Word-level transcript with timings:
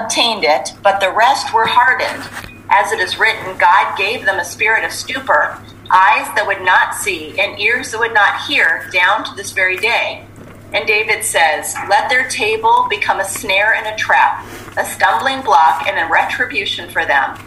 obtained 0.00 0.44
it, 0.44 0.72
but 0.82 1.00
the 1.00 1.12
rest 1.12 1.52
were 1.52 1.66
hardened. 1.66 2.28
As 2.68 2.92
it 2.92 3.00
is 3.00 3.18
written, 3.18 3.56
God 3.58 3.96
gave 3.96 4.24
them 4.24 4.38
a 4.38 4.44
spirit 4.44 4.84
of 4.84 4.92
stupor, 4.92 5.58
eyes 5.90 6.26
that 6.34 6.46
would 6.46 6.62
not 6.62 6.94
see, 6.94 7.38
and 7.38 7.58
ears 7.60 7.92
that 7.92 8.00
would 8.00 8.14
not 8.14 8.42
hear, 8.42 8.88
down 8.92 9.24
to 9.24 9.34
this 9.34 9.52
very 9.52 9.76
day. 9.76 10.26
And 10.72 10.86
David 10.86 11.22
says, 11.22 11.74
Let 11.88 12.10
their 12.10 12.28
table 12.28 12.86
become 12.90 13.20
a 13.20 13.24
snare 13.24 13.74
and 13.74 13.86
a 13.86 13.96
trap, 13.96 14.44
a 14.76 14.84
stumbling 14.84 15.42
block 15.42 15.86
and 15.86 15.98
a 15.98 16.12
retribution 16.12 16.90
for 16.90 17.06
them. 17.06 17.38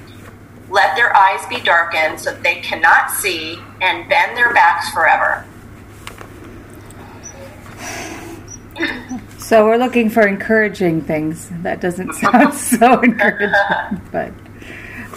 Let 0.70 0.96
their 0.96 1.16
eyes 1.16 1.46
be 1.48 1.60
darkened 1.60 2.20
so 2.20 2.32
that 2.32 2.44
they 2.44 2.62
cannot 2.62 3.12
see, 3.12 3.60
and 3.82 4.08
bend 4.08 4.38
their 4.38 4.54
backs 4.54 4.90
forever. 4.90 5.46
So 9.50 9.66
we're 9.66 9.78
looking 9.78 10.12
for 10.12 10.28
encouraging 10.28 11.02
things. 11.02 11.50
That 11.64 11.82
doesn't 11.82 12.14
sound 12.22 12.54
so 12.54 13.00
encouraging, 13.02 14.00
but 14.12 14.32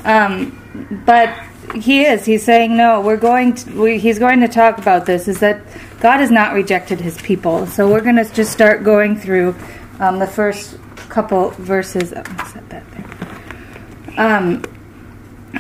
um, 0.07 1.03
but 1.05 1.39
he 1.75 2.07
is. 2.07 2.25
He's 2.25 2.43
saying 2.43 2.75
no. 2.75 3.03
We're 3.03 3.19
going. 3.19 3.53
To, 3.57 3.83
we, 3.83 3.99
he's 3.99 4.19
going 4.19 4.41
to 4.41 4.49
talk 4.49 4.79
about 4.79 5.05
this. 5.05 5.29
Is 5.29 5.41
that 5.41 5.61
God 6.01 6.21
has 6.21 6.31
not 6.31 6.55
rejected 6.55 6.99
His 6.99 7.21
people. 7.21 7.67
So 7.67 7.91
we're 7.91 8.01
going 8.01 8.17
to 8.17 8.25
just 8.33 8.53
start 8.53 8.85
going 8.85 9.17
through 9.17 9.55
um, 10.01 10.19
the 10.19 10.27
first 10.27 10.79
couple 11.11 11.51
verses. 11.51 12.15
Oh, 12.17 12.23
set 12.51 12.67
that 12.71 12.85
there. 12.93 14.19
Um, 14.19 14.65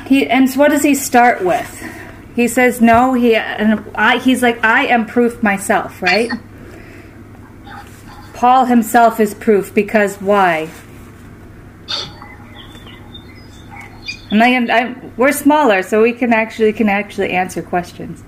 he 0.07 0.27
and 0.30 0.48
so 0.48 0.59
what 0.60 0.70
does 0.70 0.82
he 0.82 0.95
start 0.95 1.45
with? 1.45 1.87
He 2.34 2.48
says 2.48 2.80
no. 2.80 3.12
He 3.12 3.34
and 3.34 3.84
I. 3.95 4.16
He's 4.16 4.43
like 4.43 4.65
I 4.65 4.87
am 4.87 5.04
proof 5.04 5.43
myself. 5.43 6.01
Right. 6.01 6.30
Paul 8.42 8.64
himself 8.64 9.20
is 9.20 9.34
proof 9.34 9.73
because 9.73 10.16
why? 10.16 10.69
And 14.32 14.42
I, 14.42 14.80
I, 14.80 14.96
we're 15.16 15.30
smaller, 15.30 15.85
so 15.85 16.02
we 16.02 16.12
can 16.12 16.32
actually 16.32 16.73
can 16.73 16.88
actually 16.88 17.30
answer 17.30 17.63
questions. 17.63 18.24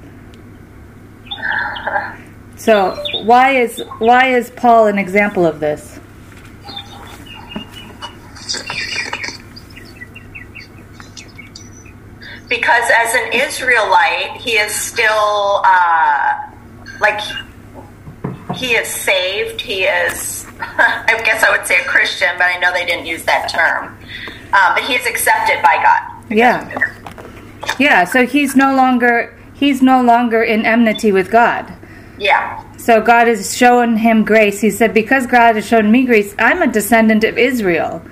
So 2.55 2.97
why 3.25 3.57
is 3.57 3.83
why 3.99 4.29
is 4.29 4.51
Paul 4.51 4.87
an 4.87 4.99
example 4.99 5.45
of 5.45 5.59
this? 5.59 5.99
Because 12.49 12.89
as 12.97 13.15
an 13.17 13.33
Israelite, 13.33 14.41
he 14.41 14.53
is 14.53 14.73
still 14.73 15.61
uh, 15.65 16.53
like 17.01 17.21
he 18.55 18.75
is 18.75 18.89
saved. 18.89 19.61
He 19.61 19.85
is, 19.85 20.47
I 20.61 21.21
guess 21.25 21.43
I 21.43 21.57
would 21.57 21.67
say 21.67 21.81
a 21.81 21.85
Christian, 21.85 22.31
but 22.39 22.45
I 22.45 22.59
know 22.59 22.73
they 22.73 22.87
didn't 22.87 23.07
use 23.07 23.25
that 23.25 23.49
term. 23.49 23.97
Um, 24.53 24.75
but 24.75 24.85
he 24.85 24.95
is 24.95 25.07
accepted 25.07 25.63
by 25.63 25.77
God. 25.83 26.25
Yeah. 26.31 26.93
Yeah. 27.79 28.05
So 28.05 28.27
he's 28.27 28.55
no 28.57 28.75
longer 28.75 29.37
he's 29.55 29.83
no 29.83 30.03
longer 30.03 30.43
in 30.43 30.67
enmity 30.67 31.13
with 31.13 31.31
God. 31.31 31.73
Yeah. 32.19 32.63
So 32.77 33.01
God 33.01 33.29
has 33.29 33.57
shown 33.57 33.97
him 33.97 34.25
grace. 34.25 34.61
He 34.61 34.71
said, 34.71 34.93
Because 34.93 35.27
God 35.27 35.57
has 35.57 35.67
shown 35.67 35.91
me 35.91 36.05
grace, 36.05 36.35
I'm 36.39 36.63
a 36.63 36.67
descendant 36.67 37.25
of 37.25 37.39
Israel. 37.39 38.03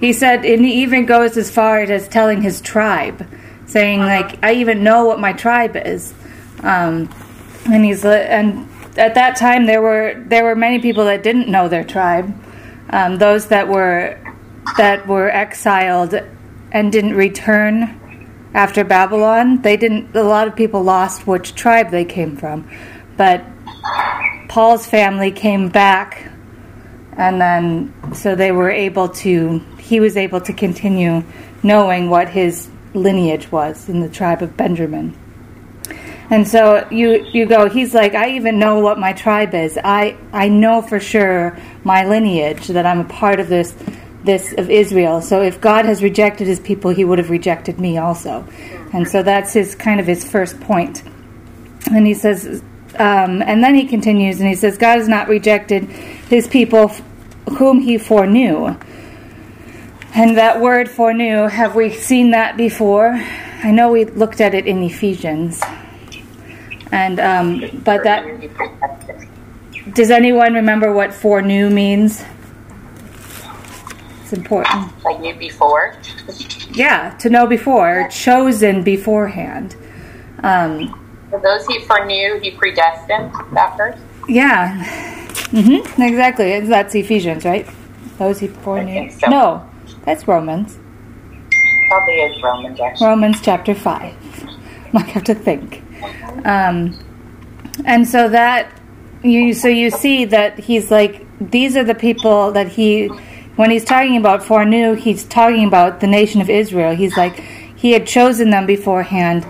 He 0.00 0.12
said, 0.12 0.44
and 0.44 0.64
he 0.64 0.82
even 0.82 1.06
goes 1.06 1.36
as 1.36 1.50
far 1.50 1.78
as 1.78 2.06
telling 2.08 2.42
his 2.42 2.60
tribe, 2.60 3.26
saying, 3.66 4.00
uh-huh. 4.00 4.28
like, 4.28 4.44
I 4.44 4.54
even 4.54 4.84
know 4.84 5.06
what 5.06 5.20
my 5.20 5.32
tribe 5.32 5.76
is. 5.76 6.12
Um, 6.62 7.08
and 7.66 7.84
he's 7.84 8.04
and 8.04 8.68
at 8.98 9.14
that 9.14 9.36
time 9.36 9.66
there 9.66 9.82
were 9.82 10.22
there 10.26 10.44
were 10.44 10.54
many 10.54 10.78
people 10.80 11.04
that 11.04 11.22
didn't 11.22 11.48
know 11.48 11.68
their 11.68 11.84
tribe, 11.84 12.34
um, 12.90 13.18
those 13.18 13.48
that 13.48 13.68
were 13.68 14.18
that 14.76 15.06
were 15.06 15.30
exiled 15.30 16.14
and 16.72 16.92
didn't 16.92 17.14
return 17.14 18.28
after 18.54 18.84
Babylon. 18.84 19.62
They 19.62 19.76
didn't. 19.76 20.14
A 20.14 20.22
lot 20.22 20.48
of 20.48 20.56
people 20.56 20.82
lost 20.82 21.26
which 21.26 21.54
tribe 21.54 21.90
they 21.90 22.04
came 22.04 22.36
from, 22.36 22.68
but 23.16 23.44
Paul's 24.48 24.86
family 24.86 25.30
came 25.30 25.68
back, 25.68 26.30
and 27.16 27.40
then 27.40 27.94
so 28.14 28.34
they 28.34 28.52
were 28.52 28.70
able 28.70 29.08
to. 29.08 29.58
He 29.78 30.00
was 30.00 30.16
able 30.16 30.40
to 30.40 30.52
continue 30.52 31.22
knowing 31.62 32.10
what 32.10 32.30
his 32.30 32.68
lineage 32.94 33.52
was 33.52 33.88
in 33.88 34.00
the 34.00 34.08
tribe 34.08 34.42
of 34.42 34.56
Benjamin. 34.56 35.16
And 36.28 36.46
so 36.46 36.86
you 36.90 37.24
you 37.32 37.46
go. 37.46 37.68
He's 37.68 37.94
like, 37.94 38.14
I 38.14 38.30
even 38.30 38.58
know 38.58 38.80
what 38.80 38.98
my 38.98 39.12
tribe 39.12 39.54
is. 39.54 39.78
I 39.82 40.16
I 40.32 40.48
know 40.48 40.82
for 40.82 40.98
sure 40.98 41.58
my 41.84 42.04
lineage 42.04 42.66
that 42.68 42.84
I'm 42.84 43.00
a 43.00 43.04
part 43.04 43.40
of 43.40 43.48
this 43.48 43.74
this 44.24 44.52
of 44.58 44.68
Israel. 44.70 45.20
So 45.22 45.42
if 45.42 45.60
God 45.60 45.84
has 45.84 46.02
rejected 46.02 46.46
His 46.46 46.60
people, 46.60 46.90
He 46.90 47.04
would 47.04 47.18
have 47.18 47.30
rejected 47.30 47.78
me 47.78 47.98
also. 47.98 48.44
And 48.92 49.08
so 49.08 49.22
that's 49.22 49.52
his 49.52 49.74
kind 49.74 50.00
of 50.00 50.06
his 50.06 50.24
first 50.28 50.60
point. 50.60 51.02
And 51.92 52.06
he 52.06 52.14
says, 52.14 52.62
um, 52.98 53.42
and 53.42 53.62
then 53.62 53.74
he 53.74 53.86
continues 53.86 54.40
and 54.40 54.48
he 54.48 54.54
says, 54.54 54.78
God 54.78 54.98
has 54.98 55.08
not 55.08 55.28
rejected 55.28 55.84
His 55.84 56.48
people 56.48 56.88
whom 57.58 57.80
He 57.80 57.98
foreknew. 57.98 58.76
And 60.14 60.38
that 60.38 60.60
word 60.60 60.88
foreknew, 60.88 61.46
have 61.48 61.74
we 61.74 61.92
seen 61.92 62.30
that 62.30 62.56
before? 62.56 63.22
I 63.62 63.70
know 63.70 63.90
we 63.90 64.06
looked 64.06 64.40
at 64.40 64.54
it 64.54 64.66
in 64.66 64.82
Ephesians. 64.82 65.62
And 66.92 67.18
um, 67.20 67.82
but 67.84 68.04
that 68.04 68.24
does 69.92 70.10
anyone 70.10 70.54
remember 70.54 70.92
what 70.92 71.14
foreknew 71.14 71.70
means? 71.70 72.24
It's 74.22 74.32
important. 74.32 75.04
Like 75.04 75.20
knew 75.20 75.34
before. 75.34 75.96
Yeah, 76.72 77.10
to 77.18 77.30
know 77.30 77.46
before, 77.46 78.08
chosen 78.10 78.82
beforehand. 78.82 79.76
Um, 80.42 81.00
For 81.30 81.40
those 81.40 81.66
he 81.66 81.78
foreknew, 81.84 82.40
he 82.40 82.50
predestined. 82.50 83.32
That 83.52 83.76
verse. 83.76 83.98
Yeah. 84.28 84.84
Mm-hmm. 85.52 86.02
Exactly. 86.02 86.60
That's 86.60 86.94
Ephesians, 86.94 87.44
right? 87.44 87.68
Those 88.18 88.40
he 88.40 88.48
foreknew. 88.48 89.10
So. 89.12 89.28
No, 89.28 89.70
that's 90.04 90.26
Romans. 90.26 90.76
Probably 91.88 92.14
is 92.14 92.42
Romans. 92.42 92.80
Actually. 92.80 93.06
Romans 93.06 93.40
chapter 93.40 93.74
five. 93.74 94.12
Might 94.92 95.06
have 95.06 95.24
to 95.24 95.34
think. 95.34 95.82
Um, 96.44 96.98
and 97.84 98.06
so 98.06 98.28
that 98.28 98.72
you 99.22 99.54
so 99.54 99.68
you 99.68 99.90
see 99.90 100.24
that 100.26 100.58
he's 100.58 100.90
like 100.90 101.26
these 101.40 101.76
are 101.76 101.84
the 101.84 101.94
people 101.94 102.52
that 102.52 102.68
he 102.68 103.08
when 103.56 103.70
he's 103.70 103.84
talking 103.84 104.16
about 104.16 104.44
foreknew 104.44 104.94
he's 104.94 105.24
talking 105.24 105.66
about 105.66 106.00
the 106.00 106.06
nation 106.06 106.40
of 106.40 106.48
Israel. 106.48 106.94
He's 106.94 107.16
like 107.16 107.36
he 107.76 107.92
had 107.92 108.06
chosen 108.06 108.50
them 108.50 108.66
beforehand. 108.66 109.46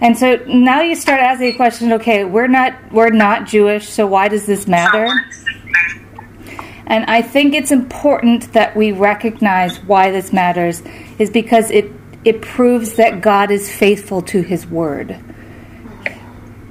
And 0.00 0.16
so 0.16 0.36
now 0.46 0.80
you 0.80 0.94
start 0.94 1.20
asking 1.20 1.50
the 1.50 1.56
question, 1.56 1.92
okay, 1.94 2.24
we're 2.24 2.48
not 2.48 2.74
we're 2.92 3.10
not 3.10 3.46
Jewish, 3.46 3.88
so 3.88 4.06
why 4.06 4.28
does 4.28 4.46
this 4.46 4.66
matter? 4.66 5.08
And 6.86 7.04
I 7.04 7.22
think 7.22 7.54
it's 7.54 7.70
important 7.70 8.52
that 8.52 8.74
we 8.74 8.90
recognize 8.90 9.78
why 9.84 10.10
this 10.10 10.32
matters 10.32 10.82
is 11.18 11.30
because 11.30 11.70
it 11.70 11.92
it 12.24 12.42
proves 12.42 12.94
that 12.94 13.20
God 13.20 13.50
is 13.50 13.72
faithful 13.74 14.22
to 14.22 14.42
his 14.42 14.66
word. 14.66 15.18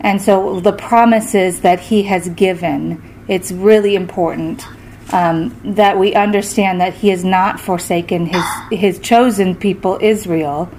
And 0.01 0.21
so 0.21 0.59
the 0.59 0.73
promises 0.73 1.61
that 1.61 1.79
he 1.79 2.03
has 2.03 2.29
given, 2.29 3.01
it's 3.27 3.51
really 3.51 3.95
important 3.95 4.65
um, 5.11 5.59
that 5.63 5.97
we 5.97 6.13
understand 6.13 6.81
that 6.81 6.93
he 6.93 7.09
has 7.09 7.23
not 7.23 7.59
forsaken 7.59 8.25
his, 8.27 8.43
his 8.71 8.99
chosen 8.99 9.55
people, 9.55 9.97
Israel, 10.01 10.69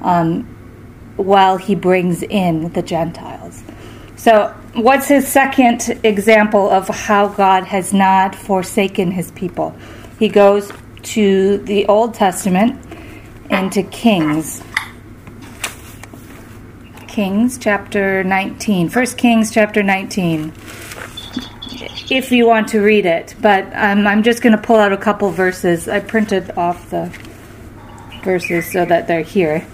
um, 0.00 0.44
while 1.16 1.56
he 1.56 1.74
brings 1.74 2.22
in 2.22 2.72
the 2.72 2.82
Gentiles. 2.82 3.62
So, 4.16 4.54
what's 4.74 5.08
his 5.08 5.26
second 5.26 5.98
example 6.04 6.70
of 6.70 6.88
how 6.88 7.28
God 7.28 7.64
has 7.64 7.92
not 7.92 8.34
forsaken 8.34 9.10
his 9.10 9.32
people? 9.32 9.74
He 10.18 10.28
goes 10.28 10.70
to 11.02 11.58
the 11.58 11.86
Old 11.86 12.14
Testament 12.14 12.80
and 13.50 13.72
to 13.72 13.82
Kings. 13.82 14.62
Kings 17.12 17.58
chapter 17.58 18.24
19. 18.24 18.88
1 18.88 19.06
Kings 19.18 19.52
chapter 19.52 19.82
19. 19.82 20.50
If 22.08 22.32
you 22.32 22.46
want 22.46 22.68
to 22.68 22.80
read 22.80 23.04
it, 23.04 23.34
but 23.38 23.66
um, 23.74 24.06
I'm 24.06 24.22
just 24.22 24.40
going 24.40 24.56
to 24.56 24.62
pull 24.62 24.76
out 24.76 24.94
a 24.94 24.96
couple 24.96 25.30
verses. 25.30 25.88
I 25.88 26.00
printed 26.00 26.56
off 26.56 26.88
the 26.88 27.14
verses 28.24 28.72
so 28.72 28.86
that 28.86 29.08
they're 29.08 29.20
here. 29.20 29.66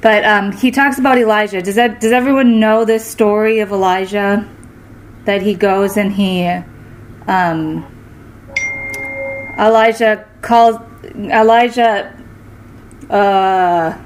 But 0.00 0.24
um, 0.24 0.50
he 0.50 0.72
talks 0.72 0.98
about 0.98 1.16
Elijah. 1.16 1.62
Does 1.62 1.76
that 1.76 2.00
does 2.00 2.10
everyone 2.10 2.58
know 2.58 2.84
this 2.84 3.04
story 3.06 3.60
of 3.60 3.70
Elijah? 3.70 4.48
That 5.26 5.42
he 5.42 5.54
goes 5.54 5.96
and 5.96 6.12
he 6.12 6.44
um, 7.28 7.86
Elijah 9.60 10.26
calls 10.42 10.80
Elijah 11.14 12.20
uh, 13.08 13.96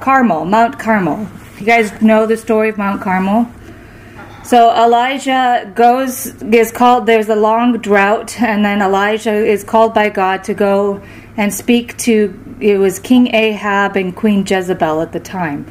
Carmel, 0.00 0.44
Mount 0.44 0.78
Carmel. 0.78 1.28
You 1.58 1.66
guys 1.66 2.00
know 2.00 2.26
the 2.26 2.36
story 2.36 2.68
of 2.68 2.78
Mount 2.78 3.02
Carmel? 3.02 3.50
So 4.42 4.74
Elijah 4.74 5.70
goes 5.74 6.26
is 6.42 6.72
called. 6.72 7.06
There's 7.06 7.28
a 7.28 7.36
long 7.36 7.78
drought, 7.78 8.40
and 8.40 8.64
then 8.64 8.80
Elijah 8.82 9.34
is 9.34 9.62
called 9.62 9.94
by 9.94 10.08
God 10.08 10.42
to 10.44 10.54
go 10.54 11.02
and 11.36 11.52
speak 11.52 11.96
to. 11.98 12.36
It 12.60 12.78
was 12.78 12.98
King 12.98 13.34
Ahab 13.34 13.96
and 13.96 14.16
Queen 14.16 14.44
Jezebel 14.46 15.02
at 15.02 15.12
the 15.12 15.20
time 15.20 15.66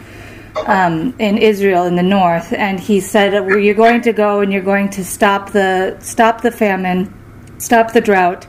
um, 0.67 1.13
in 1.19 1.37
Israel 1.37 1.85
in 1.85 1.95
the 1.95 2.03
north, 2.03 2.53
and 2.53 2.79
he 2.79 2.99
said, 3.01 3.33
"You're 3.33 3.73
going 3.73 4.01
to 4.01 4.13
go 4.13 4.41
and 4.41 4.53
you're 4.53 4.61
going 4.61 4.89
to 4.91 5.03
stop 5.03 5.51
the 5.51 5.97
stop 5.99 6.41
the 6.41 6.51
famine, 6.51 7.13
stop 7.57 7.93
the 7.93 8.01
drought." 8.01 8.45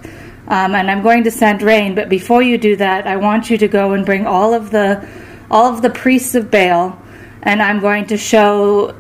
Um, 0.49 0.75
and 0.75 0.91
I'm 0.91 1.03
going 1.03 1.25
to 1.25 1.31
send 1.31 1.63
rain. 1.63 1.95
But 1.95 2.09
before 2.09 2.43
you 2.43 2.59
do 2.59 2.77
that, 2.77 3.07
I 3.07 3.17
want 3.17 3.51
you 3.51 3.59
to 3.59 3.69
go 3.69 3.93
and 3.93 4.05
bring 4.05 4.27
all 4.27 4.53
of 4.53 4.71
the 4.71 5.07
all 5.51 5.73
of 5.73 5.83
the 5.83 5.91
priests 5.91 6.35
of 6.35 6.51
Baal, 6.51 7.01
and 7.43 7.63
I'm 7.63 7.81
going 7.81 8.07
to 8.07 8.17
show 8.17 8.95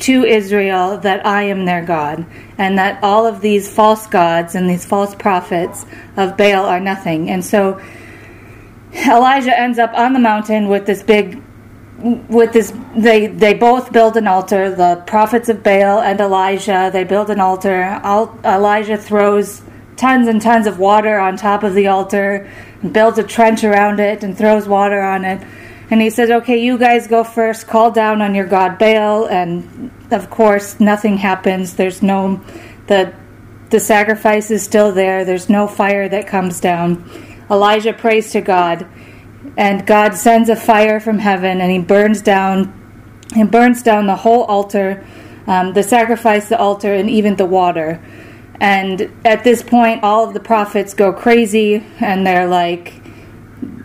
to 0.00 0.24
Israel 0.24 0.98
that 0.98 1.26
I 1.26 1.42
am 1.44 1.66
their 1.66 1.84
God, 1.84 2.24
and 2.56 2.78
that 2.78 3.02
all 3.02 3.26
of 3.26 3.40
these 3.40 3.72
false 3.72 4.06
gods 4.06 4.54
and 4.54 4.68
these 4.68 4.86
false 4.86 5.14
prophets 5.14 5.84
of 6.16 6.36
Baal 6.36 6.64
are 6.64 6.80
nothing. 6.80 7.30
And 7.30 7.44
so 7.44 7.80
Elijah 8.92 9.58
ends 9.58 9.78
up 9.78 9.92
on 9.94 10.12
the 10.12 10.18
mountain 10.18 10.68
with 10.68 10.86
this 10.86 11.02
big 11.02 11.42
with 12.02 12.52
this 12.52 12.72
they 12.96 13.26
they 13.26 13.52
both 13.52 13.92
build 13.92 14.16
an 14.16 14.26
altar 14.26 14.74
the 14.74 15.02
prophets 15.06 15.50
of 15.50 15.62
baal 15.62 16.00
and 16.00 16.18
elijah 16.18 16.88
they 16.90 17.04
build 17.04 17.28
an 17.28 17.38
altar 17.38 18.00
elijah 18.42 18.96
throws 18.96 19.60
tons 19.96 20.26
and 20.26 20.40
tons 20.40 20.66
of 20.66 20.78
water 20.78 21.18
on 21.18 21.36
top 21.36 21.62
of 21.62 21.74
the 21.74 21.86
altar 21.86 22.50
builds 22.92 23.18
a 23.18 23.22
trench 23.22 23.64
around 23.64 24.00
it 24.00 24.24
and 24.24 24.38
throws 24.38 24.66
water 24.66 25.02
on 25.02 25.26
it 25.26 25.46
and 25.90 26.00
he 26.00 26.10
says 26.10 26.30
okay 26.30 26.56
you 26.58 26.78
guys 26.78 27.06
go 27.06 27.24
first. 27.24 27.66
Call 27.66 27.90
down 27.90 28.22
on 28.22 28.34
your 28.34 28.46
god 28.46 28.78
baal. 28.78 29.26
And 29.26 29.90
of 30.10 30.30
course 30.30 30.80
nothing 30.80 31.18
happens. 31.18 31.74
There's 31.74 32.02
no 32.02 32.40
the 32.86 33.12
the 33.70 33.80
sacrifice 33.80 34.50
is 34.50 34.62
still 34.62 34.92
there. 34.92 35.24
There's 35.24 35.48
no 35.48 35.66
fire 35.66 36.08
that 36.08 36.26
comes 36.26 36.60
down. 36.60 37.04
Elijah 37.50 37.92
prays 37.92 38.32
to 38.32 38.40
god 38.40 38.86
and 39.56 39.86
God 39.86 40.14
sends 40.14 40.48
a 40.48 40.56
fire 40.56 41.00
from 41.00 41.18
heaven 41.18 41.60
and 41.60 41.70
he 41.70 41.78
burns 41.78 42.22
down 42.22 42.76
and 43.36 43.50
burns 43.50 43.82
down 43.82 44.06
the 44.06 44.16
whole 44.16 44.44
altar, 44.44 45.04
um, 45.46 45.72
the 45.72 45.82
sacrifice, 45.82 46.48
the 46.48 46.58
altar, 46.58 46.94
and 46.94 47.08
even 47.08 47.36
the 47.36 47.46
water. 47.46 48.02
And 48.60 49.10
at 49.24 49.44
this 49.44 49.62
point, 49.62 50.02
all 50.02 50.26
of 50.26 50.34
the 50.34 50.40
prophets 50.40 50.94
go 50.94 51.12
crazy, 51.12 51.84
and 52.00 52.26
they're 52.26 52.46
like, 52.46 52.99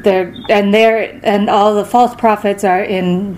they're 0.06 0.34
and 0.50 0.74
they're 0.74 1.20
and 1.24 1.50
all 1.50 1.76
the 1.76 1.84
false 1.84 2.16
prophets 2.16 2.64
are 2.64 2.82
in 2.82 3.38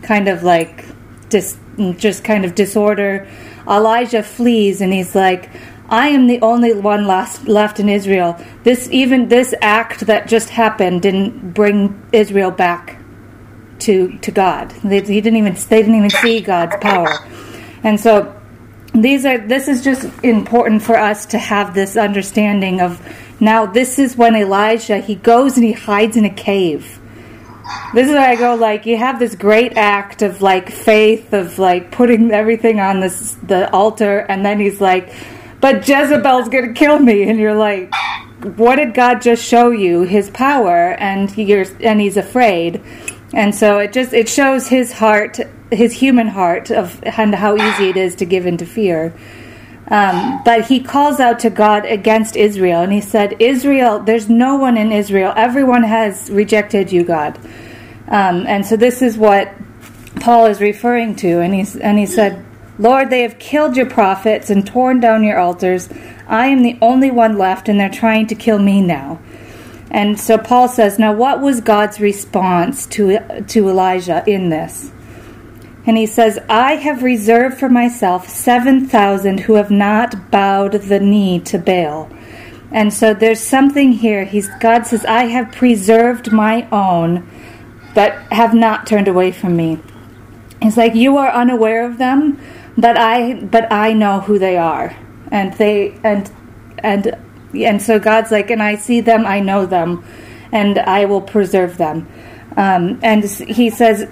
kind 0.00 0.28
of 0.28 0.42
like 0.42 0.86
dis, 1.28 1.58
just 1.98 2.24
kind 2.24 2.46
of 2.46 2.54
disorder. 2.54 3.28
Elijah 3.68 4.22
flees, 4.22 4.80
and 4.80 4.94
he's 4.94 5.14
like, 5.14 5.50
I 5.90 6.08
am 6.08 6.26
the 6.26 6.40
only 6.40 6.72
one 6.72 7.06
last, 7.06 7.46
left 7.46 7.80
in 7.80 7.88
Israel. 7.90 8.42
This 8.62 8.88
even 8.90 9.28
this 9.28 9.54
act 9.60 10.06
that 10.06 10.28
just 10.28 10.48
happened 10.48 11.02
didn't 11.02 11.52
bring 11.52 12.02
Israel 12.12 12.50
back 12.50 12.98
to 13.80 14.16
to 14.18 14.30
God. 14.30 14.70
They, 14.82 15.02
he 15.02 15.20
didn't 15.20 15.36
even 15.36 15.54
they 15.54 15.82
didn't 15.82 15.96
even 15.96 16.10
see 16.10 16.40
God's 16.40 16.76
power, 16.80 17.12
and 17.82 18.00
so 18.00 18.34
these 18.94 19.26
are 19.26 19.38
this 19.38 19.68
is 19.68 19.84
just 19.84 20.08
important 20.22 20.82
for 20.82 20.96
us 20.96 21.26
to 21.26 21.38
have 21.38 21.74
this 21.74 21.96
understanding 21.96 22.80
of 22.80 23.00
now 23.40 23.66
this 23.66 23.98
is 23.98 24.16
when 24.16 24.34
Elijah 24.36 24.98
he 24.98 25.14
goes 25.14 25.56
and 25.56 25.64
he 25.64 25.72
hides 25.72 26.16
in 26.16 26.24
a 26.24 26.34
cave. 26.34 27.00
This 27.92 28.06
is 28.06 28.12
where 28.12 28.28
I 28.28 28.36
go 28.36 28.54
like 28.54 28.86
you 28.86 28.96
have 28.96 29.18
this 29.18 29.34
great 29.34 29.76
act 29.76 30.22
of 30.22 30.42
like 30.42 30.70
faith 30.70 31.32
of 31.32 31.58
like 31.58 31.90
putting 31.90 32.30
everything 32.30 32.80
on 32.80 33.00
this 33.00 33.34
the 33.42 33.70
altar 33.72 34.20
and 34.20 34.44
then 34.44 34.58
he's 34.58 34.80
like 34.80 35.12
but 35.60 35.88
Jezebel's 35.88 36.48
going 36.48 36.68
to 36.68 36.72
kill 36.72 36.98
me. 36.98 37.28
And 37.28 37.38
you're 37.38 37.54
like, 37.54 37.92
what 38.56 38.76
did 38.76 38.94
God 38.94 39.20
just 39.20 39.44
show 39.44 39.70
you? 39.70 40.02
His 40.02 40.30
power, 40.30 40.92
and 40.92 41.36
you're 41.36 41.66
and 41.80 42.00
he's 42.00 42.16
afraid. 42.16 42.80
And 43.34 43.54
so 43.54 43.78
it 43.78 43.92
just 43.92 44.12
it 44.12 44.28
shows 44.28 44.68
his 44.68 44.92
heart, 44.92 45.40
his 45.70 45.92
human 45.92 46.28
heart, 46.28 46.70
of 46.70 47.02
and 47.02 47.34
how 47.34 47.56
easy 47.56 47.90
it 47.90 47.96
is 47.96 48.14
to 48.16 48.24
give 48.24 48.46
into 48.46 48.64
fear. 48.64 49.12
Um, 49.90 50.42
but 50.44 50.66
he 50.66 50.80
calls 50.80 51.18
out 51.18 51.38
to 51.40 51.50
God 51.50 51.86
against 51.86 52.36
Israel, 52.36 52.82
and 52.82 52.92
he 52.92 53.00
said, 53.00 53.36
"Israel, 53.38 54.00
there's 54.00 54.28
no 54.28 54.56
one 54.56 54.76
in 54.76 54.92
Israel. 54.92 55.32
Everyone 55.36 55.82
has 55.82 56.30
rejected 56.30 56.92
you, 56.92 57.04
God." 57.04 57.38
Um, 58.08 58.46
and 58.46 58.66
so 58.66 58.76
this 58.76 59.00
is 59.00 59.16
what 59.16 59.52
Paul 60.20 60.46
is 60.46 60.60
referring 60.60 61.16
to, 61.16 61.40
and 61.40 61.54
he's 61.54 61.76
and 61.76 61.98
he 61.98 62.06
said, 62.06 62.44
Lord, 62.78 63.10
they 63.10 63.22
have 63.22 63.40
killed 63.40 63.76
your 63.76 63.90
prophets 63.90 64.50
and 64.50 64.64
torn 64.64 65.00
down 65.00 65.24
your 65.24 65.38
altars. 65.38 65.88
I 66.28 66.46
am 66.46 66.62
the 66.62 66.78
only 66.80 67.10
one 67.10 67.36
left, 67.36 67.68
and 67.68 67.78
they're 67.80 67.88
trying 67.88 68.28
to 68.28 68.34
kill 68.34 68.58
me 68.58 68.80
now. 68.80 69.20
And 69.90 70.20
so 70.20 70.38
Paul 70.38 70.68
says, 70.68 70.98
Now, 70.98 71.12
what 71.12 71.40
was 71.40 71.60
God's 71.60 71.98
response 71.98 72.86
to, 72.88 73.18
to 73.48 73.68
Elijah 73.68 74.22
in 74.26 74.50
this? 74.50 74.92
And 75.88 75.96
he 75.96 76.04
says, 76.04 76.38
I 76.50 76.74
have 76.74 77.02
reserved 77.02 77.58
for 77.58 77.70
myself 77.70 78.28
7,000 78.28 79.40
who 79.40 79.54
have 79.54 79.70
not 79.70 80.30
bowed 80.30 80.72
the 80.72 81.00
knee 81.00 81.40
to 81.40 81.58
Baal. 81.58 82.10
And 82.70 82.92
so 82.92 83.14
there's 83.14 83.40
something 83.40 83.92
here. 83.92 84.26
He's, 84.26 84.48
God 84.60 84.86
says, 84.86 85.06
I 85.06 85.24
have 85.24 85.50
preserved 85.50 86.30
my 86.30 86.68
own 86.70 87.26
that 87.94 88.30
have 88.30 88.52
not 88.52 88.86
turned 88.86 89.08
away 89.08 89.32
from 89.32 89.56
me. 89.56 89.78
It's 90.60 90.76
like 90.76 90.94
you 90.94 91.16
are 91.16 91.30
unaware 91.30 91.86
of 91.86 91.96
them, 91.96 92.38
but 92.76 92.98
I 92.98 93.34
but 93.34 93.72
I 93.72 93.94
know 93.94 94.20
who 94.20 94.38
they 94.38 94.56
are, 94.56 94.94
and 95.30 95.52
they 95.54 95.98
and 96.02 96.30
and 96.78 97.16
and 97.54 97.80
so 97.80 97.98
God's 97.98 98.30
like, 98.30 98.50
and 98.50 98.62
I 98.62 98.74
see 98.74 99.00
them, 99.00 99.24
I 99.24 99.40
know 99.40 99.66
them, 99.66 100.04
and 100.52 100.78
I 100.78 101.04
will 101.04 101.22
preserve 101.22 101.76
them. 101.78 102.08
Um, 102.56 102.98
and 103.02 103.24
he 103.24 103.70
says, 103.70 104.08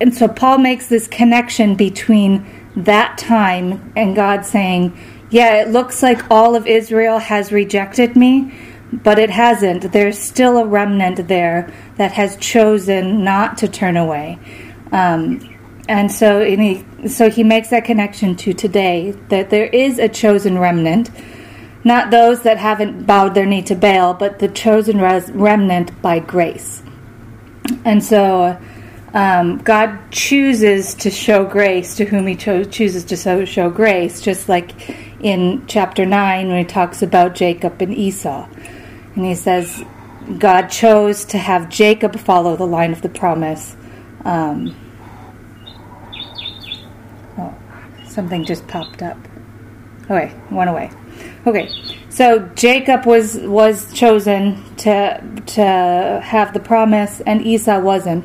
and 0.00 0.14
so 0.14 0.28
Paul 0.28 0.58
makes 0.58 0.86
this 0.86 1.06
connection 1.06 1.74
between 1.76 2.44
that 2.76 3.18
time 3.18 3.92
and 3.96 4.16
God 4.16 4.44
saying, 4.44 4.96
yeah, 5.30 5.62
it 5.62 5.68
looks 5.68 6.02
like 6.02 6.30
all 6.30 6.54
of 6.54 6.66
Israel 6.66 7.18
has 7.18 7.52
rejected 7.52 8.16
me, 8.16 8.52
but 8.92 9.18
it 9.18 9.30
hasn't. 9.30 9.92
There's 9.92 10.18
still 10.18 10.58
a 10.58 10.66
remnant 10.66 11.28
there 11.28 11.72
that 11.96 12.12
has 12.12 12.36
chosen 12.36 13.24
not 13.24 13.58
to 13.58 13.68
turn 13.68 13.96
away. 13.96 14.38
Um, 14.92 15.56
and 15.88 16.10
so 16.10 16.40
and 16.40 16.62
he, 16.62 17.08
so 17.08 17.28
he 17.30 17.44
makes 17.44 17.68
that 17.68 17.84
connection 17.84 18.36
to 18.36 18.52
today 18.52 19.10
that 19.28 19.50
there 19.50 19.66
is 19.66 19.98
a 19.98 20.08
chosen 20.08 20.58
remnant, 20.58 21.10
not 21.84 22.10
those 22.10 22.42
that 22.42 22.58
haven't 22.58 23.04
bowed 23.04 23.34
their 23.34 23.46
knee 23.46 23.62
to 23.62 23.74
Baal, 23.74 24.14
but 24.14 24.38
the 24.38 24.48
chosen 24.48 25.00
res- 25.00 25.30
remnant 25.30 26.00
by 26.00 26.18
grace. 26.20 26.82
And 27.84 28.04
so 28.04 28.58
um, 29.14 29.58
God 29.58 29.98
chooses 30.10 30.94
to 30.96 31.10
show 31.10 31.44
grace 31.44 31.96
to 31.96 32.04
whom 32.04 32.26
He 32.26 32.36
cho- 32.36 32.64
chooses 32.64 33.04
to 33.06 33.16
so- 33.16 33.44
show 33.46 33.70
grace, 33.70 34.20
just 34.20 34.48
like 34.48 34.72
in 35.20 35.64
chapter 35.66 36.04
9 36.04 36.48
when 36.48 36.58
He 36.58 36.64
talks 36.64 37.02
about 37.02 37.34
Jacob 37.34 37.80
and 37.80 37.94
Esau. 37.94 38.46
And 39.14 39.24
He 39.24 39.34
says, 39.34 39.82
God 40.38 40.68
chose 40.68 41.24
to 41.26 41.38
have 41.38 41.68
Jacob 41.68 42.18
follow 42.18 42.56
the 42.56 42.66
line 42.66 42.92
of 42.92 43.02
the 43.02 43.08
promise. 43.08 43.76
Um, 44.24 44.74
something 48.06 48.44
just 48.44 48.66
popped 48.68 49.02
up. 49.02 49.18
Okay, 50.04 50.32
went 50.50 50.70
away. 50.70 50.90
Okay, 51.46 51.70
so 52.10 52.40
Jacob 52.54 53.06
was 53.06 53.36
was 53.38 53.92
chosen 53.92 54.62
to 54.76 55.22
to 55.46 56.20
have 56.24 56.52
the 56.54 56.60
promise, 56.60 57.20
and 57.22 57.44
Esau 57.46 57.80
wasn't, 57.80 58.24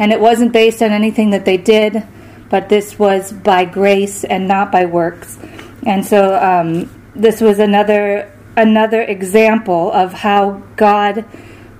and 0.00 0.10
it 0.10 0.20
wasn't 0.20 0.52
based 0.52 0.82
on 0.82 0.90
anything 0.90 1.30
that 1.30 1.44
they 1.44 1.56
did, 1.56 2.02
but 2.48 2.68
this 2.68 2.98
was 2.98 3.32
by 3.32 3.64
grace 3.64 4.24
and 4.24 4.48
not 4.48 4.72
by 4.72 4.86
works, 4.86 5.38
and 5.86 6.04
so 6.04 6.34
um, 6.34 6.90
this 7.14 7.40
was 7.40 7.60
another 7.60 8.32
another 8.56 9.02
example 9.02 9.92
of 9.92 10.12
how 10.12 10.62
God 10.76 11.24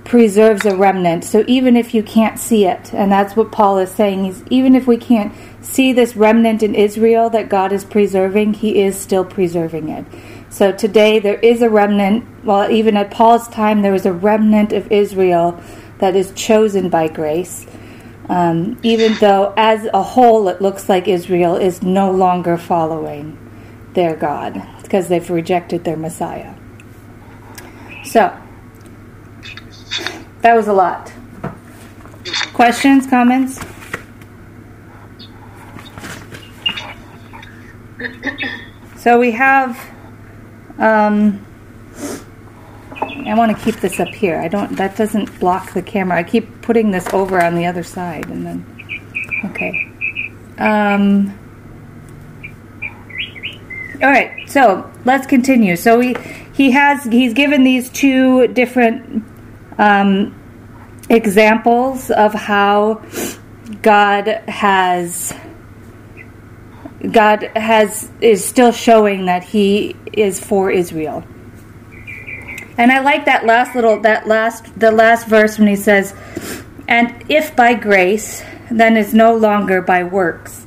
preserves 0.04 0.64
a 0.66 0.74
remnant. 0.74 1.24
So 1.24 1.44
even 1.46 1.76
if 1.76 1.94
you 1.94 2.02
can't 2.02 2.38
see 2.38 2.64
it, 2.66 2.92
and 2.92 3.12
that's 3.12 3.36
what 3.36 3.52
Paul 3.52 3.78
is 3.78 3.90
saying, 3.90 4.46
even 4.50 4.74
if 4.74 4.86
we 4.86 4.96
can't 4.96 5.32
see 5.60 5.92
this 5.92 6.16
remnant 6.16 6.62
in 6.62 6.74
Israel 6.74 7.30
that 7.30 7.48
God 7.48 7.72
is 7.72 7.84
preserving, 7.84 8.54
he 8.54 8.82
is 8.82 8.98
still 8.98 9.24
preserving 9.24 9.88
it. 9.88 10.04
So 10.48 10.72
today 10.72 11.20
there 11.20 11.38
is 11.38 11.62
a 11.62 11.70
remnant, 11.70 12.24
well, 12.44 12.70
even 12.70 12.96
at 12.96 13.10
Paul's 13.10 13.46
time, 13.48 13.82
there 13.82 13.92
was 13.92 14.06
a 14.06 14.12
remnant 14.12 14.72
of 14.72 14.90
Israel 14.90 15.60
that 15.98 16.16
is 16.16 16.32
chosen 16.32 16.88
by 16.88 17.06
grace. 17.06 17.66
Um, 18.30 18.78
even 18.84 19.14
though 19.14 19.52
as 19.56 19.88
a 19.92 20.04
whole 20.04 20.49
it 20.49 20.62
looks 20.62 20.88
like 20.88 21.08
Israel 21.08 21.56
is 21.56 21.82
no 21.82 22.12
longer 22.12 22.56
following 22.56 23.37
their 23.94 24.14
God 24.14 24.62
because 24.82 25.08
they've 25.08 25.28
rejected 25.28 25.82
their 25.82 25.96
Messiah. 25.96 26.54
So, 28.04 28.32
that 30.42 30.54
was 30.54 30.68
a 30.68 30.72
lot. 30.72 31.12
Questions, 32.52 33.08
comments? 33.08 33.58
So 38.96 39.18
we 39.18 39.32
have. 39.32 39.76
Um, 40.78 41.44
I 43.02 43.35
want 43.35 43.57
to 43.57 43.64
keep 43.64 43.76
this 43.76 44.00
up 44.00 44.09
here. 44.09 44.38
I 44.38 44.49
don't. 44.49 44.76
That 44.76 44.97
doesn't 44.97 45.38
block 45.40 45.73
the 45.73 45.83
camera. 45.83 46.19
I 46.19 46.23
keep 46.23 46.62
putting 46.62 46.90
this 46.90 47.07
over 47.12 47.42
on 47.42 47.54
the 47.54 47.66
other 47.66 47.83
side, 47.83 48.28
and 48.28 48.47
then. 48.47 49.40
Okay. 49.47 49.90
Um, 50.59 51.38
all 54.02 54.11
right. 54.11 54.49
So 54.49 54.90
let's 55.04 55.26
continue. 55.26 55.76
So 55.76 56.00
he 56.00 56.16
he 56.52 56.71
has 56.73 57.04
he's 57.04 57.33
given 57.33 57.64
these 57.64 57.88
two 57.90 58.49
different 58.49 59.25
um, 59.78 60.35
examples 61.09 62.11
of 62.11 62.35
how 62.35 63.02
God 63.83 64.26
has 64.47 65.33
God 67.12 67.45
has 67.57 68.11
is 68.21 68.45
still 68.45 68.73
showing 68.73 69.26
that 69.26 69.42
he 69.42 69.97
is 70.12 70.38
for 70.38 70.71
Israel. 70.71 71.25
And 72.80 72.90
I 72.90 73.00
like 73.00 73.26
that 73.26 73.44
last 73.44 73.75
little 73.75 74.00
that 74.00 74.26
last 74.26 74.64
the 74.80 74.90
last 74.90 75.28
verse 75.28 75.58
when 75.58 75.68
he 75.68 75.76
says, 75.76 76.14
"And 76.88 77.12
if 77.28 77.54
by 77.54 77.75
grace, 77.75 78.42
then 78.70 78.96
is 78.96 79.12
no 79.12 79.37
longer 79.37 79.82
by 79.82 80.02
works. 80.02 80.64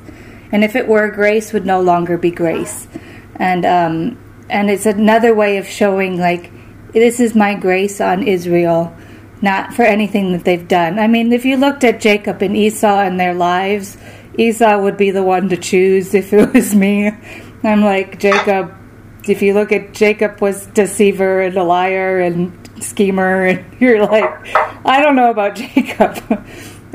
And 0.52 0.62
if 0.62 0.76
it 0.76 0.86
were, 0.86 1.10
grace 1.10 1.52
would 1.52 1.66
no 1.66 1.80
longer 1.80 2.16
be 2.16 2.30
grace." 2.30 2.86
And 3.34 3.66
um, 3.66 4.16
and 4.48 4.70
it's 4.70 4.86
another 4.86 5.34
way 5.34 5.56
of 5.56 5.66
showing 5.66 6.16
like 6.16 6.52
this 6.92 7.18
is 7.18 7.34
my 7.34 7.56
grace 7.56 8.00
on 8.00 8.22
Israel, 8.22 8.94
not 9.42 9.74
for 9.74 9.82
anything 9.82 10.30
that 10.34 10.44
they've 10.44 10.68
done. 10.68 11.00
I 11.00 11.08
mean, 11.08 11.32
if 11.32 11.44
you 11.44 11.56
looked 11.56 11.82
at 11.82 11.98
Jacob 12.00 12.42
and 12.42 12.56
Esau 12.56 13.00
and 13.00 13.18
their 13.18 13.34
lives, 13.34 13.96
Esau 14.38 14.78
would 14.78 14.96
be 14.96 15.10
the 15.10 15.24
one 15.24 15.48
to 15.48 15.56
choose 15.56 16.14
if 16.14 16.32
it 16.32 16.54
was 16.54 16.76
me. 16.76 17.10
I'm 17.64 17.82
like, 17.82 18.20
Jacob, 18.20 18.72
if 19.28 19.42
you 19.42 19.54
look 19.54 19.72
at 19.72 19.92
Jacob 19.92 20.40
was 20.40 20.66
deceiver 20.66 21.40
and 21.40 21.56
a 21.56 21.64
liar 21.64 22.20
and 22.20 22.52
schemer, 22.80 23.46
and 23.46 23.64
you're 23.80 24.04
like, 24.04 24.24
I 24.86 25.00
don't 25.00 25.16
know 25.16 25.30
about 25.30 25.54
Jacob. 25.56 26.46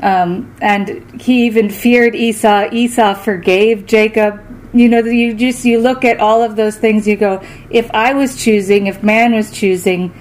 Um, 0.02 0.56
and 0.62 1.22
he 1.22 1.46
even 1.46 1.70
feared 1.70 2.16
Esau. 2.16 2.70
Esau 2.72 3.14
forgave 3.16 3.86
Jacob. 3.86 4.42
You 4.74 4.88
know, 4.88 5.00
you 5.00 5.34
just 5.34 5.66
you 5.66 5.80
look 5.80 6.06
at 6.06 6.20
all 6.20 6.44
of 6.44 6.56
those 6.56 6.78
things. 6.78 7.08
You 7.08 7.18
go, 7.18 7.42
if 7.70 7.90
I 7.92 8.14
was 8.14 8.42
choosing, 8.42 8.88
if 8.88 9.02
man 9.02 9.34
was 9.34 9.52
choosing, 9.52 10.14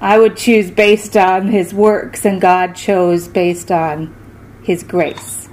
I 0.00 0.18
would 0.18 0.36
choose 0.36 0.70
based 0.70 1.16
on 1.16 1.48
his 1.48 1.72
works, 1.72 2.24
and 2.24 2.40
God 2.40 2.74
chose 2.76 3.26
based 3.26 3.70
on 3.70 4.14
His 4.62 4.82
grace. 4.82 5.48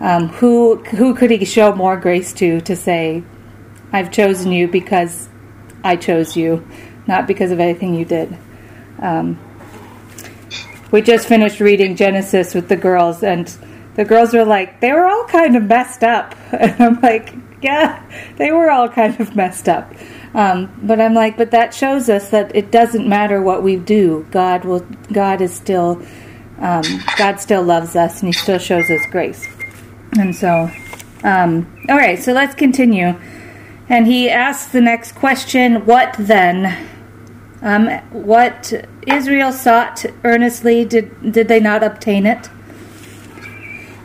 Um, 0.00 0.28
who 0.28 0.76
who 0.76 1.14
could 1.14 1.30
he 1.30 1.44
show 1.44 1.74
more 1.74 1.96
grace 1.96 2.32
to 2.34 2.60
to 2.60 2.76
say, 2.76 3.24
"I've 3.92 4.10
chosen 4.10 4.52
you 4.52 4.68
because 4.68 5.29
I 5.84 5.96
chose 5.96 6.36
you, 6.36 6.66
not 7.06 7.26
because 7.26 7.50
of 7.50 7.60
anything 7.60 7.94
you 7.94 8.04
did." 8.04 8.36
Um, 8.98 9.38
we 10.90 11.02
just 11.02 11.28
finished 11.28 11.60
reading 11.60 11.96
Genesis 11.96 12.54
with 12.54 12.68
the 12.68 12.76
girls, 12.76 13.22
and 13.22 13.46
the 13.94 14.04
girls 14.04 14.32
were 14.32 14.44
like, 14.44 14.80
they 14.80 14.92
were 14.92 15.06
all 15.06 15.24
kind 15.24 15.56
of 15.56 15.64
messed 15.64 16.02
up, 16.02 16.34
and 16.52 16.80
I'm 16.80 17.00
like, 17.00 17.34
yeah, 17.62 18.02
they 18.36 18.52
were 18.52 18.70
all 18.70 18.88
kind 18.88 19.18
of 19.20 19.36
messed 19.36 19.68
up. 19.68 19.92
Um, 20.34 20.72
but 20.82 21.00
I'm 21.00 21.14
like, 21.14 21.36
but 21.36 21.50
that 21.50 21.74
shows 21.74 22.08
us 22.08 22.30
that 22.30 22.54
it 22.54 22.70
doesn't 22.70 23.08
matter 23.08 23.42
what 23.42 23.62
we 23.62 23.76
do. 23.76 24.26
God 24.30 24.64
will. 24.64 24.86
God 25.12 25.40
is 25.40 25.52
still. 25.52 26.02
Um, 26.58 26.84
God 27.16 27.40
still 27.40 27.62
loves 27.62 27.96
us, 27.96 28.20
and 28.20 28.28
He 28.28 28.32
still 28.32 28.58
shows 28.58 28.90
us 28.90 29.00
grace. 29.10 29.46
And 30.18 30.34
so, 30.34 30.70
um, 31.24 31.66
all 31.88 31.96
right, 31.96 32.18
so 32.18 32.32
let's 32.32 32.54
continue. 32.54 33.18
And 33.90 34.06
he 34.06 34.30
asks 34.30 34.70
the 34.70 34.80
next 34.80 35.16
question 35.16 35.84
What 35.84 36.14
then? 36.16 36.88
Um, 37.60 37.88
what 38.10 38.72
Israel 39.06 39.52
sought 39.52 40.06
earnestly, 40.24 40.86
did, 40.86 41.32
did 41.32 41.48
they 41.48 41.60
not 41.60 41.82
obtain 41.82 42.24
it? 42.24 42.48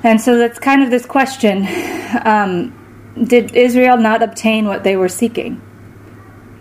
And 0.04 0.20
so 0.20 0.38
that's 0.38 0.60
kind 0.60 0.84
of 0.84 0.90
this 0.90 1.06
question 1.06 1.68
um, 2.26 2.74
Did 3.24 3.56
Israel 3.56 3.98
not 3.98 4.24
obtain 4.24 4.66
what 4.66 4.84
they 4.84 4.98
were 4.98 5.08
seeking? 5.08 5.62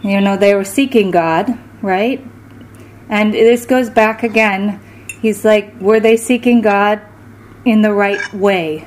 You 0.02 0.20
know, 0.20 0.36
they 0.36 0.54
were 0.54 0.64
seeking 0.64 1.10
God, 1.10 1.58
right? 1.80 2.22
And 3.08 3.32
this 3.32 3.64
goes 3.64 3.88
back 3.88 4.22
again. 4.22 4.80
He's 5.22 5.46
like, 5.46 5.74
were 5.80 5.98
they 5.98 6.18
seeking 6.18 6.60
God 6.60 7.00
in 7.64 7.80
the 7.80 7.92
right 7.92 8.34
way? 8.34 8.86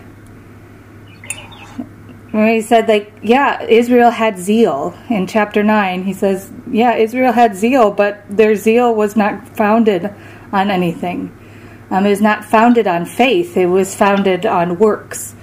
When 2.31 2.47
he 2.47 2.61
said 2.61 2.87
like 2.87 3.11
yeah 3.21 3.63
israel 3.63 4.11
had 4.11 4.37
zeal 4.37 4.97
in 5.09 5.25
chapter 5.27 5.63
9 5.63 6.03
he 6.03 6.13
says 6.13 6.51
yeah 6.69 6.95
israel 6.95 7.31
had 7.31 7.55
zeal 7.55 7.91
but 7.91 8.23
their 8.29 8.55
zeal 8.55 8.93
was 8.93 9.15
not 9.15 9.47
founded 9.55 10.13
on 10.51 10.69
anything. 10.71 11.33
Um, 11.89 12.05
it 12.05 12.09
was 12.09 12.21
not 12.21 12.43
founded 12.43 12.87
on 12.87 13.05
faith. 13.05 13.55
It 13.55 13.67
was 13.67 13.95
founded 13.95 14.45
on 14.45 14.77
works. 14.77 15.35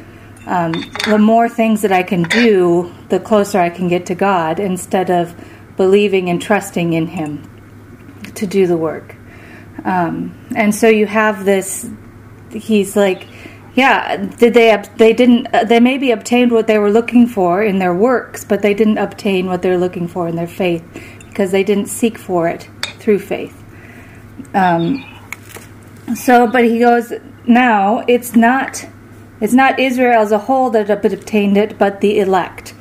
Um, 0.47 0.73
the 1.07 1.19
more 1.19 1.49
things 1.49 1.81
that 1.83 1.93
i 1.93 2.03
can 2.03 2.25
do 2.25 2.93
the 3.09 3.19
closer 3.19 3.59
i 3.59 3.71
can 3.71 3.88
get 3.88 4.05
to 4.07 4.14
god 4.14 4.61
instead 4.61 5.11
of 5.11 5.35
believing 5.79 6.29
and 6.29 6.41
trusting 6.43 6.93
in 6.93 7.07
him 7.07 7.50
to 8.35 8.47
do 8.47 8.67
the 8.67 8.76
work. 8.76 9.14
Um, 9.85 10.38
and 10.55 10.75
so 10.75 10.88
you 10.88 11.07
have 11.07 11.47
this 11.47 11.88
he's 12.50 12.95
like 12.95 13.26
yeah, 13.75 14.16
did 14.16 14.54
they? 14.54 14.83
They 14.97 15.12
didn't. 15.12 15.49
Uh, 15.52 15.64
they 15.64 15.81
maybe 15.81 16.12
obtained 16.12 16.52
what 16.52 16.66
they 16.66 16.78
were 16.78 16.90
looking 16.90 17.26
for 17.26 17.62
in 17.62 17.78
their 17.81 17.95
works, 17.95 18.45
but 18.45 18.62
they 18.62 18.73
didn't 18.73 18.99
obtain 18.99 19.47
what 19.47 19.62
they're 19.62 19.78
looking 19.78 20.07
for 20.07 20.28
in 20.28 20.37
their 20.37 20.47
faith 20.47 20.85
because 21.28 21.50
they 21.50 21.64
didn't 21.64 21.87
seek 21.87 22.16
for 22.16 22.49
it 22.49 22.69
through 23.00 23.19
faith. 23.19 23.64
Um, 24.54 25.04
so, 26.14 26.47
but 26.47 26.64
he 26.64 26.78
goes 26.78 27.12
now. 27.47 28.04
It's 28.07 28.37
not. 28.37 28.87
It's 29.40 29.52
not 29.52 29.81
Israel 29.81 30.23
as 30.23 30.31
a 30.31 30.38
whole 30.38 30.71
that 30.71 30.88
obtained 30.88 31.57
it, 31.57 31.76
but 31.76 32.00
the 32.00 32.21
elect. 32.21 32.75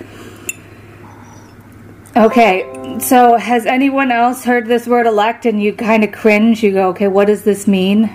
Okay, 2.15 2.99
so 2.99 3.37
has 3.37 3.65
anyone 3.65 4.11
else 4.11 4.45
heard 4.45 4.67
this 4.67 4.85
word 4.85 5.07
elect 5.07 5.47
and 5.47 5.61
you 5.61 5.73
kind 5.73 6.03
of 6.03 6.11
cringe? 6.11 6.61
You 6.61 6.71
go, 6.71 6.89
okay, 6.89 7.07
what 7.07 7.25
does 7.25 7.43
this 7.43 7.67
mean? 7.67 8.07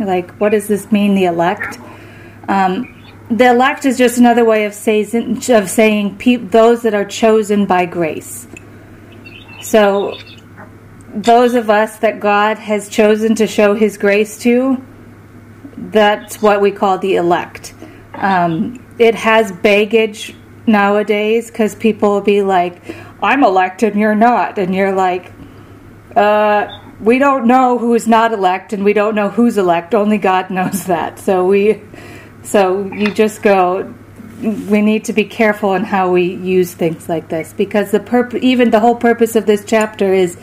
Like, 0.00 0.32
what 0.32 0.50
does 0.50 0.66
this 0.66 0.90
mean, 0.90 1.14
the 1.14 1.26
elect? 1.26 1.78
Um, 2.48 3.04
the 3.30 3.50
elect 3.50 3.86
is 3.86 3.96
just 3.96 4.18
another 4.18 4.44
way 4.44 4.66
of 4.66 4.74
saying 4.74 5.38
of 5.48 5.70
saying 5.70 6.18
pe- 6.18 6.36
those 6.36 6.82
that 6.82 6.94
are 6.94 7.04
chosen 7.04 7.66
by 7.66 7.86
grace. 7.86 8.46
So, 9.62 10.18
those 11.14 11.54
of 11.54 11.70
us 11.70 11.98
that 11.98 12.20
God 12.20 12.58
has 12.58 12.88
chosen 12.88 13.34
to 13.36 13.46
show 13.46 13.74
His 13.74 13.96
grace 13.96 14.38
to, 14.40 14.82
that's 15.76 16.42
what 16.42 16.60
we 16.60 16.70
call 16.70 16.98
the 16.98 17.16
elect. 17.16 17.74
Um, 18.14 18.84
it 18.98 19.14
has 19.14 19.50
baggage 19.52 20.34
nowadays 20.66 21.50
because 21.50 21.74
people 21.74 22.10
will 22.10 22.20
be 22.20 22.42
like, 22.42 22.82
"I'm 23.22 23.42
elect 23.42 23.82
and 23.82 23.98
you're 23.98 24.14
not," 24.14 24.58
and 24.58 24.74
you're 24.74 24.92
like, 24.92 25.32
"Uh." 26.14 26.80
We 27.00 27.18
don't 27.18 27.46
know 27.46 27.76
who's 27.76 28.06
not 28.06 28.32
elect, 28.32 28.72
and 28.72 28.82
we 28.82 28.92
don't 28.94 29.14
know 29.14 29.28
who's 29.28 29.58
elect. 29.58 29.94
Only 29.94 30.16
God 30.16 30.48
knows 30.48 30.86
that. 30.86 31.18
So 31.18 31.44
we, 31.44 31.82
so 32.44 32.84
you 32.92 33.12
just 33.12 33.42
go, 33.42 33.92
we 34.40 34.82
need 34.82 35.06
to 35.06 35.12
be 35.12 35.24
careful 35.24 35.74
in 35.74 35.84
how 35.84 36.10
we 36.10 36.34
use 36.34 36.74
things 36.74 37.08
like 37.08 37.28
this 37.28 37.52
because 37.52 37.90
the 37.90 38.00
purpose, 38.00 38.40
even 38.42 38.70
the 38.70 38.80
whole 38.80 38.94
purpose 38.94 39.34
of 39.36 39.46
this 39.46 39.64
chapter 39.64 40.12
is 40.12 40.36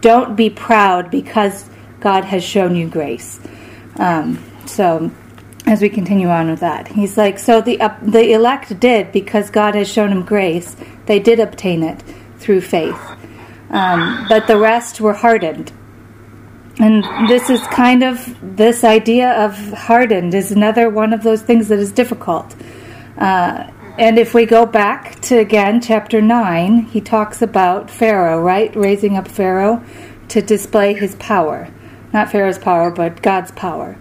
don't 0.00 0.34
be 0.36 0.50
proud 0.50 1.10
because 1.10 1.68
God 2.00 2.24
has 2.24 2.42
shown 2.42 2.74
you 2.74 2.88
grace. 2.88 3.38
Um, 3.96 4.42
so 4.66 5.10
as 5.66 5.82
we 5.82 5.88
continue 5.88 6.28
on 6.28 6.50
with 6.50 6.60
that, 6.60 6.88
he's 6.88 7.16
like, 7.16 7.38
so 7.38 7.60
the 7.60 7.80
uh, 7.80 7.94
the 8.02 8.32
elect 8.32 8.78
did 8.80 9.12
because 9.12 9.50
God 9.50 9.74
has 9.74 9.88
shown 9.88 10.10
them 10.10 10.24
grace. 10.24 10.74
They 11.06 11.20
did 11.20 11.38
obtain 11.38 11.82
it 11.82 12.02
through 12.38 12.62
faith, 12.62 13.00
um, 13.70 14.26
but 14.28 14.46
the 14.46 14.58
rest 14.58 15.00
were 15.00 15.12
hardened. 15.12 15.72
And 16.78 17.04
this 17.28 17.50
is 17.50 17.60
kind 17.68 18.02
of 18.02 18.36
this 18.56 18.82
idea 18.82 19.32
of 19.44 19.56
hardened 19.72 20.34
is 20.34 20.52
another 20.52 20.88
one 20.88 21.12
of 21.12 21.22
those 21.22 21.42
things 21.42 21.68
that 21.68 21.78
is 21.78 21.92
difficult. 21.92 22.54
Uh, 23.18 23.70
and 23.98 24.18
if 24.18 24.32
we 24.32 24.46
go 24.46 24.64
back 24.64 25.20
to 25.22 25.38
again 25.38 25.80
chapter 25.82 26.22
9, 26.22 26.84
he 26.86 27.00
talks 27.00 27.42
about 27.42 27.90
Pharaoh, 27.90 28.40
right? 28.40 28.74
Raising 28.74 29.16
up 29.16 29.28
Pharaoh 29.28 29.84
to 30.28 30.40
display 30.40 30.94
his 30.94 31.14
power. 31.16 31.68
Not 32.12 32.30
Pharaoh's 32.30 32.58
power, 32.58 32.90
but 32.90 33.20
God's 33.20 33.50
power. 33.52 33.98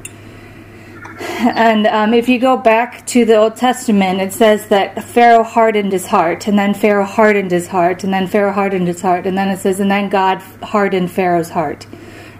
And 1.21 1.87
um, 1.87 2.13
if 2.13 2.29
you 2.29 2.39
go 2.39 2.57
back 2.57 3.05
to 3.07 3.25
the 3.25 3.35
Old 3.35 3.55
Testament, 3.55 4.21
it 4.21 4.33
says 4.33 4.67
that 4.67 5.03
Pharaoh 5.03 5.43
hardened 5.43 5.91
his 5.91 6.07
heart, 6.07 6.47
and 6.47 6.57
then 6.57 6.73
Pharaoh 6.73 7.05
hardened 7.05 7.51
his 7.51 7.67
heart, 7.67 8.03
and 8.03 8.13
then 8.13 8.27
Pharaoh 8.27 8.53
hardened 8.53 8.87
his 8.87 9.01
heart, 9.01 9.27
and 9.27 9.37
then 9.37 9.49
it 9.49 9.59
says, 9.59 9.79
and 9.79 9.91
then 9.91 10.09
God 10.09 10.41
hardened 10.63 11.11
Pharaoh's 11.11 11.49
heart. 11.49 11.85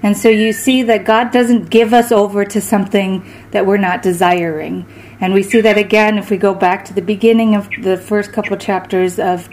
And 0.04 0.18
so 0.18 0.30
you 0.30 0.52
see 0.52 0.84
that 0.84 1.06
God 1.06 1.32
doesn't 1.32 1.70
give 1.70 1.94
us 1.94 2.12
over 2.12 2.44
to 2.46 2.60
something 2.60 3.24
that 3.52 3.66
we're 3.66 3.78
not 3.78 4.02
desiring. 4.02 4.86
And 5.20 5.34
we 5.34 5.44
see 5.44 5.62
that 5.62 5.78
again 5.78 6.18
if 6.18 6.32
we 6.32 6.38
go 6.38 6.56
back 6.56 6.86
to 6.86 6.94
the 6.94 7.02
beginning 7.02 7.56
of 7.56 7.70
the 7.82 7.98
first 7.98 8.34
couple 8.34 8.58
chapters 8.58 9.20
of 9.20 9.48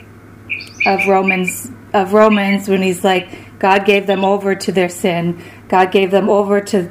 of 0.86 1.06
Romans 1.06 1.70
of 1.92 2.14
Romans 2.14 2.68
when 2.68 2.82
he's 2.82 3.04
like 3.04 3.58
God 3.58 3.84
gave 3.84 4.06
them 4.06 4.24
over 4.24 4.54
to 4.54 4.72
their 4.72 4.88
sin. 4.88 5.42
God 5.68 5.90
gave 5.90 6.10
them 6.10 6.30
over 6.30 6.60
to 6.60 6.90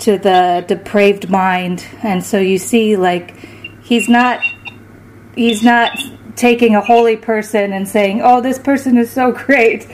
to 0.00 0.18
the 0.18 0.64
depraved 0.66 1.30
mind. 1.30 1.84
And 2.02 2.24
so 2.24 2.38
you 2.38 2.58
see 2.58 2.96
like 2.96 3.36
he's 3.82 4.08
not 4.08 4.40
he's 5.34 5.62
not 5.62 5.98
taking 6.36 6.74
a 6.74 6.80
holy 6.80 7.16
person 7.16 7.72
and 7.72 7.88
saying, 7.88 8.20
"Oh, 8.22 8.40
this 8.40 8.58
person 8.58 8.96
is 8.96 9.10
so 9.10 9.32
great." 9.46 9.86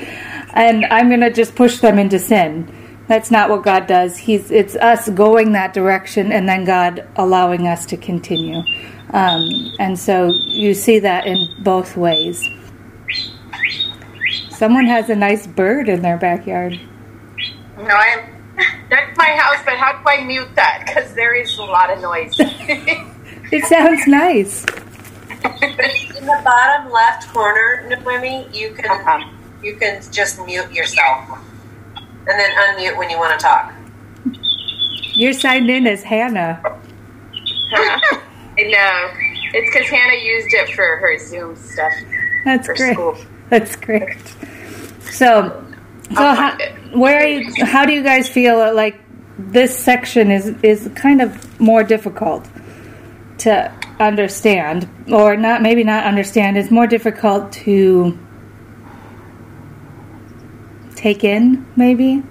And 0.54 0.84
I'm 0.86 1.08
going 1.08 1.20
to 1.20 1.32
just 1.32 1.54
push 1.54 1.78
them 1.78 1.98
into 1.98 2.18
sin. 2.18 2.68
That's 3.08 3.30
not 3.30 3.48
what 3.48 3.62
God 3.62 3.86
does. 3.86 4.16
He's 4.16 4.50
it's 4.50 4.76
us 4.76 5.08
going 5.08 5.52
that 5.52 5.72
direction 5.72 6.30
and 6.30 6.48
then 6.48 6.64
God 6.64 7.08
allowing 7.16 7.66
us 7.66 7.86
to 7.86 7.96
continue. 7.96 8.62
Um, 9.10 9.48
and 9.78 9.98
so 9.98 10.26
you 10.26 10.74
see 10.74 10.98
that 10.98 11.26
in 11.26 11.48
both 11.62 11.96
ways. 11.96 12.46
Someone 14.50 14.86
has 14.86 15.08
a 15.08 15.16
nice 15.16 15.46
bird 15.46 15.88
in 15.88 16.02
their 16.02 16.18
backyard. 16.18 16.78
No, 17.78 17.84
I. 17.84 18.28
That's 18.90 19.16
my 19.16 19.36
house, 19.36 19.62
but 19.64 19.76
how 19.76 19.92
do 19.92 20.08
I 20.08 20.24
mute 20.24 20.54
that? 20.56 20.84
Because 20.84 21.14
there 21.14 21.34
is 21.34 21.56
a 21.58 21.62
lot 21.62 21.90
of 21.90 22.00
noise. 22.00 22.34
it 22.40 23.64
sounds 23.64 24.06
nice. 24.06 24.64
in 25.30 26.26
the 26.26 26.40
bottom 26.44 26.90
left 26.90 27.32
corner, 27.32 27.86
Noemi, 27.88 28.48
you 28.52 28.72
can 28.74 28.90
uh-huh. 28.90 29.30
you 29.62 29.76
can 29.76 30.02
just 30.10 30.44
mute 30.44 30.72
yourself, 30.72 31.38
and 32.28 32.38
then 32.38 32.50
unmute 32.50 32.96
when 32.98 33.10
you 33.10 33.18
want 33.18 33.38
to 33.38 33.44
talk. 33.44 33.72
You're 35.14 35.32
signed 35.32 35.70
in 35.70 35.86
as 35.86 36.02
Hannah. 36.02 36.60
I 37.72 38.20
know. 38.58 39.10
It's 39.54 39.70
because 39.72 39.88
Hannah 39.88 40.22
used 40.22 40.52
it 40.52 40.68
for 40.74 40.96
her 40.98 41.18
Zoom 41.18 41.56
stuff. 41.56 41.92
That's 42.44 42.66
great. 42.66 42.94
School. 42.94 43.16
That's 43.48 43.76
great. 43.76 44.18
So, 45.10 45.64
so 46.08 46.14
how, 46.14 46.56
where 46.92 47.18
are 47.18 47.26
you? 47.26 47.64
How 47.64 47.86
do 47.86 47.92
you 47.92 48.02
guys 48.02 48.28
feel 48.28 48.74
like 48.74 49.00
this 49.38 49.76
section 49.76 50.30
is 50.30 50.54
is 50.62 50.90
kind 50.94 51.22
of 51.22 51.60
more 51.60 51.82
difficult 51.82 52.48
to 53.38 53.72
understand, 53.98 54.88
or 55.10 55.36
not? 55.36 55.62
Maybe 55.62 55.82
not 55.82 56.04
understand. 56.04 56.58
It's 56.58 56.70
more 56.70 56.86
difficult 56.86 57.52
to 57.52 58.18
take 60.98 61.24
in, 61.24 61.66
maybe. 61.76 62.22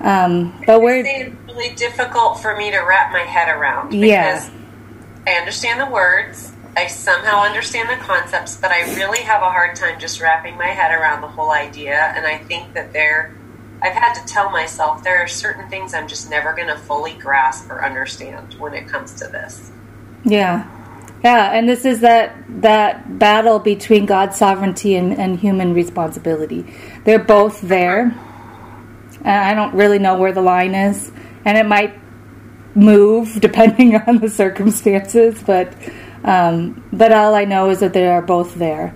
Um, 0.00 0.62
but 0.66 0.80
we're 0.80 1.04
it's 1.04 1.34
really 1.46 1.74
difficult 1.74 2.40
for 2.40 2.56
me 2.56 2.70
to 2.70 2.78
wrap 2.78 3.12
my 3.12 3.20
head 3.20 3.48
around. 3.48 3.90
Because 3.90 4.48
yeah. 4.48 4.50
I 5.26 5.32
understand 5.32 5.80
the 5.80 5.92
words. 5.92 6.52
I 6.76 6.86
somehow 6.86 7.42
understand 7.42 7.88
the 7.88 8.02
concepts, 8.04 8.56
but 8.56 8.70
I 8.70 8.94
really 8.94 9.22
have 9.22 9.42
a 9.42 9.50
hard 9.50 9.74
time 9.74 9.98
just 9.98 10.20
wrapping 10.20 10.56
my 10.56 10.66
head 10.66 10.92
around 10.92 11.22
the 11.22 11.28
whole 11.28 11.50
idea. 11.50 12.12
And 12.14 12.24
I 12.26 12.38
think 12.38 12.74
that 12.74 12.92
there, 12.92 13.36
I've 13.82 13.94
had 13.94 14.14
to 14.14 14.24
tell 14.32 14.50
myself 14.50 15.02
there 15.02 15.18
are 15.18 15.26
certain 15.26 15.68
things 15.68 15.92
I'm 15.92 16.06
just 16.06 16.30
never 16.30 16.54
going 16.54 16.68
to 16.68 16.76
fully 16.76 17.14
grasp 17.14 17.68
or 17.70 17.84
understand 17.84 18.54
when 18.54 18.74
it 18.74 18.86
comes 18.86 19.14
to 19.14 19.26
this. 19.26 19.72
Yeah. 20.24 20.68
Yeah, 21.22 21.50
and 21.52 21.68
this 21.68 21.84
is 21.84 22.00
that 22.00 22.36
that 22.62 23.18
battle 23.18 23.58
between 23.58 24.06
God's 24.06 24.36
sovereignty 24.36 24.94
and, 24.94 25.12
and 25.12 25.38
human 25.38 25.74
responsibility. 25.74 26.64
They're 27.04 27.18
both 27.18 27.60
there. 27.60 28.14
I 29.24 29.54
don't 29.54 29.74
really 29.74 29.98
know 29.98 30.16
where 30.16 30.32
the 30.32 30.42
line 30.42 30.74
is, 30.74 31.10
and 31.44 31.58
it 31.58 31.66
might 31.66 31.98
move 32.74 33.40
depending 33.40 33.96
on 33.96 34.18
the 34.18 34.28
circumstances, 34.28 35.42
but 35.44 35.72
um, 36.24 36.84
but 36.92 37.12
all 37.12 37.34
I 37.34 37.44
know 37.44 37.70
is 37.70 37.80
that 37.80 37.92
they 37.92 38.08
are 38.08 38.22
both 38.22 38.54
there. 38.54 38.94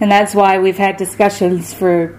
And 0.00 0.10
that's 0.10 0.34
why 0.34 0.58
we've 0.58 0.76
had 0.76 0.96
discussions 0.96 1.74
for 1.74 2.18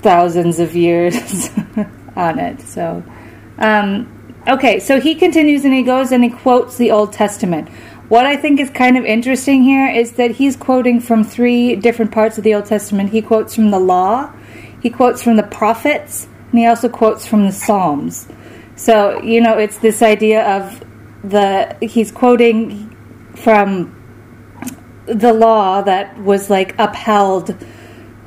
thousands 0.00 0.58
of 0.58 0.74
years 0.74 1.50
on 2.16 2.38
it. 2.38 2.60
So, 2.62 3.04
um, 3.58 4.40
okay, 4.48 4.80
so 4.80 5.00
he 5.00 5.14
continues 5.14 5.64
and 5.64 5.74
he 5.74 5.82
goes 5.82 6.12
and 6.12 6.24
he 6.24 6.30
quotes 6.30 6.76
the 6.76 6.90
Old 6.90 7.12
Testament. 7.12 7.68
What 8.10 8.26
I 8.26 8.36
think 8.36 8.58
is 8.58 8.70
kind 8.70 8.96
of 8.98 9.04
interesting 9.04 9.62
here 9.62 9.86
is 9.86 10.14
that 10.14 10.32
he's 10.32 10.56
quoting 10.56 10.98
from 10.98 11.22
three 11.22 11.76
different 11.76 12.10
parts 12.10 12.38
of 12.38 12.42
the 12.42 12.56
Old 12.56 12.64
Testament. 12.64 13.10
He 13.10 13.22
quotes 13.22 13.54
from 13.54 13.70
the 13.70 13.78
law, 13.78 14.34
he 14.82 14.90
quotes 14.90 15.22
from 15.22 15.36
the 15.36 15.44
prophets, 15.44 16.26
and 16.50 16.58
he 16.58 16.66
also 16.66 16.88
quotes 16.88 17.24
from 17.24 17.46
the 17.46 17.52
Psalms. 17.52 18.26
So, 18.74 19.22
you 19.22 19.40
know, 19.40 19.58
it's 19.58 19.78
this 19.78 20.02
idea 20.02 20.44
of 20.56 20.82
the 21.22 21.76
he's 21.80 22.10
quoting 22.10 22.96
from 23.36 23.94
the 25.06 25.32
law 25.32 25.80
that 25.82 26.18
was 26.18 26.50
like 26.50 26.76
upheld 26.80 27.56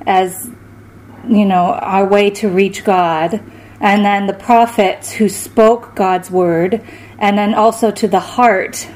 as 0.07 0.49
you 1.27 1.43
know 1.43 1.73
our 1.73 2.05
way 2.05 2.29
to 2.29 2.47
reach 2.47 2.85
God 2.85 3.43
and 3.81 4.05
then 4.05 4.27
the 4.27 4.33
prophets 4.33 5.11
who 5.11 5.27
spoke 5.27 5.93
God's 5.93 6.31
word 6.31 6.81
and 7.19 7.37
then 7.37 7.53
also 7.53 7.91
to 7.91 8.07
the 8.07 8.21
heart 8.21 8.87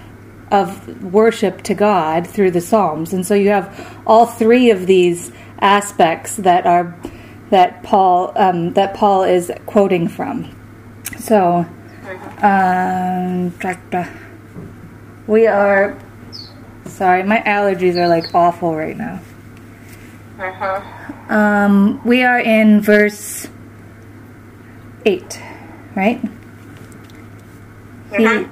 of 0.52 1.04
worship 1.04 1.62
to 1.64 1.74
God 1.74 2.28
through 2.28 2.52
the 2.52 2.62
Psalms 2.62 3.14
and 3.14 3.26
so 3.26 3.34
you 3.34 3.50
have 3.50 4.02
all 4.06 4.26
three 4.26 4.70
of 4.72 4.88
these 4.88 5.32
aspects 5.60 6.38
that 6.38 6.66
are 6.66 6.98
that 7.50 7.84
Paul 7.84 8.34
um, 8.36 8.74
that 8.74 8.94
Paul 8.94 9.24
is 9.24 9.52
quoting 9.66 10.08
from 10.08 10.56
so 11.18 11.66
um, 12.42 13.54
we 15.28 15.48
are 15.48 15.98
Sorry, 16.98 17.22
my 17.22 17.40
allergies 17.42 17.96
are 17.96 18.08
like 18.08 18.34
awful 18.34 18.76
right 18.76 18.98
now. 18.98 19.20
Uh 20.40 20.52
huh. 20.52 21.34
Um, 21.34 22.02
we 22.04 22.24
are 22.24 22.40
in 22.40 22.82
verse 22.82 23.48
8, 25.06 25.42
right? 25.96 26.24
Uh-huh. 28.12 28.18
He, 28.18 28.48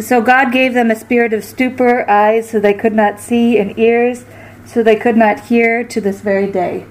so 0.00 0.20
God 0.20 0.52
gave 0.52 0.74
them 0.74 0.90
a 0.90 0.96
spirit 0.96 1.32
of 1.32 1.44
stupor, 1.44 2.08
eyes 2.08 2.50
so 2.50 2.60
they 2.60 2.74
could 2.74 2.94
not 2.94 3.20
see, 3.20 3.58
and 3.58 3.78
ears 3.78 4.24
so 4.64 4.82
they 4.82 4.96
could 4.96 5.16
not 5.16 5.40
hear 5.40 5.84
to 5.84 6.00
this 6.00 6.20
very 6.20 6.50
day. 6.50 6.86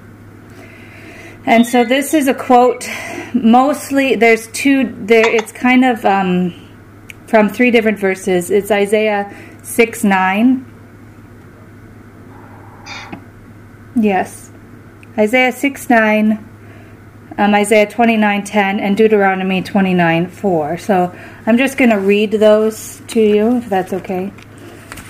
And 1.46 1.66
so 1.66 1.84
this 1.84 2.14
is 2.14 2.28
a 2.28 2.34
quote. 2.34 2.88
Mostly, 3.34 4.16
there's 4.16 4.48
two. 4.48 4.94
There, 4.96 5.28
it's 5.28 5.52
kind 5.52 5.84
of 5.84 6.06
um, 6.06 6.54
from 7.28 7.50
three 7.50 7.72
different 7.72 7.98
verses. 7.98 8.52
It's 8.52 8.70
Isaiah 8.70 9.34
six 9.64 10.04
nine, 10.04 10.72
Yes. 13.96 14.50
Isaiah 15.18 15.52
6 15.52 15.90
9, 15.90 16.50
um, 17.38 17.54
Isaiah 17.56 17.90
29 17.90 18.44
10, 18.44 18.80
and 18.80 18.98
Deuteronomy 18.98 19.62
29 19.62 20.28
4. 20.28 20.78
So 20.78 21.16
I'm 21.46 21.58
just 21.58 21.78
going 21.78 21.92
to 21.92 22.00
read 22.00 22.32
those 22.32 23.02
to 23.08 23.22
you, 23.22 23.58
if 23.58 23.70
that's 23.70 23.94
okay. 23.94 24.32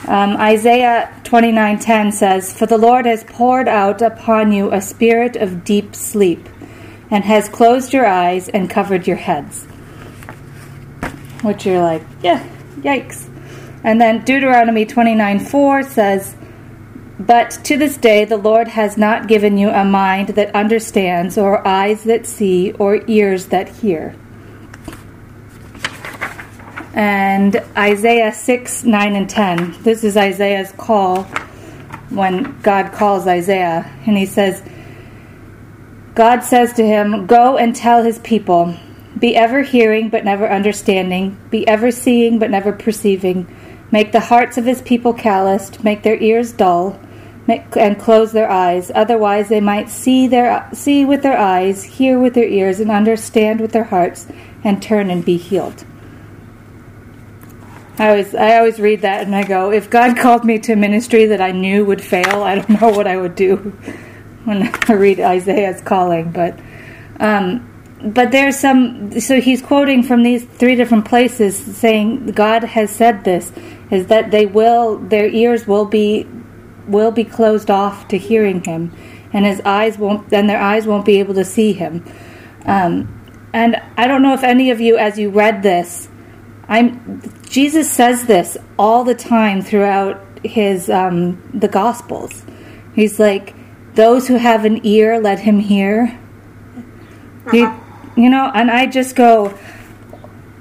Um, 0.07 0.35
Isaiah 0.37 1.09
29:10 1.23 2.11
says, 2.11 2.51
"For 2.53 2.65
the 2.65 2.77
Lord 2.77 3.05
has 3.05 3.23
poured 3.23 3.67
out 3.67 4.01
upon 4.01 4.51
you 4.51 4.71
a 4.71 4.81
spirit 4.81 5.35
of 5.35 5.63
deep 5.63 5.95
sleep, 5.95 6.49
and 7.11 7.23
has 7.23 7.47
closed 7.47 7.93
your 7.93 8.07
eyes 8.07 8.49
and 8.49 8.69
covered 8.69 9.05
your 9.05 9.17
heads." 9.17 9.65
Which 11.43 11.65
you're 11.65 11.81
like, 11.81 12.03
yeah, 12.23 12.43
yikes. 12.81 13.27
And 13.83 14.01
then 14.01 14.23
Deuteronomy 14.25 14.85
29:4 14.85 15.83
says, 15.83 16.35
but 17.27 17.51
to 17.65 17.77
this 17.77 17.97
day, 17.97 18.25
the 18.25 18.37
Lord 18.37 18.69
has 18.69 18.97
not 18.97 19.27
given 19.27 19.57
you 19.57 19.69
a 19.69 19.85
mind 19.85 20.29
that 20.29 20.55
understands, 20.55 21.37
or 21.37 21.65
eyes 21.67 22.03
that 22.05 22.25
see, 22.25 22.71
or 22.73 23.03
ears 23.07 23.47
that 23.47 23.69
hear. 23.69 24.15
And 26.93 27.57
Isaiah 27.77 28.33
6, 28.33 28.83
9, 28.85 29.15
and 29.15 29.29
10. 29.29 29.83
This 29.83 30.03
is 30.03 30.17
Isaiah's 30.17 30.71
call 30.71 31.23
when 32.09 32.59
God 32.61 32.91
calls 32.91 33.27
Isaiah. 33.27 33.89
And 34.07 34.17
he 34.17 34.25
says, 34.25 34.63
God 36.15 36.41
says 36.41 36.73
to 36.73 36.85
him, 36.85 37.27
Go 37.27 37.55
and 37.57 37.75
tell 37.75 38.03
his 38.03 38.19
people, 38.19 38.75
be 39.19 39.35
ever 39.35 39.61
hearing 39.61 40.09
but 40.09 40.25
never 40.25 40.49
understanding, 40.49 41.37
be 41.51 41.67
ever 41.67 41.91
seeing 41.91 42.39
but 42.39 42.49
never 42.49 42.71
perceiving. 42.71 43.47
Make 43.91 44.11
the 44.11 44.19
hearts 44.21 44.57
of 44.57 44.65
his 44.65 44.81
people 44.81 45.13
calloused, 45.13 45.83
make 45.83 46.01
their 46.01 46.17
ears 46.17 46.51
dull 46.51 46.99
and 47.47 47.99
close 47.99 48.31
their 48.31 48.49
eyes. 48.49 48.91
Otherwise, 48.93 49.49
they 49.49 49.61
might 49.61 49.89
see 49.89 50.27
their 50.27 50.69
see 50.73 51.05
with 51.05 51.23
their 51.23 51.37
eyes, 51.37 51.83
hear 51.83 52.19
with 52.19 52.33
their 52.33 52.47
ears, 52.47 52.79
and 52.79 52.91
understand 52.91 53.59
with 53.59 53.71
their 53.71 53.85
hearts, 53.85 54.27
and 54.63 54.81
turn 54.81 55.09
and 55.09 55.25
be 55.25 55.37
healed. 55.37 55.85
I 57.97 58.09
always 58.09 58.33
I 58.33 58.57
always 58.57 58.79
read 58.79 59.01
that 59.01 59.25
and 59.25 59.35
I 59.35 59.43
go, 59.43 59.71
if 59.71 59.89
God 59.89 60.17
called 60.17 60.43
me 60.43 60.57
to 60.59 60.75
ministry 60.75 61.25
that 61.27 61.41
I 61.41 61.51
knew 61.51 61.85
would 61.85 62.01
fail, 62.01 62.41
I 62.41 62.55
don't 62.55 62.69
know 62.81 62.89
what 62.89 63.07
I 63.07 63.17
would 63.17 63.35
do 63.35 63.57
when 64.45 64.63
I 64.63 64.93
read 64.93 65.19
Isaiah's 65.19 65.81
calling. 65.81 66.31
But 66.31 66.59
um, 67.19 67.67
but 68.03 68.31
there's 68.31 68.57
some 68.57 69.19
so 69.19 69.39
he's 69.39 69.61
quoting 69.61 70.03
from 70.03 70.23
these 70.23 70.43
three 70.43 70.75
different 70.75 71.05
places 71.05 71.57
saying 71.77 72.31
God 72.31 72.63
has 72.63 72.89
said 72.89 73.23
this 73.23 73.51
is 73.91 74.07
that 74.07 74.31
they 74.31 74.45
will 74.45 74.97
their 74.97 75.27
ears 75.27 75.67
will 75.67 75.85
be 75.85 76.27
will 76.87 77.11
be 77.11 77.23
closed 77.23 77.69
off 77.69 78.07
to 78.09 78.17
hearing 78.17 78.63
him 78.63 78.91
and 79.33 79.45
his 79.45 79.61
eyes 79.61 79.97
won't. 79.97 80.29
Then 80.29 80.47
their 80.47 80.61
eyes 80.61 80.85
won't 80.85 81.05
be 81.05 81.19
able 81.19 81.33
to 81.35 81.45
see 81.45 81.73
him. 81.73 82.03
Um, 82.65 83.17
and 83.53 83.81
I 83.97 84.07
don't 84.07 84.21
know 84.21 84.33
if 84.33 84.43
any 84.43 84.71
of 84.71 84.79
you, 84.79 84.97
as 84.97 85.17
you 85.17 85.29
read 85.29 85.63
this, 85.63 86.09
I'm 86.67 87.21
Jesus 87.49 87.91
says 87.91 88.25
this 88.25 88.57
all 88.79 89.03
the 89.03 89.15
time 89.15 89.61
throughout 89.61 90.25
his 90.43 90.89
um, 90.89 91.41
the 91.53 91.67
Gospels. 91.67 92.45
He's 92.93 93.19
like, 93.19 93.55
"Those 93.95 94.27
who 94.27 94.35
have 94.35 94.65
an 94.65 94.85
ear, 94.85 95.19
let 95.19 95.39
him 95.39 95.59
hear." 95.59 96.17
You, 97.51 97.73
you 98.15 98.29
know, 98.29 98.51
and 98.53 98.69
I 98.69 98.85
just 98.85 99.15
go. 99.15 99.57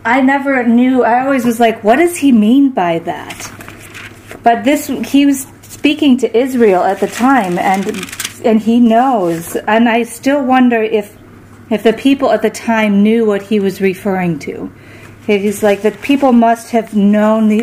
I 0.05 0.23
never 0.23 0.65
knew. 0.65 1.05
I 1.05 1.25
always 1.25 1.45
was 1.45 1.61
like, 1.61 1.85
"What 1.85 1.97
does 1.97 2.17
he 2.17 2.33
mean 2.33 2.71
by 2.71 3.01
that?" 3.01 3.53
But 4.43 4.65
this, 4.65 4.87
he 4.87 5.27
was 5.27 5.47
speaking 5.81 6.19
to 6.19 6.29
Israel 6.37 6.83
at 6.83 7.01
the 7.01 7.07
time, 7.07 7.59
and 7.59 7.83
and 8.45 8.61
he 8.61 8.79
knows. 8.79 9.57
And 9.57 9.89
I 9.89 10.03
still 10.03 10.45
wonder 10.45 10.83
if 10.83 11.17
if 11.71 11.83
the 11.83 11.95
people 11.95 12.31
at 12.33 12.43
the 12.43 12.51
time 12.51 13.03
knew 13.03 13.25
what 13.25 13.41
he 13.45 13.59
was 13.61 13.81
referring 13.81 14.39
to. 14.41 14.71
He's 15.27 15.63
like 15.63 15.81
the 15.81 15.93
people 15.93 16.33
must 16.33 16.73
have 16.73 16.95
known 16.95 17.49
the, 17.49 17.63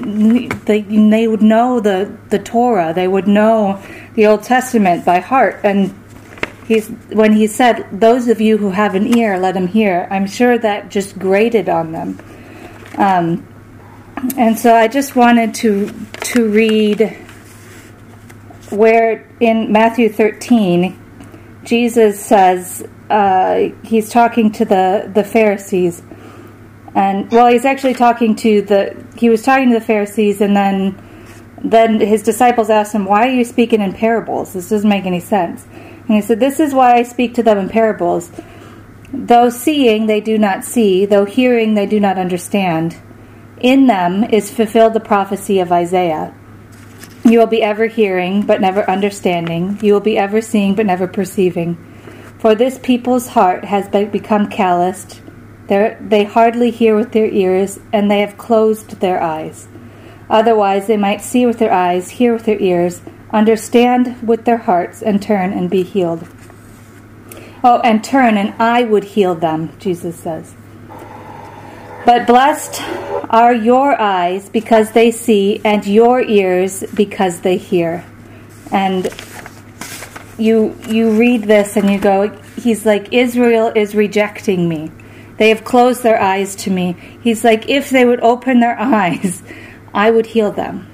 the, 0.66 0.80
they 0.82 1.28
would 1.28 1.44
know 1.44 1.80
the 1.80 2.12
the 2.30 2.40
Torah, 2.40 2.92
they 2.92 3.08
would 3.08 3.28
know 3.28 3.80
the 4.16 4.26
Old 4.26 4.42
Testament 4.42 5.06
by 5.06 5.20
heart, 5.20 5.60
and 5.64 5.94
he's 6.68 6.88
when 7.22 7.34
he 7.34 7.46
said, 7.46 7.86
"Those 7.92 8.28
of 8.30 8.42
you 8.42 8.58
who 8.58 8.72
have 8.72 8.96
an 8.96 9.16
ear, 9.16 9.38
let 9.38 9.56
him 9.56 9.68
hear." 9.68 10.08
I'm 10.10 10.26
sure 10.26 10.58
that 10.58 10.90
just 10.90 11.20
grated 11.20 11.70
on 11.70 11.92
them, 11.92 12.20
um, 12.98 13.48
and 14.36 14.58
so 14.58 14.74
I 14.74 14.88
just 14.88 15.16
wanted 15.16 15.54
to 15.62 15.92
to 16.34 16.50
read 16.50 17.27
where 18.70 19.28
in 19.40 19.72
Matthew 19.72 20.10
13, 20.10 21.62
Jesus 21.64 22.24
says 22.24 22.88
uh, 23.10 23.70
he's 23.84 24.10
talking 24.10 24.52
to 24.54 24.66
the 24.66 25.10
the 25.14 25.24
Pharisees 25.24 26.02
and 26.98 27.30
well, 27.32 27.46
he's 27.46 27.64
actually 27.64 27.94
talking 27.94 28.36
to 28.38 28.64
the 28.64 29.06
he 29.16 29.30
was 29.30 29.44
talking 29.44 29.70
to 29.70 29.76
the 29.76 29.86
Pharisees, 29.86 30.42
and 30.42 30.58
then 30.58 30.98
then 31.64 32.00
his 32.00 32.24
disciples 32.24 32.72
asked 32.72 32.96
him, 32.96 33.06
"Why 33.06 33.28
are 33.28 33.32
you 33.32 33.44
speaking 33.44 33.82
in 33.82 33.94
parables? 33.94 34.54
This 34.54 34.70
doesn't 34.70 34.90
make 34.90 35.06
any 35.06 35.20
sense." 35.20 35.68
And 35.72 36.16
he 36.16 36.22
said, 36.22 36.40
"This 36.40 36.60
is 36.60 36.74
why 36.74 36.96
I 36.96 37.04
speak 37.04 37.36
to 37.36 37.44
them 37.44 37.60
in 37.60 37.70
parables. 37.70 38.32
Though 39.14 39.50
seeing 39.50 40.08
they 40.08 40.22
do 40.22 40.40
not 40.40 40.64
see, 40.64 41.06
though 41.06 41.26
hearing 41.26 41.76
they 41.76 41.86
do 41.86 42.00
not 42.00 42.18
understand. 42.18 42.96
In 43.62 43.86
them 43.86 44.24
is 44.24 44.50
fulfilled 44.50 44.94
the 44.94 45.00
prophecy 45.00 45.60
of 45.60 45.72
Isaiah." 45.72 46.34
You 47.24 47.40
will 47.40 47.48
be 47.48 47.64
ever 47.64 47.88
hearing, 47.88 48.44
but 48.44 48.62
never 48.62 48.90
understanding. 48.90 49.80
You 49.82 49.94
will 49.94 50.00
be 50.00 50.18
ever 50.18 50.42
seeing, 50.42 50.76
but 50.76 50.86
never 50.86 51.08
perceiving. 51.08 51.76
For 52.40 52.56
this 52.56 52.78
people's 52.78 53.28
heart 53.28 53.66
has 53.66 53.88
become 53.90 54.48
calloused 54.48 55.22
they 55.68 56.24
hardly 56.24 56.72
hear 56.72 56.96
with 56.96 57.12
their 57.12 57.30
ears, 57.30 57.80
and 57.92 58.10
they 58.10 58.22
have 58.22 58.38
closed 58.38 59.00
their 59.00 59.22
eyes. 59.22 59.68
Otherwise, 60.30 60.88
they 60.88 60.98
might 60.98 61.22
see 61.22 61.46
with 61.46 61.60
their 61.60 61.74
eyes, 61.74 62.12
hear 62.12 62.34
with 62.34 62.46
their 62.46 62.60
ears, 62.60 63.02
understand 63.32 64.26
with 64.26 64.46
their 64.46 64.58
hearts, 64.58 65.02
and 65.02 65.22
turn 65.22 65.52
and 65.52 65.70
be 65.70 65.84
healed. 65.84 66.28
Oh, 67.64 67.80
and 67.84 68.04
turn, 68.04 68.38
and 68.38 68.54
I 68.62 68.84
would 68.84 69.04
heal 69.04 69.36
them, 69.36 69.72
Jesus 69.80 70.18
says. 70.18 70.56
But 72.06 72.28
blessed 72.28 72.82
are 73.30 73.54
your 73.54 74.00
eyes 74.00 74.50
because 74.50 74.92
they 74.92 75.12
see, 75.12 75.62
and 75.66 75.86
your 75.86 76.22
ears 76.22 76.84
because 76.94 77.42
they 77.42 77.58
hear. 77.58 78.06
And 78.72 79.10
you 80.38 80.78
you 80.88 81.18
read 81.18 81.44
this 81.44 81.78
and 81.78 81.90
you 81.90 82.00
go, 82.00 82.30
He's 82.58 82.86
like, 82.86 83.14
Israel 83.14 83.72
is 83.76 83.96
rejecting 83.96 84.68
me. 84.68 84.92
They 85.38 85.50
have 85.50 85.64
closed 85.64 86.04
their 86.04 86.20
eyes 86.20 86.56
to 86.58 86.72
me. 86.72 86.96
He's 87.22 87.44
like, 87.44 87.70
if 87.70 87.90
they 87.90 88.06
would 88.06 88.22
open 88.22 88.60
their 88.60 88.78
eyes, 88.80 89.44
I 89.94 90.12
would 90.12 90.26
heal 90.26 90.52
them. 90.52 90.88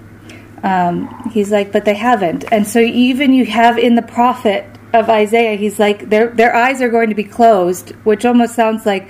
Um, 0.62 1.30
he's 1.34 1.52
like, 1.52 1.72
but 1.72 1.86
they 1.86 1.96
haven't. 1.96 2.46
And 2.52 2.66
so 2.68 2.80
even 2.80 3.34
you 3.34 3.46
have 3.46 3.78
in 3.78 3.96
the 3.96 4.02
prophet 4.02 4.66
of 4.94 5.10
Isaiah, 5.10 5.58
he's 5.58 5.80
like, 5.80 6.10
their 6.10 6.28
their 6.28 6.56
eyes 6.56 6.82
are 6.82 6.90
going 6.90 7.10
to 7.10 7.16
be 7.16 7.24
closed, 7.24 7.90
which 8.06 8.26
almost 8.26 8.56
sounds 8.56 8.86
like 8.86 9.10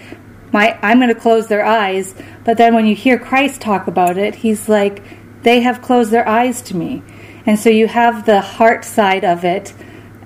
my 0.53 0.79
I'm 0.81 0.99
going 0.99 1.13
to 1.13 1.19
close 1.19 1.47
their 1.47 1.65
eyes. 1.65 2.15
But 2.45 2.57
then 2.57 2.73
when 2.73 2.85
you 2.85 2.95
hear 2.95 3.19
Christ 3.19 3.59
talk 3.59 3.87
about 3.87 4.17
it, 4.17 4.35
he's 4.35 4.69
like, 4.69 5.03
they 5.43 5.59
have 5.61 5.81
closed 5.81 6.11
their 6.11 6.27
eyes 6.27 6.61
to 6.63 6.77
me. 6.77 7.03
And 7.45 7.59
so 7.59 7.69
you 7.69 7.87
have 7.87 8.25
the 8.25 8.39
heart 8.39 8.85
side 8.85 9.25
of 9.25 9.43
it, 9.43 9.73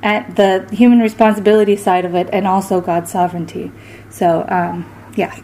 at 0.04 0.36
the 0.36 0.70
human 0.72 1.00
responsibility 1.00 1.76
side 1.76 2.06
of 2.06 2.14
it, 2.14 2.30
and 2.32 2.46
also 2.46 2.82
God's 2.82 3.12
sovereignty. 3.12 3.72
So. 4.12 4.46
Um, 4.48 4.94
yeah. 5.18 5.36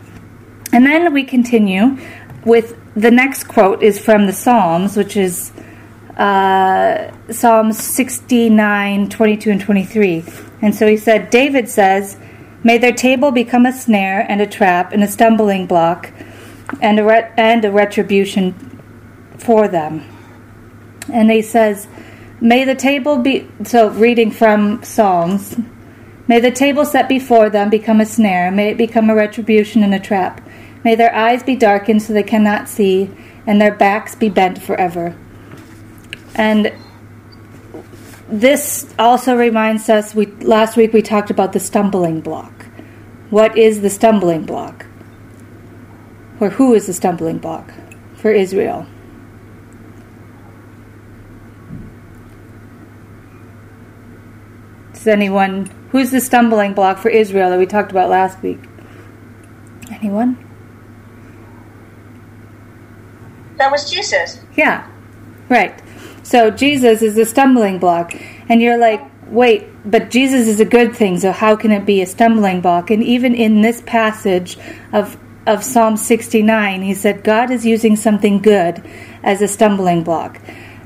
And 0.71 0.85
then 0.85 1.13
we 1.13 1.23
continue 1.23 1.97
with 2.45 2.79
the 2.95 3.11
next 3.11 3.45
quote 3.45 3.83
is 3.83 3.99
from 3.99 4.27
the 4.27 4.33
Psalms, 4.33 4.95
which 4.95 5.17
is 5.17 5.51
uh, 6.15 7.11
Psalms 7.31 7.77
69, 7.79 9.09
22, 9.09 9.51
and 9.51 9.61
23. 9.61 10.23
And 10.61 10.73
so 10.73 10.87
he 10.87 10.95
said, 10.95 11.29
David 11.29 11.67
says, 11.67 12.17
May 12.63 12.77
their 12.77 12.93
table 12.93 13.31
become 13.31 13.65
a 13.65 13.73
snare 13.73 14.25
and 14.29 14.41
a 14.41 14.47
trap 14.47 14.93
and 14.93 15.03
a 15.03 15.07
stumbling 15.07 15.67
block 15.67 16.11
and 16.81 16.99
a, 16.99 17.03
ret- 17.03 17.33
and 17.37 17.65
a 17.65 17.71
retribution 17.71 18.79
for 19.37 19.67
them. 19.67 20.09
And 21.11 21.29
he 21.29 21.41
says, 21.41 21.87
May 22.39 22.63
the 22.63 22.75
table 22.75 23.17
be, 23.17 23.49
so 23.63 23.89
reading 23.89 24.31
from 24.31 24.81
Psalms, 24.83 25.57
May 26.27 26.39
the 26.39 26.51
table 26.51 26.85
set 26.85 27.09
before 27.09 27.49
them 27.49 27.69
become 27.69 27.99
a 27.99 28.05
snare, 28.05 28.49
may 28.49 28.69
it 28.69 28.77
become 28.77 29.09
a 29.09 29.15
retribution 29.15 29.83
and 29.83 29.93
a 29.93 29.99
trap. 29.99 30.41
May 30.83 30.95
their 30.95 31.13
eyes 31.13 31.43
be 31.43 31.55
darkened 31.55 32.01
so 32.01 32.13
they 32.13 32.23
cannot 32.23 32.69
see, 32.69 33.11
and 33.45 33.59
their 33.59 33.73
backs 33.73 34.15
be 34.15 34.29
bent 34.29 34.61
forever. 34.61 35.15
And 36.35 36.73
this 38.29 38.91
also 38.97 39.35
reminds 39.35 39.89
us 39.89 40.15
we 40.15 40.27
last 40.27 40.77
week 40.77 40.93
we 40.93 41.01
talked 41.01 41.29
about 41.29 41.51
the 41.51 41.59
stumbling 41.59 42.21
block. 42.21 42.52
What 43.33 43.57
is 43.57 43.81
the 43.81 43.89
stumbling 43.89 44.45
block? 44.45 44.85
Or 46.39 46.51
who 46.51 46.75
is 46.75 46.85
the 46.85 46.93
stumbling 46.93 47.39
block 47.39 47.73
for 48.13 48.31
Israel? 48.31 48.85
Does 54.93 55.07
anyone 55.07 55.65
Who's 55.89 56.11
the 56.11 56.21
stumbling 56.21 56.75
block 56.75 56.99
for 56.99 57.09
Israel 57.09 57.49
that 57.49 57.57
we 57.57 57.65
talked 57.65 57.89
about 57.89 58.11
last 58.11 58.39
week? 58.43 58.59
Anyone? 59.89 60.37
That 63.57 63.71
was 63.71 63.89
Jesus. 63.89 64.41
Yeah, 64.55 64.87
right. 65.49 65.73
So 66.21 66.51
Jesus 66.51 67.01
is 67.01 67.15
the 67.15 67.25
stumbling 67.25 67.79
block. 67.79 68.13
And 68.47 68.61
you're 68.61 68.77
like, 68.77 69.01
wait, 69.27 69.67
but 69.85 70.09
Jesus 70.09 70.47
is 70.47 70.59
a 70.59 70.65
good 70.65 70.95
thing, 70.95 71.19
so 71.19 71.31
how 71.31 71.55
can 71.55 71.71
it 71.71 71.85
be 71.85 72.01
a 72.01 72.05
stumbling 72.05 72.61
block? 72.61 72.89
And 72.89 73.03
even 73.03 73.35
in 73.35 73.61
this 73.61 73.81
passage 73.85 74.57
of 74.91 75.17
of 75.45 75.63
Psalm 75.63 75.97
69, 75.97 76.81
he 76.81 76.93
said 76.93 77.23
God 77.23 77.51
is 77.51 77.65
using 77.65 77.95
something 77.97 78.39
good 78.39 78.81
as 79.23 79.41
a 79.41 79.47
stumbling 79.47 80.03
block. 80.03 80.39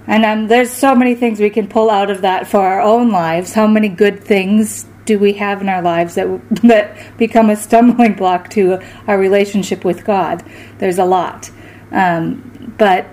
And 0.08 0.26
um, 0.26 0.48
there's 0.48 0.72
so 0.72 0.96
many 0.96 1.16
things 1.16 1.40
we 1.40 1.50
can 1.50 1.68
pull 1.68 1.90
out 1.90 2.10
of 2.10 2.22
that 2.22 2.48
for 2.48 2.62
our 2.62 2.82
own 2.82 3.12
lives. 3.12 3.54
How 3.54 3.68
many 3.68 3.90
good 3.90 4.24
things 4.24 4.86
do 5.06 5.20
we 5.20 5.34
have 5.34 5.62
in 5.62 5.70
our 5.70 5.82
lives 5.82 6.16
that 6.16 6.28
that 6.64 7.18
become 7.18 7.50
a 7.50 7.56
stumbling 7.56 8.14
block 8.18 8.50
to 8.52 8.80
our 9.08 9.18
relationship 9.18 9.84
with 9.84 10.06
God? 10.06 10.44
There's 10.80 10.98
a 10.98 11.06
lot, 11.06 11.52
um, 11.92 12.74
but 12.78 13.06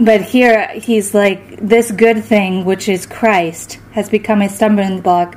but 0.00 0.22
here 0.22 0.68
he's 0.68 1.14
like 1.14 1.58
this 1.60 1.90
good 1.90 2.24
thing, 2.24 2.64
which 2.64 2.88
is 2.88 3.06
Christ, 3.06 3.78
has 3.92 4.08
become 4.08 4.40
a 4.42 4.48
stumbling 4.48 5.00
block 5.02 5.36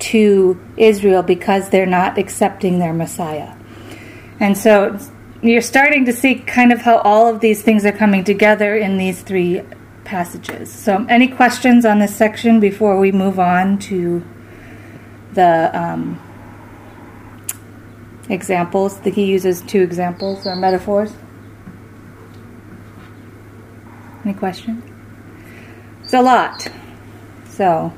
to 0.00 0.60
Israel 0.76 1.22
because 1.22 1.70
they're 1.70 1.86
not 1.86 2.18
accepting 2.18 2.78
their 2.78 2.92
Messiah, 2.92 3.54
and 4.40 4.58
so 4.58 4.98
you're 5.42 5.62
starting 5.62 6.04
to 6.04 6.12
see 6.12 6.36
kind 6.36 6.72
of 6.72 6.80
how 6.80 6.98
all 6.98 7.26
of 7.26 7.40
these 7.40 7.62
things 7.62 7.84
are 7.84 7.92
coming 7.92 8.24
together 8.24 8.76
in 8.76 8.96
these 8.96 9.22
three 9.22 9.62
passages. 10.04 10.70
So, 10.70 11.06
any 11.08 11.28
questions 11.28 11.84
on 11.84 11.98
this 11.98 12.14
section 12.14 12.60
before 12.60 12.98
we 12.98 13.12
move 13.12 13.38
on 13.38 13.78
to 13.90 14.24
the 15.32 15.70
um, 15.78 16.20
examples? 18.28 19.00
that 19.00 19.14
he 19.14 19.24
uses 19.24 19.62
two 19.62 19.82
examples 19.82 20.46
or 20.46 20.56
metaphors. 20.56 21.12
Any 24.24 24.34
questions? 24.34 24.84
It's 26.02 26.14
a 26.14 26.22
lot. 26.22 26.68
So, 27.48 27.92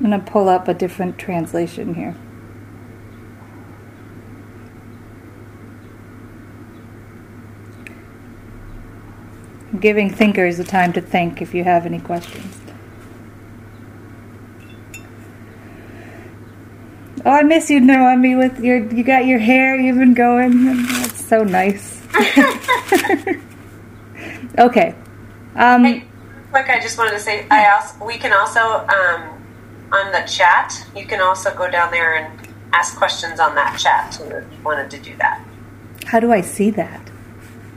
I'm 0.00 0.10
going 0.10 0.10
to 0.12 0.30
pull 0.30 0.48
up 0.48 0.68
a 0.68 0.74
different 0.74 1.18
translation 1.18 1.94
here. 1.94 2.14
giving 9.80 10.10
thinkers 10.10 10.56
the 10.56 10.64
time 10.64 10.92
to 10.92 11.00
think 11.00 11.42
if 11.42 11.54
you 11.54 11.64
have 11.64 11.86
any 11.86 12.00
questions. 12.00 12.60
Oh, 17.26 17.30
I 17.30 17.42
miss 17.42 17.70
you, 17.70 17.80
Naomi. 17.80 18.34
With 18.34 18.60
your, 18.60 18.78
you 18.78 19.02
got 19.02 19.24
your 19.26 19.38
hair 19.38 19.80
even 19.80 20.14
going. 20.14 20.86
That's 20.86 21.24
so 21.24 21.42
nice. 21.42 22.03
okay. 24.58 24.94
Um, 25.56 25.84
Hey, 25.84 26.04
quick, 26.50 26.68
I 26.68 26.80
just 26.80 26.98
wanted 26.98 27.12
to 27.12 27.20
say, 27.20 27.46
I 27.50 27.70
also 27.74 28.04
we 28.04 28.18
can 28.18 28.32
also 28.32 28.60
um, 28.60 29.42
on 29.92 30.12
the 30.12 30.22
chat. 30.28 30.86
You 30.96 31.06
can 31.06 31.20
also 31.20 31.54
go 31.54 31.70
down 31.70 31.90
there 31.90 32.14
and 32.16 32.48
ask 32.72 32.96
questions 32.96 33.40
on 33.40 33.54
that 33.56 33.78
chat 33.78 34.12
too 34.12 34.24
if 34.24 34.44
you 34.52 34.62
wanted 34.64 34.90
to 34.90 34.98
do 35.00 35.16
that. 35.18 35.42
how 36.06 36.20
do 36.20 36.32
I 36.32 36.40
see 36.40 36.70
that? 36.70 37.10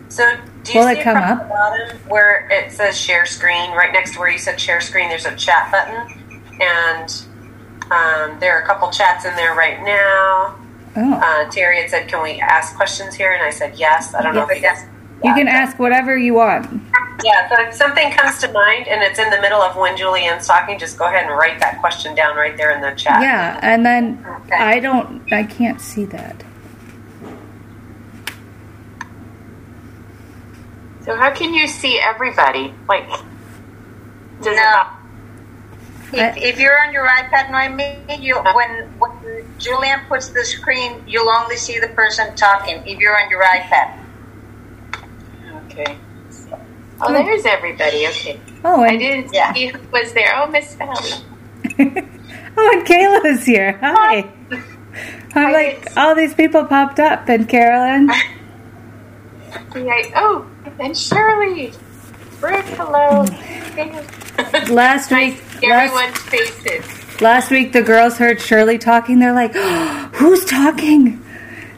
So 0.10 0.24
do 0.64 0.74
you 0.74 0.80
Will 0.80 0.88
see 0.88 1.00
it 1.00 1.04
come 1.04 1.18
up? 1.18 1.44
the 1.44 1.50
bottom 1.50 1.98
where 2.08 2.48
it 2.52 2.72
says 2.72 2.98
share 3.00 3.26
screen? 3.26 3.72
Right 3.72 3.92
next 3.94 4.14
to 4.14 4.20
where 4.20 4.30
you 4.30 4.40
said 4.40 4.60
share 4.60 4.82
screen, 4.82 5.10
there's 5.10 5.26
a 5.26 5.36
chat 5.36 5.72
button, 5.72 6.42
and 6.62 7.10
um, 7.92 8.40
there 8.40 8.58
are 8.58 8.62
a 8.62 8.66
couple 8.66 8.90
chats 8.92 9.26
in 9.26 9.36
there 9.36 9.54
right 9.56 9.82
now. 9.84 10.57
Oh, 11.00 11.14
Uh, 11.14 11.50
Terry 11.52 11.80
had 11.82 11.90
said, 11.92 12.08
"Can 12.08 12.24
we 12.24 12.40
ask 12.42 12.76
questions 12.76 13.14
here?" 13.16 13.32
And 13.32 13.44
I 13.44 13.52
said, 13.52 13.76
"Yes." 13.76 14.16
I 14.16 14.22
don't 14.24 14.34
know 14.34 14.48
if 14.50 14.62
Yes. 14.62 14.82
you 14.82 14.86
guys. 14.86 14.86
you 15.24 15.34
can 15.36 15.48
ask 15.48 15.78
whatever 15.80 16.18
you 16.18 16.34
want. 16.34 16.66
Yeah, 17.24 17.50
so 17.50 17.56
if 17.68 17.74
something 17.74 18.12
comes 18.12 18.40
to 18.42 18.52
mind 18.52 18.88
and 18.88 19.02
it's 19.04 19.18
in 19.20 19.30
the 19.32 19.40
middle 19.42 19.62
of 19.62 19.76
when 19.76 19.96
Julianne's 19.98 20.48
talking, 20.48 20.78
just 20.78 20.98
go 20.98 21.06
ahead 21.06 21.26
and 21.26 21.32
write 21.38 21.60
that 21.60 21.80
question 21.82 22.14
down 22.16 22.36
right 22.36 22.56
there 22.58 22.72
in 22.72 22.82
the 22.82 22.92
chat. 22.92 23.22
Yeah, 23.22 23.60
and 23.64 23.86
then 23.86 24.24
Okay. 24.46 24.56
I 24.64 24.80
don't, 24.80 25.22
I 25.34 25.44
can't 25.44 25.82
see 25.82 26.06
that. 26.06 26.44
So 31.04 31.16
how 31.16 31.32
can 31.32 31.54
you 31.54 31.68
see 31.68 32.00
everybody? 32.00 32.74
Like, 32.90 33.08
does 33.10 34.48
it 34.48 34.56
No. 34.56 34.62
not? 34.62 34.94
If, 36.14 36.38
if 36.38 36.60
you're 36.60 36.80
on 36.86 36.94
your 36.94 37.06
iPad, 37.08 37.50
Noemi, 37.52 37.98
you 38.24 38.36
when 38.54 38.88
when 39.00 39.12
Julian 39.58 40.02
puts 40.08 40.30
the 40.30 40.46
screen, 40.46 41.04
you'll 41.08 41.30
only 41.30 41.58
see 41.58 41.80
the 41.80 41.88
person 41.90 42.36
talking. 42.36 42.78
If 42.86 43.00
you're 43.00 43.20
on 43.22 43.30
your 43.30 43.44
iPad, 43.44 44.04
Okay. 45.70 45.98
Oh, 47.02 47.14
there's 47.14 47.46
everybody. 47.46 48.08
Okay. 48.08 48.40
Oh, 48.66 48.82
I 48.82 48.98
didn't 48.98 49.32
Yeah. 49.34 49.54
see 49.54 49.68
who 49.68 49.80
was 49.92 50.14
there. 50.14 50.34
Oh, 50.36 50.48
Miss 50.48 50.74
Valley. 50.76 51.12
oh, 52.58 52.72
and 52.74 52.88
Kayla's 52.88 53.46
here. 53.46 53.78
Hi. 53.82 54.28
I'm 55.36 55.54
like, 55.54 55.88
all 55.96 56.16
these 56.16 56.34
people 56.34 56.66
popped 56.66 57.00
up, 57.00 57.30
and 57.30 57.48
Carolyn. 57.48 58.10
Yeah, 59.76 60.02
oh, 60.16 60.48
and 60.80 60.98
Shirley. 60.98 61.74
Brooke, 62.40 62.66
hello. 62.66 63.26
Last 64.74 65.12
week, 65.12 65.40
last, 65.62 65.64
Everyone's 65.64 66.18
faces. 66.24 66.97
Last 67.22 67.52
week 67.52 67.74
the 67.74 67.82
girls 67.82 68.18
heard 68.18 68.42
Shirley 68.42 68.78
talking. 68.78 69.20
They're 69.20 69.34
like, 69.34 69.54
"Who's 70.16 70.46
talking?" 70.46 71.24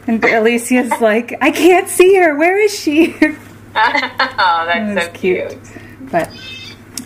And 0.06 0.24
Alicia's 0.24 0.90
like, 1.00 1.36
"I 1.40 1.50
can't 1.50 1.88
see 1.88 2.16
her. 2.16 2.36
Where 2.36 2.58
is 2.58 2.78
she?" 2.78 3.14
oh, 3.76 4.64
that's 4.66 4.94
That's 4.94 5.06
so 5.06 5.12
cute. 5.12 5.48
cute. 5.50 6.10
But 6.10 6.28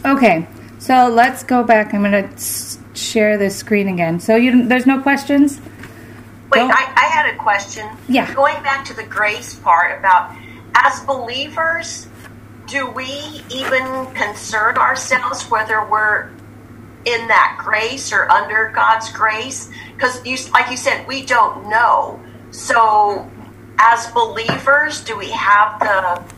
okay, 0.05 0.49
so 0.79 1.09
let's 1.09 1.43
go 1.43 1.63
back. 1.63 1.93
I'm 1.93 2.03
gonna 2.03 2.31
share 2.95 3.37
this 3.37 3.57
screen 3.57 3.89
again. 3.89 4.19
So 4.19 4.37
you, 4.37 4.67
there's 4.67 4.87
no 4.87 5.03
questions. 5.03 5.61
Wait, 6.51 6.63
I, 6.63 6.93
I 6.97 7.05
had 7.07 7.35
a 7.35 7.37
question. 7.37 7.87
Yeah. 8.09 8.33
Going 8.33 8.63
back 8.63 8.85
to 8.87 8.95
the 8.95 9.03
grace 9.03 9.55
part 9.57 9.99
about 9.99 10.35
as 10.75 11.01
believers, 11.01 12.07
do 12.67 12.87
we 12.89 13.43
even 13.51 14.07
concern 14.15 14.77
ourselves 14.77 15.51
whether 15.51 15.85
we're 15.85 16.31
in 17.07 17.29
that 17.29 17.57
grace 17.59 18.13
or 18.13 18.31
under 18.31 18.71
God's 18.75 19.11
grace? 19.13 19.71
Because 19.95 20.25
you, 20.25 20.37
like 20.53 20.71
you 20.71 20.77
said, 20.77 21.07
we 21.07 21.25
don't 21.25 21.69
know. 21.69 22.21
So, 22.51 23.31
as 23.79 24.07
believers, 24.13 25.03
do 25.03 25.17
we 25.17 25.31
have 25.31 25.81
the 25.81 26.35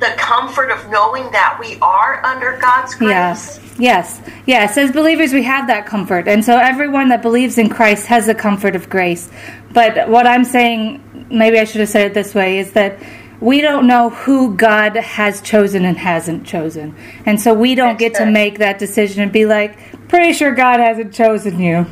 the 0.00 0.14
comfort 0.16 0.70
of 0.70 0.88
knowing 0.88 1.30
that 1.30 1.58
we 1.60 1.78
are 1.80 2.24
under 2.24 2.56
God's 2.56 2.94
grace? 2.94 3.10
Yes. 3.10 3.60
Yes. 3.78 4.20
Yes. 4.46 4.76
As 4.76 4.90
believers, 4.92 5.32
we 5.32 5.42
have 5.42 5.66
that 5.68 5.86
comfort. 5.86 6.26
And 6.26 6.44
so 6.44 6.56
everyone 6.56 7.08
that 7.08 7.22
believes 7.22 7.58
in 7.58 7.68
Christ 7.68 8.06
has 8.06 8.26
the 8.26 8.34
comfort 8.34 8.74
of 8.74 8.88
grace. 8.88 9.30
But 9.72 10.08
what 10.08 10.26
I'm 10.26 10.44
saying, 10.44 11.26
maybe 11.30 11.58
I 11.58 11.64
should 11.64 11.80
have 11.80 11.90
said 11.90 12.06
it 12.06 12.14
this 12.14 12.34
way, 12.34 12.58
is 12.58 12.72
that 12.72 12.98
we 13.40 13.60
don't 13.60 13.86
know 13.86 14.10
who 14.10 14.54
God 14.54 14.96
has 14.96 15.40
chosen 15.40 15.84
and 15.84 15.96
hasn't 15.96 16.46
chosen. 16.46 16.94
And 17.24 17.40
so 17.40 17.54
we 17.54 17.74
don't 17.74 17.98
get 17.98 18.14
to 18.14 18.26
make 18.26 18.58
that 18.58 18.78
decision 18.78 19.22
and 19.22 19.32
be 19.32 19.46
like, 19.46 20.08
pretty 20.08 20.32
sure 20.34 20.54
God 20.54 20.80
hasn't 20.80 21.14
chosen 21.14 21.58
you. 21.58 21.86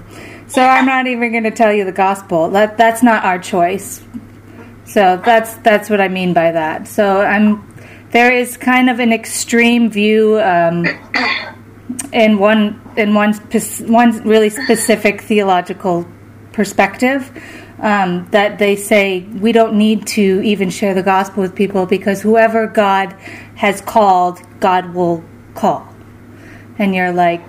So 0.48 0.62
I'm 0.62 0.86
not 0.86 1.06
even 1.06 1.32
going 1.32 1.44
to 1.44 1.50
tell 1.50 1.72
you 1.72 1.84
the 1.84 1.92
gospel. 1.92 2.50
That 2.50 2.76
that's 2.76 3.02
not 3.02 3.24
our 3.24 3.38
choice. 3.38 4.02
So 4.84 5.20
that's 5.24 5.54
that's 5.56 5.90
what 5.90 6.00
I 6.00 6.08
mean 6.08 6.32
by 6.32 6.52
that. 6.52 6.88
So 6.88 7.20
I'm 7.20 7.66
there 8.10 8.32
is 8.32 8.56
kind 8.56 8.88
of 8.88 9.00
an 9.00 9.12
extreme 9.12 9.90
view 9.90 10.40
um, 10.40 10.86
in 12.12 12.38
one 12.38 12.80
in 12.96 13.14
one 13.14 13.34
one 13.34 14.22
really 14.22 14.48
specific 14.50 15.20
theological 15.22 16.06
perspective 16.58 17.30
um, 17.78 18.26
that 18.32 18.58
they 18.58 18.74
say 18.74 19.20
we 19.20 19.52
don't 19.52 19.78
need 19.78 20.08
to 20.08 20.42
even 20.42 20.70
share 20.70 20.92
the 20.92 21.04
gospel 21.04 21.40
with 21.40 21.54
people 21.54 21.86
because 21.86 22.20
whoever 22.20 22.66
God 22.66 23.12
has 23.54 23.80
called, 23.80 24.40
God 24.58 24.92
will 24.92 25.22
call. 25.54 25.86
And 26.76 26.96
you're 26.96 27.12
like, 27.12 27.44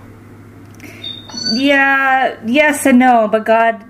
yeah, 1.53 2.39
yes 2.45 2.85
and 2.85 2.99
no, 2.99 3.27
but 3.27 3.45
God, 3.45 3.83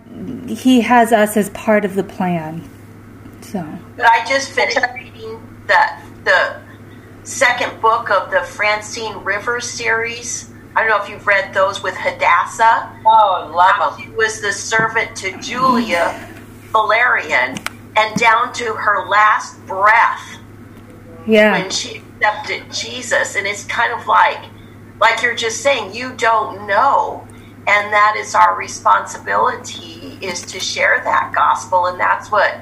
He 0.47 0.79
has 0.79 1.12
us 1.12 1.36
as 1.36 1.49
part 1.49 1.84
of 1.84 1.95
the 1.95 2.03
plan. 2.05 2.63
So. 3.41 3.60
I 4.01 4.23
just 4.25 4.51
finished 4.51 4.79
reading 4.93 5.45
the 5.67 5.82
the 6.23 6.62
second 7.23 7.82
book 7.82 8.10
of 8.10 8.32
the 8.32 8.43
Francine 8.43 9.17
Rivers 9.25 9.69
series. 9.69 10.48
I 10.79 10.87
don't 10.87 10.97
know 10.97 11.03
if 11.03 11.09
you've 11.09 11.27
read 11.27 11.53
those 11.53 11.83
with 11.83 11.93
Hadassah. 11.97 12.89
Oh, 13.05 13.51
love 13.53 13.97
them. 13.97 14.05
She 14.05 14.09
was 14.15 14.39
the 14.39 14.53
servant 14.53 15.13
to 15.17 15.37
Julia 15.41 16.25
Valerian, 16.71 17.57
and 17.97 18.15
down 18.15 18.53
to 18.53 18.73
her 18.75 19.05
last 19.07 19.59
breath 19.65 20.37
Yeah. 21.25 21.51
when 21.51 21.69
she 21.69 21.97
accepted 22.21 22.71
Jesus. 22.71 23.35
And 23.35 23.45
it's 23.45 23.65
kind 23.65 23.91
of 23.91 24.07
like, 24.07 24.39
like 25.01 25.21
you're 25.21 25.35
just 25.35 25.61
saying, 25.61 25.93
you 25.93 26.13
don't 26.13 26.65
know. 26.65 27.27
And 27.67 27.91
that 27.93 28.15
is 28.17 28.33
our 28.33 28.55
responsibility 28.57 30.17
is 30.21 30.41
to 30.43 30.59
share 30.61 31.01
that 31.03 31.33
gospel. 31.35 31.87
And 31.87 31.99
that's 31.99 32.31
what, 32.31 32.55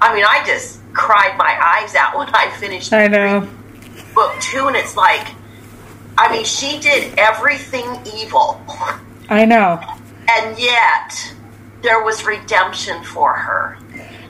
I 0.00 0.14
mean, 0.14 0.24
I 0.28 0.44
just 0.46 0.78
cried 0.92 1.36
my 1.36 1.58
eyes 1.60 1.94
out 1.96 2.16
when 2.18 2.28
I 2.28 2.50
finished 2.58 2.92
I 2.92 3.08
know. 3.08 3.48
book 4.14 4.32
two. 4.40 4.68
And 4.68 4.76
it's 4.76 4.96
like, 4.96 5.26
I 6.18 6.32
mean, 6.32 6.44
she 6.44 6.80
did 6.80 7.16
everything 7.16 7.86
evil. 8.16 8.60
I 9.28 9.44
know. 9.44 9.80
And 10.28 10.58
yet, 10.58 11.34
there 11.82 12.02
was 12.02 12.24
redemption 12.24 13.04
for 13.04 13.32
her. 13.34 13.78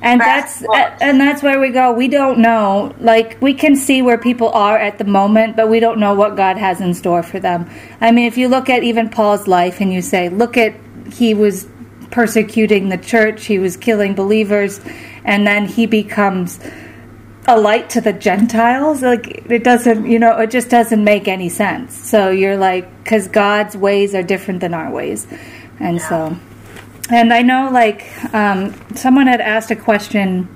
And 0.01 0.21
that's 0.21 0.63
and 1.01 1.21
that's 1.21 1.43
where 1.43 1.59
we 1.59 1.71
go. 1.71 1.93
We 1.93 2.07
don't 2.07 2.39
know. 2.39 2.95
Like 3.01 3.41
we 3.41 3.55
can 3.55 3.75
see 3.75 4.01
where 4.03 4.19
people 4.19 4.51
are 4.51 4.79
at 4.79 4.99
the 4.99 5.05
moment, 5.05 5.57
but 5.57 5.69
we 5.69 5.81
don't 5.81 5.99
know 5.99 6.15
what 6.15 6.37
God 6.37 6.57
has 6.57 6.81
in 6.81 6.95
store 6.95 7.23
for 7.23 7.41
them. 7.41 7.69
I 8.01 8.13
mean, 8.13 8.27
if 8.27 8.39
you 8.39 8.49
look 8.49 8.69
at 8.69 8.85
even 8.85 9.09
Paul's 9.09 9.49
life 9.49 9.81
and 9.81 9.93
you 9.93 10.03
say, 10.03 10.29
look 10.29 10.57
at 10.57 10.75
he 11.11 11.35
was 11.35 11.67
persecuting 12.11 12.91
the 12.91 12.99
church, 12.99 13.47
he 13.47 13.59
was 13.59 13.77
killing 13.77 14.15
believers, 14.15 14.81
and 15.25 15.47
then 15.47 15.67
he 15.67 15.87
becomes 15.87 16.61
a 17.49 17.59
light 17.59 17.89
to 17.91 18.01
the 18.01 18.13
Gentiles. 18.13 19.03
Like 19.03 19.51
it 19.51 19.65
doesn't, 19.65 20.07
you 20.07 20.19
know, 20.19 20.39
it 20.39 20.51
just 20.51 20.69
doesn't 20.69 21.03
make 21.03 21.27
any 21.27 21.49
sense. 21.49 21.97
So 21.97 22.31
you're 22.31 22.59
like, 22.59 22.87
because 23.03 23.27
God's 23.27 23.77
ways 23.77 24.15
are 24.15 24.23
different 24.23 24.61
than 24.61 24.75
our 24.75 24.91
ways, 24.93 25.27
and 25.81 26.01
so. 26.01 26.37
And 27.11 27.33
I 27.33 27.41
know, 27.41 27.71
like, 27.73 28.07
um, 28.35 28.75
someone 28.95 29.27
had 29.27 29.41
asked 29.41 29.71
a 29.71 29.77
question. 29.77 30.47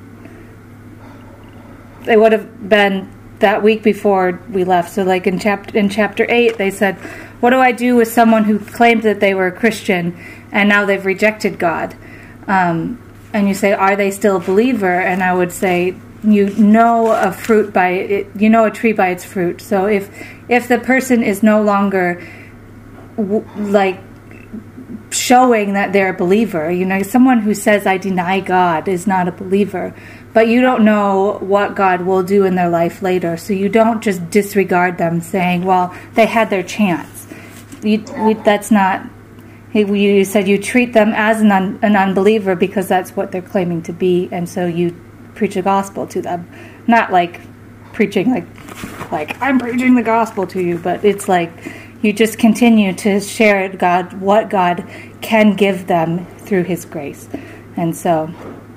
It 2.07 2.21
would 2.21 2.33
have 2.33 2.69
been 2.69 3.11
that 3.39 3.63
week 3.63 3.83
before 3.83 4.39
we 4.51 4.65
left. 4.65 4.93
So, 4.93 5.03
like 5.03 5.27
in 5.27 5.39
chapter 5.39 5.77
in 5.77 5.89
chapter 5.89 6.27
eight, 6.29 6.59
they 6.59 6.71
said, 6.71 6.97
"What 7.41 7.51
do 7.51 7.59
I 7.59 7.73
do 7.73 7.97
with 7.97 8.09
someone 8.09 8.45
who 8.45 8.59
claimed 8.59 9.03
that 9.05 9.21
they 9.21 9.33
were 9.35 9.47
a 9.47 9.53
Christian 9.53 10.15
and 10.53 10.69
now 10.69 10.85
they've 10.85 11.07
rejected 11.07 11.59
God?" 11.59 11.95
Um, 12.47 12.99
and 13.33 13.49
you 13.49 13.55
say, 13.55 13.73
"Are 13.73 13.97
they 13.97 14.11
still 14.11 14.37
a 14.37 14.41
believer?" 14.41 15.01
And 15.01 15.23
I 15.23 15.33
would 15.33 15.53
say, 15.53 15.95
"You 16.23 16.51
know 16.51 17.13
a 17.13 17.33
fruit 17.33 17.73
by 17.73 17.89
it, 17.91 18.27
you 18.37 18.49
know 18.49 18.65
a 18.65 18.71
tree 18.71 18.93
by 18.93 19.09
its 19.09 19.25
fruit." 19.25 19.61
So 19.61 19.87
if 19.87 20.11
if 20.49 20.69
the 20.69 20.79
person 20.79 21.23
is 21.23 21.43
no 21.43 21.63
longer 21.63 22.23
w- 23.17 23.45
like 23.57 23.99
showing 25.13 25.75
that 25.75 25.93
they're 25.93 26.11
a 26.11 26.17
believer. 26.17 26.71
You 26.71 26.85
know, 26.85 27.03
someone 27.03 27.41
who 27.41 27.55
says, 27.55 27.87
I 27.87 27.99
deny 27.99 28.41
God 28.41 28.89
is 28.89 29.07
not 29.07 29.29
a 29.29 29.33
believer, 29.33 29.95
but 30.33 30.49
you 30.49 30.61
don't 30.61 30.85
know 30.85 31.39
what 31.41 31.75
God 31.75 32.03
will 32.03 32.23
do 32.23 32.45
in 32.45 32.55
their 32.55 32.69
life 32.69 33.03
later. 33.03 33.37
So 33.37 33.53
you 33.53 33.69
don't 33.69 34.03
just 34.03 34.31
disregard 34.31 34.99
them 34.99 35.21
saying, 35.21 35.65
well, 35.65 35.95
they 36.15 36.27
had 36.27 36.51
their 36.51 36.63
chance. 36.63 37.27
You, 37.83 37.99
that's 38.45 38.71
not. 38.71 39.09
You 39.75 40.25
said 40.27 40.49
you 40.49 40.59
treat 40.59 40.93
them 40.93 41.13
as 41.15 41.41
an, 41.41 41.51
un, 41.51 41.79
an 41.81 41.97
unbeliever 41.97 42.55
because 42.55 42.89
that's 42.89 43.17
what 43.17 43.33
they're 43.33 43.41
claiming 43.41 43.83
to 43.85 43.93
be, 43.95 44.29
and 44.31 44.47
so 44.47 44.67
you 44.67 44.95
preach 45.43 45.55
the 45.55 45.63
gospel 45.63 46.07
to 46.07 46.23
them. 46.23 46.49
Not 46.87 47.11
like 47.11 47.41
preaching 47.93 48.31
like 48.31 48.47
like 49.11 49.31
I'm 49.43 49.59
preaching 49.59 49.97
the 49.97 50.03
gospel 50.17 50.47
to 50.47 50.63
you, 50.63 50.79
but 50.79 51.05
it's 51.05 51.29
like 51.29 51.51
you 52.01 52.13
just 52.13 52.39
continue 52.39 52.93
to 53.03 53.19
share 53.19 53.69
God 53.69 54.21
what 54.21 54.49
God 54.51 54.87
can 55.21 55.57
give 55.57 55.89
them 55.89 56.25
through 56.47 56.63
His 56.63 56.85
grace, 56.85 57.29
and 57.77 57.97
so. 57.97 58.31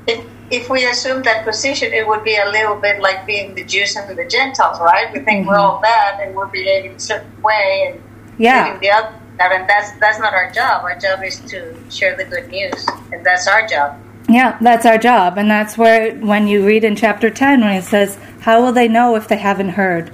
If, 0.07 0.25
if 0.49 0.69
we 0.71 0.85
assume 0.87 1.21
that 1.21 1.45
position, 1.45 1.93
it 1.93 2.07
would 2.07 2.23
be 2.23 2.35
a 2.35 2.49
little 2.49 2.75
bit 2.75 2.99
like 2.99 3.27
being 3.27 3.53
the 3.53 3.63
Jews 3.63 3.95
and 3.95 4.17
the 4.17 4.25
Gentiles, 4.25 4.79
right? 4.79 5.13
We 5.13 5.19
think 5.19 5.41
mm-hmm. 5.41 5.49
we're 5.49 5.57
all 5.57 5.79
bad 5.81 6.19
and 6.19 6.35
we're 6.35 6.47
behaving 6.47 6.95
a 6.95 6.99
certain 6.99 7.41
way 7.43 7.91
and 7.91 8.03
yeah. 8.39 8.79
the 8.79 8.89
other. 8.89 9.13
And 9.39 9.69
that's 9.69 9.91
that's 9.99 10.17
not 10.17 10.33
our 10.33 10.49
job. 10.49 10.83
Our 10.83 10.97
job 10.97 11.21
is 11.23 11.39
to 11.51 11.77
share 11.91 12.15
the 12.17 12.25
good 12.25 12.49
news, 12.49 12.87
and 13.11 13.23
that's 13.23 13.47
our 13.47 13.67
job. 13.67 13.99
Yeah, 14.27 14.57
that's 14.59 14.85
our 14.85 14.97
job, 14.97 15.37
and 15.37 15.49
that's 15.49 15.77
where 15.77 16.15
when 16.15 16.47
you 16.47 16.65
read 16.65 16.83
in 16.83 16.95
chapter 16.95 17.29
ten 17.29 17.61
when 17.61 17.75
it 17.75 17.83
says, 17.83 18.17
"How 18.41 18.61
will 18.61 18.71
they 18.71 18.87
know 18.87 19.15
if 19.15 19.27
they 19.27 19.37
haven't 19.37 19.69
heard?" 19.69 20.11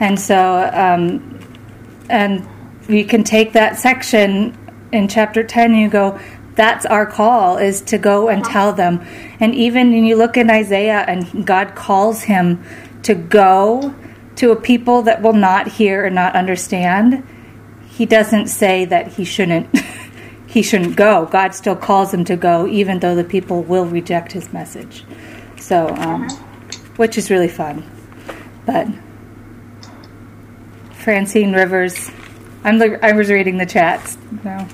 And 0.00 0.18
so, 0.18 0.70
um, 0.72 1.38
and 2.08 2.46
you 2.88 3.04
can 3.04 3.22
take 3.22 3.52
that 3.52 3.78
section 3.78 4.56
in 4.92 5.08
chapter 5.08 5.44
10 5.44 5.72
and 5.72 5.80
you 5.80 5.88
go, 5.88 6.18
that's 6.54 6.84
our 6.84 7.06
call 7.06 7.58
is 7.58 7.80
to 7.82 7.98
go 7.98 8.28
and 8.28 8.42
uh-huh. 8.42 8.52
tell 8.52 8.72
them. 8.72 9.06
And 9.38 9.54
even 9.54 9.92
when 9.92 10.04
you 10.04 10.16
look 10.16 10.36
in 10.36 10.50
Isaiah 10.50 11.04
and 11.06 11.46
God 11.46 11.74
calls 11.74 12.22
him 12.22 12.62
to 13.04 13.14
go 13.14 13.94
to 14.36 14.50
a 14.50 14.56
people 14.56 15.02
that 15.02 15.22
will 15.22 15.32
not 15.32 15.68
hear 15.68 16.04
or 16.04 16.10
not 16.10 16.34
understand, 16.34 17.26
he 17.88 18.06
doesn't 18.06 18.48
say 18.48 18.84
that 18.86 19.08
he 19.08 19.24
shouldn't 19.24 19.68
he 20.50 20.62
shouldn't 20.62 20.96
go. 20.96 21.26
God 21.26 21.54
still 21.54 21.76
calls 21.76 22.12
him 22.12 22.24
to 22.24 22.36
go 22.36 22.66
even 22.66 22.98
though 22.98 23.14
the 23.14 23.24
people 23.24 23.62
will 23.62 23.86
reject 23.86 24.32
his 24.32 24.52
message. 24.52 25.04
So 25.56 25.88
um, 25.88 26.28
which 26.96 27.16
is 27.16 27.30
really 27.30 27.48
fun. 27.48 27.88
But 28.66 28.88
Francine 30.92 31.52
Rivers. 31.52 32.10
I'm 32.62 32.82
I 33.02 33.12
was 33.12 33.30
reading 33.30 33.56
the 33.56 33.64
chats. 33.64 34.18
No, 34.44 34.66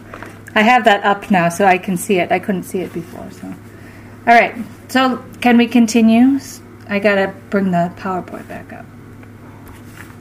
I 0.54 0.62
have 0.62 0.84
that 0.84 1.04
up 1.04 1.30
now, 1.30 1.48
so 1.50 1.64
I 1.64 1.78
can 1.78 1.96
see 1.96 2.18
it. 2.18 2.32
I 2.32 2.40
couldn't 2.40 2.64
see 2.64 2.80
it 2.80 2.92
before. 2.92 3.30
So, 3.30 3.46
all 3.46 4.34
right. 4.34 4.56
So 4.88 5.22
can 5.40 5.56
we 5.56 5.68
continue? 5.68 6.40
I 6.88 6.98
gotta 6.98 7.32
bring 7.50 7.70
the 7.70 7.92
PowerPoint 7.96 8.48
back 8.48 8.72
up. 8.72 8.86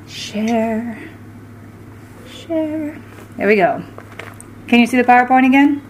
Share. 0.08 1.02
Share. 2.30 3.02
There 3.38 3.48
we 3.48 3.56
go. 3.56 3.84
Can 4.68 4.80
you 4.80 4.88
see 4.88 4.98
the 4.98 5.04
PowerPoint 5.04 5.46
again? 5.46 5.82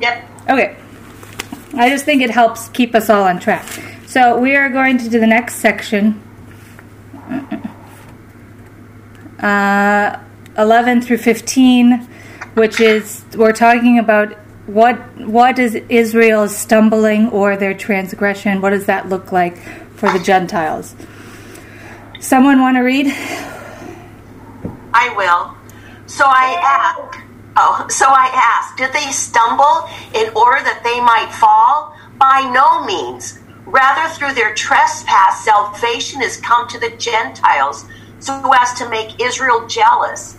Yep. 0.00 0.30
Okay. 0.48 0.76
I 1.74 1.90
just 1.90 2.04
think 2.04 2.22
it 2.22 2.30
helps 2.30 2.68
keep 2.68 2.94
us 2.94 3.10
all 3.10 3.24
on 3.24 3.38
track. 3.38 3.66
So 4.06 4.38
we 4.38 4.56
are 4.56 4.70
going 4.70 4.98
to 4.98 5.08
do 5.08 5.20
the 5.20 5.26
next 5.26 5.56
section. 5.56 6.22
Uh, 9.38 10.18
11 10.56 11.02
through 11.02 11.18
15, 11.18 12.00
which 12.54 12.80
is 12.80 13.24
we're 13.36 13.52
talking 13.52 13.98
about 13.98 14.32
what 14.66 14.96
what 15.20 15.58
is 15.58 15.74
Israel's 15.74 16.56
stumbling 16.56 17.28
or 17.28 17.56
their 17.56 17.74
transgression? 17.74 18.60
What 18.60 18.70
does 18.70 18.86
that 18.86 19.08
look 19.08 19.30
like 19.30 19.58
for 19.94 20.10
the 20.10 20.18
Gentiles? 20.18 20.96
Someone 22.20 22.60
want 22.60 22.76
to 22.76 22.80
read? 22.80 23.06
I 24.92 25.14
will. 25.16 25.54
So 26.06 26.24
I 26.26 26.58
asked. 26.64 27.25
Oh, 27.56 27.86
so 27.88 28.06
I 28.08 28.30
ask, 28.32 28.76
did 28.76 28.92
they 28.92 29.10
stumble 29.12 29.88
in 30.14 30.28
order 30.36 30.62
that 30.62 30.82
they 30.84 31.00
might 31.00 31.32
fall? 31.32 31.96
By 32.18 32.48
no 32.52 32.84
means. 32.84 33.38
Rather, 33.66 34.08
through 34.14 34.34
their 34.34 34.54
trespass, 34.54 35.44
salvation 35.44 36.20
has 36.20 36.36
come 36.36 36.68
to 36.68 36.78
the 36.78 36.90
Gentiles 36.96 37.86
so 38.20 38.52
as 38.54 38.74
to 38.74 38.88
make 38.88 39.20
Israel 39.20 39.66
jealous. 39.66 40.36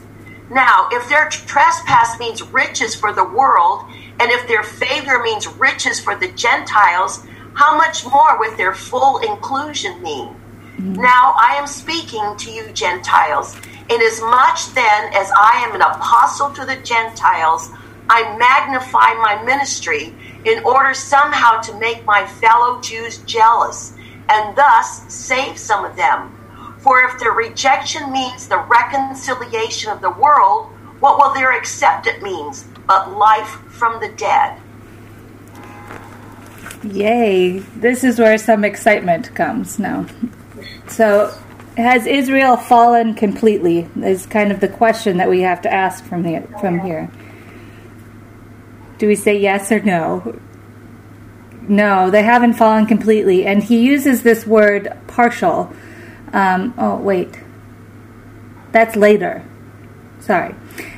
Now, 0.49 0.87
if 0.91 1.09
their 1.09 1.27
trespass 1.29 2.19
means 2.19 2.41
riches 2.41 2.95
for 2.95 3.11
the 3.11 3.23
world, 3.23 3.83
and 4.19 4.31
if 4.31 4.47
their 4.47 4.63
failure 4.63 5.21
means 5.21 5.47
riches 5.47 5.99
for 5.99 6.15
the 6.15 6.31
Gentiles, 6.31 7.25
how 7.53 7.75
much 7.77 8.05
more 8.05 8.39
would 8.39 8.57
their 8.57 8.73
full 8.73 9.17
inclusion 9.19 10.01
mean? 10.01 10.29
Mm-hmm. 10.77 10.93
Now 10.93 11.35
I 11.37 11.55
am 11.55 11.67
speaking 11.67 12.35
to 12.37 12.51
you, 12.51 12.71
Gentiles. 12.71 13.55
Inasmuch 13.89 14.73
then 14.73 15.13
as 15.13 15.31
I 15.31 15.63
am 15.67 15.75
an 15.75 15.81
apostle 15.81 16.51
to 16.51 16.65
the 16.65 16.75
Gentiles, 16.77 17.69
I 18.09 18.37
magnify 18.37 19.13
my 19.15 19.41
ministry 19.43 20.13
in 20.45 20.63
order 20.63 20.93
somehow 20.93 21.61
to 21.61 21.77
make 21.79 22.05
my 22.05 22.25
fellow 22.25 22.81
Jews 22.81 23.19
jealous 23.19 23.93
and 24.29 24.55
thus 24.55 25.13
save 25.13 25.57
some 25.57 25.85
of 25.85 25.95
them. 25.95 26.33
For 26.79 27.01
if 27.03 27.19
their 27.19 27.31
rejection 27.31 28.11
means 28.11 28.47
the 28.47 28.59
reconciliation 28.59 29.91
of 29.91 30.01
the 30.01 30.11
world, 30.11 30.67
what 30.99 31.17
will 31.17 31.33
their 31.33 31.57
acceptance 31.57 32.21
means 32.21 32.65
but 32.85 33.17
life 33.17 33.59
from 33.69 33.99
the 33.99 34.09
dead? 34.09 34.59
Yay. 36.83 37.59
This 37.75 38.03
is 38.03 38.19
where 38.19 38.37
some 38.37 38.63
excitement 38.63 39.33
comes 39.35 39.79
now. 39.79 40.05
So, 40.87 41.37
has 41.77 42.05
Israel 42.05 42.57
fallen 42.57 43.13
completely? 43.13 43.87
Is 44.03 44.25
kind 44.25 44.51
of 44.51 44.59
the 44.59 44.67
question 44.67 45.17
that 45.17 45.29
we 45.29 45.41
have 45.41 45.61
to 45.61 45.73
ask 45.73 46.03
from 46.03 46.23
the, 46.23 46.45
from 46.59 46.79
here. 46.79 47.09
Do 48.97 49.07
we 49.07 49.15
say 49.15 49.39
yes 49.39 49.71
or 49.71 49.79
no? 49.79 50.39
No, 51.61 52.09
they 52.09 52.23
haven't 52.23 52.53
fallen 52.53 52.85
completely. 52.85 53.45
And 53.45 53.63
he 53.63 53.79
uses 53.85 54.23
this 54.23 54.45
word 54.45 54.97
partial 55.07 55.71
um, 56.33 56.73
oh 56.77 56.97
wait, 56.97 57.39
that's 58.71 58.95
later. 58.95 59.43
Sorry, 60.19 60.55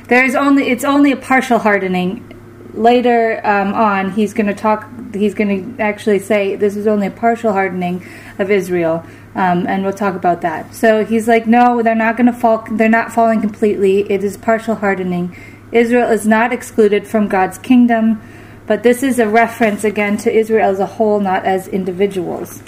there 0.08 0.24
is 0.24 0.34
only 0.34 0.68
it's 0.68 0.84
only 0.84 1.12
a 1.12 1.16
partial 1.16 1.58
hardening. 1.58 2.26
Later 2.74 3.40
um, 3.44 3.74
on, 3.74 4.10
he's 4.12 4.32
going 4.32 4.46
to 4.46 4.54
talk. 4.54 4.88
He's 5.14 5.34
going 5.34 5.76
to 5.76 5.82
actually 5.82 6.18
say 6.18 6.56
this 6.56 6.76
is 6.76 6.86
only 6.86 7.06
a 7.06 7.10
partial 7.10 7.52
hardening 7.52 8.06
of 8.38 8.50
Israel, 8.50 9.04
um, 9.34 9.66
and 9.66 9.82
we'll 9.82 9.92
talk 9.92 10.14
about 10.14 10.42
that. 10.42 10.74
So 10.74 11.04
he's 11.04 11.26
like, 11.26 11.46
no, 11.46 11.82
they're 11.82 11.94
not 11.94 12.16
going 12.16 12.26
to 12.26 12.32
fall. 12.32 12.64
They're 12.70 12.88
not 12.88 13.12
falling 13.12 13.40
completely. 13.40 14.10
It 14.10 14.22
is 14.24 14.36
partial 14.36 14.76
hardening. 14.76 15.36
Israel 15.72 16.10
is 16.10 16.26
not 16.26 16.52
excluded 16.52 17.06
from 17.06 17.28
God's 17.28 17.58
kingdom, 17.58 18.20
but 18.66 18.82
this 18.82 19.02
is 19.02 19.18
a 19.18 19.28
reference 19.28 19.84
again 19.84 20.16
to 20.18 20.32
Israel 20.32 20.70
as 20.70 20.80
a 20.80 20.86
whole, 20.86 21.20
not 21.20 21.44
as 21.44 21.68
individuals, 21.68 22.62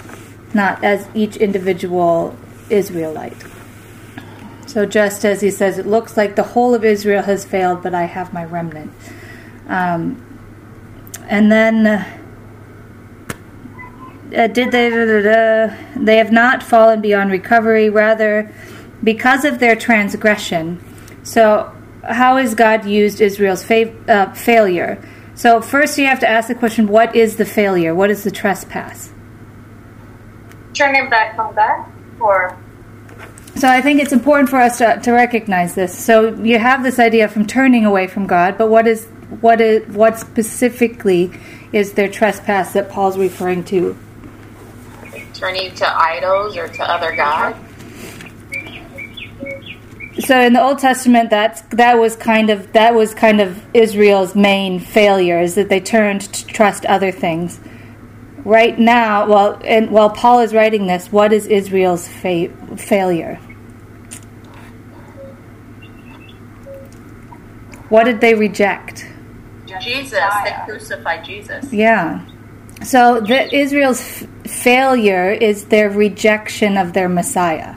not 0.53 0.83
as 0.83 1.07
each 1.13 1.37
individual 1.37 2.35
Israelite. 2.69 3.43
So 4.65 4.85
just 4.85 5.23
as 5.23 5.41
he 5.41 5.51
says, 5.51 5.77
it 5.77 5.85
looks 5.85 6.17
like 6.17 6.35
the 6.35 6.43
whole 6.43 6.73
of 6.73 6.83
Israel 6.83 7.21
has 7.23 7.45
failed, 7.45 7.83
but 7.83 7.93
I 7.93 8.03
have 8.03 8.33
my 8.33 8.43
remnant. 8.43 8.91
Um, 9.67 10.21
and 11.27 11.51
then, 11.51 11.87
uh, 11.87 12.19
uh 14.35 14.47
did 14.47 14.71
they? 14.71 14.89
Da, 14.89 15.05
da, 15.05 15.21
da, 15.21 15.77
they 15.95 16.17
have 16.17 16.31
not 16.31 16.63
fallen 16.63 17.01
beyond 17.01 17.31
recovery, 17.31 17.89
rather, 17.89 18.51
because 19.03 19.45
of 19.45 19.59
their 19.59 19.75
transgression. 19.75 20.83
So, 21.23 21.71
how 22.03 22.37
has 22.37 22.55
God 22.55 22.85
used 22.85 23.21
Israel's 23.21 23.63
fa- 23.63 23.95
uh, 24.09 24.33
failure? 24.33 25.01
So, 25.35 25.61
first 25.61 25.97
you 25.97 26.05
have 26.07 26.19
to 26.19 26.29
ask 26.29 26.47
the 26.47 26.55
question: 26.55 26.87
What 26.87 27.15
is 27.15 27.37
the 27.37 27.45
failure? 27.45 27.95
What 27.95 28.09
is 28.09 28.23
the 28.23 28.31
trespass? 28.31 29.11
Turning 30.73 31.09
back 31.09 31.35
from 31.35 31.55
that, 31.55 31.87
or 32.19 32.57
so 33.55 33.69
I 33.69 33.81
think 33.81 34.01
it's 34.01 34.11
important 34.11 34.49
for 34.49 34.57
us 34.57 34.79
to, 34.79 34.99
to 35.03 35.11
recognize 35.11 35.75
this. 35.75 35.97
So 35.97 36.33
you 36.35 36.57
have 36.57 36.83
this 36.83 36.99
idea 36.99 37.27
from 37.27 37.45
turning 37.45 37.85
away 37.85 38.07
from 38.07 38.25
God, 38.25 38.57
but 38.57 38.69
what 38.69 38.87
is 38.87 39.07
what 39.41 39.61
is 39.61 39.87
what 39.93 40.17
specifically 40.17 41.31
is 41.71 41.93
their 41.93 42.09
trespass 42.09 42.73
that 42.73 42.89
Paul's 42.89 43.17
referring 43.17 43.63
to? 43.65 43.97
Turning 45.33 45.73
to 45.75 45.87
idols 45.87 46.55
or 46.55 46.67
to 46.67 46.83
other 46.83 47.15
gods. 47.15 47.57
So 50.19 50.39
in 50.39 50.53
the 50.53 50.61
Old 50.61 50.77
Testament, 50.77 51.31
that's 51.31 51.61
that 51.71 51.97
was 51.97 52.15
kind 52.15 52.51
of 52.51 52.71
that 52.73 52.93
was 52.93 53.13
kind 53.15 53.41
of 53.41 53.61
Israel's 53.73 54.35
main 54.35 54.79
failure 54.79 55.39
is 55.39 55.55
that 55.55 55.69
they 55.69 55.79
turned 55.79 56.21
to 56.21 56.45
trust 56.45 56.85
other 56.85 57.11
things. 57.11 57.59
Right 58.45 58.77
now, 58.77 59.27
well, 59.27 59.59
and 59.63 59.89
while 59.89 60.09
Paul 60.09 60.41
is 60.41 60.53
writing 60.53 60.85
this, 60.85 61.11
what 61.11 61.33
is 61.33 61.47
Israel's 61.47 62.07
fa- 62.07 62.49
failure? 62.77 63.35
What 67.89 68.03
did 68.03 68.21
they 68.21 68.35
reject? 68.35 69.07
Jesus, 69.79 70.19
they 70.43 70.55
crucified 70.65 71.25
Jesus. 71.25 71.71
Yeah. 71.71 72.25
So 72.83 73.21
the 73.21 73.53
Israel's 73.55 74.01
f- 74.01 74.27
failure 74.45 75.31
is 75.31 75.65
their 75.65 75.89
rejection 75.89 76.77
of 76.77 76.93
their 76.93 77.07
Messiah. 77.07 77.75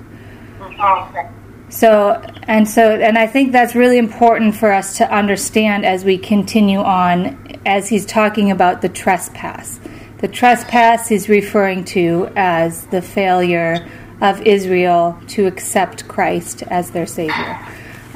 Okay. 0.60 1.28
So 1.68 2.22
and 2.44 2.68
so 2.68 2.96
and 2.96 3.18
I 3.18 3.26
think 3.26 3.52
that's 3.52 3.74
really 3.74 3.98
important 3.98 4.56
for 4.56 4.72
us 4.72 4.96
to 4.98 5.12
understand 5.12 5.84
as 5.84 6.04
we 6.04 6.18
continue 6.18 6.78
on 6.78 7.58
as 7.66 7.88
he's 7.88 8.06
talking 8.06 8.50
about 8.50 8.82
the 8.82 8.88
trespass. 8.88 9.80
The 10.18 10.28
trespass 10.28 11.08
he's 11.08 11.28
referring 11.28 11.84
to 11.86 12.30
as 12.36 12.86
the 12.86 13.02
failure 13.02 13.86
of 14.20 14.40
Israel 14.42 15.20
to 15.28 15.46
accept 15.46 16.08
Christ 16.08 16.62
as 16.64 16.90
their 16.90 17.06
savior. 17.06 17.58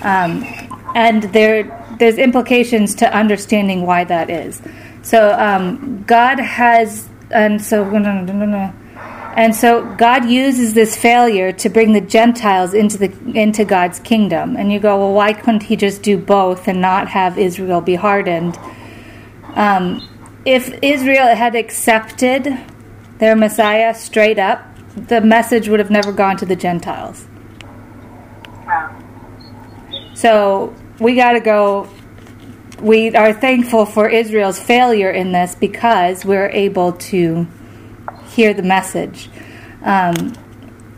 Um, 0.03 0.45
and 0.95 1.25
there 1.25 1.65
there's 2.01 2.17
implications 2.17 2.95
to 2.97 3.15
understanding 3.15 3.83
why 3.83 4.05
that 4.05 4.31
is. 4.31 4.61
So 5.03 5.33
um, 5.39 6.03
God 6.07 6.41
has 6.41 7.09
and 7.31 7.63
so 7.63 7.85
and 9.37 9.55
so 9.55 9.85
God 9.95 10.29
uses 10.29 10.75
this 10.75 10.97
failure 10.97 11.53
to 11.53 11.69
bring 11.69 11.93
the 11.93 12.01
Gentiles 12.01 12.75
into 12.75 12.99
the 12.99 13.13
into 13.39 13.65
God's 13.65 14.01
kingdom. 14.01 14.57
And 14.57 14.73
you 14.73 14.81
go, 14.81 14.99
well, 14.99 15.13
why 15.13 15.35
couldn't 15.35 15.65
He 15.65 15.77
just 15.77 16.03
do 16.03 16.19
both 16.19 16.67
and 16.67 16.81
not 16.81 17.09
have 17.09 17.39
Israel 17.39 17.81
be 17.81 17.95
hardened? 17.95 18.59
Um, 19.55 20.09
if 20.45 20.73
Israel 20.83 21.37
had 21.37 21.55
accepted 21.55 22.59
their 23.19 23.37
Messiah 23.37 23.95
straight 23.95 24.39
up, 24.39 24.67
the 24.97 25.21
message 25.21 25.69
would 25.69 25.81
have 25.81 25.91
never 25.91 26.13
gone 26.13 26.39
to 26.39 26.47
the 26.47 26.57
Gentiles. 26.57 27.27
So 30.15 30.75
we 31.01 31.17
got 31.17 31.33
to 31.33 31.41
go. 31.41 31.89
We 32.81 33.15
are 33.15 33.33
thankful 33.33 33.85
for 33.87 34.09
Israel's 34.09 34.61
failure 34.61 35.11
in 35.11 35.33
this 35.33 35.55
because 35.55 36.25
we're 36.25 36.49
able 36.49 36.93
to 36.93 37.47
hear 38.29 38.55
the 38.55 38.63
message. 38.63 39.29
Um, 39.83 40.35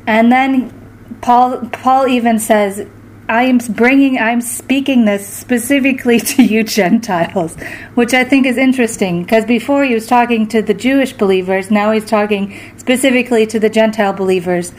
and 0.07 0.31
then 0.31 1.19
Paul 1.23 1.69
Paul 1.73 2.09
even 2.09 2.39
says, 2.39 2.87
"I 3.29 3.45
am 3.45 3.59
bringing, 3.59 4.19
I'm 4.19 4.41
speaking 4.41 5.05
this 5.05 5.27
specifically 5.27 6.21
to 6.33 6.43
you 6.43 6.65
Gentiles," 6.65 7.57
which 7.95 8.13
I 8.13 8.25
think 8.25 8.47
is 8.47 8.59
interesting 8.59 9.23
because 9.23 9.45
before 9.45 9.85
he 9.85 9.95
was 9.95 10.07
talking 10.07 10.47
to 10.49 10.63
the 10.63 10.75
Jewish 10.75 11.13
believers, 11.13 11.71
now 11.71 11.93
he's 11.93 12.05
talking 12.05 12.55
specifically 12.77 13.47
to 13.47 13.61
the 13.61 13.71
Gentile 13.71 14.13
believers 14.13 14.73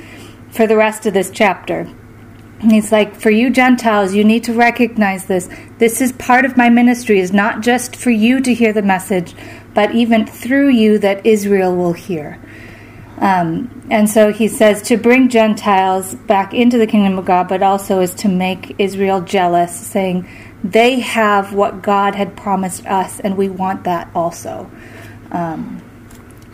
for 0.52 0.68
the 0.68 0.78
rest 0.78 1.06
of 1.06 1.14
this 1.14 1.32
chapter. 1.32 1.88
He's 2.70 2.92
like, 2.92 3.16
for 3.16 3.30
you 3.30 3.50
Gentiles, 3.50 4.14
you 4.14 4.24
need 4.24 4.46
to 4.46 4.54
recognize 4.54 5.26
this. 5.26 5.50
This 5.78 6.02
is 6.02 6.12
part 6.14 6.46
of 6.46 6.56
my 6.56 6.70
ministry, 6.70 7.20
is 7.20 7.34
not 7.34 7.62
just 7.62 7.96
for 7.96 8.10
you 8.10 8.40
to 8.42 8.54
hear 8.54 8.74
the 8.74 8.82
message, 8.82 9.36
but 9.74 9.94
even 9.94 10.26
through 10.26 10.70
you 10.70 10.98
that 11.00 11.26
Israel 11.26 11.76
will 11.76 11.94
hear. 11.94 12.40
Um, 13.18 13.86
and 13.92 14.10
so 14.10 14.32
he 14.32 14.48
says 14.48 14.82
to 14.84 14.98
bring 14.98 15.30
Gentiles 15.30 16.16
back 16.16 16.54
into 16.54 16.78
the 16.78 16.88
kingdom 16.88 17.20
of 17.20 17.26
God, 17.26 17.48
but 17.48 17.62
also 17.62 18.00
is 18.00 18.14
to 18.16 18.30
make 18.30 18.76
Israel 18.80 19.22
jealous, 19.22 19.76
saying 19.76 20.28
they 20.64 21.02
have 21.02 21.54
what 21.54 21.82
God 21.82 22.16
had 22.16 22.36
promised 22.38 22.86
us, 22.86 23.20
and 23.20 23.38
we 23.38 23.50
want 23.50 23.84
that 23.84 24.10
also. 24.16 24.72
Um, 25.32 25.83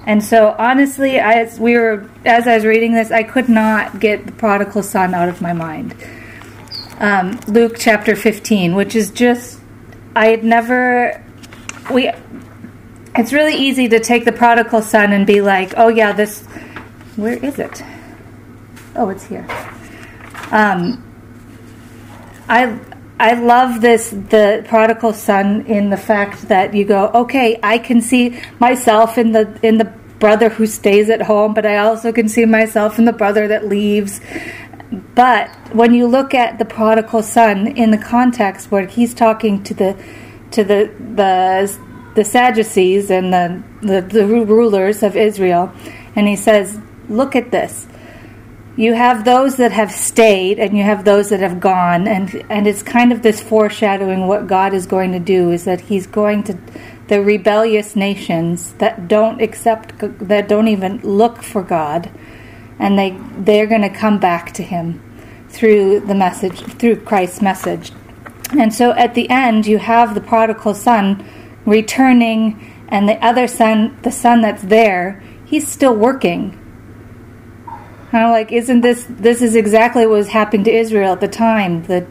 and 0.09 0.23
so, 0.23 0.55
honestly, 0.57 1.19
as 1.19 1.59
we 1.59 1.77
were, 1.77 2.09
as 2.25 2.47
I 2.47 2.55
was 2.55 2.65
reading 2.65 2.93
this, 2.93 3.11
I 3.11 3.23
could 3.23 3.47
not 3.47 3.99
get 3.99 4.25
the 4.25 4.31
prodigal 4.33 4.81
son 4.81 5.13
out 5.13 5.29
of 5.29 5.39
my 5.39 5.53
mind. 5.53 5.93
Um, 6.99 7.39
Luke 7.47 7.75
chapter 7.77 8.15
fifteen, 8.15 8.75
which 8.75 8.95
is 8.95 9.11
just, 9.11 9.59
I 10.15 10.25
had 10.33 10.43
never, 10.43 11.23
we. 11.93 12.11
It's 13.15 13.33
really 13.33 13.55
easy 13.55 13.87
to 13.89 13.99
take 13.99 14.25
the 14.25 14.31
prodigal 14.31 14.81
son 14.81 15.13
and 15.13 15.25
be 15.25 15.41
like, 15.41 15.73
oh 15.77 15.89
yeah, 15.89 16.11
this. 16.13 16.45
Where 17.15 17.37
is 17.43 17.59
it? 17.59 17.83
Oh, 18.95 19.09
it's 19.09 19.25
here. 19.25 19.45
Um, 20.51 21.03
I 22.47 22.79
I 23.19 23.33
love 23.33 23.81
this 23.81 24.09
the 24.09 24.63
prodigal 24.67 25.13
son 25.13 25.65
in 25.67 25.89
the 25.89 25.97
fact 25.97 26.47
that 26.47 26.73
you 26.73 26.85
go, 26.85 27.11
okay, 27.13 27.59
I 27.61 27.77
can 27.77 28.01
see 28.01 28.39
myself 28.59 29.17
in 29.17 29.33
the 29.33 29.59
in 29.61 29.77
the 29.77 29.91
brother 30.19 30.49
who 30.49 30.65
stays 30.65 31.09
at 31.09 31.23
home, 31.23 31.53
but 31.53 31.65
I 31.65 31.77
also 31.77 32.11
can 32.11 32.29
see 32.29 32.45
myself 32.45 32.99
in 32.99 33.05
the 33.05 33.13
brother 33.13 33.47
that 33.47 33.67
leaves. 33.67 34.19
But 35.15 35.49
when 35.73 35.93
you 35.93 36.07
look 36.07 36.33
at 36.33 36.59
the 36.59 36.65
prodigal 36.65 37.23
son 37.23 37.67
in 37.67 37.91
the 37.91 37.97
context 37.97 38.71
where 38.71 38.85
he's 38.85 39.13
talking 39.13 39.63
to 39.63 39.73
the 39.73 40.03
to 40.51 40.63
the 40.63 40.91
the 41.15 41.77
the 42.15 42.25
Sadducees 42.25 43.11
and 43.11 43.31
the, 43.31 43.63
the, 43.81 44.01
the 44.01 44.25
rulers 44.25 45.03
of 45.03 45.15
Israel, 45.15 45.71
and 46.15 46.27
he 46.27 46.35
says, 46.35 46.79
Look 47.07 47.35
at 47.35 47.51
this 47.51 47.87
you 48.79 48.93
have 48.93 49.25
those 49.25 49.57
that 49.57 49.73
have 49.73 49.91
stayed 49.91 50.57
and 50.57 50.77
you 50.77 50.83
have 50.83 51.03
those 51.03 51.31
that 51.31 51.41
have 51.41 51.59
gone 51.59 52.07
and 52.07 52.33
and 52.49 52.65
it's 52.65 52.81
kind 52.81 53.11
of 53.11 53.21
this 53.21 53.41
foreshadowing 53.41 54.25
what 54.25 54.47
God 54.47 54.73
is 54.73 54.85
going 54.85 55.11
to 55.11 55.19
do 55.19 55.51
is 55.51 55.65
that 55.65 55.81
he's 55.81 56.07
going 56.07 56.43
to 56.43 56.57
the 57.09 57.21
rebellious 57.21 57.95
nations 57.95 58.73
that 58.75 59.07
don't 59.07 59.41
accept 59.41 59.93
that 59.99 60.47
don't 60.47 60.67
even 60.67 60.99
look 61.01 61.43
for 61.43 61.61
God 61.61 62.09
and 62.79 62.97
they 62.97 63.17
they're 63.37 63.67
going 63.67 63.81
to 63.81 63.89
come 63.89 64.19
back 64.19 64.53
to 64.53 64.63
him 64.63 65.01
through 65.49 65.99
the 66.01 66.15
message 66.15 66.61
through 66.77 66.95
Christ's 67.01 67.41
message. 67.41 67.91
And 68.57 68.73
so 68.73 68.91
at 68.91 69.15
the 69.15 69.29
end 69.29 69.65
you 69.65 69.79
have 69.79 70.15
the 70.15 70.21
prodigal 70.21 70.73
son 70.75 71.25
returning 71.65 72.85
and 72.87 73.09
the 73.09 73.23
other 73.25 73.47
son 73.47 73.97
the 74.03 74.11
son 74.11 74.41
that's 74.41 74.63
there 74.63 75.21
he's 75.45 75.67
still 75.67 75.95
working 75.95 76.55
I'm 78.11 78.31
like, 78.31 78.51
isn't 78.51 78.81
this 78.81 79.05
this 79.07 79.41
is 79.41 79.55
exactly 79.55 80.07
what 80.07 80.15
was 80.15 80.29
happening 80.29 80.63
to 80.63 80.71
Israel 80.71 81.13
at 81.13 81.21
the 81.21 81.27
time? 81.27 81.83
The 81.83 82.07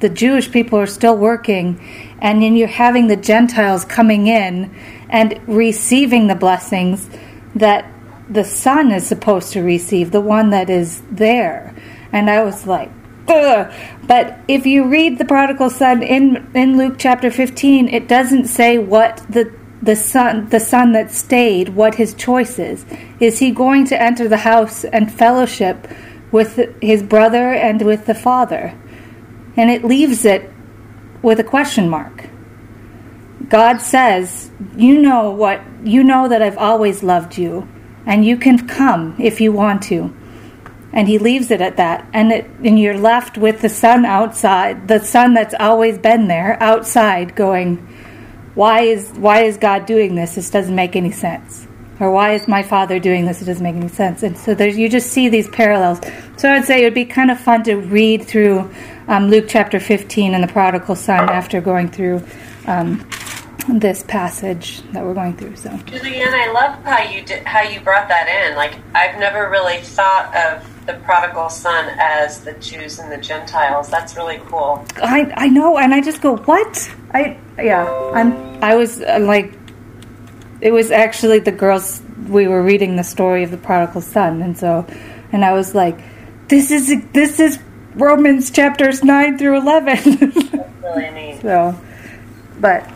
the 0.00 0.08
Jewish 0.08 0.50
people 0.50 0.78
are 0.78 0.86
still 0.86 1.16
working, 1.16 1.80
and 2.20 2.42
then 2.42 2.56
you're 2.56 2.68
having 2.68 3.06
the 3.06 3.16
Gentiles 3.16 3.84
coming 3.84 4.26
in 4.26 4.74
and 5.08 5.40
receiving 5.46 6.26
the 6.26 6.34
blessings 6.34 7.08
that 7.54 7.90
the 8.28 8.44
Son 8.44 8.92
is 8.92 9.06
supposed 9.06 9.52
to 9.52 9.62
receive, 9.62 10.10
the 10.10 10.20
one 10.20 10.50
that 10.50 10.70
is 10.70 11.02
there. 11.10 11.74
And 12.12 12.30
I 12.30 12.42
was 12.42 12.66
like, 12.66 12.90
Ugh. 13.28 13.72
but 14.06 14.38
if 14.48 14.66
you 14.66 14.84
read 14.84 15.18
the 15.18 15.24
prodigal 15.24 15.70
son 15.70 16.02
in 16.02 16.50
in 16.54 16.76
Luke 16.76 16.96
chapter 16.98 17.30
15, 17.30 17.88
it 17.88 18.08
doesn't 18.08 18.46
say 18.46 18.78
what 18.78 19.24
the 19.28 19.52
the 19.82 19.94
son 19.94 20.48
the 20.48 20.60
son 20.60 20.92
that 20.92 21.10
stayed 21.10 21.70
what 21.70 21.94
his 21.94 22.12
choice 22.14 22.58
is 22.58 22.84
is 23.18 23.38
he 23.38 23.50
going 23.50 23.86
to 23.86 24.00
enter 24.00 24.28
the 24.28 24.38
house 24.38 24.84
and 24.84 25.12
fellowship 25.12 25.88
with 26.30 26.60
his 26.82 27.02
brother 27.02 27.52
and 27.52 27.82
with 27.82 28.06
the 28.06 28.14
father 28.14 28.74
and 29.60 29.70
it 29.70 29.84
leaves 29.84 30.24
it 30.24 30.50
with 31.22 31.38
a 31.38 31.44
question 31.44 31.88
mark 31.88 32.26
god 33.48 33.80
says 33.80 34.50
you 34.76 35.00
know 35.00 35.30
what 35.30 35.60
you 35.84 36.02
know 36.02 36.28
that 36.28 36.42
i've 36.42 36.58
always 36.58 37.02
loved 37.02 37.36
you 37.36 37.68
and 38.06 38.24
you 38.24 38.36
can 38.36 38.66
come 38.66 39.14
if 39.18 39.40
you 39.40 39.52
want 39.52 39.82
to 39.82 40.14
and 40.92 41.06
he 41.06 41.18
leaves 41.18 41.52
it 41.52 41.60
at 41.60 41.76
that 41.76 42.08
and 42.12 42.32
it, 42.32 42.44
and 42.64 42.78
you're 42.78 42.98
left 42.98 43.38
with 43.38 43.60
the 43.60 43.68
son 43.68 44.04
outside 44.04 44.88
the 44.88 44.98
son 44.98 45.34
that's 45.34 45.54
always 45.60 45.98
been 45.98 46.26
there 46.28 46.60
outside 46.62 47.36
going 47.36 47.86
why 48.54 48.82
is 48.82 49.10
why 49.12 49.44
is 49.44 49.56
God 49.56 49.86
doing 49.86 50.14
this? 50.14 50.34
This 50.34 50.50
doesn't 50.50 50.74
make 50.74 50.96
any 50.96 51.12
sense. 51.12 51.66
Or 52.00 52.10
why 52.10 52.32
is 52.32 52.48
my 52.48 52.62
father 52.62 52.98
doing 52.98 53.26
this? 53.26 53.42
It 53.42 53.44
doesn't 53.44 53.62
make 53.62 53.76
any 53.76 53.88
sense. 53.88 54.22
And 54.22 54.36
so 54.36 54.54
there's 54.54 54.76
you 54.76 54.88
just 54.88 55.10
see 55.10 55.28
these 55.28 55.48
parallels. 55.48 56.00
So 56.38 56.50
I'd 56.50 56.64
say 56.64 56.80
it 56.80 56.84
would 56.84 56.94
be 56.94 57.04
kind 57.04 57.30
of 57.30 57.38
fun 57.38 57.62
to 57.64 57.76
read 57.76 58.24
through 58.24 58.70
um, 59.08 59.28
Luke 59.28 59.44
chapter 59.48 59.78
15 59.78 60.34
and 60.34 60.42
the 60.42 60.48
prodigal 60.48 60.96
son 60.96 61.28
after 61.28 61.60
going 61.60 61.88
through 61.88 62.22
um, 62.66 63.06
this 63.68 64.02
passage 64.02 64.82
that 64.92 65.04
we're 65.04 65.14
going 65.14 65.36
through. 65.36 65.56
So 65.56 65.68
Julianne, 65.70 66.32
I 66.32 66.50
love 66.52 66.82
how 66.84 67.02
you 67.02 67.22
did 67.22 67.44
how 67.44 67.62
you 67.62 67.80
brought 67.80 68.08
that 68.08 68.28
in. 68.28 68.56
Like 68.56 68.78
I've 68.94 69.18
never 69.18 69.50
really 69.50 69.80
thought 69.80 70.34
of 70.34 70.86
the 70.86 70.94
prodigal 71.04 71.50
son 71.50 71.94
as 71.98 72.40
the 72.40 72.52
Jews 72.54 72.98
and 72.98 73.12
the 73.12 73.18
Gentiles. 73.18 73.88
That's 73.88 74.16
really 74.16 74.40
cool. 74.46 74.84
I 74.96 75.32
I 75.36 75.48
know, 75.48 75.78
and 75.78 75.94
I 75.94 76.00
just 76.00 76.20
go, 76.20 76.36
what? 76.38 76.90
I 77.12 77.38
yeah, 77.58 77.86
I'm 78.14 78.62
I 78.62 78.74
was 78.74 79.02
uh, 79.02 79.18
like, 79.20 79.59
it 80.60 80.72
was 80.72 80.90
actually 80.90 81.38
the 81.38 81.52
girls 81.52 82.02
we 82.28 82.46
were 82.46 82.62
reading 82.62 82.96
the 82.96 83.04
story 83.04 83.42
of 83.42 83.50
the 83.50 83.56
prodigal 83.56 84.00
son, 84.00 84.42
and 84.42 84.56
so, 84.56 84.86
and 85.32 85.44
I 85.44 85.52
was 85.52 85.74
like, 85.74 85.98
this 86.48 86.70
is 86.70 86.92
this 87.12 87.40
is 87.40 87.58
Romans 87.94 88.50
chapters 88.50 89.02
nine 89.02 89.38
through 89.38 89.58
eleven. 89.58 89.96
That's 90.52 90.82
really 90.82 91.10
neat. 91.10 91.42
So, 91.42 91.80
but 92.60 92.90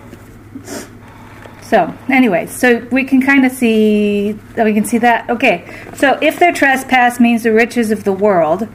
so 1.62 1.94
anyway, 2.08 2.46
so 2.46 2.86
we 2.92 3.04
can 3.04 3.22
kind 3.22 3.46
of 3.46 3.52
see 3.52 4.38
we 4.56 4.74
can 4.74 4.84
see 4.84 4.98
that. 4.98 5.30
Okay, 5.30 5.64
so 5.94 6.18
if 6.20 6.38
their 6.38 6.52
trespass 6.52 7.18
means 7.18 7.42
the 7.42 7.52
riches 7.52 7.90
of 7.90 8.04
the 8.04 8.12
world. 8.12 8.68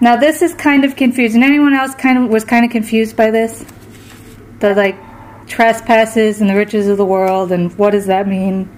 Now 0.00 0.16
this 0.16 0.42
is 0.42 0.52
kind 0.54 0.84
of 0.84 0.96
confusing. 0.96 1.42
Anyone 1.42 1.72
else 1.72 1.94
kind 1.94 2.18
of 2.18 2.28
was 2.28 2.44
kind 2.44 2.64
of 2.64 2.70
confused 2.70 3.16
by 3.16 3.30
this? 3.30 3.64
The 4.58 4.74
like 4.74 4.96
trespasses 5.46 6.40
and 6.40 6.48
the 6.48 6.56
riches 6.56 6.88
of 6.88 6.96
the 6.96 7.04
world, 7.04 7.52
and 7.52 7.76
what 7.78 7.90
does 7.90 8.06
that 8.06 8.26
mean? 8.26 8.68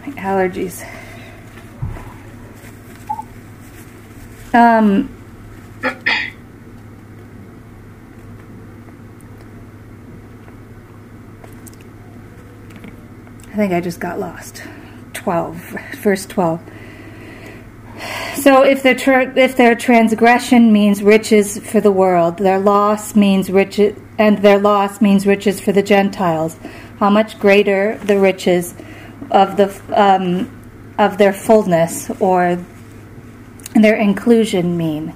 My 0.00 0.12
allergies. 0.16 0.86
Um, 4.52 5.10
I 13.54 13.56
think 13.56 13.72
I 13.72 13.80
just 13.80 14.00
got 14.00 14.18
lost. 14.18 14.62
12, 15.12 15.56
verse 15.94 16.26
12. 16.26 16.60
So 18.36 18.62
if 18.62 18.82
their 18.82 18.94
tra- 18.94 19.32
if 19.36 19.56
their 19.56 19.74
transgression 19.74 20.72
means 20.72 21.02
riches 21.02 21.58
for 21.58 21.80
the 21.80 21.92
world, 21.92 22.38
their 22.38 22.58
loss 22.58 23.14
means 23.14 23.50
riches, 23.50 23.98
and 24.18 24.38
their 24.38 24.58
loss 24.58 25.00
means 25.00 25.26
riches 25.26 25.60
for 25.60 25.72
the 25.72 25.82
Gentiles. 25.82 26.56
How 26.98 27.10
much 27.10 27.38
greater 27.38 27.98
the 27.98 28.18
riches 28.18 28.74
of 29.30 29.56
the 29.56 29.68
um, 29.92 30.50
of 30.98 31.18
their 31.18 31.32
fullness 31.32 32.10
or 32.20 32.64
their 33.74 33.96
inclusion 33.96 34.76
mean? 34.76 35.14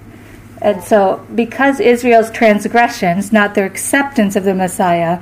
And 0.61 0.83
so, 0.83 1.24
because 1.35 1.79
Israel's 1.81 2.31
transgressions, 2.31 3.33
not 3.33 3.55
their 3.55 3.66
acceptance 3.66 4.35
of 4.35 4.45
the 4.45 4.55
Messiah, 4.55 5.20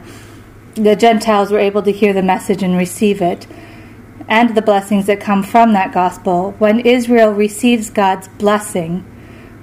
the 0.75 0.97
Gentiles 0.97 1.51
were 1.51 1.59
able 1.59 1.83
to 1.83 1.93
hear 1.93 2.13
the 2.13 2.23
message 2.23 2.63
and 2.63 2.77
receive 2.77 3.21
it 3.21 3.47
and 4.29 4.57
the 4.57 4.63
blessings 4.63 5.07
that 5.07 5.21
come 5.21 5.43
from 5.43 5.73
that 5.73 5.93
gospel, 5.93 6.53
when 6.59 6.81
Israel 6.81 7.33
receives 7.33 7.91
God's 7.91 8.29
blessing 8.29 9.05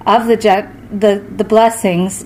of 0.06 0.26
the, 0.26 0.36
the, 0.90 1.24
the 1.36 1.44
blessings 1.44 2.24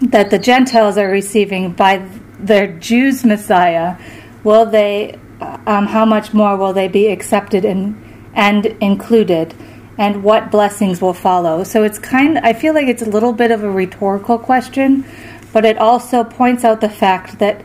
that 0.00 0.30
the 0.30 0.38
Gentiles 0.38 0.96
are 0.96 1.08
receiving 1.08 1.72
by 1.72 2.06
their 2.38 2.66
Jews' 2.78 3.24
Messiah, 3.24 3.96
will 4.42 4.66
they, 4.66 5.18
um, 5.40 5.86
how 5.86 6.04
much 6.04 6.32
more 6.32 6.56
will 6.56 6.72
they 6.72 6.88
be 6.88 7.08
accepted 7.08 7.64
and, 7.64 8.02
and 8.34 8.66
included? 8.80 9.54
And 9.98 10.24
what 10.24 10.50
blessings 10.50 11.02
will 11.02 11.12
follow? 11.12 11.62
So 11.64 11.84
it's 11.84 11.98
kind 11.98 12.38
I 12.38 12.54
feel 12.54 12.72
like 12.72 12.88
it's 12.88 13.02
a 13.02 13.10
little 13.10 13.34
bit 13.34 13.50
of 13.50 13.62
a 13.62 13.70
rhetorical 13.70 14.38
question, 14.38 15.04
but 15.52 15.66
it 15.66 15.76
also 15.76 16.24
points 16.24 16.64
out 16.64 16.80
the 16.80 16.88
fact 16.88 17.38
that 17.38 17.62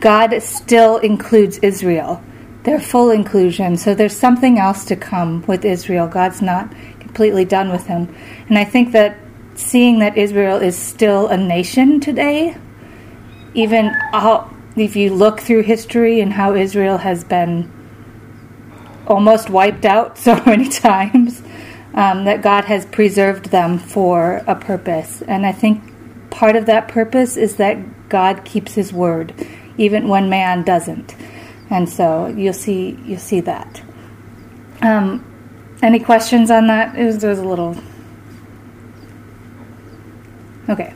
God 0.00 0.40
still 0.42 0.98
includes 0.98 1.58
Israel. 1.58 2.22
Their 2.64 2.80
full 2.80 3.10
inclusion. 3.10 3.76
So 3.76 3.94
there's 3.94 4.16
something 4.16 4.58
else 4.58 4.84
to 4.86 4.96
come 4.96 5.44
with 5.46 5.64
Israel. 5.64 6.08
God's 6.08 6.42
not 6.42 6.72
completely 7.00 7.44
done 7.44 7.70
with 7.70 7.86
him. 7.86 8.14
And 8.48 8.58
I 8.58 8.64
think 8.64 8.92
that 8.92 9.16
seeing 9.54 10.00
that 10.00 10.18
Israel 10.18 10.58
is 10.58 10.76
still 10.76 11.28
a 11.28 11.36
nation 11.36 12.00
today, 12.00 12.56
even 13.54 13.90
if 14.76 14.96
you 14.96 15.14
look 15.14 15.40
through 15.40 15.62
history 15.62 16.20
and 16.20 16.32
how 16.32 16.54
Israel 16.54 16.98
has 16.98 17.24
been 17.24 17.72
almost 19.06 19.48
wiped 19.48 19.84
out 19.84 20.18
so 20.26 20.42
many 20.44 20.68
times, 20.68 21.42
um, 21.94 22.24
that 22.24 22.42
God 22.42 22.66
has 22.66 22.84
preserved 22.86 23.46
them 23.46 23.78
for 23.78 24.42
a 24.46 24.54
purpose. 24.54 25.22
And 25.22 25.46
I 25.46 25.52
think 25.52 26.30
part 26.30 26.54
of 26.54 26.66
that 26.66 26.88
purpose 26.88 27.36
is 27.38 27.56
that 27.56 28.08
God 28.10 28.44
keeps 28.44 28.74
his 28.74 28.92
word 28.92 29.32
even 29.78 30.08
when 30.08 30.28
man 30.28 30.62
doesn't. 30.62 31.14
And 31.70 31.88
so 31.88 32.26
you'll 32.28 32.52
see 32.52 32.98
you'll 33.04 33.18
see 33.18 33.40
that. 33.40 33.82
Um, 34.82 35.24
any 35.82 35.98
questions 35.98 36.50
on 36.50 36.68
that? 36.68 36.96
It 36.96 37.04
was, 37.04 37.18
there 37.18 37.30
was 37.30 37.38
a 37.38 37.44
little. 37.44 37.76
Okay. 40.68 40.94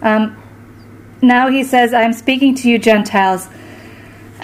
Um, 0.00 0.36
now 1.20 1.48
he 1.48 1.64
says, 1.64 1.92
"I'm 1.92 2.12
speaking 2.12 2.54
to 2.56 2.68
you, 2.68 2.78
Gentiles." 2.78 3.48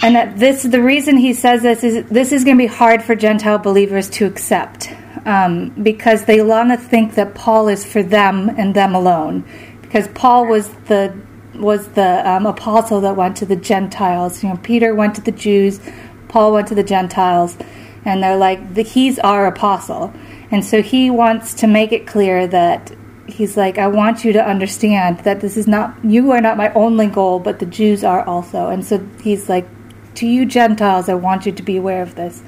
And 0.01 0.15
that 0.15 0.39
this, 0.39 0.63
the 0.63 0.81
reason 0.81 1.17
he 1.17 1.33
says 1.33 1.61
this 1.61 1.83
is 1.83 2.05
this 2.09 2.31
is 2.31 2.45
going 2.45 2.57
to 2.57 2.63
be 2.63 2.67
hard 2.67 3.03
for 3.03 3.15
Gentile 3.15 3.57
believers 3.57 4.09
to 4.11 4.25
accept 4.25 4.93
um, 5.25 5.69
because 5.83 6.25
they 6.25 6.41
want 6.41 6.69
to 6.69 6.77
think 6.77 7.15
that 7.15 7.35
Paul 7.35 7.67
is 7.67 7.85
for 7.85 8.01
them 8.01 8.49
and 8.49 8.73
them 8.73 8.95
alone. 8.95 9.43
Because 9.81 10.07
Paul 10.09 10.45
was 10.47 10.69
the 10.87 11.13
was 11.59 11.89
the 11.89 12.27
um, 12.29 12.45
apostle 12.45 13.01
that 13.01 13.15
went 13.15 13.37
to 13.37 13.45
the 13.45 13.55
Gentiles. 13.55 14.43
You 14.43 14.49
know, 14.49 14.57
Peter 14.57 14.95
went 14.95 15.15
to 15.15 15.21
the 15.21 15.31
Jews, 15.31 15.79
Paul 16.27 16.53
went 16.53 16.67
to 16.69 16.75
the 16.75 16.83
Gentiles, 16.83 17.57
and 18.05 18.23
they're 18.23 18.37
like, 18.37 18.73
the, 18.73 18.81
he's 18.81 19.19
our 19.19 19.45
apostle. 19.45 20.13
And 20.51 20.63
so 20.65 20.81
he 20.81 21.09
wants 21.09 21.53
to 21.55 21.67
make 21.67 21.91
it 21.91 22.07
clear 22.07 22.47
that 22.47 22.91
he's 23.27 23.55
like, 23.55 23.77
I 23.77 23.87
want 23.87 24.25
you 24.25 24.33
to 24.33 24.43
understand 24.43 25.19
that 25.19 25.41
this 25.41 25.57
is 25.57 25.67
not, 25.67 25.93
you 26.03 26.31
are 26.31 26.41
not 26.41 26.57
my 26.57 26.73
only 26.73 27.07
goal, 27.07 27.39
but 27.39 27.59
the 27.59 27.65
Jews 27.65 28.03
are 28.03 28.23
also. 28.23 28.69
And 28.69 28.83
so 28.83 29.05
he's 29.21 29.49
like, 29.49 29.67
to 30.15 30.27
you 30.27 30.45
Gentiles, 30.45 31.07
I 31.07 31.13
want 31.13 31.45
you 31.45 31.51
to 31.51 31.63
be 31.63 31.77
aware 31.77 32.01
of 32.01 32.15
this. 32.15 32.41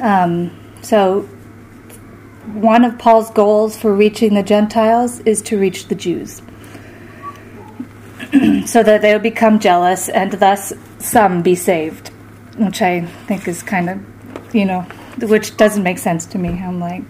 Um, 0.00 0.56
so 0.82 1.22
one 2.54 2.84
of 2.84 2.98
Paul's 2.98 3.30
goals 3.30 3.76
for 3.76 3.92
reaching 3.92 4.34
the 4.34 4.42
Gentiles 4.42 5.20
is 5.20 5.42
to 5.42 5.58
reach 5.58 5.88
the 5.88 5.94
Jews. 5.94 6.42
so 8.66 8.82
that 8.82 9.02
they 9.02 9.12
will 9.12 9.20
become 9.20 9.58
jealous 9.58 10.08
and 10.08 10.32
thus 10.32 10.72
some 10.98 11.42
be 11.42 11.54
saved, 11.54 12.08
which 12.56 12.82
I 12.82 13.06
think 13.26 13.46
is 13.48 13.62
kind 13.62 13.90
of, 13.90 14.54
you 14.54 14.64
know, 14.64 14.82
which 15.20 15.56
doesn't 15.56 15.82
make 15.82 15.98
sense 15.98 16.26
to 16.26 16.38
me. 16.38 16.50
I'm 16.50 16.80
like, 16.80 17.02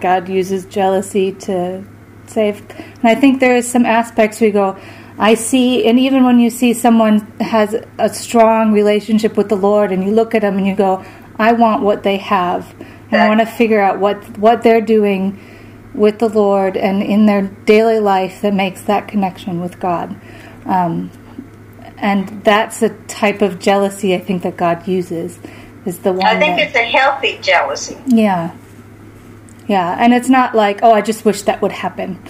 God 0.00 0.28
uses 0.28 0.64
jealousy 0.64 1.32
to 1.32 1.84
save. 2.26 2.62
And 2.70 3.04
I 3.04 3.14
think 3.14 3.40
there 3.40 3.56
is 3.56 3.70
some 3.70 3.86
aspects 3.86 4.40
we 4.40 4.50
go, 4.50 4.78
I 5.18 5.34
see, 5.34 5.86
and 5.86 5.98
even 5.98 6.24
when 6.24 6.40
you 6.40 6.50
see 6.50 6.72
someone 6.72 7.20
has 7.40 7.76
a 7.98 8.08
strong 8.08 8.72
relationship 8.72 9.36
with 9.36 9.48
the 9.48 9.56
Lord 9.56 9.92
and 9.92 10.02
you 10.02 10.10
look 10.10 10.34
at 10.34 10.42
them 10.42 10.58
and 10.58 10.66
you 10.66 10.74
go, 10.74 11.04
I 11.36 11.52
want 11.52 11.82
what 11.82 12.02
they 12.02 12.16
have. 12.16 12.74
And 13.10 13.20
I 13.20 13.28
want 13.28 13.40
to 13.40 13.46
figure 13.46 13.80
out 13.80 14.00
what, 14.00 14.38
what 14.38 14.62
they're 14.62 14.80
doing 14.80 15.38
with 15.94 16.18
the 16.18 16.28
Lord 16.28 16.76
and 16.76 17.02
in 17.02 17.26
their 17.26 17.42
daily 17.42 18.00
life 18.00 18.40
that 18.42 18.52
makes 18.52 18.82
that 18.82 19.06
connection 19.06 19.60
with 19.60 19.78
God. 19.78 20.20
Um, 20.66 21.10
and 21.98 22.44
that's 22.44 22.82
a 22.82 22.90
type 23.06 23.42
of 23.42 23.58
jealousy 23.58 24.14
I 24.14 24.20
think 24.20 24.42
that 24.42 24.56
God 24.56 24.86
uses. 24.86 25.38
Is 25.84 25.98
the 26.00 26.12
one 26.12 26.26
I 26.26 26.38
think 26.38 26.56
that, 26.56 26.68
it's 26.68 26.76
a 26.76 26.84
healthy 26.84 27.38
jealousy. 27.42 27.98
Yeah. 28.06 28.56
Yeah, 29.66 29.96
and 29.98 30.12
it's 30.12 30.28
not 30.28 30.54
like, 30.54 30.80
oh, 30.82 30.92
I 30.92 31.00
just 31.00 31.24
wish 31.24 31.42
that 31.42 31.62
would 31.62 31.72
happen. 31.72 32.22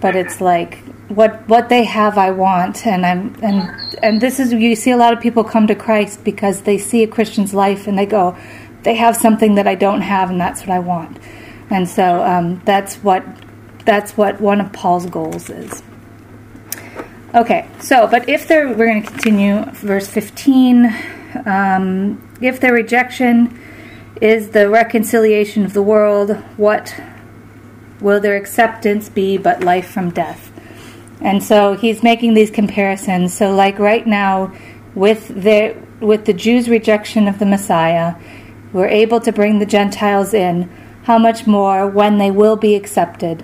But 0.00 0.16
it's 0.16 0.40
like 0.40 0.78
what 1.08 1.46
what 1.48 1.68
they 1.68 1.84
have 1.84 2.16
I 2.16 2.30
want 2.30 2.86
and 2.86 3.04
I'm 3.04 3.36
and 3.42 3.98
and 4.02 4.20
this 4.20 4.40
is 4.40 4.52
you 4.52 4.74
see 4.74 4.90
a 4.90 4.96
lot 4.96 5.12
of 5.12 5.20
people 5.20 5.44
come 5.44 5.66
to 5.66 5.74
Christ 5.74 6.24
because 6.24 6.62
they 6.62 6.78
see 6.78 7.02
a 7.02 7.06
Christian's 7.06 7.52
life 7.52 7.86
and 7.86 7.98
they 7.98 8.06
go, 8.06 8.36
they 8.82 8.94
have 8.94 9.16
something 9.16 9.54
that 9.56 9.66
I 9.66 9.74
don't 9.74 10.00
have 10.00 10.30
and 10.30 10.40
that's 10.40 10.62
what 10.62 10.70
I 10.70 10.78
want. 10.78 11.18
And 11.70 11.88
so 11.88 12.22
um, 12.22 12.62
that's 12.64 12.96
what 12.96 13.24
that's 13.84 14.16
what 14.16 14.40
one 14.40 14.60
of 14.60 14.72
Paul's 14.72 15.06
goals 15.06 15.50
is. 15.50 15.82
Okay, 17.34 17.68
so, 17.80 18.06
but 18.06 18.28
if 18.28 18.48
we're 18.48 18.72
going 18.74 19.02
to 19.02 19.10
continue, 19.10 19.64
verse 19.72 20.06
15. 20.06 20.86
Um, 21.46 22.22
if 22.40 22.60
their 22.60 22.72
rejection 22.72 23.58
is 24.20 24.50
the 24.50 24.68
reconciliation 24.68 25.64
of 25.64 25.72
the 25.72 25.82
world, 25.82 26.36
what 26.56 26.94
will 28.00 28.20
their 28.20 28.36
acceptance 28.36 29.08
be 29.08 29.36
but 29.36 29.64
life 29.64 29.90
from 29.90 30.10
death? 30.10 30.52
And 31.20 31.42
so 31.42 31.74
he's 31.74 32.04
making 32.04 32.34
these 32.34 32.52
comparisons. 32.52 33.34
So, 33.34 33.52
like 33.52 33.80
right 33.80 34.06
now, 34.06 34.54
with 34.94 35.26
the, 35.26 35.76
with 35.98 36.26
the 36.26 36.34
Jews' 36.34 36.68
rejection 36.68 37.26
of 37.26 37.40
the 37.40 37.46
Messiah, 37.46 38.14
we're 38.72 38.86
able 38.86 39.18
to 39.18 39.32
bring 39.32 39.58
the 39.58 39.66
Gentiles 39.66 40.34
in. 40.34 40.70
How 41.02 41.18
much 41.18 41.48
more 41.48 41.88
when 41.88 42.18
they 42.18 42.30
will 42.30 42.56
be 42.56 42.76
accepted, 42.76 43.42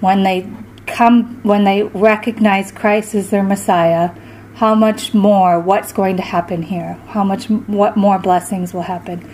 when 0.00 0.24
they 0.24 0.42
come 0.90 1.42
when 1.42 1.64
they 1.64 1.84
recognize 1.84 2.72
Christ 2.72 3.14
as 3.14 3.30
their 3.30 3.42
Messiah, 3.42 4.10
how 4.54 4.74
much 4.74 5.14
more 5.14 5.58
what's 5.58 5.92
going 5.92 6.16
to 6.16 6.22
happen 6.22 6.62
here? 6.62 6.94
How 7.06 7.24
much 7.24 7.48
what 7.48 7.96
more 7.96 8.18
blessings 8.18 8.74
will 8.74 8.82
happen? 8.82 9.26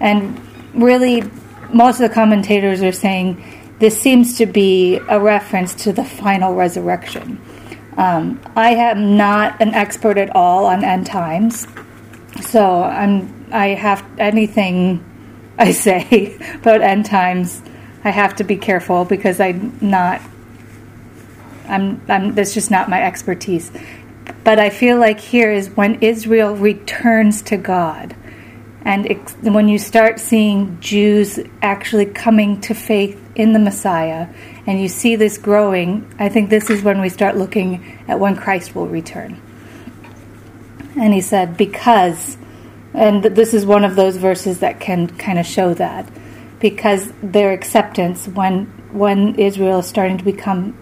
And 0.00 0.40
really 0.74 1.22
most 1.72 2.00
of 2.00 2.08
the 2.08 2.14
commentators 2.14 2.82
are 2.82 2.92
saying 2.92 3.42
this 3.78 4.00
seems 4.00 4.38
to 4.38 4.46
be 4.46 4.96
a 5.08 5.18
reference 5.18 5.74
to 5.84 5.92
the 5.92 6.04
final 6.04 6.54
resurrection. 6.54 7.40
Um, 7.96 8.40
I 8.56 8.74
am 8.74 9.16
not 9.16 9.60
an 9.60 9.74
expert 9.74 10.18
at 10.18 10.34
all 10.34 10.66
on 10.66 10.84
end 10.84 11.06
times, 11.06 11.66
so 12.42 12.82
I'm 12.82 13.46
I 13.52 13.68
have 13.68 14.04
anything 14.18 15.04
I 15.58 15.72
say 15.86 16.36
about 16.54 16.82
end 16.82 17.06
times. 17.06 17.62
I 18.04 18.10
have 18.10 18.36
to 18.36 18.44
be 18.44 18.56
careful 18.56 19.04
because 19.04 19.40
I'm 19.40 19.78
not 19.80 20.20
I'm, 21.66 22.00
I'm, 22.08 22.34
that's 22.34 22.54
just 22.54 22.70
not 22.70 22.88
my 22.88 23.02
expertise. 23.02 23.70
But 24.42 24.58
I 24.58 24.70
feel 24.70 24.98
like 24.98 25.20
here 25.20 25.50
is 25.50 25.68
when 25.70 26.02
Israel 26.02 26.54
returns 26.54 27.42
to 27.42 27.56
God, 27.56 28.14
and 28.86 29.08
when 29.42 29.68
you 29.68 29.78
start 29.78 30.20
seeing 30.20 30.78
Jews 30.80 31.38
actually 31.62 32.06
coming 32.06 32.60
to 32.62 32.74
faith 32.74 33.18
in 33.34 33.54
the 33.54 33.58
Messiah, 33.58 34.28
and 34.66 34.80
you 34.80 34.88
see 34.88 35.16
this 35.16 35.38
growing, 35.38 36.06
I 36.18 36.28
think 36.28 36.50
this 36.50 36.68
is 36.68 36.82
when 36.82 37.00
we 37.00 37.08
start 37.08 37.36
looking 37.36 38.04
at 38.08 38.20
when 38.20 38.36
Christ 38.36 38.74
will 38.74 38.86
return. 38.86 39.40
And 40.96 41.14
he 41.14 41.22
said, 41.22 41.56
because, 41.56 42.36
and 42.92 43.24
this 43.24 43.54
is 43.54 43.64
one 43.64 43.84
of 43.84 43.96
those 43.96 44.18
verses 44.18 44.60
that 44.60 44.80
can 44.80 45.08
kind 45.08 45.38
of 45.38 45.46
show 45.46 45.72
that, 45.74 46.06
because 46.60 47.12
their 47.22 47.52
acceptance, 47.52 48.28
when 48.28 48.66
when 48.92 49.34
Israel 49.34 49.80
is 49.80 49.86
starting 49.86 50.18
to 50.18 50.24
become 50.24 50.72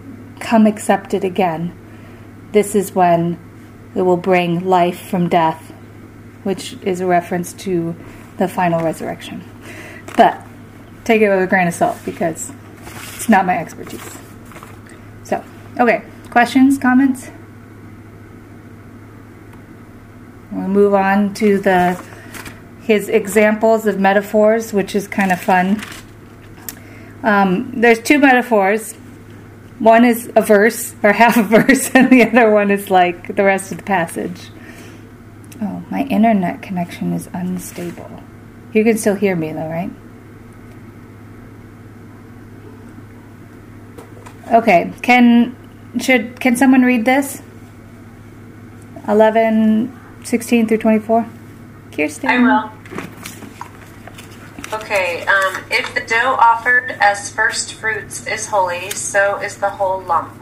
come 0.43 0.67
accepted 0.67 1.23
again, 1.23 1.75
this 2.51 2.75
is 2.75 2.93
when 2.93 3.39
it 3.95 4.01
will 4.03 4.17
bring 4.17 4.65
life 4.65 5.09
from 5.09 5.29
death, 5.29 5.71
which 6.43 6.73
is 6.83 7.01
a 7.01 7.05
reference 7.05 7.53
to 7.53 7.95
the 8.37 8.47
final 8.47 8.83
resurrection. 8.83 9.43
But 10.15 10.45
take 11.03 11.21
it 11.21 11.29
with 11.29 11.41
a 11.41 11.47
grain 11.47 11.67
of 11.67 11.73
salt 11.73 11.97
because 12.05 12.51
it's 13.15 13.29
not 13.29 13.45
my 13.45 13.57
expertise. 13.57 14.17
So, 15.23 15.43
okay, 15.79 16.03
questions, 16.29 16.77
comments? 16.77 17.31
We'll 20.51 20.67
move 20.67 20.93
on 20.93 21.33
to 21.35 21.57
the 21.59 22.03
his 22.83 23.07
examples 23.07 23.87
of 23.87 23.97
metaphors, 23.97 24.73
which 24.73 24.93
is 24.93 25.07
kind 25.07 25.31
of 25.31 25.39
fun. 25.39 25.81
Um, 27.23 27.71
there's 27.79 28.01
two 28.01 28.19
metaphors. 28.19 28.93
One 29.79 30.05
is 30.05 30.31
a 30.35 30.41
verse 30.41 30.95
or 31.03 31.11
half 31.23 31.37
a 31.37 31.43
verse, 31.43 31.89
and 31.93 32.09
the 32.09 32.23
other 32.23 32.51
one 32.51 32.71
is 32.71 32.89
like 32.89 33.35
the 33.35 33.43
rest 33.43 33.71
of 33.71 33.77
the 33.79 33.83
passage. 33.83 34.49
Oh, 35.61 35.83
my 35.89 36.03
internet 36.03 36.61
connection 36.61 37.13
is 37.13 37.29
unstable. 37.33 38.23
You 38.73 38.83
can 38.83 38.97
still 38.97 39.15
hear 39.15 39.35
me 39.35 39.51
though, 39.51 39.69
right? 39.69 39.91
Okay, 44.51 44.91
can 45.01 45.55
should 45.99 46.39
can 46.39 46.55
someone 46.55 46.81
read 46.81 47.05
this? 47.05 47.41
11 49.07 49.99
16 50.23 50.67
through 50.67 50.77
24. 50.77 51.27
Kirsten. 51.91 52.29
I 52.29 52.39
will. 52.39 52.72
Okay, 54.73 55.23
um, 55.27 55.63
if 55.69 55.93
the 55.93 56.01
dough 56.01 56.35
offered 56.39 56.97
as 56.99 57.29
first 57.29 57.75
fruits 57.75 58.25
is 58.25 58.47
holy, 58.47 58.89
so 58.89 59.37
is 59.37 59.57
the 59.57 59.69
whole 59.69 60.01
lump. 60.01 60.33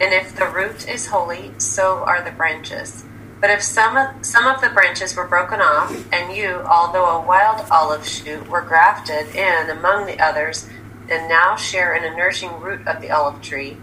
And 0.00 0.14
if 0.14 0.34
the 0.34 0.46
root 0.46 0.88
is 0.88 1.06
holy, 1.06 1.52
so 1.58 2.02
are 2.06 2.24
the 2.24 2.30
branches. 2.30 3.04
But 3.42 3.50
if 3.50 3.62
some 3.62 3.98
of, 3.98 4.24
some 4.24 4.46
of 4.46 4.62
the 4.62 4.70
branches 4.70 5.14
were 5.14 5.28
broken 5.28 5.60
off, 5.60 5.94
and 6.14 6.34
you, 6.34 6.62
although 6.66 7.04
a 7.04 7.26
wild 7.26 7.68
olive 7.70 8.08
shoot, 8.08 8.48
were 8.48 8.62
grafted 8.62 9.36
in 9.36 9.68
among 9.68 10.06
the 10.06 10.18
others, 10.18 10.66
and 11.10 11.28
now 11.28 11.54
share 11.54 11.94
in 11.94 12.10
a 12.10 12.16
nourishing 12.16 12.58
root 12.60 12.86
of 12.86 13.02
the 13.02 13.10
olive 13.10 13.42
tree, 13.42 13.76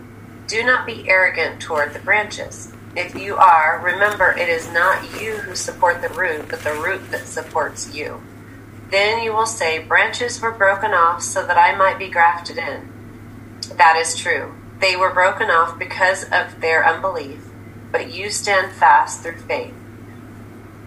do 0.48 0.64
not 0.64 0.88
be 0.88 1.08
arrogant 1.08 1.62
toward 1.62 1.94
the 1.94 2.00
branches. 2.00 2.74
If 2.96 3.14
you 3.14 3.36
are, 3.36 3.80
remember 3.86 4.32
it 4.32 4.50
is 4.50 4.68
not 4.74 5.22
you 5.22 5.34
who 5.34 5.54
support 5.54 6.02
the 6.02 6.10
root, 6.10 6.48
but 6.50 6.64
the 6.64 6.74
root 6.74 7.12
that 7.12 7.28
supports 7.28 7.94
you. 7.94 8.20
Then 8.92 9.24
you 9.24 9.34
will 9.34 9.46
say, 9.46 9.80
Branches 9.80 10.42
were 10.42 10.52
broken 10.52 10.92
off 10.92 11.24
so 11.24 11.46
that 11.48 11.58
I 11.58 11.76
might 11.76 11.98
be 11.98 12.10
grafted 12.10 12.58
in. 12.58 12.92
That 13.78 13.96
is 13.96 14.16
true. 14.16 14.54
They 14.80 14.96
were 14.96 15.14
broken 15.14 15.50
off 15.50 15.80
because 15.80 16.26
of 16.26 16.60
their 16.60 16.86
unbelief, 16.86 17.46
but 17.92 18.12
you 18.12 18.30
stand 18.30 18.74
fast 18.74 19.22
through 19.22 19.38
faith. 19.38 19.74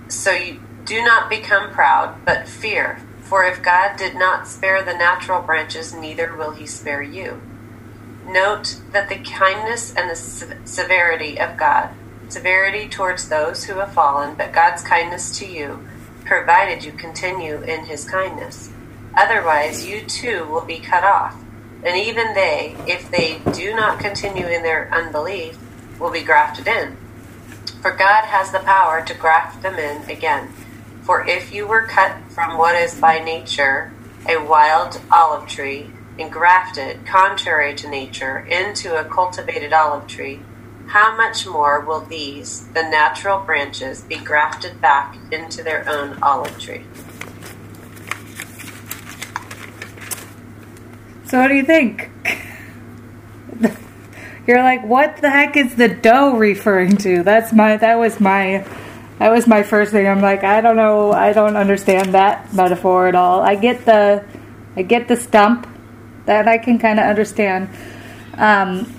So 0.09 0.33
you 0.33 0.61
do 0.85 1.03
not 1.03 1.31
become 1.31 1.71
proud, 1.71 2.25
but 2.27 2.49
fear. 2.49 3.01
For 3.23 3.45
if 3.45 3.63
God 3.63 3.97
did 3.97 4.15
not 4.17 4.47
spare 4.47 4.83
the 4.83 4.93
natural 4.93 5.41
branches, 5.41 5.95
neither 5.95 6.37
will 6.37 6.51
he 6.51 6.67
spare 6.67 7.03
you. 7.03 7.41
Note 8.27 8.81
that 8.93 9.09
the 9.09 9.19
kindness 9.19 9.95
and 9.95 10.11
the 10.11 10.17
severity 10.65 11.41
of 11.41 11.57
God, 11.57 11.91
severity 12.29 12.89
towards 12.89 13.29
those 13.29 13.65
who 13.65 13.75
have 13.75 13.95
fallen, 13.95 14.35
but 14.35 14.53
God's 14.53 14.83
kindness 14.83 15.39
to 15.39 15.47
you, 15.47 15.87
provided 16.25 16.85
you 16.85 16.93
continue 16.93 17.61
in 17.63 17.85
his 17.85 18.05
kindness. 18.05 18.71
Otherwise, 19.17 19.87
you 19.87 20.03
too 20.03 20.47
will 20.47 20.65
be 20.65 20.79
cut 20.79 21.05
off. 21.05 21.37
And 21.85 21.97
even 21.97 22.35
they, 22.35 22.77
if 22.87 23.11
they 23.11 23.41
do 23.53 23.75
not 23.75 24.01
continue 24.01 24.47
in 24.47 24.63
their 24.63 24.93
unbelief, 24.93 25.59
will 26.01 26.11
be 26.11 26.23
grafted 26.23 26.67
in. 26.67 26.97
For 27.83 27.91
God 27.91 28.25
has 28.25 28.51
the 28.51 28.61
power 28.61 29.05
to 29.05 29.15
graft 29.15 29.63
them 29.63 29.75
in 29.75 30.09
again. 30.11 30.49
For 31.03 31.27
if 31.27 31.53
you 31.53 31.67
were 31.67 31.87
cut 31.87 32.17
from 32.31 32.57
what 32.57 32.75
is 32.75 32.99
by 32.99 33.19
nature 33.19 33.93
a 34.27 34.39
wild 34.39 35.01
olive 35.13 35.47
tree, 35.47 35.91
and 36.19 36.31
grafted, 36.31 37.05
contrary 37.05 37.75
to 37.75 37.89
nature, 37.89 38.39
into 38.39 38.99
a 38.99 39.05
cultivated 39.05 39.73
olive 39.73 40.07
tree, 40.07 40.41
how 40.87 41.17
much 41.17 41.47
more 41.47 41.81
will 41.81 42.01
these, 42.01 42.67
the 42.69 42.83
natural 42.83 43.41
branches, 43.41 44.03
be 44.03 44.17
grafted 44.17 44.81
back 44.81 45.17
into 45.33 45.63
their 45.63 45.89
own 45.89 46.19
olive 46.23 46.59
tree? 46.59 46.85
So, 51.27 51.41
what 51.41 51.49
do 51.49 51.55
you 51.55 51.65
think? 51.65 52.11
You're 54.47 54.63
like, 54.63 54.85
what 54.85 55.17
the 55.17 55.31
heck 55.31 55.57
is 55.57 55.75
the 55.75 55.89
dough 55.89 56.37
referring 56.37 56.97
to? 56.99 57.23
That's 57.23 57.53
my. 57.53 57.77
That 57.77 57.99
was 57.99 58.21
my. 58.21 58.67
That 59.19 59.31
was 59.31 59.47
my 59.47 59.63
first 59.63 59.91
thing. 59.93 60.07
I'm 60.07 60.21
like, 60.21 60.45
I 60.45 60.61
don't 60.61 60.77
know. 60.77 61.13
I 61.13 61.33
don't 61.33 61.57
understand 61.57 62.15
that 62.15 62.53
metaphor 62.53 63.09
at 63.09 63.15
all. 63.15 63.41
I 63.41 63.55
get 63.55 63.87
the. 63.87 64.25
I 64.77 64.83
get 64.83 65.09
the 65.09 65.17
stump 65.17 65.67
that 66.27 66.47
I 66.47 66.59
can 66.59 66.79
kind 66.79 66.99
of 66.99 67.07
understand. 67.07 67.71
Um, 68.37 68.93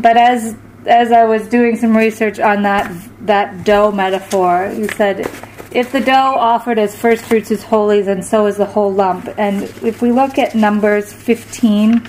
but 0.00 0.16
as 0.16 0.56
as 0.86 1.12
I 1.12 1.24
was 1.24 1.48
doing 1.48 1.76
some 1.76 1.96
research 1.96 2.38
on 2.38 2.62
that 2.62 2.92
that 3.20 3.64
dough 3.64 3.90
metaphor, 3.90 4.68
he 4.68 4.86
said, 4.88 5.20
if 5.74 5.90
the 5.90 6.00
dough 6.00 6.36
offered 6.38 6.78
as 6.78 6.96
first 6.96 7.24
fruits 7.24 7.50
is 7.50 7.64
holy, 7.64 8.00
then 8.00 8.22
so 8.22 8.46
is 8.46 8.56
the 8.56 8.66
whole 8.66 8.92
lump. 8.92 9.28
And 9.36 9.64
if 9.82 10.02
we 10.02 10.12
look 10.12 10.38
at 10.38 10.54
Numbers 10.54 11.12
15, 11.12 12.06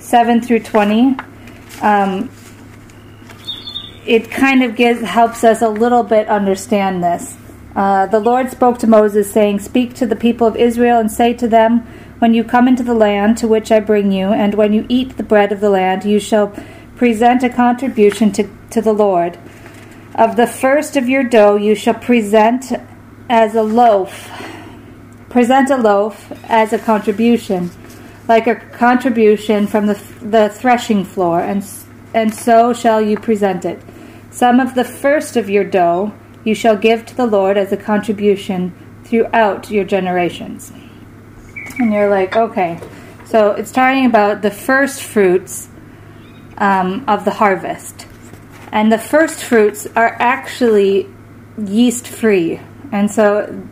7 0.00 0.40
through 0.40 0.60
20, 0.60 1.16
um, 1.80 2.30
it 4.04 4.30
kind 4.30 4.64
of 4.64 4.74
gives 4.74 5.00
helps 5.02 5.44
us 5.44 5.62
a 5.62 5.68
little 5.68 6.02
bit 6.02 6.28
understand 6.28 7.04
this. 7.04 7.36
Uh, 7.76 8.06
the 8.06 8.20
Lord 8.20 8.50
spoke 8.50 8.78
to 8.78 8.86
Moses, 8.86 9.32
saying, 9.32 9.60
Speak 9.60 9.94
to 9.94 10.06
the 10.06 10.16
people 10.16 10.46
of 10.46 10.56
Israel 10.56 10.98
and 10.98 11.10
say 11.10 11.34
to 11.34 11.46
them, 11.46 11.86
when 12.18 12.32
you 12.32 12.42
come 12.42 12.68
into 12.68 12.82
the 12.82 12.94
land 12.94 13.36
to 13.38 13.48
which 13.48 13.70
I 13.70 13.80
bring 13.80 14.10
you, 14.10 14.28
and 14.28 14.54
when 14.54 14.72
you 14.72 14.86
eat 14.88 15.16
the 15.16 15.22
bread 15.22 15.52
of 15.52 15.60
the 15.60 15.70
land, 15.70 16.04
you 16.04 16.18
shall 16.18 16.54
present 16.96 17.42
a 17.42 17.48
contribution 17.48 18.32
to, 18.32 18.48
to 18.70 18.80
the 18.80 18.92
Lord. 18.92 19.38
Of 20.14 20.36
the 20.36 20.46
first 20.46 20.96
of 20.96 21.08
your 21.08 21.24
dough 21.24 21.56
you 21.56 21.74
shall 21.74 21.94
present 21.94 22.72
as 23.28 23.54
a 23.54 23.62
loaf. 23.62 24.30
Present 25.28 25.70
a 25.70 25.76
loaf 25.76 26.32
as 26.44 26.72
a 26.72 26.78
contribution, 26.78 27.70
like 28.28 28.46
a 28.46 28.54
contribution 28.54 29.66
from 29.66 29.86
the, 29.86 30.00
the 30.20 30.48
threshing 30.48 31.04
floor, 31.04 31.40
and, 31.40 31.66
and 32.14 32.32
so 32.32 32.72
shall 32.72 33.00
you 33.00 33.16
present 33.16 33.64
it. 33.64 33.82
Some 34.30 34.60
of 34.60 34.74
the 34.74 34.84
first 34.84 35.36
of 35.36 35.50
your 35.50 35.64
dough 35.64 36.12
you 36.44 36.54
shall 36.54 36.76
give 36.76 37.06
to 37.06 37.16
the 37.16 37.26
Lord 37.26 37.56
as 37.56 37.72
a 37.72 37.76
contribution 37.76 38.72
throughout 39.04 39.70
your 39.70 39.84
generations. 39.84 40.72
And 41.78 41.92
you're 41.92 42.10
like, 42.10 42.36
okay. 42.36 42.80
So 43.24 43.52
it's 43.52 43.72
talking 43.72 44.06
about 44.06 44.42
the 44.42 44.50
first 44.50 45.02
fruits 45.02 45.68
um, 46.58 47.04
of 47.08 47.24
the 47.24 47.30
harvest. 47.30 48.06
And 48.72 48.90
the 48.90 48.98
first 48.98 49.42
fruits 49.42 49.86
are 49.94 50.16
actually 50.18 51.08
yeast 51.58 52.06
free. 52.08 52.60
And 52.92 53.10
so 53.10 53.62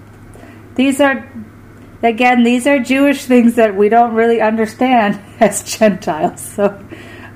these 0.74 1.01
are, 1.01 1.30
again, 2.03 2.45
these 2.45 2.66
are 2.66 2.78
Jewish 2.78 3.24
things 3.24 3.57
that 3.57 3.74
we 3.74 3.89
don't 3.89 4.14
really 4.14 4.41
understand 4.41 5.20
as 5.41 5.62
Gentiles. 5.62 6.41
So, 6.41 6.85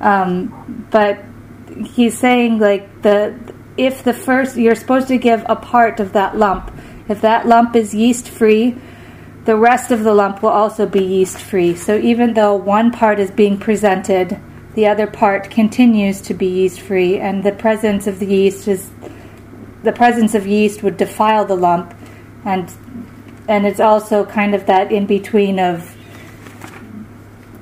um, 0.00 0.86
but 0.90 1.24
he's 1.84 2.18
saying, 2.18 2.58
like, 2.58 3.02
the 3.02 3.36
if 3.76 4.02
the 4.04 4.14
first, 4.14 4.56
you're 4.56 4.74
supposed 4.74 5.08
to 5.08 5.18
give 5.18 5.44
a 5.48 5.56
part 5.56 6.00
of 6.00 6.12
that 6.14 6.36
lump. 6.36 6.72
If 7.08 7.20
that 7.20 7.46
lump 7.46 7.76
is 7.76 7.94
yeast 7.94 8.28
free, 8.28 8.76
the 9.44 9.56
rest 9.56 9.90
of 9.90 10.02
the 10.02 10.14
lump 10.14 10.42
will 10.42 10.50
also 10.50 10.86
be 10.86 11.04
yeast 11.04 11.38
free. 11.38 11.76
So 11.76 11.96
even 11.96 12.34
though 12.34 12.56
one 12.56 12.90
part 12.90 13.20
is 13.20 13.30
being 13.30 13.58
presented, 13.58 14.40
the 14.76 14.86
other 14.86 15.06
part 15.06 15.50
continues 15.50 16.20
to 16.20 16.34
be 16.34 16.46
yeast 16.46 16.80
free, 16.80 17.18
and 17.18 17.42
the 17.42 17.50
presence 17.50 18.06
of 18.06 18.18
the 18.18 18.26
yeast 18.26 18.68
is 18.68 18.90
the 19.82 19.92
presence 19.92 20.34
of 20.34 20.46
yeast 20.46 20.82
would 20.82 20.98
defile 20.98 21.46
the 21.46 21.56
lump, 21.56 21.94
and 22.44 22.70
and 23.48 23.66
it's 23.66 23.80
also 23.80 24.24
kind 24.26 24.54
of 24.54 24.66
that 24.66 24.92
in 24.92 25.06
between 25.06 25.58
of, 25.58 25.96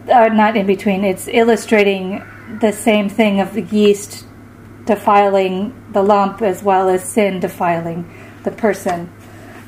or 0.08 0.28
not 0.28 0.56
in 0.56 0.66
between. 0.66 1.04
It's 1.04 1.28
illustrating 1.28 2.22
the 2.60 2.72
same 2.72 3.08
thing 3.08 3.38
of 3.40 3.54
the 3.54 3.62
yeast 3.62 4.26
defiling 4.84 5.72
the 5.92 6.02
lump 6.02 6.42
as 6.42 6.64
well 6.64 6.88
as 6.88 7.04
sin 7.04 7.38
defiling 7.38 8.10
the 8.42 8.50
person. 8.50 9.08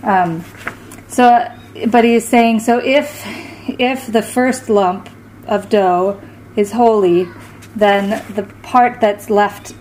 Um, 0.03 0.45
so 1.07 1.49
but 1.87 2.03
he 2.03 2.15
is 2.15 2.27
saying 2.27 2.61
so 2.61 2.79
if 2.79 3.23
if 3.79 4.07
the 4.07 4.23
first 4.23 4.69
lump 4.69 5.09
of 5.47 5.69
dough 5.69 6.21
is 6.57 6.73
holy, 6.73 7.29
then 7.77 8.25
the 8.35 8.43
part 8.63 9.01
that's 9.01 9.31
left 9.31 9.75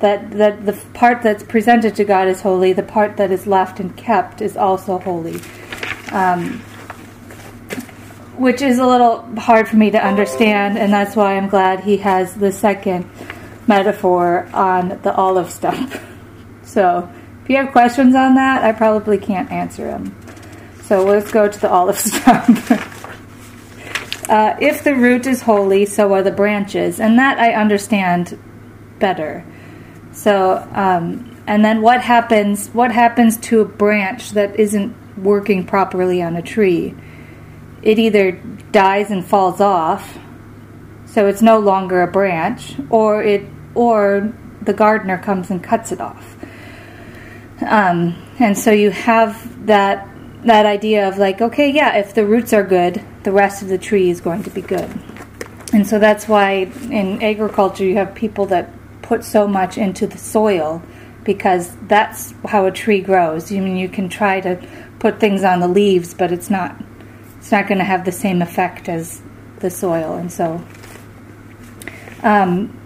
that, 0.00 0.32
that 0.32 0.66
the 0.66 0.72
part 0.92 1.22
that's 1.22 1.42
presented 1.42 1.96
to 1.96 2.04
God 2.04 2.28
is 2.28 2.42
holy, 2.42 2.72
the 2.72 2.82
part 2.82 3.16
that 3.16 3.30
is 3.30 3.46
left 3.46 3.80
and 3.80 3.96
kept 3.96 4.42
is 4.42 4.56
also 4.56 4.98
holy. 4.98 5.40
Um, 6.12 6.60
which 8.36 8.60
is 8.62 8.78
a 8.78 8.86
little 8.86 9.22
hard 9.38 9.68
for 9.68 9.76
me 9.76 9.90
to 9.92 10.04
understand, 10.04 10.76
and 10.76 10.92
that's 10.92 11.14
why 11.16 11.36
I'm 11.36 11.48
glad 11.48 11.80
he 11.80 11.98
has 11.98 12.34
the 12.34 12.52
second 12.52 13.08
metaphor 13.66 14.48
on 14.52 15.00
the 15.02 15.14
olive 15.14 15.50
stump. 15.50 15.94
So, 16.66 17.08
if 17.42 17.50
you 17.50 17.56
have 17.58 17.72
questions 17.72 18.16
on 18.16 18.34
that, 18.34 18.64
I 18.64 18.72
probably 18.72 19.18
can't 19.18 19.52
answer 19.52 19.84
them. 19.84 20.16
So, 20.84 21.04
let's 21.04 21.30
go 21.30 21.46
to 21.46 21.60
the 21.60 21.70
olive 21.70 21.98
stump. 22.00 22.58
Uh, 24.34 24.56
if 24.60 24.82
the 24.82 24.96
root 24.96 25.28
is 25.28 25.42
holy, 25.42 25.86
so 25.86 26.12
are 26.12 26.24
the 26.24 26.32
branches, 26.32 26.98
and 26.98 27.20
that 27.20 27.38
I 27.38 27.52
understand 27.52 28.36
better. 28.98 29.44
So, 30.10 30.56
um, 30.72 31.40
and 31.46 31.64
then 31.64 31.82
what 31.82 32.00
happens? 32.00 32.68
What 32.70 32.90
happens 32.90 33.36
to 33.48 33.60
a 33.60 33.64
branch 33.64 34.32
that 34.32 34.58
isn't 34.58 34.92
working 35.16 35.64
properly 35.64 36.20
on 36.20 36.34
a 36.34 36.42
tree? 36.42 36.96
It 37.80 38.00
either 38.00 38.32
dies 38.72 39.12
and 39.12 39.24
falls 39.24 39.60
off, 39.60 40.18
so 41.06 41.28
it's 41.28 41.40
no 41.40 41.60
longer 41.60 42.02
a 42.02 42.10
branch, 42.10 42.74
or 42.90 43.22
it 43.22 43.46
or 43.76 44.32
the 44.62 44.72
gardener 44.72 45.18
comes 45.18 45.48
and 45.48 45.62
cuts 45.62 45.92
it 45.92 46.00
off. 46.00 46.36
Um, 47.64 48.20
and 48.40 48.58
so 48.58 48.72
you 48.72 48.90
have 48.90 49.66
that 49.66 50.08
that 50.44 50.66
idea 50.66 51.08
of 51.08 51.18
like, 51.18 51.40
okay, 51.40 51.70
yeah, 51.70 51.96
if 51.96 52.14
the 52.14 52.26
roots 52.26 52.52
are 52.52 52.62
good, 52.62 53.04
the 53.22 53.32
rest 53.32 53.62
of 53.62 53.68
the 53.68 53.78
tree 53.78 54.10
is 54.10 54.20
going 54.20 54.42
to 54.42 54.50
be 54.50 54.60
good. 54.60 54.90
And 55.72 55.86
so 55.86 55.98
that's 55.98 56.28
why 56.28 56.70
in 56.90 57.22
agriculture 57.22 57.84
you 57.84 57.96
have 57.96 58.14
people 58.14 58.46
that 58.46 58.70
put 59.02 59.24
so 59.24 59.48
much 59.48 59.76
into 59.76 60.06
the 60.06 60.18
soil 60.18 60.82
because 61.24 61.74
that's 61.88 62.34
how 62.46 62.66
a 62.66 62.70
tree 62.70 63.00
grows. 63.00 63.50
I 63.50 63.58
mean, 63.60 63.76
you 63.76 63.88
can 63.88 64.08
try 64.08 64.40
to 64.40 64.64
put 64.98 65.18
things 65.18 65.42
on 65.42 65.60
the 65.60 65.68
leaves, 65.68 66.14
but 66.14 66.30
it's 66.30 66.50
not 66.50 66.80
it's 67.38 67.50
not 67.50 67.66
going 67.66 67.78
to 67.78 67.84
have 67.84 68.04
the 68.04 68.12
same 68.12 68.40
effect 68.40 68.88
as 68.88 69.20
the 69.58 69.70
soil. 69.70 70.14
And 70.14 70.32
so 70.32 70.64
um, 72.22 72.80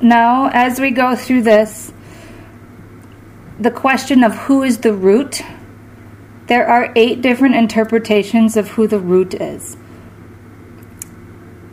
now, 0.00 0.50
as 0.52 0.78
we 0.78 0.90
go 0.90 1.16
through 1.16 1.42
this, 1.42 1.92
the 3.58 3.70
question 3.70 4.22
of 4.22 4.34
who 4.34 4.62
is 4.62 4.78
the 4.78 4.92
root, 4.92 5.42
there 6.46 6.66
are 6.66 6.92
eight 6.94 7.22
different 7.22 7.54
interpretations 7.54 8.56
of 8.56 8.68
who 8.68 8.86
the 8.86 8.98
root 8.98 9.34
is. 9.34 9.76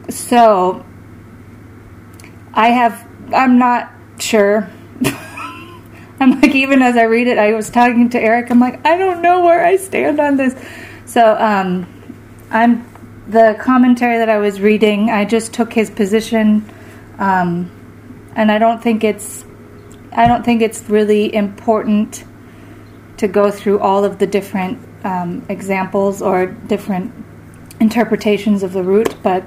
So, 0.09 0.85
I 2.53 2.69
have, 2.69 3.07
I'm 3.33 3.57
not 3.57 3.91
sure. 4.19 4.69
I'm 6.19 6.41
like, 6.41 6.55
even 6.55 6.81
as 6.81 6.97
I 6.97 7.03
read 7.03 7.27
it, 7.27 7.37
I 7.37 7.53
was 7.53 7.69
talking 7.69 8.09
to 8.11 8.19
Eric, 8.19 8.51
I'm 8.51 8.59
like, 8.59 8.85
I 8.85 8.97
don't 8.97 9.21
know 9.21 9.41
where 9.41 9.65
I 9.65 9.77
stand 9.77 10.19
on 10.19 10.37
this. 10.37 10.55
So, 11.05 11.35
um, 11.39 11.87
I'm, 12.51 12.89
the 13.27 13.57
commentary 13.59 14.17
that 14.17 14.29
I 14.29 14.37
was 14.37 14.59
reading, 14.59 15.09
I 15.09 15.25
just 15.25 15.53
took 15.53 15.73
his 15.73 15.89
position. 15.89 16.69
Um, 17.17 17.71
and 18.35 18.51
I 18.51 18.57
don't 18.57 18.81
think 18.81 19.03
it's 19.03 19.45
I 20.15 20.27
don't 20.27 20.45
think 20.45 20.61
it's 20.61 20.83
really 20.89 21.33
important 21.33 22.23
to 23.23 23.27
go 23.27 23.49
through 23.49 23.79
all 23.79 24.03
of 24.03 24.19
the 24.19 24.27
different 24.27 24.77
um, 25.05 25.45
examples 25.47 26.21
or 26.21 26.47
different 26.73 27.11
interpretations 27.79 28.63
of 28.63 28.73
the 28.73 28.83
root, 28.83 29.15
but 29.23 29.43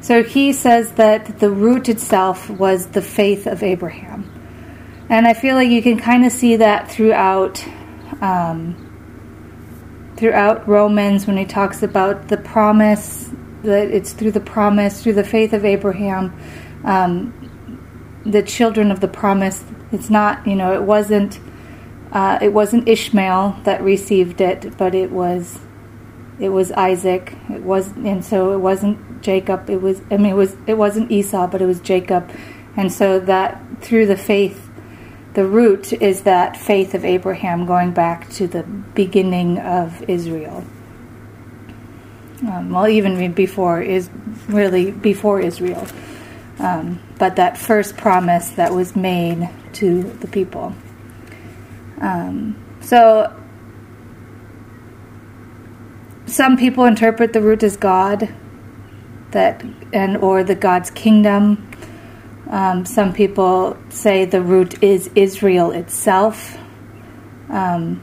so 0.00 0.22
he 0.22 0.52
says 0.52 0.92
that 0.92 1.38
the 1.40 1.50
root 1.50 1.88
itself 1.88 2.50
was 2.50 2.88
the 2.88 3.02
faith 3.02 3.46
of 3.46 3.62
Abraham, 3.62 4.20
and 5.08 5.26
I 5.26 5.34
feel 5.34 5.54
like 5.56 5.70
you 5.70 5.82
can 5.82 5.98
kind 5.98 6.24
of 6.24 6.32
see 6.32 6.56
that 6.56 6.90
throughout. 6.90 7.64
Um, 8.20 8.84
throughout 10.16 10.68
Romans, 10.68 11.26
when 11.26 11.36
he 11.36 11.44
talks 11.44 11.82
about 11.82 12.28
the 12.28 12.36
promise, 12.36 13.30
that 13.62 13.90
it's 13.90 14.12
through 14.12 14.30
the 14.30 14.40
promise, 14.40 15.02
through 15.02 15.14
the 15.14 15.24
faith 15.24 15.52
of 15.52 15.64
Abraham, 15.64 16.32
um, 16.84 17.32
the 18.24 18.42
children 18.42 18.90
of 18.90 19.00
the 19.00 19.08
promise. 19.08 19.64
It's 19.92 20.10
not, 20.10 20.46
you 20.46 20.54
know, 20.54 20.72
it 20.72 20.82
wasn't, 20.82 21.40
uh, 22.14 22.38
it 22.40 22.52
wasn't 22.52 22.88
Ishmael 22.88 23.58
that 23.64 23.82
received 23.82 24.40
it, 24.40 24.78
but 24.78 24.94
it 24.94 25.10
was, 25.10 25.58
it 26.38 26.50
was 26.50 26.70
Isaac. 26.70 27.36
It 27.50 27.62
was, 27.62 27.88
and 27.88 28.24
so 28.24 28.52
it 28.52 28.58
wasn't 28.58 29.20
Jacob. 29.20 29.68
It 29.68 29.82
was, 29.82 30.00
I 30.12 30.16
mean, 30.16 30.32
it 30.32 30.36
was, 30.36 30.56
it 30.68 30.74
wasn't 30.74 31.10
Esau, 31.10 31.48
but 31.48 31.60
it 31.60 31.66
was 31.66 31.80
Jacob, 31.80 32.30
and 32.76 32.92
so 32.92 33.18
that 33.18 33.60
through 33.80 34.06
the 34.06 34.16
faith, 34.16 34.70
the 35.34 35.44
root 35.44 35.92
is 35.92 36.22
that 36.22 36.56
faith 36.56 36.94
of 36.94 37.04
Abraham 37.04 37.66
going 37.66 37.90
back 37.90 38.30
to 38.30 38.46
the 38.46 38.62
beginning 38.62 39.58
of 39.58 40.08
Israel. 40.08 40.64
Um, 42.46 42.70
well, 42.70 42.86
even 42.86 43.32
before 43.32 43.82
is 43.82 44.08
really 44.48 44.92
before 44.92 45.40
Israel. 45.40 45.84
Um, 46.60 47.00
but 47.18 47.36
that 47.36 47.58
first 47.58 47.96
promise 47.96 48.50
that 48.50 48.72
was 48.72 48.94
made 48.94 49.50
to 49.74 50.04
the 50.04 50.28
people. 50.28 50.74
Um, 52.00 52.62
so 52.80 53.34
some 56.26 56.56
people 56.56 56.84
interpret 56.84 57.32
the 57.32 57.40
root 57.40 57.62
as 57.62 57.76
God, 57.76 58.32
that 59.30 59.64
and 59.92 60.16
or 60.16 60.44
the 60.44 60.54
God's 60.54 60.90
kingdom. 60.90 61.70
Um, 62.50 62.84
some 62.84 63.12
people 63.12 63.76
say 63.88 64.24
the 64.24 64.40
root 64.40 64.82
is 64.82 65.10
Israel 65.14 65.70
itself. 65.70 66.58
Um, 67.48 68.02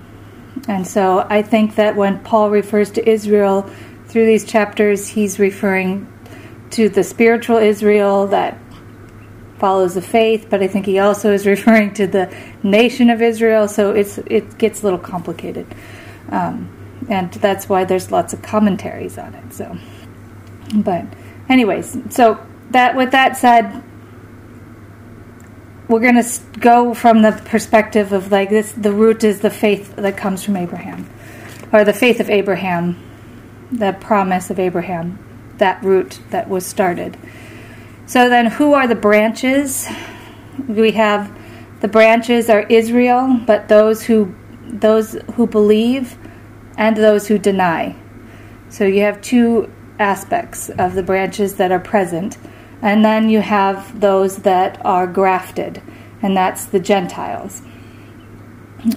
and 0.68 0.86
so 0.86 1.26
I 1.30 1.42
think 1.42 1.76
that 1.76 1.96
when 1.96 2.20
Paul 2.20 2.50
refers 2.50 2.92
to 2.92 3.10
Israel 3.10 3.70
through 4.08 4.26
these 4.26 4.46
chapters, 4.46 5.08
he's 5.08 5.40
referring 5.40 6.12
to 6.72 6.90
the 6.90 7.04
spiritual 7.04 7.58
Israel 7.58 8.28
that 8.28 8.58
follows 9.62 9.94
the 9.94 10.02
faith, 10.02 10.48
but 10.50 10.62
I 10.62 10.68
think 10.68 10.86
he 10.86 11.00
also 11.00 11.32
is 11.32 11.46
referring 11.56 11.94
to 11.94 12.08
the 12.08 12.36
nation 12.64 13.10
of 13.10 13.22
Israel. 13.22 13.70
So 13.70 13.92
it's 13.92 14.18
it 14.26 14.58
gets 14.58 14.82
a 14.82 14.84
little 14.84 15.00
complicated, 15.00 15.68
um, 16.30 16.70
and 17.08 17.32
that's 17.34 17.70
why 17.70 17.86
there's 17.86 18.12
lots 18.12 18.34
of 18.34 18.42
commentaries 18.42 19.18
on 19.18 19.34
it. 19.36 19.54
So, 19.54 19.78
but 20.76 21.06
anyways, 21.48 21.98
so 22.10 22.46
that 22.72 22.98
with 22.98 23.12
that 23.12 23.38
said, 23.38 23.84
we're 25.88 26.00
going 26.00 26.22
to 26.22 26.60
go 26.60 26.94
from 26.94 27.22
the 27.22 27.32
perspective 27.46 28.12
of 28.12 28.32
like 28.32 28.50
this: 28.50 28.74
the 28.74 28.92
root 28.92 29.24
is 29.24 29.40
the 29.40 29.52
faith 29.52 29.96
that 29.96 30.18
comes 30.18 30.44
from 30.44 30.58
Abraham, 30.58 31.08
or 31.72 31.86
the 31.86 31.94
faith 31.94 32.20
of 32.20 32.30
Abraham, 32.30 32.98
the 33.72 33.94
promise 33.94 34.50
of 34.50 34.60
Abraham 34.60 35.20
that 35.62 35.82
root 35.84 36.20
that 36.32 36.50
was 36.50 36.66
started. 36.66 37.16
So 38.12 38.28
then, 38.28 38.48
who 38.48 38.74
are 38.74 38.88
the 38.88 38.96
branches? 38.96 39.88
We 40.68 40.92
have 40.92 41.32
the 41.80 41.88
branches 41.88 42.50
are 42.50 42.64
Israel, 42.64 43.40
but 43.46 43.70
those 43.70 44.04
who 44.04 44.36
those 44.66 45.14
who 45.36 45.48
believe 45.48 46.18
and 46.76 46.98
those 46.98 47.30
who 47.30 47.38
deny. 47.38 47.96
So 48.68 48.84
you 48.84 49.04
have 49.04 49.22
two 49.22 49.72
aspects 49.98 50.68
of 50.72 50.94
the 50.94 51.04
branches 51.04 51.56
that 51.56 51.72
are 51.72 51.80
present, 51.80 52.38
and 52.82 53.06
then 53.06 53.30
you 53.30 53.40
have 53.40 54.02
those 54.02 54.40
that 54.40 54.86
are 54.86 55.08
grafted, 55.08 55.82
and 56.22 56.36
that's 56.36 56.66
the 56.66 56.82
Gentiles. 56.82 57.62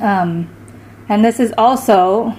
Um, 0.01 0.53
and 1.09 1.25
this 1.25 1.39
is 1.39 1.55
also 1.57 2.35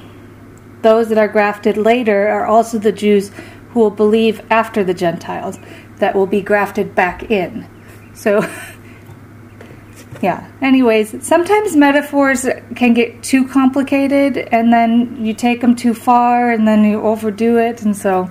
those 0.82 1.08
that 1.08 1.18
are 1.18 1.30
grafted 1.30 1.78
later 1.78 2.28
are 2.28 2.46
also 2.46 2.80
the 2.80 2.92
Jews 2.92 3.32
who 3.70 3.80
will 3.80 3.92
believe 3.92 4.42
after 4.50 4.84
the 4.84 4.94
Gentiles 4.94 5.58
that 5.98 6.16
will 6.16 6.28
be 6.28 6.42
grafted 6.42 6.96
back 6.96 7.30
in. 7.30 7.68
So, 8.14 8.42
yeah. 10.22 10.50
Anyways, 10.62 11.26
sometimes 11.26 11.76
metaphors 11.76 12.48
can 12.76 12.94
get 12.94 13.24
too 13.24 13.48
complicated 13.48 14.38
and 14.38 14.72
then 14.72 15.26
you 15.26 15.34
take 15.34 15.62
them 15.62 15.76
too 15.76 15.94
far 15.94 16.52
and 16.52 16.68
then 16.68 16.84
you 16.84 17.02
overdo 17.02 17.58
it. 17.58 17.82
And 17.84 17.96
so, 17.96 18.30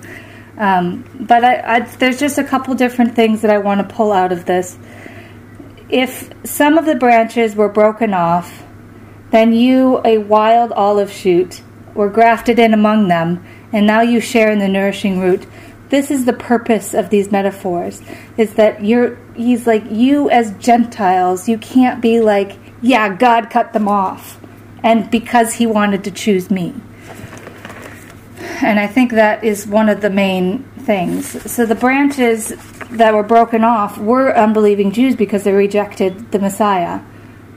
um, 0.57 1.03
but 1.19 1.43
I, 1.43 1.75
I, 1.75 1.79
there's 1.81 2.19
just 2.19 2.37
a 2.37 2.43
couple 2.43 2.73
different 2.75 3.15
things 3.15 3.41
that 3.41 3.51
I 3.51 3.57
want 3.57 3.87
to 3.87 3.95
pull 3.95 4.11
out 4.11 4.31
of 4.31 4.45
this. 4.45 4.77
If 5.89 6.31
some 6.43 6.77
of 6.77 6.85
the 6.85 6.95
branches 6.95 7.55
were 7.55 7.69
broken 7.69 8.13
off, 8.13 8.63
then 9.31 9.53
you, 9.53 10.01
a 10.05 10.17
wild 10.17 10.71
olive 10.71 11.11
shoot, 11.11 11.61
were 11.93 12.09
grafted 12.09 12.59
in 12.59 12.73
among 12.73 13.07
them 13.07 13.45
and 13.75 13.85
now 13.85 14.01
you 14.01 14.21
share 14.21 14.51
in 14.51 14.59
the 14.59 14.67
nourishing 14.67 15.19
root. 15.19 15.45
This 15.89 16.09
is 16.11 16.25
the 16.25 16.33
purpose 16.33 16.93
of 16.93 17.09
these 17.09 17.31
metaphors 17.31 18.01
is 18.37 18.55
that 18.55 18.83
you're 18.83 19.17
he's 19.35 19.67
like 19.67 19.83
you 19.89 20.29
as 20.29 20.51
Gentiles, 20.57 21.47
you 21.47 21.57
can't 21.57 22.01
be 22.01 22.21
like, 22.21 22.57
yeah, 22.81 23.15
God 23.15 23.49
cut 23.49 23.73
them 23.73 23.87
off 23.87 24.39
and 24.83 25.09
because 25.09 25.53
he 25.53 25.65
wanted 25.65 26.03
to 26.03 26.11
choose 26.11 26.51
me. 26.51 26.73
And 28.61 28.79
I 28.79 28.87
think 28.87 29.11
that 29.11 29.43
is 29.43 29.65
one 29.67 29.89
of 29.89 30.01
the 30.01 30.09
main 30.09 30.63
things. 30.79 31.51
So 31.51 31.65
the 31.65 31.75
branches 31.75 32.53
that 32.91 33.13
were 33.13 33.23
broken 33.23 33.63
off 33.63 33.97
were 33.97 34.35
unbelieving 34.35 34.91
Jews 34.91 35.15
because 35.15 35.43
they 35.43 35.51
rejected 35.51 36.31
the 36.31 36.39
Messiah. 36.39 37.01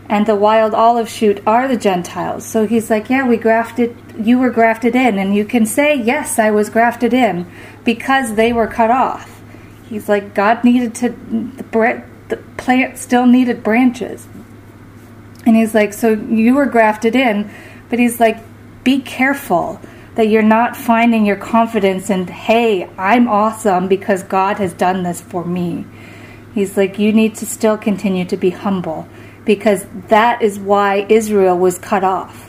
And 0.08 0.26
the 0.26 0.34
wild 0.34 0.72
olive 0.72 1.08
shoot 1.08 1.42
are 1.46 1.68
the 1.68 1.76
Gentiles. 1.76 2.46
So 2.46 2.66
he's 2.66 2.88
like, 2.88 3.10
Yeah, 3.10 3.28
we 3.28 3.36
grafted, 3.36 3.94
you 4.18 4.38
were 4.38 4.48
grafted 4.48 4.96
in. 4.96 5.18
And 5.18 5.36
you 5.36 5.44
can 5.44 5.66
say, 5.66 5.94
Yes, 5.94 6.38
I 6.38 6.50
was 6.50 6.70
grafted 6.70 7.12
in 7.12 7.46
because 7.88 8.34
they 8.34 8.52
were 8.52 8.66
cut 8.66 8.90
off. 8.90 9.40
He's 9.88 10.10
like, 10.10 10.34
God 10.34 10.62
needed 10.62 10.94
to, 10.96 11.08
the, 11.08 12.04
the 12.28 12.36
plant 12.58 12.98
still 12.98 13.24
needed 13.24 13.62
branches. 13.62 14.28
And 15.46 15.56
he's 15.56 15.74
like, 15.74 15.94
So 15.94 16.12
you 16.12 16.54
were 16.54 16.66
grafted 16.66 17.16
in. 17.16 17.50
But 17.88 17.98
he's 17.98 18.20
like, 18.20 18.36
Be 18.84 19.00
careful 19.00 19.80
that 20.16 20.28
you're 20.28 20.42
not 20.42 20.76
finding 20.76 21.24
your 21.24 21.36
confidence 21.36 22.10
in, 22.10 22.26
hey, 22.26 22.90
I'm 22.98 23.26
awesome 23.26 23.88
because 23.88 24.22
God 24.22 24.58
has 24.58 24.74
done 24.74 25.02
this 25.02 25.22
for 25.22 25.42
me. 25.42 25.86
He's 26.54 26.76
like, 26.76 26.98
you 26.98 27.10
need 27.10 27.36
to 27.36 27.46
still 27.46 27.78
continue 27.78 28.26
to 28.26 28.36
be 28.36 28.50
humble 28.50 29.08
because 29.46 29.86
that 30.08 30.42
is 30.42 30.58
why 30.58 31.06
Israel 31.08 31.56
was 31.56 31.78
cut 31.78 32.04
off 32.04 32.47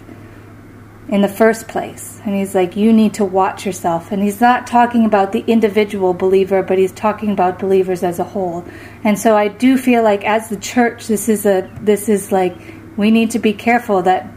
in 1.09 1.21
the 1.21 1.27
first 1.27 1.67
place. 1.67 2.21
And 2.23 2.35
he's 2.35 2.53
like, 2.53 2.75
you 2.75 2.93
need 2.93 3.15
to 3.15 3.25
watch 3.25 3.65
yourself. 3.65 4.11
And 4.11 4.21
he's 4.21 4.39
not 4.39 4.67
talking 4.67 5.05
about 5.05 5.31
the 5.31 5.43
individual 5.47 6.13
believer, 6.13 6.61
but 6.61 6.77
he's 6.77 6.91
talking 6.91 7.31
about 7.31 7.57
believers 7.57 8.03
as 8.03 8.19
a 8.19 8.23
whole. 8.23 8.63
And 9.03 9.17
so 9.17 9.35
I 9.35 9.47
do 9.47 9.77
feel 9.77 10.03
like 10.03 10.23
as 10.23 10.49
the 10.49 10.57
church, 10.57 11.07
this 11.07 11.27
is 11.27 11.45
a, 11.45 11.69
this 11.81 12.09
is 12.09 12.31
like, 12.31 12.55
we 12.95 13.09
need 13.11 13.31
to 13.31 13.39
be 13.39 13.53
careful 13.53 14.03
that 14.03 14.29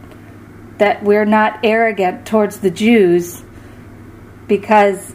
that 0.78 1.04
we're 1.04 1.26
not 1.26 1.60
arrogant 1.62 2.26
towards 2.26 2.58
the 2.58 2.70
Jews 2.70 3.44
because 4.48 5.14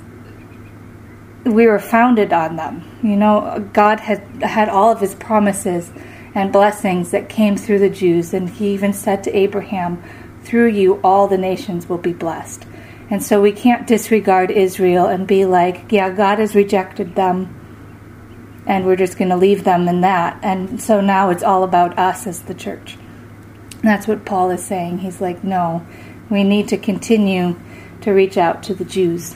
we 1.43 1.67
were 1.67 1.79
founded 1.79 2.31
on 2.31 2.55
them. 2.55 2.83
You 3.03 3.15
know, 3.17 3.67
God 3.73 3.99
had 3.99 4.19
had 4.43 4.69
all 4.69 4.91
of 4.91 5.01
his 5.01 5.15
promises 5.15 5.91
and 6.35 6.53
blessings 6.53 7.11
that 7.11 7.27
came 7.29 7.57
through 7.57 7.79
the 7.79 7.89
Jews, 7.89 8.33
and 8.33 8.49
he 8.49 8.73
even 8.73 8.93
said 8.93 9.23
to 9.23 9.35
Abraham, 9.35 10.01
Through 10.47 10.69
you 10.69 11.01
all 11.03 11.27
the 11.27 11.37
nations 11.37 11.89
will 11.89 11.97
be 11.97 12.13
blessed. 12.13 12.65
And 13.09 13.21
so 13.21 13.41
we 13.41 13.51
can't 13.51 13.85
disregard 13.85 14.49
Israel 14.49 15.05
and 15.05 15.27
be 15.27 15.43
like, 15.43 15.91
yeah, 15.91 16.09
God 16.09 16.39
has 16.39 16.55
rejected 16.55 17.15
them, 17.15 17.53
and 18.65 18.85
we're 18.85 18.95
just 18.95 19.17
going 19.17 19.27
to 19.27 19.35
leave 19.35 19.65
them 19.65 19.89
in 19.89 19.99
that. 20.01 20.39
And 20.41 20.81
so 20.81 21.01
now 21.01 21.31
it's 21.31 21.43
all 21.43 21.65
about 21.65 21.99
us 21.99 22.25
as 22.25 22.43
the 22.43 22.53
church. 22.53 22.97
That's 23.83 24.07
what 24.07 24.23
Paul 24.23 24.51
is 24.51 24.63
saying. 24.63 24.99
He's 24.99 25.19
like, 25.19 25.43
no, 25.43 25.85
we 26.29 26.45
need 26.45 26.69
to 26.69 26.77
continue 26.77 27.59
to 28.03 28.11
reach 28.11 28.37
out 28.37 28.63
to 28.63 28.73
the 28.73 28.85
Jews. 28.85 29.35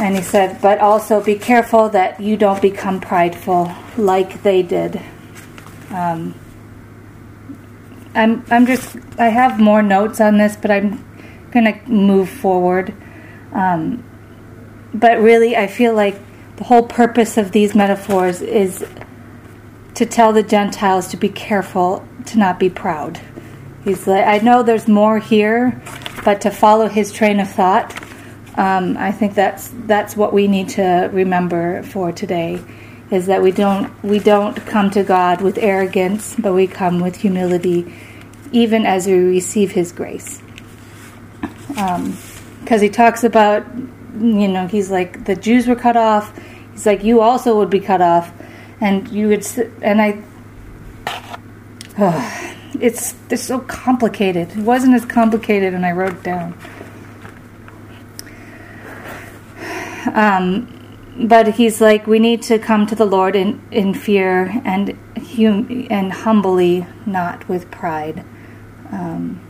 And 0.00 0.16
he 0.16 0.22
said, 0.22 0.62
but 0.62 0.78
also 0.78 1.22
be 1.22 1.34
careful 1.34 1.90
that 1.90 2.20
you 2.20 2.38
don't 2.38 2.62
become 2.62 3.02
prideful 3.02 3.70
like 3.98 4.42
they 4.42 4.62
did. 4.62 4.98
Um, 5.90 6.34
I'm, 8.16 8.44
I'm 8.50 8.66
just, 8.66 8.96
I 9.18 9.28
have 9.28 9.60
more 9.60 9.82
notes 9.82 10.20
on 10.20 10.38
this, 10.38 10.56
but 10.56 10.70
I'm 10.70 11.04
to 11.64 11.90
move 11.90 12.28
forward. 12.28 12.94
Um, 13.52 14.04
but 14.92 15.20
really, 15.20 15.56
I 15.56 15.66
feel 15.66 15.94
like 15.94 16.18
the 16.56 16.64
whole 16.64 16.82
purpose 16.82 17.36
of 17.36 17.52
these 17.52 17.74
metaphors 17.74 18.42
is 18.42 18.84
to 19.94 20.06
tell 20.06 20.32
the 20.32 20.42
Gentiles 20.42 21.08
to 21.08 21.16
be 21.16 21.28
careful 21.28 22.06
to 22.26 22.38
not 22.38 22.58
be 22.58 22.68
proud. 22.68 23.20
He's 23.84 24.06
like, 24.06 24.26
I 24.26 24.38
know 24.38 24.62
there's 24.62 24.88
more 24.88 25.18
here, 25.18 25.80
but 26.24 26.40
to 26.42 26.50
follow 26.50 26.88
his 26.88 27.12
train 27.12 27.40
of 27.40 27.50
thought, 27.50 27.94
um, 28.58 28.96
I 28.96 29.12
think 29.12 29.34
that's 29.34 29.70
that's 29.86 30.16
what 30.16 30.32
we 30.32 30.48
need 30.48 30.70
to 30.70 31.08
remember 31.12 31.82
for 31.82 32.10
today, 32.10 32.62
is 33.10 33.26
that 33.26 33.42
we 33.42 33.52
don't 33.52 33.92
we 34.02 34.18
don't 34.18 34.56
come 34.66 34.90
to 34.90 35.04
God 35.04 35.40
with 35.40 35.58
arrogance, 35.58 36.34
but 36.38 36.52
we 36.52 36.66
come 36.66 37.00
with 37.00 37.16
humility, 37.16 37.94
even 38.52 38.86
as 38.86 39.06
we 39.06 39.14
receive 39.14 39.72
His 39.72 39.92
grace. 39.92 40.42
Because 41.68 42.00
um, 42.00 42.80
he 42.80 42.88
talks 42.88 43.24
about, 43.24 43.66
you 44.18 44.48
know, 44.48 44.66
he's 44.66 44.90
like 44.90 45.24
the 45.24 45.36
Jews 45.36 45.66
were 45.66 45.76
cut 45.76 45.96
off. 45.96 46.36
He's 46.72 46.86
like 46.86 47.04
you 47.04 47.20
also 47.20 47.56
would 47.58 47.70
be 47.70 47.80
cut 47.80 48.00
off, 48.00 48.32
and 48.80 49.08
you 49.08 49.28
would, 49.28 49.46
and 49.82 50.00
I. 50.00 50.22
Oh, 51.98 52.52
it's 52.80 53.14
it's 53.30 53.42
so 53.42 53.60
complicated. 53.60 54.50
It 54.50 54.58
wasn't 54.58 54.94
as 54.94 55.04
complicated, 55.04 55.74
and 55.74 55.84
I 55.84 55.92
wrote 55.92 56.22
down. 56.22 56.54
Um, 60.14 60.72
but 61.18 61.54
he's 61.54 61.80
like, 61.80 62.06
we 62.06 62.18
need 62.18 62.42
to 62.42 62.58
come 62.58 62.86
to 62.86 62.94
the 62.94 63.06
Lord 63.06 63.34
in, 63.36 63.60
in 63.70 63.94
fear 63.94 64.60
and 64.64 64.96
hum- 65.16 65.86
and 65.90 66.12
humbly, 66.12 66.86
not 67.04 67.48
with 67.48 67.70
pride. 67.70 68.24
Um, 68.90 69.40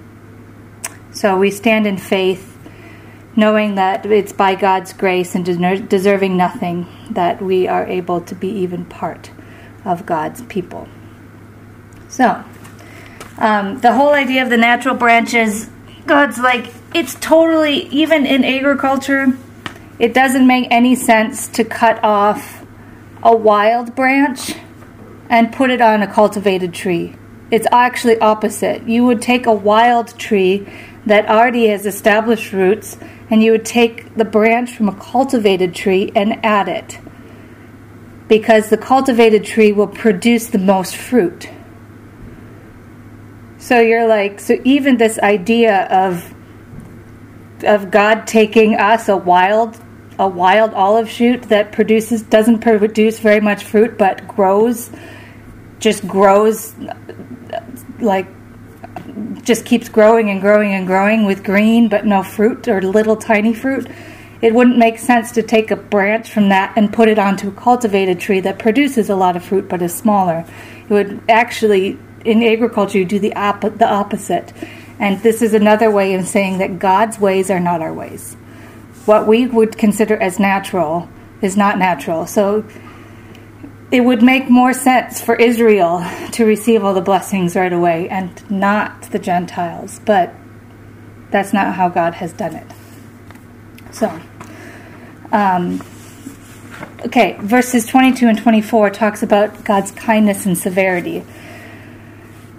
so 1.12 1.38
we 1.38 1.50
stand 1.50 1.86
in 1.86 1.96
faith, 1.96 2.56
knowing 3.34 3.76
that 3.76 4.04
it's 4.06 4.32
by 4.32 4.54
God's 4.54 4.92
grace 4.92 5.34
and 5.34 5.44
deserving 5.44 6.36
nothing 6.36 6.86
that 7.10 7.40
we 7.40 7.66
are 7.68 7.86
able 7.86 8.20
to 8.22 8.34
be 8.34 8.48
even 8.48 8.84
part 8.84 9.30
of 9.84 10.04
God's 10.04 10.42
people. 10.42 10.88
So, 12.08 12.44
um, 13.38 13.80
the 13.80 13.92
whole 13.92 14.12
idea 14.12 14.42
of 14.42 14.50
the 14.50 14.56
natural 14.56 14.94
branches, 14.94 15.68
God's 16.06 16.38
like, 16.38 16.72
it's 16.94 17.14
totally, 17.14 17.88
even 17.88 18.26
in 18.26 18.44
agriculture, 18.44 19.36
it 19.98 20.14
doesn't 20.14 20.46
make 20.46 20.68
any 20.70 20.94
sense 20.94 21.48
to 21.48 21.64
cut 21.64 22.02
off 22.02 22.64
a 23.22 23.34
wild 23.34 23.94
branch 23.94 24.54
and 25.28 25.52
put 25.52 25.70
it 25.70 25.80
on 25.80 26.02
a 26.02 26.06
cultivated 26.06 26.72
tree. 26.72 27.16
It's 27.50 27.66
actually 27.70 28.18
opposite. 28.18 28.88
You 28.88 29.04
would 29.04 29.22
take 29.22 29.46
a 29.46 29.52
wild 29.52 30.18
tree 30.18 30.66
that 31.06 31.28
already 31.28 31.68
has 31.68 31.86
established 31.86 32.52
roots 32.52 32.98
and 33.30 33.42
you 33.42 33.52
would 33.52 33.64
take 33.64 34.14
the 34.16 34.24
branch 34.24 34.72
from 34.72 34.88
a 34.88 34.94
cultivated 34.94 35.74
tree 35.74 36.10
and 36.14 36.44
add 36.44 36.68
it. 36.68 36.98
Because 38.28 38.70
the 38.70 38.76
cultivated 38.76 39.44
tree 39.44 39.72
will 39.72 39.86
produce 39.86 40.48
the 40.48 40.58
most 40.58 40.96
fruit. 40.96 41.48
So 43.58 43.80
you're 43.80 44.08
like, 44.08 44.40
so 44.40 44.58
even 44.64 44.96
this 44.96 45.18
idea 45.18 45.86
of 45.86 46.34
of 47.64 47.90
God 47.90 48.26
taking 48.26 48.74
us 48.74 49.08
a 49.08 49.16
wild 49.16 49.80
a 50.18 50.28
wild 50.28 50.74
olive 50.74 51.10
shoot 51.10 51.42
that 51.44 51.72
produces 51.72 52.22
doesn't 52.22 52.60
produce 52.60 53.18
very 53.18 53.40
much 53.40 53.64
fruit 53.64 53.98
but 53.98 54.26
grows 54.28 54.90
just 55.78 56.06
grows 56.06 56.74
like 58.00 58.26
just 59.42 59.64
keeps 59.64 59.88
growing 59.88 60.30
and 60.30 60.40
growing 60.40 60.74
and 60.74 60.86
growing 60.86 61.24
with 61.24 61.44
green 61.44 61.88
but 61.88 62.04
no 62.04 62.22
fruit 62.22 62.66
or 62.68 62.82
little 62.82 63.16
tiny 63.16 63.54
fruit 63.54 63.86
it 64.42 64.54
wouldn't 64.54 64.76
make 64.76 64.98
sense 64.98 65.32
to 65.32 65.42
take 65.42 65.70
a 65.70 65.76
branch 65.76 66.30
from 66.30 66.50
that 66.50 66.72
and 66.76 66.92
put 66.92 67.08
it 67.08 67.18
onto 67.18 67.48
a 67.48 67.52
cultivated 67.52 68.20
tree 68.20 68.40
that 68.40 68.58
produces 68.58 69.08
a 69.08 69.16
lot 69.16 69.36
of 69.36 69.44
fruit 69.44 69.68
but 69.68 69.80
is 69.80 69.94
smaller 69.94 70.44
it 70.88 70.90
would 70.90 71.20
actually 71.28 71.98
in 72.26 72.42
agriculture, 72.42 72.98
you 72.98 73.04
do 73.04 73.18
the, 73.18 73.34
op- 73.34 73.60
the 73.60 73.88
opposite. 73.88 74.52
And 74.98 75.22
this 75.22 75.42
is 75.42 75.54
another 75.54 75.90
way 75.90 76.14
of 76.14 76.26
saying 76.26 76.58
that 76.58 76.78
God's 76.78 77.18
ways 77.18 77.50
are 77.50 77.60
not 77.60 77.80
our 77.80 77.92
ways. 77.92 78.34
What 79.04 79.26
we 79.26 79.46
would 79.46 79.78
consider 79.78 80.16
as 80.16 80.38
natural 80.38 81.08
is 81.40 81.56
not 81.56 81.78
natural. 81.78 82.26
So 82.26 82.64
it 83.90 84.00
would 84.00 84.22
make 84.22 84.50
more 84.50 84.72
sense 84.72 85.20
for 85.20 85.36
Israel 85.36 86.04
to 86.32 86.44
receive 86.44 86.82
all 86.82 86.94
the 86.94 87.00
blessings 87.00 87.54
right 87.54 87.72
away 87.72 88.08
and 88.08 88.50
not 88.50 89.02
the 89.12 89.18
Gentiles. 89.18 90.00
But 90.04 90.34
that's 91.30 91.52
not 91.52 91.74
how 91.74 91.88
God 91.88 92.14
has 92.14 92.32
done 92.32 92.54
it. 92.54 92.66
So, 93.92 94.20
um, 95.32 95.82
okay, 97.06 97.36
verses 97.40 97.86
22 97.86 98.26
and 98.26 98.38
24 98.38 98.90
talks 98.90 99.22
about 99.22 99.64
God's 99.64 99.90
kindness 99.92 100.46
and 100.46 100.58
severity. 100.58 101.24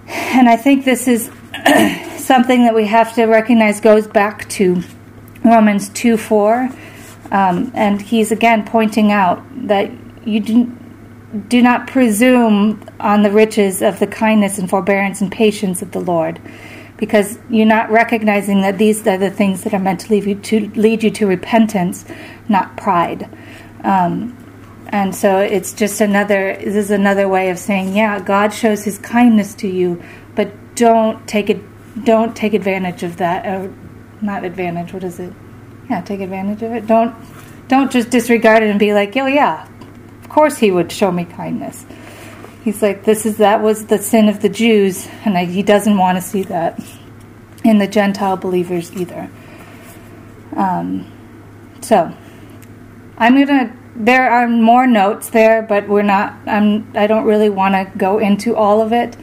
And 0.07 0.47
I 0.47 0.55
think 0.55 0.85
this 0.85 1.07
is 1.07 1.29
something 2.17 2.63
that 2.63 2.73
we 2.73 2.85
have 2.85 3.13
to 3.15 3.25
recognize 3.25 3.81
goes 3.81 4.07
back 4.07 4.47
to 4.49 4.81
Romans 5.43 5.89
2 5.89 6.17
4. 6.17 6.69
Um, 7.31 7.71
and 7.75 8.01
he's 8.01 8.31
again 8.31 8.65
pointing 8.65 9.11
out 9.11 9.43
that 9.67 9.91
you 10.25 10.39
do, 10.39 10.76
do 11.47 11.61
not 11.61 11.87
presume 11.87 12.83
on 12.99 13.23
the 13.23 13.31
riches 13.31 13.81
of 13.81 13.99
the 13.99 14.07
kindness 14.07 14.57
and 14.57 14.69
forbearance 14.69 15.21
and 15.21 15.31
patience 15.31 15.81
of 15.81 15.91
the 15.91 15.99
Lord, 15.99 16.39
because 16.97 17.37
you're 17.49 17.65
not 17.65 17.89
recognizing 17.89 18.61
that 18.61 18.77
these 18.77 19.05
are 19.07 19.17
the 19.17 19.29
things 19.29 19.63
that 19.63 19.73
are 19.73 19.79
meant 19.79 20.01
to 20.01 20.11
lead 20.11 20.25
you 20.25 20.35
to, 20.35 20.69
lead 20.71 21.03
you 21.03 21.11
to 21.11 21.27
repentance, 21.27 22.05
not 22.47 22.77
pride. 22.77 23.29
Um, 23.83 24.35
and 24.89 25.13
so 25.13 25.39
it's 25.39 25.73
just 25.73 25.99
another 25.99 26.55
this 26.55 26.75
is 26.75 26.91
another 26.91 27.27
way 27.27 27.49
of 27.49 27.59
saying 27.59 27.93
yeah 27.93 28.21
god 28.21 28.53
shows 28.53 28.85
his 28.85 28.97
kindness 28.97 29.53
to 29.53 29.67
you 29.67 30.01
but 30.33 30.49
don't 30.75 31.27
take 31.27 31.49
it 31.49 31.61
don't 32.05 32.37
take 32.37 32.53
advantage 32.53 33.03
of 33.03 33.17
that 33.17 33.45
or 33.45 33.73
not 34.21 34.45
advantage 34.45 34.93
what 34.93 35.03
is 35.03 35.19
it 35.19 35.33
yeah 35.89 35.99
take 35.99 36.21
advantage 36.21 36.61
of 36.61 36.71
it 36.71 36.87
don't 36.87 37.13
don't 37.67 37.91
just 37.91 38.09
disregard 38.09 38.63
it 38.63 38.69
and 38.69 38.79
be 38.79 38.93
like, 38.93 39.15
oh 39.17 39.25
yeah, 39.25 39.67
of 40.27 40.33
course 40.33 40.57
he 40.57 40.71
would 40.71 40.91
show 40.91 41.09
me 41.09 41.23
kindness. 41.23 41.85
He's 42.65 42.81
like, 42.81 43.05
this 43.05 43.25
is 43.25 43.37
that 43.37 43.61
was 43.61 43.85
the 43.85 43.97
sin 43.97 44.27
of 44.27 44.41
the 44.41 44.49
Jews, 44.49 45.07
and 45.23 45.37
I, 45.37 45.45
he 45.45 45.63
doesn't 45.63 45.97
want 45.97 46.17
to 46.17 46.21
see 46.21 46.43
that 46.43 46.77
in 47.63 47.77
the 47.77 47.87
Gentile 47.87 48.35
believers 48.35 48.93
either. 48.93 49.29
Um, 50.53 51.09
so, 51.79 52.13
I'm 53.17 53.37
gonna. 53.37 53.73
There 53.95 54.29
are 54.29 54.49
more 54.49 54.85
notes 54.85 55.29
there, 55.29 55.61
but 55.61 55.87
we're 55.87 56.01
not. 56.01 56.37
I'm. 56.45 56.91
I 56.93 57.07
don't 57.07 57.23
really 57.23 57.49
want 57.49 57.73
to 57.75 57.97
go 57.97 58.19
into 58.19 58.53
all 58.53 58.81
of 58.81 58.91
it, 58.91 59.15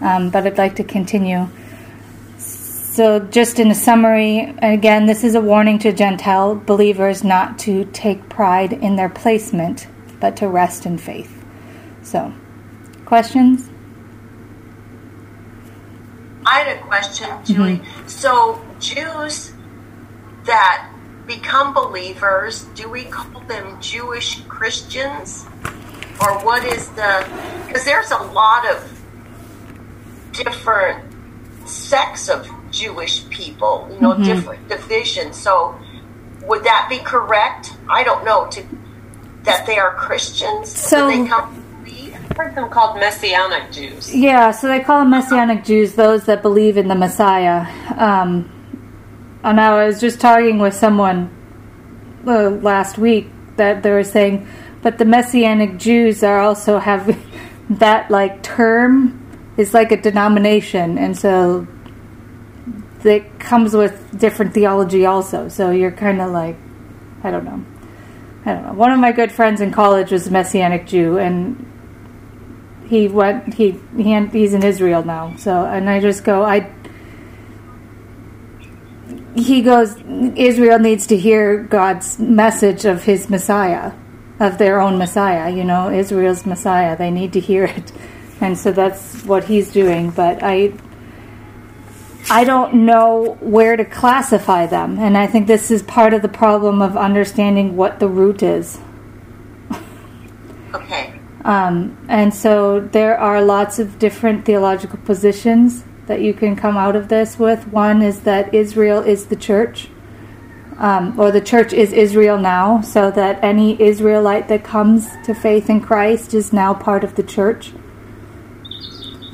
um, 0.00 0.30
but 0.30 0.46
I'd 0.46 0.58
like 0.58 0.76
to 0.76 0.84
continue. 0.84 1.48
So, 2.38 3.18
just 3.18 3.58
in 3.58 3.68
a 3.72 3.74
summary, 3.74 4.54
again, 4.62 5.06
this 5.06 5.24
is 5.24 5.34
a 5.34 5.40
warning 5.40 5.80
to 5.80 5.92
Gentile 5.92 6.54
believers 6.54 7.24
not 7.24 7.58
to 7.60 7.84
take 7.86 8.28
pride 8.28 8.72
in 8.72 8.94
their 8.94 9.08
placement, 9.08 9.88
but 10.22 10.36
to 10.36 10.46
rest 10.46 10.86
in 10.86 10.96
faith. 10.96 11.44
So, 12.02 12.32
questions? 13.04 13.68
I 16.46 16.60
had 16.60 16.78
a 16.78 16.80
question, 16.82 17.28
Julie. 17.44 17.78
Mm-hmm. 17.78 18.08
So, 18.08 18.64
Jews 18.78 19.52
that 20.44 20.88
become 21.26 21.74
believers, 21.74 22.64
do 22.76 22.88
we 22.88 23.04
call 23.04 23.40
them 23.42 23.80
Jewish 23.80 24.40
Christians? 24.42 25.44
Or 26.20 26.38
what 26.44 26.64
is 26.64 26.88
the. 26.90 27.28
Because 27.66 27.84
there's 27.84 28.12
a 28.12 28.22
lot 28.22 28.64
of 28.70 29.00
different 30.32 31.04
sects 31.66 32.28
of 32.28 32.48
Jewish 32.70 33.28
people, 33.28 33.88
you 33.92 34.00
know, 34.00 34.12
mm-hmm. 34.12 34.22
different 34.22 34.68
divisions. 34.68 35.36
So, 35.36 35.76
would 36.42 36.62
that 36.62 36.86
be 36.88 36.98
correct? 36.98 37.74
I 37.90 38.04
don't 38.04 38.24
know. 38.24 38.46
To 38.46 38.62
that 39.44 39.66
they 39.66 39.78
are 39.78 39.94
Christians. 39.94 40.70
So 40.70 41.08
they 41.08 41.26
come. 41.26 41.58
I've 42.32 42.36
heard 42.36 42.54
them 42.54 42.70
called 42.70 42.98
Messianic 42.98 43.70
Jews. 43.72 44.14
Yeah, 44.14 44.52
so 44.52 44.68
they 44.68 44.80
call 44.80 45.00
them 45.00 45.10
Messianic 45.10 45.64
Jews, 45.64 45.94
those 45.94 46.24
that 46.24 46.40
believe 46.40 46.78
in 46.78 46.88
the 46.88 46.94
Messiah. 46.94 47.66
Um, 47.98 48.50
and 49.44 49.60
I 49.60 49.84
was 49.84 50.00
just 50.00 50.18
talking 50.18 50.58
with 50.58 50.72
someone 50.72 51.30
uh, 52.26 52.50
last 52.50 52.96
week 52.96 53.28
that 53.56 53.82
they 53.82 53.90
were 53.90 54.04
saying, 54.04 54.48
but 54.82 54.96
the 54.96 55.04
Messianic 55.04 55.78
Jews 55.78 56.22
are 56.22 56.40
also 56.40 56.78
have 56.78 57.18
that 57.70 58.10
like 58.10 58.42
term 58.42 59.18
is 59.56 59.74
like 59.74 59.92
a 59.92 60.00
denomination, 60.00 60.96
and 60.96 61.18
so 61.18 61.66
it 63.04 63.38
comes 63.40 63.74
with 63.74 64.18
different 64.18 64.54
theology 64.54 65.04
also. 65.04 65.48
So 65.48 65.70
you're 65.70 65.92
kind 65.92 66.20
of 66.20 66.30
like, 66.30 66.56
I 67.22 67.30
don't 67.30 67.44
know. 67.44 67.64
I 68.44 68.54
don't 68.54 68.66
know. 68.66 68.72
One 68.72 68.90
of 68.92 68.98
my 68.98 69.12
good 69.12 69.30
friends 69.30 69.60
in 69.60 69.70
college 69.70 70.10
was 70.10 70.26
a 70.26 70.30
Messianic 70.30 70.86
Jew, 70.86 71.16
and 71.18 71.68
he 72.88 73.06
went. 73.08 73.54
He 73.54 73.78
he 73.96 74.26
he's 74.26 74.52
in 74.52 74.64
Israel 74.64 75.04
now. 75.04 75.34
So, 75.36 75.64
and 75.64 75.88
I 75.88 76.00
just 76.00 76.24
go. 76.24 76.42
I. 76.42 76.70
He 79.36 79.62
goes. 79.62 79.96
Israel 80.36 80.78
needs 80.78 81.06
to 81.06 81.16
hear 81.16 81.62
God's 81.62 82.18
message 82.18 82.84
of 82.84 83.04
His 83.04 83.30
Messiah, 83.30 83.92
of 84.40 84.58
their 84.58 84.80
own 84.80 84.98
Messiah. 84.98 85.50
You 85.50 85.64
know, 85.64 85.90
Israel's 85.90 86.44
Messiah. 86.44 86.96
They 86.96 87.10
need 87.10 87.32
to 87.34 87.40
hear 87.40 87.64
it, 87.64 87.92
and 88.40 88.58
so 88.58 88.72
that's 88.72 89.22
what 89.24 89.44
he's 89.44 89.72
doing. 89.72 90.10
But 90.10 90.42
I. 90.42 90.72
I 92.30 92.44
don't 92.44 92.86
know 92.86 93.36
where 93.40 93.76
to 93.76 93.84
classify 93.84 94.66
them. 94.66 94.98
And 94.98 95.16
I 95.18 95.26
think 95.26 95.46
this 95.46 95.70
is 95.70 95.82
part 95.82 96.14
of 96.14 96.22
the 96.22 96.28
problem 96.28 96.80
of 96.80 96.96
understanding 96.96 97.76
what 97.76 98.00
the 98.00 98.08
root 98.08 98.42
is. 98.42 98.78
Okay. 100.74 101.20
Um, 101.44 101.98
and 102.08 102.32
so 102.32 102.80
there 102.80 103.18
are 103.18 103.42
lots 103.42 103.78
of 103.78 103.98
different 103.98 104.46
theological 104.46 104.98
positions 105.00 105.84
that 106.06 106.22
you 106.22 106.32
can 106.32 106.56
come 106.56 106.78
out 106.78 106.96
of 106.96 107.08
this 107.08 107.38
with. 107.38 107.68
One 107.68 108.00
is 108.00 108.20
that 108.20 108.54
Israel 108.54 109.02
is 109.02 109.26
the 109.26 109.36
church, 109.36 109.90
um, 110.78 111.20
or 111.20 111.30
the 111.30 111.42
church 111.42 111.74
is 111.74 111.92
Israel 111.92 112.38
now, 112.38 112.80
so 112.80 113.10
that 113.10 113.44
any 113.44 113.80
Israelite 113.82 114.48
that 114.48 114.64
comes 114.64 115.10
to 115.24 115.34
faith 115.34 115.68
in 115.68 115.82
Christ 115.82 116.32
is 116.32 116.54
now 116.54 116.72
part 116.72 117.04
of 117.04 117.16
the 117.16 117.22
church 117.22 117.72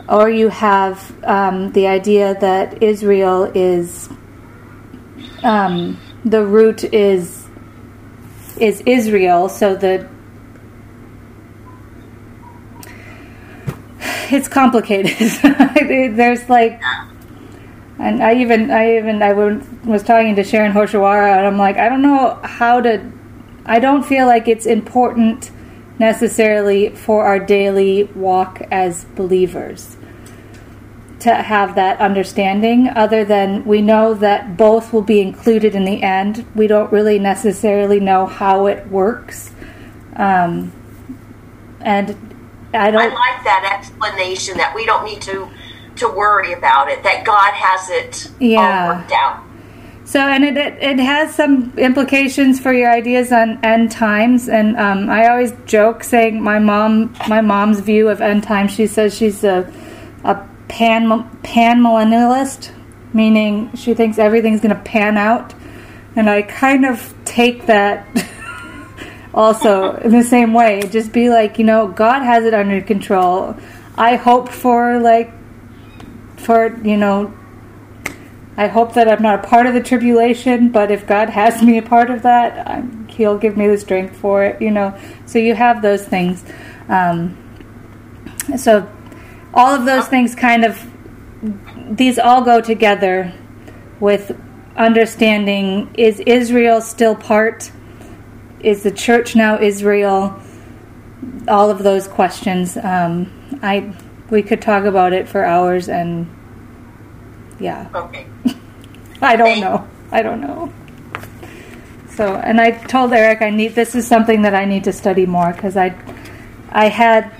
or 0.08 0.30
you 0.30 0.48
have 0.48 1.12
um, 1.24 1.72
the 1.72 1.86
idea 1.86 2.34
that 2.40 2.82
Israel 2.82 3.44
is 3.54 4.08
um, 5.42 5.98
the 6.24 6.44
root 6.44 6.84
is 6.84 7.46
is 8.58 8.82
Israel, 8.86 9.48
so 9.48 9.76
the 9.76 10.08
it's 14.30 14.48
complicated. 14.48 15.16
There's 16.16 16.48
like, 16.48 16.82
and 17.98 18.22
I 18.22 18.34
even 18.36 18.70
I 18.70 18.96
even 18.96 19.22
I 19.22 19.32
was 19.32 20.02
talking 20.02 20.36
to 20.36 20.44
Sharon 20.44 20.72
Hoshawara, 20.72 21.36
and 21.36 21.46
I'm 21.46 21.58
like, 21.58 21.76
I 21.76 21.88
don't 21.88 22.02
know 22.02 22.40
how 22.42 22.80
to. 22.80 23.12
I 23.66 23.78
don't 23.80 24.02
feel 24.02 24.26
like 24.26 24.48
it's 24.48 24.64
important 24.64 25.50
necessarily 25.98 26.90
for 26.90 27.24
our 27.24 27.38
daily 27.38 28.04
walk 28.04 28.62
as 28.70 29.04
believers 29.04 29.96
to 31.20 31.34
have 31.34 31.74
that 31.74 31.98
understanding 32.00 32.88
other 32.88 33.24
than 33.24 33.64
we 33.64 33.82
know 33.82 34.14
that 34.14 34.56
both 34.56 34.92
will 34.92 35.02
be 35.02 35.20
included 35.20 35.74
in 35.74 35.84
the 35.84 36.02
end. 36.02 36.46
We 36.54 36.68
don't 36.68 36.92
really 36.92 37.18
necessarily 37.18 37.98
know 37.98 38.26
how 38.26 38.66
it 38.66 38.86
works. 38.88 39.50
Um, 40.14 40.72
and 41.80 42.10
I 42.72 42.90
don't 42.90 43.00
I 43.00 43.06
like 43.06 43.44
that 43.44 43.78
explanation 43.78 44.58
that 44.58 44.74
we 44.74 44.84
don't 44.84 45.04
need 45.04 45.22
to 45.22 45.48
to 45.96 46.08
worry 46.08 46.52
about 46.52 46.88
it 46.88 47.02
that 47.02 47.24
God 47.24 47.52
has 47.52 47.90
it 47.90 48.30
yeah. 48.38 48.88
all 48.88 48.96
worked 48.96 49.12
out. 49.12 49.42
So, 50.08 50.20
and 50.20 50.42
it, 50.42 50.56
it, 50.56 50.82
it, 50.82 50.98
has 51.00 51.34
some 51.34 51.76
implications 51.76 52.58
for 52.58 52.72
your 52.72 52.90
ideas 52.90 53.30
on 53.30 53.62
end 53.62 53.92
times. 53.92 54.48
And 54.48 54.74
um, 54.78 55.10
I 55.10 55.28
always 55.28 55.52
joke 55.66 56.02
saying 56.02 56.42
my 56.42 56.58
mom, 56.58 57.14
my 57.28 57.42
mom's 57.42 57.80
view 57.80 58.08
of 58.08 58.22
end 58.22 58.42
times. 58.42 58.72
She 58.72 58.86
says 58.86 59.14
she's 59.14 59.44
a 59.44 59.70
a 60.24 60.48
pan 60.68 61.28
pan 61.42 61.82
millennialist, 61.82 62.70
meaning 63.12 63.70
she 63.76 63.92
thinks 63.92 64.18
everything's 64.18 64.62
going 64.62 64.74
to 64.74 64.82
pan 64.82 65.18
out, 65.18 65.52
and 66.16 66.30
I 66.30 66.40
kind 66.40 66.86
of 66.86 67.14
take 67.26 67.66
that 67.66 68.06
also 69.34 69.94
in 69.96 70.12
the 70.12 70.24
same 70.24 70.54
way. 70.54 70.88
Just 70.88 71.12
be 71.12 71.28
like, 71.28 71.58
you 71.58 71.66
know, 71.66 71.86
God 71.86 72.22
has 72.22 72.46
it 72.46 72.54
under 72.54 72.80
control. 72.80 73.54
I 73.98 74.16
hope 74.16 74.48
for 74.48 74.98
like 75.00 75.34
for 76.38 76.74
you 76.82 76.96
know. 76.96 77.34
I 78.58 78.66
hope 78.66 78.94
that 78.94 79.08
I'm 79.08 79.22
not 79.22 79.44
a 79.44 79.48
part 79.48 79.66
of 79.66 79.74
the 79.74 79.80
tribulation, 79.80 80.70
but 80.70 80.90
if 80.90 81.06
God 81.06 81.30
has 81.30 81.62
me 81.62 81.78
a 81.78 81.82
part 81.82 82.10
of 82.10 82.22
that, 82.22 82.66
I'm, 82.68 83.06
He'll 83.06 83.38
give 83.38 83.56
me 83.56 83.68
the 83.68 83.78
strength 83.78 84.16
for 84.16 84.42
it, 84.42 84.60
you 84.60 84.72
know. 84.72 84.98
So 85.26 85.38
you 85.38 85.54
have 85.54 85.80
those 85.80 86.04
things. 86.04 86.44
Um, 86.88 87.36
so 88.56 88.90
all 89.54 89.72
of 89.72 89.84
those 89.84 90.08
things 90.08 90.34
kind 90.34 90.64
of 90.64 90.84
these 91.88 92.18
all 92.18 92.42
go 92.42 92.60
together 92.60 93.32
with 94.00 94.36
understanding 94.76 95.94
is 95.94 96.18
Israel 96.20 96.80
still 96.80 97.14
part? 97.14 97.70
Is 98.58 98.82
the 98.82 98.90
church 98.90 99.36
now 99.36 99.60
Israel? 99.60 100.36
All 101.46 101.70
of 101.70 101.84
those 101.84 102.08
questions. 102.08 102.76
Um, 102.76 103.30
I 103.62 103.94
we 104.30 104.42
could 104.42 104.60
talk 104.60 104.84
about 104.84 105.12
it 105.12 105.28
for 105.28 105.44
hours 105.44 105.88
and 105.88 106.28
yeah. 107.60 107.88
Okay 107.94 108.26
I 109.20 109.36
don't 109.36 109.60
know 109.60 109.88
I 110.10 110.22
don't 110.22 110.40
know 110.40 110.72
so 112.10 112.34
and 112.34 112.60
I 112.60 112.70
told 112.70 113.12
Eric 113.12 113.42
I 113.42 113.50
need 113.50 113.74
this 113.74 113.94
is 113.94 114.06
something 114.06 114.42
that 114.42 114.54
I 114.54 114.64
need 114.64 114.84
to 114.84 114.92
study 114.92 115.26
more 115.26 115.52
because 115.52 115.76
I 115.76 115.96
I 116.70 116.88
had 116.88 117.32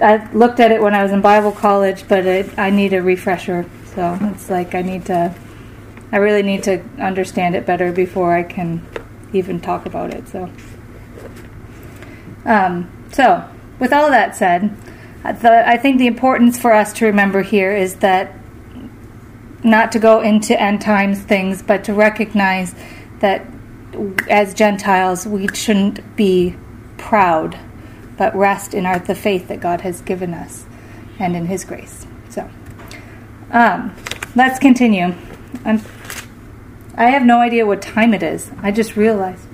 I 0.00 0.28
looked 0.32 0.60
at 0.60 0.72
it 0.72 0.82
when 0.82 0.94
I 0.94 1.02
was 1.02 1.12
in 1.12 1.20
Bible 1.20 1.52
college, 1.52 2.06
but 2.08 2.26
it, 2.26 2.58
I 2.58 2.70
need 2.70 2.92
a 2.92 3.02
refresher. 3.02 3.68
So 3.94 4.18
it's 4.22 4.50
like 4.50 4.74
I 4.74 4.82
need 4.82 5.06
to, 5.06 5.34
I 6.10 6.16
really 6.16 6.42
need 6.42 6.64
to 6.64 6.82
understand 6.98 7.54
it 7.54 7.64
better 7.64 7.92
before 7.92 8.34
I 8.34 8.42
can 8.42 8.86
even 9.32 9.60
talk 9.60 9.86
about 9.86 10.12
it. 10.12 10.28
So, 10.28 10.50
um, 12.44 12.90
so 13.12 13.48
with 13.78 13.92
all 13.92 14.10
that 14.10 14.36
said, 14.36 14.76
the, 15.22 15.64
I 15.66 15.76
think 15.76 15.98
the 15.98 16.06
importance 16.06 16.58
for 16.58 16.72
us 16.72 16.92
to 16.94 17.06
remember 17.06 17.42
here 17.42 17.72
is 17.72 17.96
that 17.96 18.34
not 19.64 19.90
to 19.92 19.98
go 19.98 20.20
into 20.20 20.60
end 20.60 20.80
times 20.80 21.20
things, 21.20 21.62
but 21.62 21.84
to 21.84 21.94
recognize 21.94 22.74
that 23.20 23.46
as 24.28 24.54
Gentiles 24.54 25.26
we 25.26 25.48
shouldn't 25.48 26.16
be 26.16 26.56
proud 26.98 27.58
but 28.16 28.34
rest 28.36 28.74
in 28.74 28.86
our, 28.86 28.98
the 28.98 29.14
faith 29.14 29.48
that 29.48 29.60
God 29.60 29.80
has 29.80 30.00
given 30.00 30.34
us 30.34 30.66
and 31.18 31.34
in 31.36 31.46
His 31.46 31.64
grace. 31.64 32.06
So, 32.28 32.48
um, 33.50 33.94
let's 34.34 34.58
continue. 34.58 35.14
I'm, 35.64 35.80
I 36.96 37.10
have 37.10 37.24
no 37.24 37.40
idea 37.40 37.66
what 37.66 37.82
time 37.82 38.14
it 38.14 38.22
is. 38.22 38.50
I 38.62 38.70
just 38.70 38.96
realized. 38.96 39.46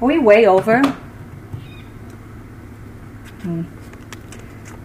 Are 0.00 0.06
we 0.06 0.18
way 0.18 0.46
over? 0.46 0.80
Hmm. 3.42 3.62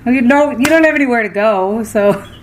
Okay, 0.01 0.21
no, 0.21 0.51
you 0.51 0.65
don't 0.65 0.83
have 0.83 0.95
anywhere 0.95 1.23
to 1.23 1.29
go, 1.29 1.83
so. 1.83 2.23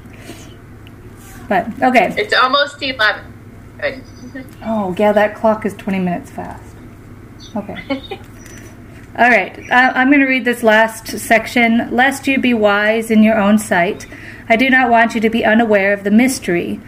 But 1.49 1.67
okay. 1.83 2.15
It's 2.17 2.35
almost 2.35 2.83
eleven. 2.83 3.33
Good. 3.81 4.03
Oh, 4.63 4.95
yeah, 4.99 5.13
that 5.13 5.35
clock 5.35 5.65
is 5.65 5.75
20 5.75 6.01
minutes 6.01 6.31
fast. 6.31 6.77
Okay. 7.55 7.75
All 9.19 9.31
right, 9.31 9.59
uh, 9.71 9.93
I'm 9.95 10.09
going 10.09 10.21
to 10.21 10.27
read 10.27 10.45
this 10.45 10.63
last 10.63 11.07
section. 11.07 11.89
Lest 11.91 12.27
you 12.27 12.39
be 12.39 12.53
wise 12.53 13.11
in 13.11 13.23
your 13.23 13.39
own 13.39 13.57
sight, 13.59 14.07
I 14.49 14.57
do 14.57 14.69
not 14.69 14.91
want 14.91 15.15
you 15.15 15.23
to 15.23 15.31
be 15.31 15.43
unaware 15.43 15.95
of 15.95 16.05
the 16.05 16.11
mystery. 16.11 16.81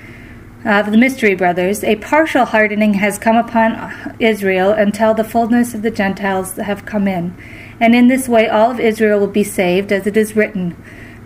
Of 0.65 0.91
the 0.91 0.99
mystery, 0.99 1.35
brothers, 1.35 1.83
a 1.83 1.97
partial 1.97 2.45
hardening 2.45 2.95
has 2.95 3.19
come 3.19 3.37
upon 3.37 4.17
Israel 4.19 4.73
until 4.73 5.15
the 5.15 5.25
fullness 5.25 5.73
of 5.73 5.81
the 5.81 5.91
Gentiles 5.91 6.57
have 6.57 6.85
come 6.85 7.09
in. 7.09 7.35
And 7.81 7.95
in 7.95 8.09
this 8.09 8.29
way, 8.29 8.47
all 8.49 8.71
of 8.71 8.81
Israel 8.81 9.21
will 9.21 9.29
be 9.29 9.45
saved, 9.45 9.91
as 9.91 10.07
it 10.07 10.17
is 10.17 10.37
written 10.37 10.77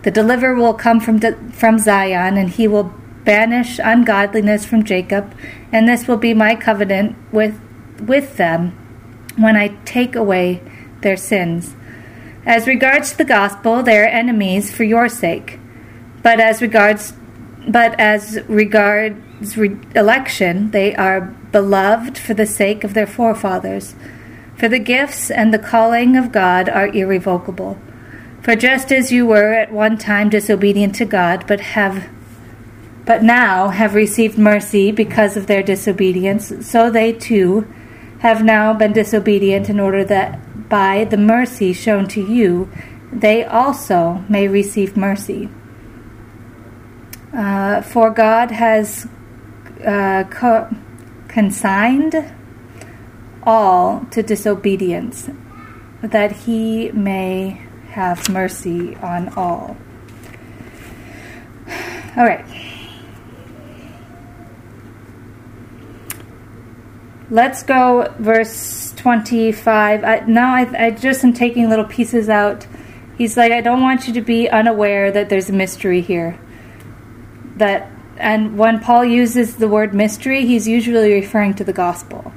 The 0.02 0.10
deliverer 0.10 0.54
will 0.54 0.74
come 0.74 1.00
from, 1.00 1.18
from 1.50 1.78
Zion, 1.80 2.36
and 2.36 2.50
he 2.50 2.68
will 2.68 2.94
banish 3.24 3.78
ungodliness 3.82 4.64
from 4.64 4.84
Jacob, 4.84 5.34
and 5.70 5.88
this 5.88 6.06
will 6.06 6.16
be 6.16 6.34
my 6.34 6.54
covenant 6.54 7.16
with, 7.32 7.60
with 8.00 8.36
them 8.36 8.72
when 9.36 9.56
I 9.56 9.68
take 9.84 10.14
away 10.14 10.62
their 11.02 11.16
sins. 11.16 11.74
As 12.44 12.66
regards 12.66 13.14
the 13.14 13.24
gospel, 13.24 13.82
they 13.82 13.98
are 13.98 14.06
enemies 14.06 14.74
for 14.74 14.84
your 14.84 15.08
sake. 15.08 15.58
But 16.22 16.40
as 16.40 16.60
regards 16.60 17.14
but 17.68 17.98
as 18.00 18.40
regards 18.48 19.56
re- 19.56 19.78
election, 19.94 20.72
they 20.72 20.96
are 20.96 21.20
beloved 21.20 22.18
for 22.18 22.34
the 22.34 22.46
sake 22.46 22.82
of 22.82 22.94
their 22.94 23.06
forefathers. 23.06 23.94
For 24.56 24.68
the 24.68 24.78
gifts 24.78 25.30
and 25.30 25.52
the 25.52 25.58
calling 25.58 26.16
of 26.16 26.32
God 26.32 26.68
are 26.68 26.88
irrevocable. 26.88 27.78
For 28.42 28.56
just 28.56 28.90
as 28.90 29.12
you 29.12 29.26
were 29.26 29.52
at 29.52 29.72
one 29.72 29.96
time 29.96 30.28
disobedient 30.28 30.96
to 30.96 31.04
God, 31.04 31.46
but 31.46 31.60
have 31.60 32.08
but 33.04 33.22
now 33.22 33.68
have 33.68 33.94
received 33.94 34.38
mercy 34.38 34.92
because 34.92 35.36
of 35.36 35.46
their 35.46 35.62
disobedience, 35.62 36.52
so 36.66 36.90
they 36.90 37.12
too 37.12 37.66
have 38.20 38.44
now 38.44 38.72
been 38.72 38.92
disobedient 38.92 39.68
in 39.68 39.80
order 39.80 40.04
that 40.04 40.68
by 40.68 41.04
the 41.04 41.16
mercy 41.16 41.72
shown 41.72 42.06
to 42.06 42.22
you, 42.22 42.70
they 43.12 43.44
also 43.44 44.24
may 44.28 44.46
receive 44.46 44.96
mercy. 44.96 45.48
Uh, 47.34 47.82
for 47.82 48.10
God 48.10 48.50
has 48.52 49.08
uh, 49.84 50.24
co- 50.30 50.68
consigned 51.28 52.32
all 53.42 54.06
to 54.10 54.22
disobedience, 54.22 55.28
that 56.00 56.32
he 56.32 56.92
may 56.92 57.60
have 57.90 58.28
mercy 58.28 58.94
on 58.96 59.28
all. 59.30 59.76
All 62.16 62.24
right. 62.24 62.44
Let's 67.32 67.62
go 67.62 68.14
verse 68.18 68.92
25. 68.92 70.04
I, 70.04 70.20
now 70.26 70.54
I, 70.54 70.88
I 70.88 70.90
just 70.90 71.24
am 71.24 71.32
taking 71.32 71.70
little 71.70 71.86
pieces 71.86 72.28
out. 72.28 72.66
He's 73.16 73.38
like, 73.38 73.52
I 73.52 73.62
don't 73.62 73.80
want 73.80 74.06
you 74.06 74.12
to 74.12 74.20
be 74.20 74.50
unaware 74.50 75.10
that 75.10 75.30
there's 75.30 75.48
a 75.48 75.52
mystery 75.54 76.02
here. 76.02 76.38
That 77.56 77.90
and 78.18 78.58
when 78.58 78.80
Paul 78.80 79.06
uses 79.06 79.56
the 79.56 79.66
word 79.66 79.94
mystery, 79.94 80.44
he's 80.44 80.68
usually 80.68 81.10
referring 81.10 81.54
to 81.54 81.64
the 81.64 81.72
gospel. 81.72 82.34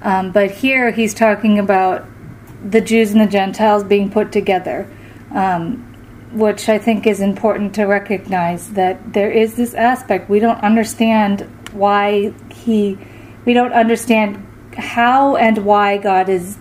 Um, 0.00 0.32
but 0.32 0.50
here 0.50 0.92
he's 0.92 1.12
talking 1.12 1.58
about 1.58 2.06
the 2.64 2.80
Jews 2.80 3.12
and 3.12 3.20
the 3.20 3.26
Gentiles 3.26 3.84
being 3.84 4.10
put 4.10 4.32
together, 4.32 4.90
um, 5.30 5.76
which 6.32 6.70
I 6.70 6.78
think 6.78 7.06
is 7.06 7.20
important 7.20 7.74
to 7.74 7.84
recognize 7.84 8.70
that 8.70 9.12
there 9.12 9.30
is 9.30 9.56
this 9.56 9.74
aspect. 9.74 10.30
We 10.30 10.40
don't 10.40 10.60
understand 10.62 11.42
why 11.74 12.32
he 12.50 12.96
we 13.44 13.52
don't 13.52 13.72
understand 13.72 14.46
how 14.76 15.36
and 15.36 15.64
why 15.64 15.98
God 15.98 16.28
is 16.28 16.58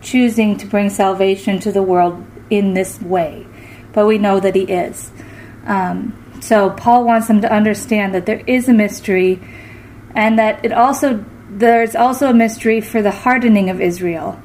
choosing 0.00 0.56
to 0.58 0.66
bring 0.66 0.90
salvation 0.90 1.58
to 1.60 1.72
the 1.72 1.82
world 1.82 2.24
in 2.50 2.74
this 2.74 3.00
way, 3.00 3.46
but 3.92 4.06
we 4.06 4.18
know 4.18 4.40
that 4.40 4.54
He 4.54 4.62
is. 4.62 5.10
Um, 5.66 6.20
so 6.40 6.70
Paul 6.70 7.04
wants 7.04 7.28
them 7.28 7.40
to 7.40 7.52
understand 7.52 8.14
that 8.14 8.26
there 8.26 8.42
is 8.46 8.68
a 8.68 8.74
mystery, 8.74 9.40
and 10.14 10.38
that 10.38 10.64
it 10.64 10.72
also 10.72 11.24
there's 11.48 11.94
also 11.94 12.30
a 12.30 12.34
mystery 12.34 12.80
for 12.80 13.00
the 13.00 13.10
hardening 13.10 13.70
of 13.70 13.80
Israel. 13.80 14.40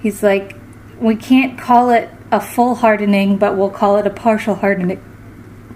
He's 0.00 0.22
like, 0.22 0.54
we 1.00 1.16
can't 1.16 1.58
call 1.58 1.90
it 1.90 2.10
a 2.30 2.40
full 2.40 2.74
hardening, 2.74 3.38
but 3.38 3.56
we'll 3.56 3.70
call 3.70 3.96
it 3.96 4.06
a 4.06 4.10
partial 4.10 4.54
hardening, 4.54 5.02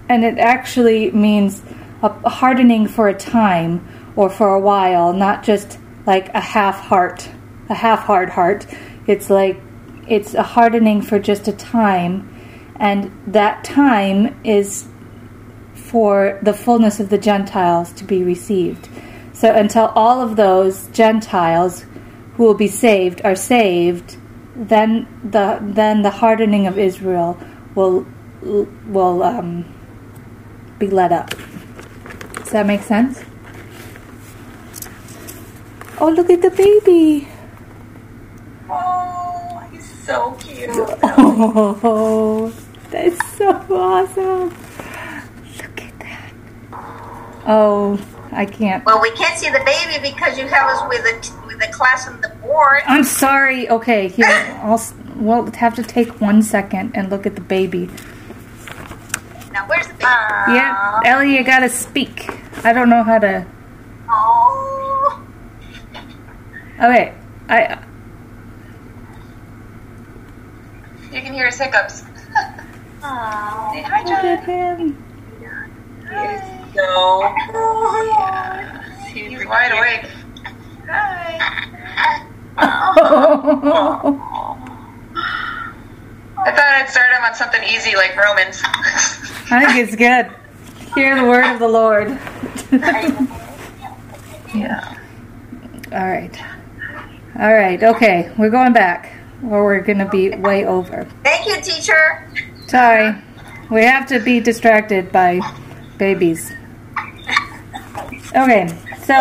and 0.09 0.25
it 0.25 0.39
actually 0.39 1.11
means 1.11 1.63
a 2.03 2.29
hardening 2.29 2.87
for 2.87 3.09
a 3.09 3.15
time 3.15 3.87
or 4.17 4.31
for 4.31 4.55
a 4.55 4.61
while, 4.61 5.13
not 5.13 5.43
just 5.43 5.79
like 6.07 6.29
a 6.35 6.41
half 6.41 6.81
heart, 6.81 7.29
a 7.69 7.75
half 7.75 8.05
hard 8.05 8.31
heart. 8.31 8.67
It's 9.07 9.31
like 9.31 9.61
it's 10.09 10.35
a 10.35 10.43
hardening 10.43 11.03
for 11.03 11.19
just 11.19 11.49
a 11.49 11.53
time, 11.53 12.29
and 12.77 13.11
that 13.27 13.65
time 13.65 14.39
is 14.45 14.87
for 15.75 16.39
the 16.43 16.53
fullness 16.53 17.01
of 17.01 17.09
the 17.09 17.19
Gentiles 17.19 17.93
to 17.93 18.05
be 18.05 18.23
received. 18.23 18.89
So 19.33 19.53
until 19.53 19.87
all 19.95 20.21
of 20.21 20.37
those 20.37 20.87
Gentiles 20.89 21.85
who 22.37 22.45
will 22.45 22.55
be 22.55 22.69
saved 22.69 23.21
are 23.25 23.37
saved, 23.37 24.17
then 24.57 25.07
the 25.25 25.59
then 25.61 26.03
the 26.03 26.11
hardening 26.11 26.67
of 26.67 26.79
Israel 26.79 27.39
will 27.75 28.07
will 28.43 29.23
um, 29.23 29.65
be 30.79 30.89
let 30.89 31.13
up. 31.13 31.31
Does 32.37 32.51
that 32.51 32.67
make 32.67 32.83
sense? 32.83 33.25
Oh, 36.01 36.11
look 36.11 36.29
at 36.31 36.43
the 36.43 36.51
baby. 36.51 37.29
Oh, 38.69 39.63
he's 39.71 39.89
so 40.05 40.33
cute. 40.41 40.71
Oh, 41.03 42.53
that's 42.91 43.37
so 43.37 43.51
awesome. 43.71 44.49
Look 45.57 45.81
at 45.81 45.99
that. 46.01 46.33
Oh, 47.47 48.01
I 48.33 48.45
can't. 48.45 48.85
Well, 48.85 49.01
we 49.01 49.13
can't 49.13 49.39
see 49.39 49.51
the 49.51 49.63
baby 49.65 50.11
because 50.11 50.37
you 50.37 50.47
have 50.49 50.69
us 50.69 50.83
with 50.89 51.03
the 51.05 51.47
with 51.47 51.61
the 51.61 51.73
class 51.73 52.09
on 52.09 52.21
the 52.21 52.31
board. 52.43 52.83
I'm 52.87 53.05
sorry. 53.05 53.69
Okay, 53.69 54.09
here. 54.09 54.27
I'll, 54.63 54.83
we'll 55.17 55.51
have 55.53 55.77
to 55.77 55.85
take 55.85 56.21
one 56.21 56.43
second 56.43 56.97
and 56.97 57.09
look 57.11 57.25
at 57.25 57.37
the 57.37 57.41
baby. 57.41 57.89
Now, 59.53 59.69
where's 59.69 59.87
the 59.87 59.95
baby? 59.95 60.05
Yeah, 60.59 61.01
Ellie, 61.05 61.37
you 61.37 61.45
gotta 61.45 61.69
speak. 61.69 62.29
I 62.65 62.73
don't 62.73 62.91
know 62.91 63.05
how 63.05 63.21
to. 63.21 63.47
Oh, 64.09 64.84
Okay, 66.79 67.15
I. 67.49 67.79
You 71.13 71.23
can 71.23 71.33
hear 71.33 71.47
his 71.47 71.59
hiccups. 71.59 72.01
Say 72.01 72.07
hi, 73.03 73.99
Look 73.99 74.07
John. 74.09 74.27
at 74.27 74.45
him. 74.45 74.99
So 76.75 77.35
He's 79.13 79.47
wide 79.47 79.73
awake. 79.73 80.11
Hi. 80.89 81.39
I 86.37 86.51
thought 86.51 86.75
I'd 86.75 86.89
start 86.89 87.11
him 87.13 87.23
on 87.25 87.35
something 87.35 87.63
easy 87.65 87.95
like 87.97 88.17
Romans. 88.17 88.61
I 89.51 89.73
think 89.73 89.89
it's 89.89 89.97
good. 89.97 90.31
Hear 90.95 91.17
the 91.21 91.27
word 91.29 91.45
of 91.53 91.59
the 91.61 91.69
Lord. 91.69 92.09
yeah. 94.55 94.97
All 95.93 96.07
right. 96.09 96.37
All 97.39 97.53
right. 97.53 97.83
Okay, 97.83 98.33
we're 98.39 98.51
going 98.51 98.73
back, 98.73 99.13
or 99.43 99.65
we're 99.65 99.81
going 99.81 99.99
to 99.99 100.09
be 100.09 100.31
way 100.37 100.65
over. 100.65 101.05
thank 101.25 101.47
you, 101.49 101.61
teacher. 101.61 102.33
Sorry. 102.69 103.15
We 103.71 103.83
have 103.83 104.07
to 104.09 104.21
be 104.21 104.41
distracted 104.41 105.11
by 105.11 105.41
babies. 105.99 106.53
Okay, 108.37 108.69
so. 109.03 109.15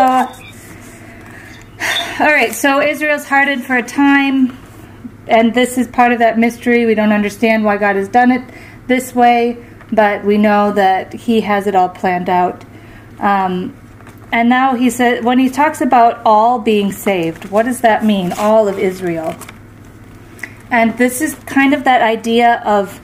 All 2.19 2.27
right, 2.27 2.53
so 2.53 2.80
Israel's 2.80 3.26
hardened 3.26 3.65
for 3.65 3.77
a 3.77 3.84
time, 3.84 4.56
and 5.27 5.53
this 5.56 5.80
is 5.80 5.88
part 5.88 6.11
of 6.11 6.19
that 6.19 6.38
mystery. 6.38 6.85
We 6.85 6.94
don't 6.94 7.11
understand 7.11 7.65
why 7.65 7.77
God 7.77 7.95
has 7.95 8.07
done 8.07 8.31
it 8.31 8.44
this 8.85 9.15
way, 9.15 9.65
but 9.91 10.23
we 10.23 10.38
know 10.38 10.72
that 10.73 11.14
He 11.14 11.41
has 11.41 11.65
it 11.65 11.73
all 11.73 11.90
planned 11.90 12.30
out. 12.30 12.64
Um, 13.19 13.76
and 14.34 14.49
now 14.49 14.73
he 14.73 14.89
said, 14.89 15.23
when 15.23 15.38
he 15.38 15.47
talks 15.47 15.80
about 15.80 16.19
all 16.26 16.57
being 16.57 16.91
saved, 16.91 17.45
what 17.51 17.64
does 17.64 17.81
that 17.81 18.03
mean? 18.03 18.34
All 18.34 18.68
of 18.68 18.80
Israel. 18.80 19.35
And 20.72 20.97
this 20.97 21.22
is 21.22 21.35
kind 21.45 21.76
of 21.76 21.84
that 21.84 22.01
idea 22.01 22.61
of, 22.65 22.99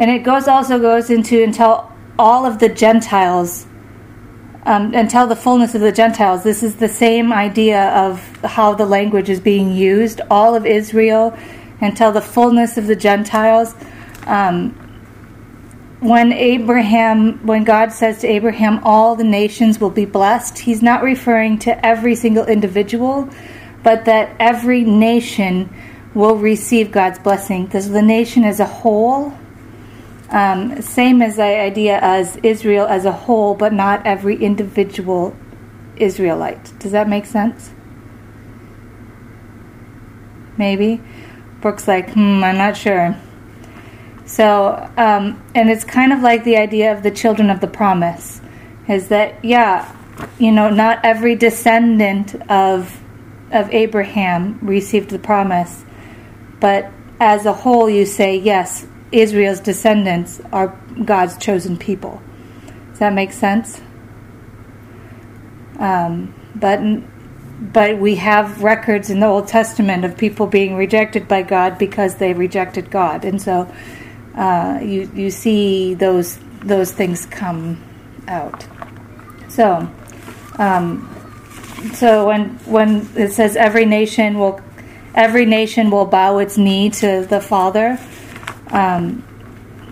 and 0.00 0.10
it 0.10 0.24
goes 0.24 0.48
also 0.48 0.80
goes 0.80 1.08
into 1.08 1.40
until 1.40 1.92
all 2.18 2.44
of 2.44 2.58
the 2.58 2.68
Gentiles 2.68 3.68
um, 4.64 4.92
until 4.92 5.28
the 5.28 5.36
fullness 5.36 5.76
of 5.76 5.80
the 5.80 5.92
Gentiles. 5.92 6.42
This 6.42 6.64
is 6.64 6.76
the 6.76 6.88
same 6.88 7.32
idea 7.32 7.90
of 7.90 8.20
how 8.42 8.74
the 8.74 8.84
language 8.84 9.28
is 9.28 9.38
being 9.38 9.72
used. 9.72 10.20
All 10.28 10.56
of 10.56 10.66
Israel 10.66 11.38
until 11.80 12.10
the 12.10 12.20
fullness 12.20 12.76
of 12.76 12.88
the 12.88 12.96
Gentiles. 12.96 13.76
Um, 14.26 14.74
when 16.08 16.32
Abraham, 16.32 17.44
when 17.46 17.64
God 17.64 17.92
says 17.92 18.20
to 18.20 18.28
Abraham, 18.28 18.80
all 18.84 19.16
the 19.16 19.24
nations 19.24 19.80
will 19.80 19.90
be 19.90 20.04
blessed, 20.04 20.58
he's 20.58 20.82
not 20.82 21.02
referring 21.02 21.58
to 21.60 21.84
every 21.84 22.14
single 22.14 22.44
individual, 22.44 23.28
but 23.82 24.04
that 24.04 24.34
every 24.38 24.82
nation 24.82 25.68
will 26.14 26.36
receive 26.36 26.90
God's 26.90 27.18
blessing. 27.18 27.66
This 27.66 27.86
the 27.88 28.02
nation 28.02 28.44
as 28.44 28.60
a 28.60 28.66
whole. 28.66 29.36
Um, 30.30 30.82
same 30.82 31.22
as 31.22 31.36
the 31.36 31.42
idea 31.42 31.98
as 32.00 32.36
Israel 32.42 32.86
as 32.86 33.04
a 33.04 33.12
whole, 33.12 33.54
but 33.54 33.72
not 33.72 34.04
every 34.04 34.36
individual 34.36 35.36
Israelite. 35.96 36.72
Does 36.78 36.92
that 36.92 37.08
make 37.08 37.26
sense? 37.26 37.70
Maybe. 40.56 41.00
Brooke's 41.60 41.86
like, 41.86 42.12
hmm, 42.12 42.42
I'm 42.42 42.56
not 42.56 42.76
sure. 42.76 43.16
So, 44.26 44.90
um, 44.96 45.42
and 45.54 45.70
it's 45.70 45.84
kind 45.84 46.12
of 46.12 46.20
like 46.20 46.44
the 46.44 46.56
idea 46.56 46.92
of 46.92 47.02
the 47.02 47.12
children 47.12 47.48
of 47.48 47.60
the 47.60 47.68
promise 47.68 48.40
is 48.88 49.08
that, 49.08 49.44
yeah, 49.44 49.94
you 50.38 50.52
know, 50.52 50.68
not 50.68 51.04
every 51.04 51.36
descendant 51.36 52.34
of, 52.50 53.00
of 53.52 53.70
Abraham 53.72 54.58
received 54.62 55.10
the 55.10 55.18
promise, 55.18 55.84
but 56.60 56.90
as 57.20 57.46
a 57.46 57.52
whole, 57.52 57.88
you 57.88 58.04
say, 58.04 58.36
yes, 58.36 58.86
Israel's 59.12 59.60
descendants 59.60 60.40
are 60.52 60.68
God's 61.04 61.36
chosen 61.38 61.76
people. 61.76 62.20
Does 62.90 62.98
that 62.98 63.12
make 63.12 63.32
sense? 63.32 63.80
Um, 65.78 66.34
but 66.54 66.80
but 67.72 67.98
we 67.98 68.16
have 68.16 68.62
records 68.62 69.08
in 69.08 69.20
the 69.20 69.26
Old 69.26 69.48
Testament 69.48 70.04
of 70.04 70.18
people 70.18 70.46
being 70.46 70.76
rejected 70.76 71.26
by 71.26 71.42
God 71.42 71.78
because 71.78 72.16
they 72.16 72.34
rejected 72.34 72.90
God, 72.90 73.24
and 73.24 73.40
so 73.40 73.70
uh, 74.36 74.78
you 74.82 75.10
you 75.14 75.30
see 75.30 75.94
those 75.94 76.38
those 76.60 76.92
things 76.92 77.26
come 77.26 77.82
out. 78.28 78.66
So, 79.48 79.90
um, 80.58 81.08
so 81.94 82.26
when 82.26 82.50
when 82.66 83.08
it 83.16 83.32
says 83.32 83.56
every 83.56 83.86
nation 83.86 84.38
will 84.38 84.60
every 85.14 85.46
nation 85.46 85.90
will 85.90 86.04
bow 86.04 86.38
its 86.38 86.58
knee 86.58 86.90
to 86.90 87.26
the 87.28 87.40
Father, 87.40 87.98
um, 88.68 89.24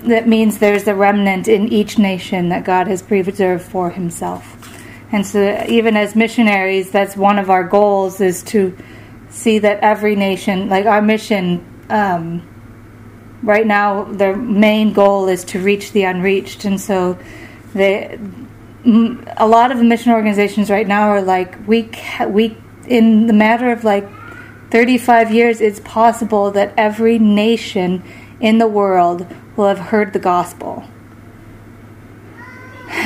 that 0.04 0.28
means 0.28 0.58
there's 0.58 0.86
a 0.86 0.94
remnant 0.94 1.48
in 1.48 1.72
each 1.72 1.98
nation 1.98 2.50
that 2.50 2.64
God 2.64 2.86
has 2.86 3.00
preserved 3.00 3.64
for 3.64 3.90
Himself. 3.90 4.50
And 5.10 5.26
so, 5.26 5.64
even 5.68 5.96
as 5.96 6.14
missionaries, 6.14 6.90
that's 6.90 7.16
one 7.16 7.38
of 7.38 7.48
our 7.48 7.64
goals 7.64 8.20
is 8.20 8.42
to 8.44 8.76
see 9.30 9.58
that 9.60 9.80
every 9.80 10.16
nation, 10.16 10.68
like 10.68 10.84
our 10.84 11.00
mission. 11.00 11.64
Um, 11.88 12.53
right 13.44 13.66
now 13.66 14.04
their 14.04 14.34
main 14.36 14.92
goal 14.92 15.28
is 15.28 15.44
to 15.44 15.60
reach 15.60 15.92
the 15.92 16.02
unreached 16.02 16.64
and 16.64 16.80
so 16.80 17.18
they 17.74 18.18
a 19.36 19.46
lot 19.46 19.72
of 19.72 19.78
the 19.78 19.84
mission 19.84 20.12
organizations 20.12 20.70
right 20.70 20.86
now 20.86 21.08
are 21.08 21.22
like 21.22 21.56
we 21.66 21.90
we 22.28 22.56
in 22.86 23.26
the 23.26 23.32
matter 23.32 23.70
of 23.70 23.84
like 23.84 24.06
35 24.70 25.32
years 25.32 25.60
it's 25.60 25.80
possible 25.80 26.50
that 26.50 26.74
every 26.76 27.18
nation 27.18 28.02
in 28.40 28.58
the 28.58 28.66
world 28.66 29.26
will 29.56 29.68
have 29.68 29.78
heard 29.78 30.12
the 30.12 30.18
gospel. 30.18 30.84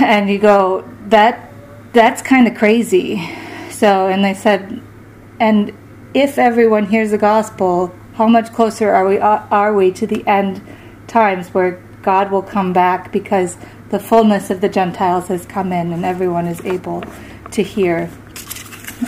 And 0.01 0.28
you 0.28 0.39
go 0.39 0.85
that 1.06 1.52
that's 1.93 2.20
kind 2.23 2.47
of 2.47 2.55
crazy. 2.55 3.27
So 3.70 4.09
and 4.09 4.24
they 4.24 4.35
said 4.35 4.82
and 5.40 5.73
if 6.15 6.39
everyone 6.39 6.86
hears 6.86 7.10
the 7.10 7.19
gospel 7.19 7.94
how 8.18 8.26
much 8.26 8.52
closer 8.52 8.90
are 8.90 9.06
we 9.06 9.16
are 9.18 9.72
we 9.72 9.92
to 9.92 10.04
the 10.04 10.26
end 10.26 10.60
times 11.06 11.54
where 11.54 11.80
God 12.02 12.32
will 12.32 12.42
come 12.42 12.72
back 12.72 13.12
because 13.12 13.56
the 13.90 14.00
fullness 14.00 14.50
of 14.50 14.60
the 14.60 14.68
Gentiles 14.68 15.28
has 15.28 15.46
come 15.46 15.72
in 15.72 15.92
and 15.92 16.04
everyone 16.04 16.48
is 16.48 16.60
able 16.64 17.04
to 17.52 17.62
hear. 17.62 18.10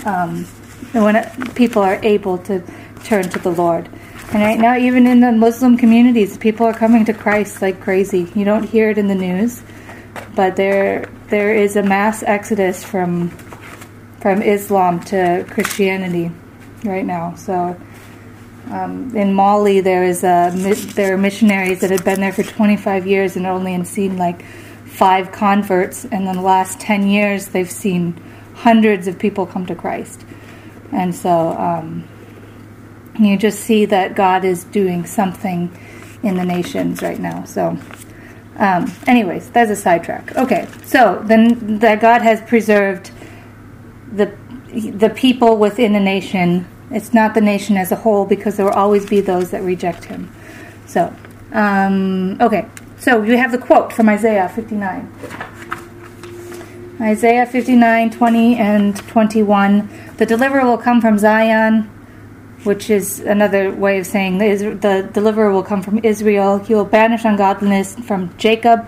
Um, 0.06 0.44
when 0.92 1.16
it, 1.16 1.54
people 1.56 1.82
are 1.82 1.98
able 2.04 2.38
to 2.38 2.62
turn 3.02 3.28
to 3.30 3.40
the 3.40 3.50
Lord. 3.50 3.88
And 4.32 4.42
right 4.44 4.60
now, 4.60 4.76
even 4.76 5.08
in 5.08 5.18
the 5.18 5.32
Muslim 5.32 5.76
communities, 5.76 6.38
people 6.38 6.64
are 6.64 6.72
coming 6.72 7.04
to 7.06 7.12
Christ 7.12 7.60
like 7.60 7.80
crazy. 7.80 8.30
You 8.36 8.44
don't 8.44 8.62
hear 8.62 8.90
it 8.90 8.98
in 8.98 9.08
the 9.08 9.16
news, 9.16 9.60
but 10.36 10.54
there 10.54 11.10
there 11.30 11.52
is 11.52 11.74
a 11.74 11.82
mass 11.82 12.22
exodus 12.22 12.84
from 12.84 13.30
from 14.20 14.40
Islam 14.40 15.00
to 15.06 15.44
Christianity 15.50 16.30
right 16.84 17.04
now. 17.04 17.34
So 17.34 17.76
um, 18.70 19.14
in 19.16 19.34
Mali, 19.34 19.80
there 19.80 20.04
is 20.04 20.22
a 20.22 20.52
there 20.94 21.14
are 21.14 21.18
missionaries 21.18 21.80
that 21.80 21.90
had 21.90 22.04
been 22.04 22.20
there 22.20 22.32
for 22.32 22.42
25 22.42 23.06
years 23.06 23.36
and 23.36 23.46
only 23.46 23.82
seen 23.84 24.16
like 24.16 24.44
five 24.84 25.32
converts, 25.32 26.04
and 26.04 26.28
in 26.28 26.36
the 26.36 26.42
last 26.42 26.80
10 26.80 27.08
years, 27.08 27.48
they've 27.48 27.70
seen 27.70 28.20
hundreds 28.54 29.08
of 29.08 29.18
people 29.18 29.46
come 29.46 29.66
to 29.66 29.74
Christ, 29.74 30.24
and 30.92 31.14
so 31.14 31.50
um, 31.50 32.08
you 33.18 33.36
just 33.36 33.60
see 33.60 33.86
that 33.86 34.14
God 34.14 34.44
is 34.44 34.64
doing 34.64 35.04
something 35.04 35.76
in 36.22 36.36
the 36.36 36.44
nations 36.44 37.02
right 37.02 37.18
now. 37.18 37.44
So. 37.44 37.76
Um, 38.56 38.92
anyways, 39.06 39.48
that's 39.50 39.70
a 39.70 39.76
sidetrack. 39.76 40.36
Okay, 40.36 40.68
so 40.84 41.22
then 41.24 41.78
that 41.78 42.02
God 42.02 42.20
has 42.20 42.42
preserved 42.42 43.10
the 44.12 44.36
the 44.70 45.08
people 45.08 45.56
within 45.56 45.94
the 45.94 46.00
nation 46.00 46.66
it's 46.90 47.14
not 47.14 47.34
the 47.34 47.40
nation 47.40 47.76
as 47.76 47.92
a 47.92 47.96
whole 47.96 48.24
because 48.24 48.56
there 48.56 48.66
will 48.66 48.72
always 48.72 49.06
be 49.06 49.20
those 49.20 49.50
that 49.50 49.62
reject 49.62 50.04
him. 50.04 50.30
So, 50.86 51.14
um, 51.52 52.40
okay. 52.40 52.66
So 52.98 53.22
you 53.22 53.36
have 53.36 53.52
the 53.52 53.58
quote 53.58 53.92
from 53.92 54.08
Isaiah 54.08 54.48
59. 54.48 55.12
Isaiah 57.00 57.46
59, 57.46 58.10
20 58.10 58.56
and 58.56 58.96
21. 58.96 59.88
The 60.18 60.26
deliverer 60.26 60.66
will 60.66 60.76
come 60.76 61.00
from 61.00 61.16
Zion, 61.16 61.84
which 62.64 62.90
is 62.90 63.20
another 63.20 63.72
way 63.72 64.00
of 64.00 64.06
saying 64.06 64.36
the, 64.36 64.76
the 64.78 65.08
deliverer 65.14 65.50
will 65.50 65.62
come 65.62 65.80
from 65.80 66.00
Israel. 66.04 66.58
He 66.58 66.74
will 66.74 66.84
banish 66.84 67.24
ungodliness 67.24 67.94
from 67.94 68.36
Jacob, 68.36 68.86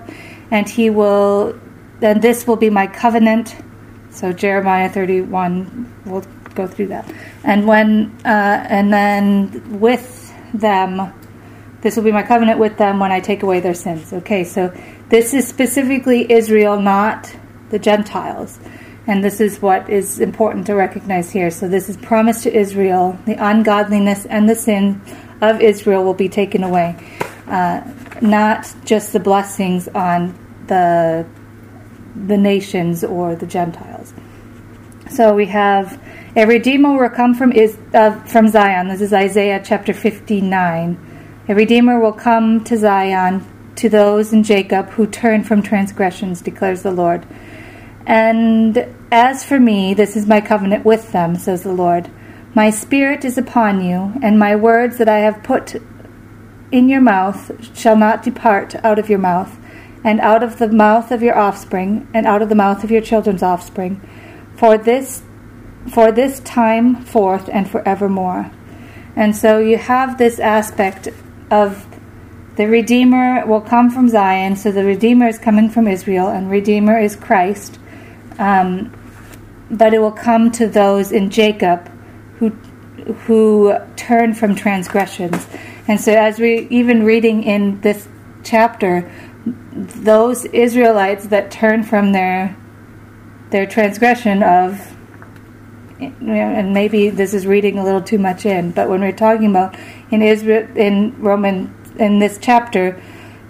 and 0.50 0.68
he 0.68 0.90
will, 0.90 1.58
and 2.02 2.20
this 2.20 2.46
will 2.46 2.56
be 2.56 2.68
my 2.68 2.86
covenant. 2.86 3.56
So 4.10 4.30
Jeremiah 4.30 4.90
31 4.90 5.90
will 6.04 6.26
go 6.54 6.66
through 6.66 6.88
that. 6.88 7.10
And 7.44 7.66
when 7.66 8.16
uh, 8.24 8.66
and 8.68 8.92
then 8.92 9.80
with 9.80 10.32
them, 10.54 11.12
this 11.80 11.96
will 11.96 12.04
be 12.04 12.12
my 12.12 12.22
covenant 12.22 12.58
with 12.58 12.78
them 12.78 13.00
when 13.00 13.12
I 13.12 13.20
take 13.20 13.42
away 13.42 13.60
their 13.60 13.74
sins. 13.74 14.12
Okay, 14.12 14.44
so 14.44 14.72
this 15.08 15.34
is 15.34 15.46
specifically 15.46 16.30
Israel, 16.30 16.80
not 16.80 17.34
the 17.70 17.78
Gentiles. 17.78 18.58
And 19.06 19.24
this 19.24 19.40
is 19.40 19.60
what 19.60 19.90
is 19.90 20.20
important 20.20 20.66
to 20.66 20.74
recognize 20.74 21.32
here. 21.32 21.50
So 21.50 21.68
this 21.68 21.88
is 21.88 21.96
promised 21.96 22.44
to 22.44 22.56
Israel. 22.56 23.18
The 23.26 23.34
ungodliness 23.34 24.26
and 24.26 24.48
the 24.48 24.54
sin 24.54 25.00
of 25.40 25.60
Israel 25.60 26.04
will 26.04 26.14
be 26.14 26.28
taken 26.28 26.62
away. 26.62 26.96
Uh, 27.48 27.82
not 28.20 28.72
just 28.84 29.12
the 29.12 29.18
blessings 29.18 29.88
on 29.88 30.38
the 30.68 31.26
the 32.14 32.36
nations 32.36 33.02
or 33.02 33.34
the 33.34 33.46
Gentiles. 33.46 34.12
So 35.10 35.34
we 35.34 35.46
have 35.46 36.00
a 36.34 36.46
redeemer 36.46 36.98
will 36.98 37.10
come 37.10 37.34
from 37.34 37.52
is 37.52 37.76
uh, 37.92 38.18
from 38.24 38.48
Zion. 38.48 38.88
This 38.88 39.02
is 39.02 39.12
Isaiah 39.12 39.60
chapter 39.62 39.92
59. 39.92 41.44
A 41.48 41.54
redeemer 41.54 42.00
will 42.00 42.12
come 42.12 42.64
to 42.64 42.78
Zion 42.78 43.44
to 43.76 43.90
those 43.90 44.32
in 44.32 44.42
Jacob 44.42 44.88
who 44.90 45.06
turn 45.06 45.44
from 45.44 45.62
transgressions, 45.62 46.40
declares 46.40 46.82
the 46.82 46.90
Lord. 46.90 47.26
And 48.06 48.86
as 49.10 49.44
for 49.44 49.60
me, 49.60 49.92
this 49.92 50.16
is 50.16 50.26
my 50.26 50.40
covenant 50.40 50.86
with 50.86 51.12
them, 51.12 51.36
says 51.36 51.64
the 51.64 51.72
Lord. 51.72 52.10
My 52.54 52.70
spirit 52.70 53.24
is 53.26 53.36
upon 53.36 53.84
you, 53.84 54.14
and 54.22 54.38
my 54.38 54.56
words 54.56 54.96
that 54.98 55.08
I 55.08 55.18
have 55.18 55.42
put 55.42 55.76
in 56.70 56.88
your 56.88 57.00
mouth 57.02 57.76
shall 57.76 57.96
not 57.96 58.22
depart 58.22 58.74
out 58.76 58.98
of 58.98 59.10
your 59.10 59.18
mouth, 59.18 59.58
and 60.02 60.18
out 60.20 60.42
of 60.42 60.58
the 60.58 60.68
mouth 60.68 61.10
of 61.10 61.22
your 61.22 61.38
offspring, 61.38 62.08
and 62.14 62.26
out 62.26 62.40
of 62.40 62.48
the 62.48 62.54
mouth 62.54 62.82
of 62.84 62.90
your 62.90 63.02
children's 63.02 63.42
offspring. 63.42 64.00
For 64.56 64.78
this 64.78 65.22
for 65.90 66.12
this 66.12 66.40
time 66.40 66.96
forth 66.96 67.48
and 67.52 67.70
forevermore. 67.70 68.50
And 69.16 69.36
so 69.36 69.58
you 69.58 69.76
have 69.78 70.18
this 70.18 70.38
aspect 70.38 71.08
of 71.50 71.86
the 72.56 72.66
Redeemer 72.66 73.46
will 73.46 73.60
come 73.60 73.90
from 73.90 74.08
Zion, 74.08 74.56
so 74.56 74.70
the 74.70 74.84
Redeemer 74.84 75.26
is 75.26 75.38
coming 75.38 75.70
from 75.70 75.88
Israel, 75.88 76.28
and 76.28 76.50
Redeemer 76.50 76.98
is 76.98 77.16
Christ. 77.16 77.78
Um, 78.38 78.92
but 79.70 79.94
it 79.94 80.00
will 80.00 80.12
come 80.12 80.50
to 80.52 80.66
those 80.66 81.12
in 81.12 81.30
Jacob 81.30 81.90
who 82.38 82.50
who 83.24 83.74
turn 83.96 84.34
from 84.34 84.54
transgressions. 84.54 85.46
And 85.88 86.00
so, 86.00 86.12
as 86.12 86.38
we 86.38 86.68
even 86.70 87.04
reading 87.04 87.42
in 87.42 87.80
this 87.80 88.06
chapter, 88.44 89.10
those 89.72 90.44
Israelites 90.44 91.26
that 91.26 91.50
turn 91.50 91.82
from 91.82 92.12
their 92.12 92.56
their 93.50 93.66
transgression 93.66 94.42
of 94.42 94.91
and 96.06 96.72
maybe 96.72 97.10
this 97.10 97.34
is 97.34 97.46
reading 97.46 97.78
a 97.78 97.84
little 97.84 98.02
too 98.02 98.18
much 98.18 98.46
in, 98.46 98.70
but 98.70 98.88
when 98.88 99.00
we're 99.00 99.12
talking 99.12 99.50
about 99.50 99.76
in 100.10 100.22
Israel 100.22 100.68
in 100.76 101.20
Roman 101.20 101.74
in 101.98 102.18
this 102.18 102.38
chapter 102.40 103.00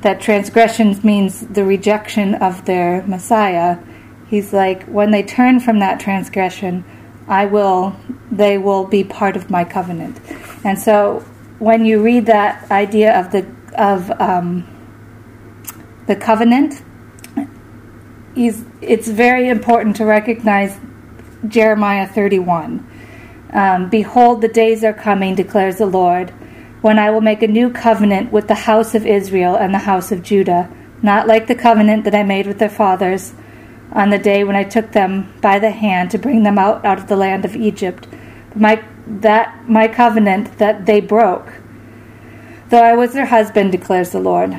that 0.02 0.20
transgressions 0.20 1.04
means 1.04 1.46
the 1.46 1.64
rejection 1.64 2.34
of 2.34 2.64
their 2.64 3.02
Messiah, 3.06 3.78
he's 4.28 4.52
like 4.52 4.84
when 4.84 5.10
they 5.10 5.22
turn 5.22 5.60
from 5.60 5.78
that 5.78 6.00
transgression, 6.00 6.84
I 7.28 7.46
will 7.46 7.96
they 8.30 8.58
will 8.58 8.84
be 8.84 9.04
part 9.04 9.36
of 9.36 9.50
my 9.50 9.64
covenant. 9.64 10.20
And 10.64 10.78
so 10.78 11.24
when 11.58 11.84
you 11.84 12.02
read 12.02 12.26
that 12.26 12.70
idea 12.70 13.18
of 13.18 13.30
the 13.32 13.46
of 13.76 14.10
um, 14.20 14.66
the 16.06 16.16
covenant, 16.16 16.82
it's 18.34 19.08
very 19.08 19.48
important 19.48 19.96
to 19.96 20.04
recognize 20.04 20.78
Jeremiah 21.46 22.06
31. 22.06 22.86
Um, 23.52 23.90
Behold, 23.90 24.40
the 24.40 24.48
days 24.48 24.84
are 24.84 24.92
coming, 24.92 25.34
declares 25.34 25.76
the 25.76 25.86
Lord, 25.86 26.30
when 26.80 26.98
I 26.98 27.10
will 27.10 27.20
make 27.20 27.42
a 27.42 27.46
new 27.48 27.70
covenant 27.70 28.32
with 28.32 28.48
the 28.48 28.54
house 28.54 28.94
of 28.94 29.06
Israel 29.06 29.54
and 29.56 29.72
the 29.72 29.78
house 29.78 30.10
of 30.10 30.22
Judah, 30.22 30.70
not 31.02 31.26
like 31.26 31.46
the 31.46 31.54
covenant 31.54 32.04
that 32.04 32.14
I 32.14 32.22
made 32.22 32.46
with 32.46 32.58
their 32.58 32.68
fathers 32.68 33.34
on 33.92 34.10
the 34.10 34.18
day 34.18 34.42
when 34.42 34.56
I 34.56 34.64
took 34.64 34.92
them 34.92 35.32
by 35.40 35.58
the 35.58 35.70
hand 35.70 36.10
to 36.12 36.18
bring 36.18 36.42
them 36.42 36.58
out, 36.58 36.84
out 36.84 36.98
of 36.98 37.08
the 37.08 37.16
land 37.16 37.44
of 37.44 37.54
Egypt, 37.54 38.08
my, 38.54 38.82
that 39.06 39.68
my 39.68 39.86
covenant 39.86 40.58
that 40.58 40.86
they 40.86 41.00
broke, 41.00 41.52
though 42.70 42.82
I 42.82 42.94
was 42.94 43.12
their 43.12 43.26
husband, 43.26 43.70
declares 43.70 44.10
the 44.10 44.20
Lord. 44.20 44.58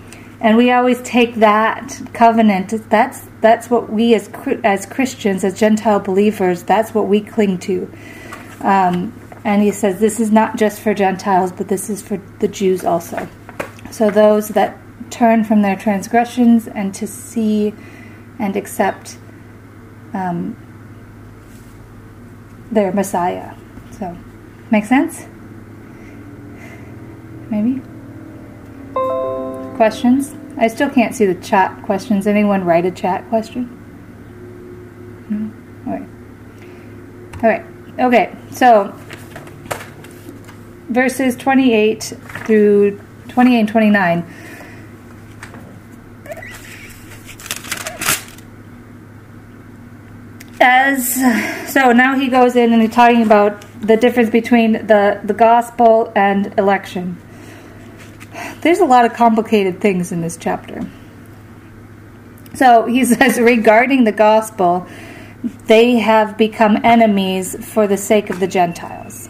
and 0.41 0.57
we 0.57 0.71
always 0.71 0.99
take 1.03 1.35
that 1.35 2.01
covenant. 2.13 2.73
That's 2.89 3.27
that's 3.41 3.69
what 3.69 3.91
we 3.91 4.15
as 4.15 4.27
as 4.63 4.87
Christians 4.87 5.43
as 5.43 5.57
gentile 5.57 5.99
believers 5.99 6.63
that's 6.63 6.93
what 6.93 7.07
we 7.07 7.21
cling 7.21 7.59
to. 7.59 7.91
Um, 8.61 9.13
and 9.43 9.61
he 9.61 9.71
says 9.71 9.99
this 9.99 10.19
is 10.19 10.31
not 10.31 10.57
just 10.57 10.81
for 10.81 10.93
gentiles 10.93 11.51
but 11.51 11.67
this 11.67 11.89
is 11.89 12.01
for 12.01 12.19
the 12.39 12.47
Jews 12.47 12.83
also. 12.83 13.29
So 13.91 14.09
those 14.09 14.49
that 14.49 14.77
turn 15.11 15.43
from 15.43 15.61
their 15.61 15.75
transgressions 15.75 16.67
and 16.67 16.93
to 16.95 17.05
see 17.05 17.73
and 18.39 18.55
accept 18.55 19.17
um, 20.13 20.57
their 22.71 22.91
Messiah. 22.91 23.55
So 23.91 24.17
make 24.71 24.85
sense? 24.85 25.27
Maybe 27.51 27.81
questions? 29.81 30.35
I 30.59 30.67
still 30.67 30.91
can't 30.91 31.15
see 31.15 31.25
the 31.25 31.33
chat 31.41 31.81
questions. 31.85 32.27
Anyone 32.27 32.63
write 32.63 32.85
a 32.85 32.91
chat 32.91 33.27
question? 33.29 33.65
No? 35.27 35.91
All 35.91 35.97
right. 35.97 36.07
All 37.43 37.49
right. 37.49 37.65
Okay. 37.97 38.37
So 38.51 38.93
verses 40.89 41.35
28 41.35 42.13
through 42.45 43.01
28 43.29 43.59
and 43.59 43.69
29. 43.69 44.35
As 50.59 51.15
so 51.73 51.91
now 51.91 52.19
he 52.19 52.27
goes 52.27 52.55
in 52.55 52.71
and 52.71 52.83
he's 52.83 52.91
talking 52.91 53.23
about 53.23 53.65
the 53.81 53.97
difference 53.97 54.29
between 54.29 54.73
the, 54.73 55.19
the 55.23 55.33
gospel 55.33 56.13
and 56.15 56.53
election. 56.59 57.17
There's 58.61 58.79
a 58.79 58.85
lot 58.85 59.05
of 59.05 59.13
complicated 59.13 59.81
things 59.81 60.11
in 60.11 60.21
this 60.21 60.37
chapter. 60.37 60.87
So 62.53 62.85
he 62.85 63.05
says, 63.13 63.39
regarding 63.39 64.03
the 64.03 64.11
gospel, 64.11 64.87
they 65.65 65.95
have 65.99 66.37
become 66.37 66.77
enemies 66.83 67.55
for 67.73 67.87
the 67.87 67.97
sake 67.97 68.29
of 68.29 68.39
the 68.39 68.47
Gentiles. 68.47 69.29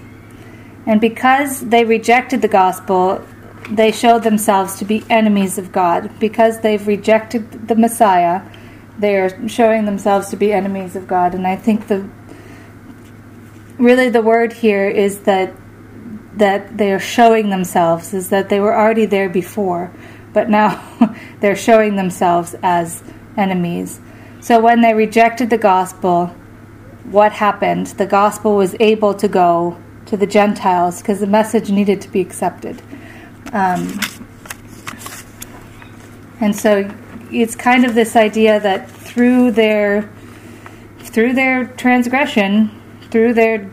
And 0.85 0.99
because 0.99 1.61
they 1.61 1.85
rejected 1.85 2.41
the 2.41 2.47
gospel, 2.47 3.23
they 3.69 3.91
showed 3.91 4.23
themselves 4.23 4.75
to 4.79 4.85
be 4.85 5.03
enemies 5.09 5.57
of 5.57 5.71
God. 5.71 6.19
Because 6.19 6.59
they've 6.61 6.85
rejected 6.85 7.67
the 7.67 7.75
Messiah, 7.75 8.41
they 8.97 9.15
are 9.17 9.47
showing 9.47 9.85
themselves 9.85 10.29
to 10.29 10.35
be 10.35 10.51
enemies 10.51 10.95
of 10.95 11.07
God. 11.07 11.33
And 11.33 11.47
I 11.47 11.55
think 11.55 11.87
the 11.87 12.09
really 13.77 14.09
the 14.09 14.21
word 14.21 14.53
here 14.53 14.87
is 14.87 15.21
that 15.21 15.53
that 16.37 16.77
they 16.77 16.91
are 16.91 16.99
showing 16.99 17.49
themselves 17.49 18.13
is 18.13 18.29
that 18.29 18.49
they 18.49 18.59
were 18.59 18.75
already 18.75 19.05
there 19.05 19.29
before, 19.29 19.91
but 20.33 20.49
now 20.49 20.81
they're 21.39 21.55
showing 21.55 21.95
themselves 21.95 22.55
as 22.63 23.03
enemies. 23.37 23.99
So 24.39 24.59
when 24.59 24.81
they 24.81 24.93
rejected 24.93 25.49
the 25.49 25.57
gospel, 25.57 26.27
what 27.03 27.33
happened? 27.33 27.87
The 27.87 28.05
gospel 28.05 28.55
was 28.55 28.75
able 28.79 29.13
to 29.15 29.27
go 29.27 29.77
to 30.05 30.17
the 30.17 30.27
Gentiles 30.27 31.01
because 31.01 31.19
the 31.19 31.27
message 31.27 31.69
needed 31.69 32.01
to 32.01 32.09
be 32.09 32.21
accepted. 32.21 32.81
Um, 33.53 33.99
and 36.39 36.55
so 36.55 36.89
it's 37.31 37.55
kind 37.55 37.85
of 37.85 37.95
this 37.95 38.15
idea 38.15 38.59
that 38.59 38.89
through 38.89 39.51
their 39.51 40.09
through 40.99 41.33
their 41.33 41.65
transgression, 41.65 42.71
through 43.09 43.33
their 43.33 43.69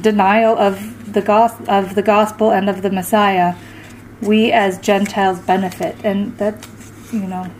denial 0.00 0.56
of 0.56 0.78
the 1.12 1.22
gos- 1.22 1.68
of 1.68 1.94
the 1.94 2.02
gospel 2.02 2.50
and 2.50 2.68
of 2.68 2.82
the 2.82 2.90
Messiah, 2.90 3.54
we 4.20 4.52
as 4.52 4.78
Gentiles 4.78 5.40
benefit, 5.40 5.96
and 6.04 6.36
that 6.38 6.66
you 7.12 7.20
know, 7.20 7.50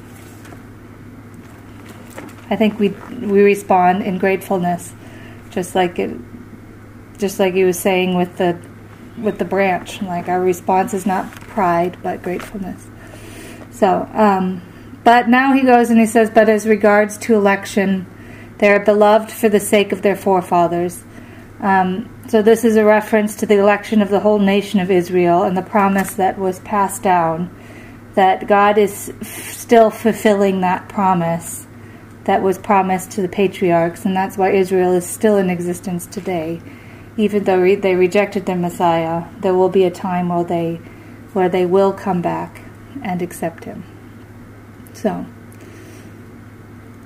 I 2.48 2.56
think 2.56 2.78
we 2.78 2.89
we 2.89 3.43
respond 3.43 4.02
in 4.02 4.18
gratefulness, 4.18 4.93
just 5.51 5.74
like 5.74 5.98
it, 5.98 6.16
just 7.18 7.39
like 7.39 7.55
he 7.55 7.64
was 7.64 7.78
saying 7.78 8.16
with 8.16 8.36
the 8.36 8.59
with 9.18 9.39
the 9.39 9.44
branch. 9.44 10.02
Like 10.02 10.28
our 10.28 10.40
response 10.40 10.94
is 10.94 11.06
not 11.06 11.31
pride, 11.32 11.98
but 12.02 12.22
gratefulness. 12.22 12.86
So, 13.70 14.09
um, 14.12 14.62
but 15.05 15.28
now 15.28 15.52
he 15.52 15.62
goes 15.62 15.90
and 15.90 15.98
he 15.98 16.06
says, 16.06 16.31
but 16.31 16.48
as 16.48 16.66
regards 16.66 17.16
to 17.18 17.35
election, 17.35 18.06
they 18.59 18.70
are 18.70 18.81
beloved 18.81 19.31
for 19.31 19.48
the 19.48 19.60
sake 19.60 19.93
of 19.93 20.02
their 20.02 20.16
forefathers. 20.16 21.02
Um, 21.60 22.09
so, 22.31 22.43
this 22.43 22.65
is 22.65 22.77
a 22.77 22.85
reference 22.85 23.35
to 23.35 23.47
the 23.47 23.59
election 23.59 24.01
of 24.01 24.09
the 24.09 24.20
whole 24.20 24.39
nation 24.39 24.78
of 24.78 24.89
Israel 24.89 25.43
and 25.43 25.57
the 25.57 25.62
promise 25.62 26.15
that 26.15 26.39
was 26.39 26.61
passed 26.61 27.02
down 27.02 27.51
that 28.15 28.47
God 28.47 28.78
is 28.78 29.12
f- 29.20 29.52
still 29.52 29.90
fulfilling 29.90 30.61
that 30.61 30.89
promise 30.89 31.66
that 32.27 32.40
was 32.40 32.57
promised 32.57 33.11
to 33.11 33.20
the 33.20 33.28
patriarchs, 33.28 34.05
and 34.05 34.15
that's 34.15 34.39
why 34.39 34.51
Israel 34.52 34.93
is 34.93 35.05
still 35.05 35.39
in 35.39 35.51
existence 35.51 36.07
today. 36.07 36.62
Even 37.16 37.43
though 37.43 37.61
re- 37.61 37.74
they 37.74 37.97
rejected 37.97 38.47
their 38.47 38.55
Messiah, 38.55 39.24
there 39.40 39.55
will 39.55 39.69
be 39.69 39.82
a 39.82 39.90
time 39.90 40.28
where 40.28 40.44
they, 40.44 40.77
where 41.32 41.48
they 41.48 41.66
will 41.66 41.93
come 41.93 42.23
back 42.23 42.62
and 43.02 43.23
accept 43.23 43.65
Him. 43.65 43.82
So. 44.93 45.27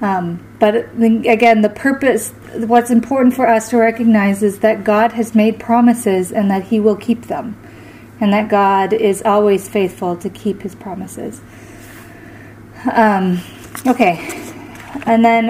Um, 0.04 0.46
but 0.58 0.74
again, 0.74 1.62
the 1.62 1.70
purpose, 1.70 2.28
what's 2.56 2.90
important 2.90 3.34
for 3.34 3.48
us 3.48 3.70
to 3.70 3.78
recognize 3.78 4.42
is 4.42 4.58
that 4.58 4.84
God 4.84 5.12
has 5.12 5.34
made 5.34 5.58
promises 5.58 6.30
and 6.30 6.50
that 6.50 6.64
He 6.64 6.78
will 6.78 6.94
keep 6.94 7.22
them, 7.22 7.58
and 8.20 8.30
that 8.34 8.50
God 8.50 8.92
is 8.92 9.22
always 9.22 9.66
faithful 9.66 10.14
to 10.16 10.28
keep 10.28 10.60
His 10.60 10.74
promises. 10.74 11.40
Um, 12.92 13.40
okay, 13.86 14.20
and 15.06 15.24
then 15.24 15.48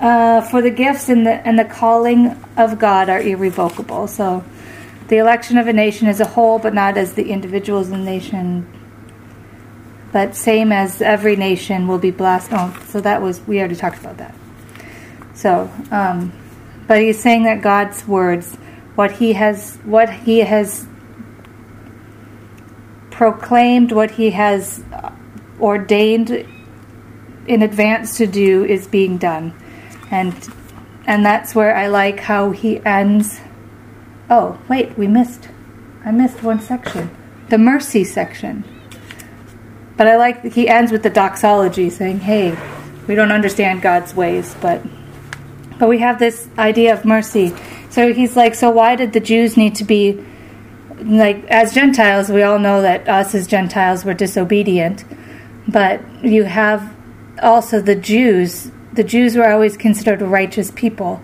uh, 0.00 0.42
for 0.42 0.62
the 0.62 0.70
gifts 0.70 1.08
and 1.08 1.26
the 1.26 1.44
and 1.44 1.58
the 1.58 1.64
calling 1.64 2.40
of 2.56 2.78
God 2.78 3.08
are 3.08 3.20
irrevocable. 3.20 4.06
So, 4.06 4.44
the 5.08 5.16
election 5.16 5.58
of 5.58 5.66
a 5.66 5.72
nation 5.72 6.06
as 6.06 6.20
a 6.20 6.26
whole, 6.26 6.60
but 6.60 6.72
not 6.72 6.96
as 6.96 7.14
the 7.14 7.30
individuals 7.30 7.90
in 7.90 8.04
the 8.04 8.10
nation 8.10 8.77
but 10.12 10.34
same 10.34 10.72
as 10.72 11.02
every 11.02 11.36
nation 11.36 11.86
will 11.86 11.98
be 11.98 12.10
blessed. 12.10 12.50
Oh, 12.52 12.76
so 12.86 13.00
that 13.00 13.20
was 13.20 13.40
we 13.46 13.58
already 13.58 13.76
talked 13.76 13.98
about 13.98 14.16
that. 14.18 14.34
So, 15.34 15.70
um, 15.90 16.32
but 16.86 17.00
he's 17.00 17.20
saying 17.20 17.44
that 17.44 17.60
God's 17.60 18.06
words, 18.08 18.56
what 18.94 19.12
he 19.12 19.34
has, 19.34 19.76
what 19.84 20.10
he 20.10 20.38
has 20.38 20.86
proclaimed, 23.10 23.92
what 23.92 24.12
he 24.12 24.30
has 24.30 24.82
ordained 25.60 26.30
in 27.46 27.62
advance 27.62 28.16
to 28.16 28.26
do, 28.26 28.64
is 28.64 28.86
being 28.86 29.18
done, 29.18 29.54
and 30.10 30.34
and 31.06 31.24
that's 31.24 31.54
where 31.54 31.76
I 31.76 31.86
like 31.86 32.20
how 32.20 32.50
he 32.50 32.84
ends. 32.84 33.40
Oh, 34.30 34.58
wait, 34.68 34.96
we 34.96 35.06
missed. 35.06 35.48
I 36.04 36.10
missed 36.10 36.42
one 36.42 36.60
section. 36.60 37.10
The 37.48 37.58
mercy 37.58 38.04
section. 38.04 38.64
But 39.98 40.06
I 40.06 40.16
like 40.16 40.54
he 40.54 40.66
ends 40.66 40.90
with 40.90 41.02
the 41.02 41.10
doxology 41.10 41.90
saying, 41.90 42.20
"Hey, 42.20 42.56
we 43.06 43.14
don't 43.14 43.32
understand 43.32 43.82
God's 43.82 44.14
ways, 44.14 44.56
but 44.62 44.80
but 45.78 45.90
we 45.90 45.98
have 45.98 46.18
this 46.18 46.48
idea 46.56 46.94
of 46.94 47.04
mercy." 47.04 47.52
So 47.90 48.14
he's 48.14 48.36
like, 48.36 48.54
"So 48.54 48.70
why 48.70 48.96
did 48.96 49.12
the 49.12 49.20
Jews 49.20 49.58
need 49.58 49.74
to 49.74 49.84
be 49.84 50.24
like 51.02 51.44
as 51.46 51.74
Gentiles, 51.74 52.28
we 52.28 52.42
all 52.42 52.58
know 52.58 52.82
that 52.82 53.08
us 53.08 53.34
as 53.34 53.46
Gentiles 53.46 54.04
were 54.04 54.14
disobedient, 54.14 55.04
but 55.66 56.00
you 56.22 56.44
have 56.44 56.94
also 57.42 57.80
the 57.80 57.94
Jews. 57.94 58.70
The 58.92 59.04
Jews 59.04 59.36
were 59.36 59.50
always 59.50 59.76
considered 59.76 60.22
righteous 60.22 60.70
people. 60.70 61.22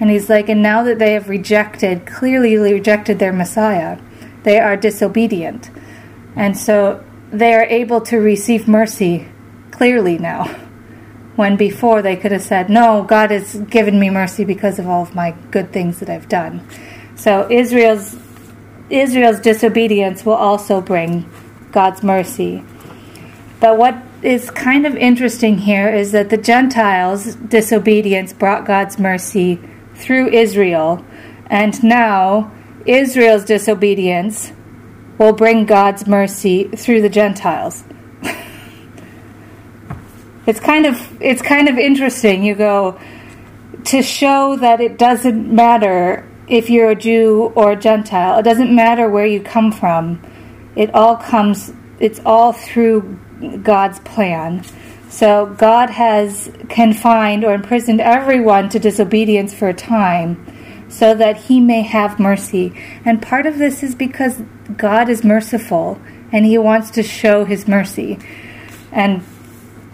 And 0.00 0.10
he's 0.10 0.28
like, 0.28 0.48
and 0.48 0.62
now 0.62 0.82
that 0.82 0.98
they 0.98 1.12
have 1.12 1.28
rejected, 1.28 2.04
clearly 2.04 2.56
rejected 2.56 3.18
their 3.18 3.32
Messiah, 3.32 3.98
they 4.42 4.58
are 4.58 4.76
disobedient. 4.76 5.70
And 6.36 6.58
so 6.58 7.02
they 7.38 7.54
are 7.54 7.64
able 7.64 8.00
to 8.02 8.18
receive 8.18 8.68
mercy 8.68 9.28
clearly 9.70 10.18
now. 10.18 10.44
When 11.36 11.56
before 11.56 12.00
they 12.00 12.14
could 12.14 12.30
have 12.30 12.42
said, 12.42 12.70
No, 12.70 13.02
God 13.02 13.32
has 13.32 13.56
given 13.56 13.98
me 13.98 14.08
mercy 14.08 14.44
because 14.44 14.78
of 14.78 14.86
all 14.86 15.02
of 15.02 15.14
my 15.14 15.32
good 15.50 15.72
things 15.72 15.98
that 15.98 16.08
I've 16.08 16.28
done. 16.28 16.66
So 17.16 17.50
Israel's 17.50 18.16
Israel's 18.88 19.40
disobedience 19.40 20.24
will 20.24 20.34
also 20.34 20.80
bring 20.80 21.28
God's 21.72 22.02
mercy. 22.02 22.62
But 23.58 23.78
what 23.78 23.96
is 24.22 24.50
kind 24.50 24.86
of 24.86 24.94
interesting 24.96 25.58
here 25.58 25.88
is 25.88 26.12
that 26.12 26.30
the 26.30 26.36
Gentiles' 26.36 27.34
disobedience 27.34 28.32
brought 28.32 28.66
God's 28.66 28.98
mercy 28.98 29.58
through 29.94 30.28
Israel, 30.28 31.04
and 31.46 31.82
now 31.82 32.52
Israel's 32.86 33.44
disobedience 33.44 34.52
will 35.18 35.32
bring 35.32 35.66
God's 35.66 36.06
mercy 36.06 36.68
through 36.68 37.02
the 37.02 37.08
Gentiles. 37.08 37.84
it's 40.46 40.60
kind 40.60 40.86
of 40.86 41.22
it's 41.22 41.42
kind 41.42 41.68
of 41.68 41.78
interesting. 41.78 42.44
You 42.44 42.54
go 42.54 42.98
to 43.84 44.02
show 44.02 44.56
that 44.56 44.80
it 44.80 44.98
doesn't 44.98 45.54
matter 45.54 46.26
if 46.48 46.70
you're 46.70 46.90
a 46.90 46.94
Jew 46.94 47.52
or 47.54 47.72
a 47.72 47.76
Gentile. 47.76 48.38
It 48.38 48.42
doesn't 48.42 48.74
matter 48.74 49.08
where 49.08 49.26
you 49.26 49.40
come 49.40 49.72
from. 49.72 50.20
It 50.76 50.94
all 50.94 51.16
comes, 51.16 51.72
it's 52.00 52.20
all 52.24 52.52
through 52.52 53.18
God's 53.62 54.00
plan. 54.00 54.64
So 55.08 55.46
God 55.46 55.90
has 55.90 56.50
confined 56.68 57.44
or 57.44 57.54
imprisoned 57.54 58.00
everyone 58.00 58.68
to 58.70 58.78
disobedience 58.78 59.54
for 59.54 59.68
a 59.68 59.74
time 59.74 60.44
so 60.88 61.14
that 61.14 61.36
he 61.36 61.60
may 61.60 61.82
have 61.82 62.18
mercy. 62.18 62.72
And 63.04 63.22
part 63.22 63.46
of 63.46 63.58
this 63.58 63.82
is 63.82 63.94
because 63.94 64.42
God 64.76 65.08
is 65.08 65.24
merciful 65.24 66.00
and 66.32 66.44
he 66.44 66.58
wants 66.58 66.90
to 66.92 67.02
show 67.02 67.44
his 67.44 67.68
mercy. 67.68 68.18
And 68.92 69.22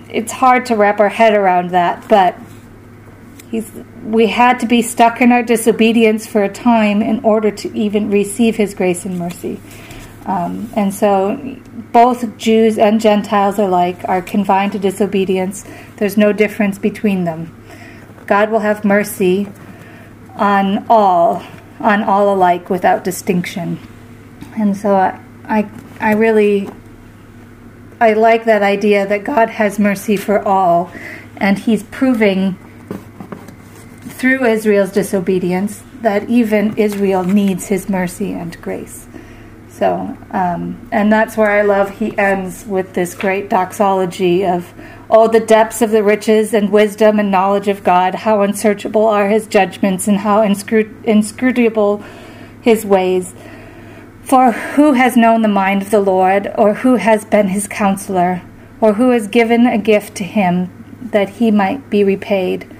it's 0.08 0.32
hard 0.32 0.66
to 0.66 0.76
wrap 0.76 1.00
our 1.00 1.08
head 1.08 1.34
around 1.34 1.70
that, 1.70 2.08
but 2.08 2.36
He's, 3.50 3.68
we 4.04 4.28
had 4.28 4.60
to 4.60 4.66
be 4.66 4.80
stuck 4.80 5.20
in 5.20 5.32
our 5.32 5.42
disobedience 5.42 6.24
for 6.24 6.44
a 6.44 6.48
time 6.48 7.02
in 7.02 7.24
order 7.24 7.50
to 7.50 7.76
even 7.76 8.08
receive 8.08 8.54
His 8.54 8.74
grace 8.74 9.04
and 9.04 9.18
mercy. 9.18 9.60
Um, 10.24 10.70
and 10.76 10.94
so 10.94 11.58
both 11.92 12.36
Jews 12.36 12.78
and 12.78 13.00
Gentiles 13.00 13.58
alike 13.58 13.98
are 14.04 14.22
confined 14.22 14.72
to 14.72 14.78
disobedience. 14.78 15.64
There's 15.96 16.16
no 16.16 16.32
difference 16.32 16.78
between 16.78 17.24
them. 17.24 17.52
God 18.26 18.50
will 18.50 18.60
have 18.60 18.84
mercy 18.84 19.48
on 20.36 20.86
all, 20.88 21.42
on 21.80 22.04
all 22.04 22.32
alike 22.32 22.70
without 22.70 23.02
distinction. 23.02 23.80
And 24.60 24.76
so 24.76 24.94
I, 24.94 25.18
I, 25.46 25.70
I 26.00 26.12
really, 26.12 26.68
I 27.98 28.12
like 28.12 28.44
that 28.44 28.62
idea 28.62 29.06
that 29.06 29.24
God 29.24 29.48
has 29.48 29.78
mercy 29.78 30.16
for 30.18 30.38
all, 30.46 30.92
and 31.38 31.58
He's 31.58 31.82
proving 31.84 32.58
through 34.02 34.44
Israel's 34.44 34.92
disobedience 34.92 35.82
that 36.02 36.28
even 36.28 36.76
Israel 36.76 37.24
needs 37.24 37.68
his 37.68 37.88
mercy 37.88 38.32
and 38.34 38.60
grace. 38.60 39.06
So, 39.70 40.14
um, 40.30 40.88
and 40.92 41.10
that's 41.10 41.38
where 41.38 41.50
I 41.50 41.62
love 41.62 41.98
he 41.98 42.16
ends 42.18 42.66
with 42.66 42.92
this 42.92 43.14
great 43.14 43.48
doxology 43.48 44.44
of, 44.44 44.74
Oh, 45.08 45.26
the 45.26 45.40
depths 45.40 45.80
of 45.80 45.90
the 45.90 46.02
riches 46.02 46.52
and 46.52 46.70
wisdom 46.70 47.18
and 47.18 47.30
knowledge 47.30 47.68
of 47.68 47.82
God, 47.82 48.14
how 48.14 48.42
unsearchable 48.42 49.06
are 49.06 49.28
his 49.28 49.46
judgments 49.46 50.06
and 50.06 50.18
how 50.18 50.42
inscrutable 50.42 52.04
his 52.60 52.84
ways. 52.84 53.34
For 54.30 54.52
who 54.52 54.92
has 54.92 55.16
known 55.16 55.42
the 55.42 55.48
mind 55.48 55.82
of 55.82 55.90
the 55.90 55.98
Lord, 55.98 56.52
or 56.54 56.74
who 56.74 56.94
has 56.94 57.24
been 57.24 57.48
his 57.48 57.66
counselor, 57.66 58.42
or 58.80 58.92
who 58.92 59.10
has 59.10 59.26
given 59.26 59.66
a 59.66 59.76
gift 59.76 60.14
to 60.18 60.24
him 60.24 60.70
that 61.02 61.40
he 61.40 61.50
might 61.50 61.90
be 61.90 62.04
repaid? 62.04 62.72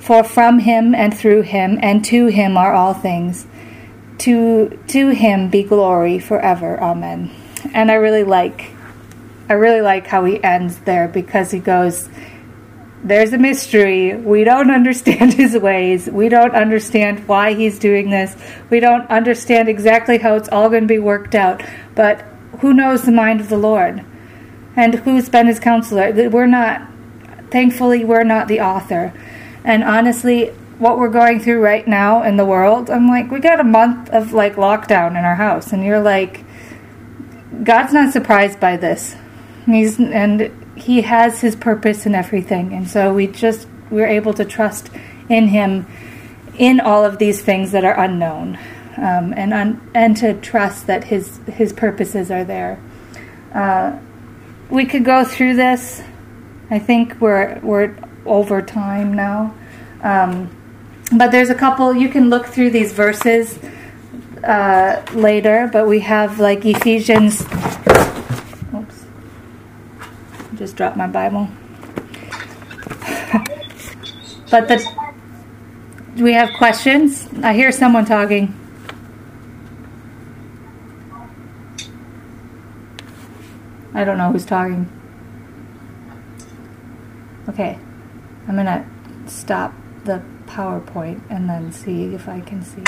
For 0.00 0.24
from 0.24 0.58
him 0.58 0.96
and 0.96 1.16
through 1.16 1.42
him 1.42 1.78
and 1.80 2.04
to 2.06 2.26
him 2.26 2.56
are 2.56 2.72
all 2.72 2.92
things. 2.92 3.46
To 4.26 4.76
to 4.88 5.10
him 5.10 5.48
be 5.48 5.62
glory 5.62 6.18
forever. 6.18 6.76
Amen. 6.80 7.30
And 7.72 7.88
I 7.88 7.94
really 7.94 8.24
like 8.24 8.72
I 9.48 9.52
really 9.52 9.80
like 9.80 10.08
how 10.08 10.24
he 10.24 10.42
ends 10.42 10.78
there 10.78 11.06
because 11.06 11.52
he 11.52 11.60
goes 11.60 12.08
there's 13.08 13.32
a 13.32 13.38
mystery. 13.38 14.14
We 14.14 14.44
don't 14.44 14.70
understand 14.70 15.34
his 15.34 15.56
ways. 15.56 16.06
We 16.06 16.28
don't 16.28 16.54
understand 16.54 17.26
why 17.26 17.54
he's 17.54 17.78
doing 17.78 18.10
this. 18.10 18.36
We 18.70 18.80
don't 18.80 19.08
understand 19.10 19.68
exactly 19.68 20.18
how 20.18 20.34
it's 20.34 20.48
all 20.48 20.68
going 20.68 20.82
to 20.82 20.88
be 20.88 20.98
worked 20.98 21.34
out. 21.34 21.62
But 21.94 22.22
who 22.60 22.72
knows 22.72 23.02
the 23.02 23.12
mind 23.12 23.40
of 23.40 23.48
the 23.48 23.58
Lord? 23.58 24.04
And 24.76 24.94
who's 24.94 25.28
been 25.28 25.46
his 25.46 25.58
counselor? 25.58 26.12
We're 26.28 26.46
not, 26.46 26.88
thankfully, 27.50 28.04
we're 28.04 28.24
not 28.24 28.46
the 28.46 28.60
author. 28.60 29.12
And 29.64 29.82
honestly, 29.82 30.50
what 30.78 30.98
we're 30.98 31.08
going 31.08 31.40
through 31.40 31.60
right 31.60 31.86
now 31.86 32.22
in 32.22 32.36
the 32.36 32.44
world, 32.44 32.88
I'm 32.88 33.08
like, 33.08 33.30
we 33.30 33.40
got 33.40 33.58
a 33.58 33.64
month 33.64 34.10
of 34.10 34.32
like 34.32 34.54
lockdown 34.54 35.10
in 35.10 35.24
our 35.24 35.34
house, 35.34 35.72
and 35.72 35.84
you're 35.84 36.00
like, 36.00 36.44
God's 37.64 37.92
not 37.92 38.12
surprised 38.12 38.60
by 38.60 38.76
this. 38.76 39.16
He's 39.66 39.98
and 39.98 40.52
He 40.82 41.02
has 41.02 41.40
His 41.40 41.56
purpose 41.56 42.06
in 42.06 42.14
everything, 42.14 42.72
and 42.72 42.88
so 42.88 43.12
we 43.12 43.26
just 43.26 43.68
we're 43.90 44.06
able 44.06 44.34
to 44.34 44.44
trust 44.44 44.90
in 45.28 45.48
Him 45.48 45.86
in 46.58 46.80
all 46.80 47.04
of 47.04 47.18
these 47.18 47.42
things 47.42 47.72
that 47.72 47.84
are 47.84 47.98
unknown, 47.98 48.58
um, 48.96 49.32
and 49.36 49.52
un, 49.52 49.90
and 49.94 50.16
to 50.18 50.34
trust 50.34 50.86
that 50.86 51.04
His 51.04 51.38
His 51.46 51.72
purposes 51.72 52.30
are 52.30 52.44
there. 52.44 52.80
Uh, 53.54 53.98
we 54.70 54.84
could 54.84 55.04
go 55.04 55.24
through 55.24 55.56
this. 55.56 56.02
I 56.70 56.78
think 56.78 57.20
we're 57.20 57.58
we're 57.60 57.96
over 58.26 58.60
time 58.60 59.14
now. 59.14 59.54
Um, 60.02 60.54
but 61.12 61.30
there's 61.30 61.50
a 61.50 61.54
couple, 61.54 61.94
you 61.96 62.08
can 62.08 62.28
look 62.28 62.46
through 62.46 62.70
these 62.70 62.92
verses 62.92 63.58
uh, 64.44 65.02
later, 65.14 65.68
but 65.72 65.88
we 65.88 66.00
have 66.00 66.38
like 66.38 66.64
Ephesians. 66.64 67.44
Just 70.58 70.74
dropped 70.74 70.96
my 70.96 71.06
Bible. 71.06 71.48
but 74.50 74.66
the. 74.66 74.84
Do 76.16 76.24
we 76.24 76.32
have 76.32 76.52
questions? 76.54 77.28
I 77.44 77.52
hear 77.54 77.70
someone 77.70 78.04
talking. 78.04 78.52
I 83.94 84.02
don't 84.02 84.18
know 84.18 84.32
who's 84.32 84.44
talking. 84.44 84.90
Okay. 87.48 87.78
I'm 88.48 88.56
to 88.56 88.84
stop 89.26 89.72
the 90.04 90.22
PowerPoint 90.46 91.20
and 91.30 91.48
then 91.48 91.70
see 91.70 92.14
if 92.14 92.28
I 92.28 92.40
can 92.40 92.62
see. 92.62 92.82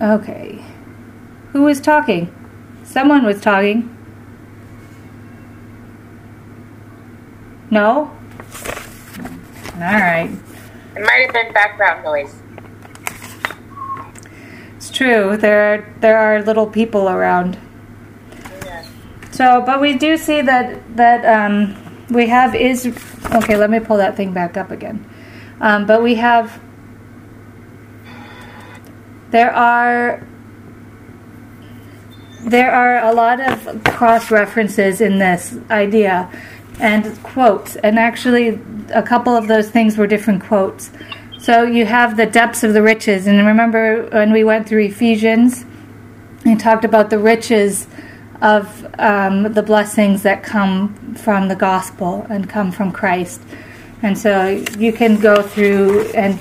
Okay. 0.00 0.62
Who 1.52 1.66
is 1.68 1.80
talking? 1.80 2.34
Someone 2.88 3.24
was 3.24 3.40
talking. 3.40 3.94
No? 7.70 8.10
All 9.74 9.80
right. 9.80 10.30
It 10.96 11.02
might 11.02 11.26
have 11.26 11.32
been 11.34 11.52
background 11.52 12.02
noise. 12.02 12.34
It's 14.76 14.90
true. 14.90 15.36
There 15.36 15.74
are, 15.74 15.94
there 16.00 16.16
are 16.18 16.42
little 16.42 16.66
people 16.66 17.10
around. 17.10 17.58
So, 19.32 19.62
but 19.64 19.80
we 19.80 19.94
do 19.94 20.16
see 20.16 20.40
that 20.40 20.96
that 20.96 21.24
um, 21.24 21.76
we 22.10 22.26
have 22.26 22.56
is 22.56 22.86
okay. 23.36 23.56
Let 23.56 23.70
me 23.70 23.78
pull 23.78 23.98
that 23.98 24.16
thing 24.16 24.32
back 24.32 24.56
up 24.56 24.72
again. 24.72 25.08
Um, 25.60 25.86
but 25.86 26.02
we 26.02 26.16
have 26.16 26.60
there 29.30 29.52
are 29.52 30.26
there 32.40 32.70
are 32.70 32.98
a 33.10 33.12
lot 33.12 33.40
of 33.40 33.84
cross 33.84 34.30
references 34.30 35.00
in 35.00 35.18
this 35.18 35.56
idea 35.70 36.30
and 36.80 37.20
quotes. 37.22 37.76
And 37.76 37.98
actually, 37.98 38.60
a 38.94 39.02
couple 39.02 39.34
of 39.34 39.48
those 39.48 39.70
things 39.70 39.96
were 39.96 40.06
different 40.06 40.42
quotes. 40.44 40.90
So 41.38 41.62
you 41.62 41.86
have 41.86 42.16
the 42.16 42.26
depths 42.26 42.62
of 42.62 42.74
the 42.74 42.82
riches. 42.82 43.26
And 43.26 43.46
remember 43.46 44.08
when 44.10 44.32
we 44.32 44.44
went 44.44 44.68
through 44.68 44.84
Ephesians, 44.84 45.64
he 46.44 46.56
talked 46.56 46.84
about 46.84 47.10
the 47.10 47.18
riches 47.18 47.86
of 48.40 48.86
um, 48.98 49.52
the 49.52 49.62
blessings 49.62 50.22
that 50.22 50.42
come 50.42 51.14
from 51.14 51.48
the 51.48 51.56
gospel 51.56 52.26
and 52.30 52.48
come 52.48 52.70
from 52.70 52.92
Christ. 52.92 53.40
And 54.02 54.16
so 54.16 54.48
you 54.78 54.92
can 54.92 55.18
go 55.18 55.42
through, 55.42 56.10
and 56.12 56.38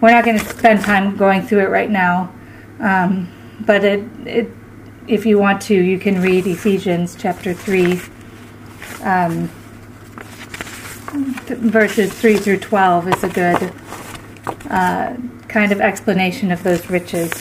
we're 0.00 0.12
not 0.12 0.24
going 0.24 0.38
to 0.38 0.44
spend 0.44 0.82
time 0.82 1.16
going 1.16 1.42
through 1.42 1.60
it 1.60 1.70
right 1.70 1.90
now. 1.90 2.32
Um, 2.78 3.28
but 3.60 3.84
it, 3.84 4.04
it, 4.26 4.50
if 5.06 5.24
you 5.24 5.38
want 5.38 5.62
to, 5.62 5.74
you 5.74 5.98
can 5.98 6.20
read 6.20 6.46
Ephesians 6.46 7.16
chapter 7.18 7.54
3, 7.54 8.00
um, 9.02 9.48
verses 11.46 12.12
3 12.12 12.36
through 12.36 12.58
12 12.58 13.08
is 13.08 13.24
a 13.24 13.28
good 13.28 13.72
uh, 14.70 15.16
kind 15.48 15.72
of 15.72 15.80
explanation 15.80 16.50
of 16.50 16.62
those 16.62 16.88
riches. 16.90 17.32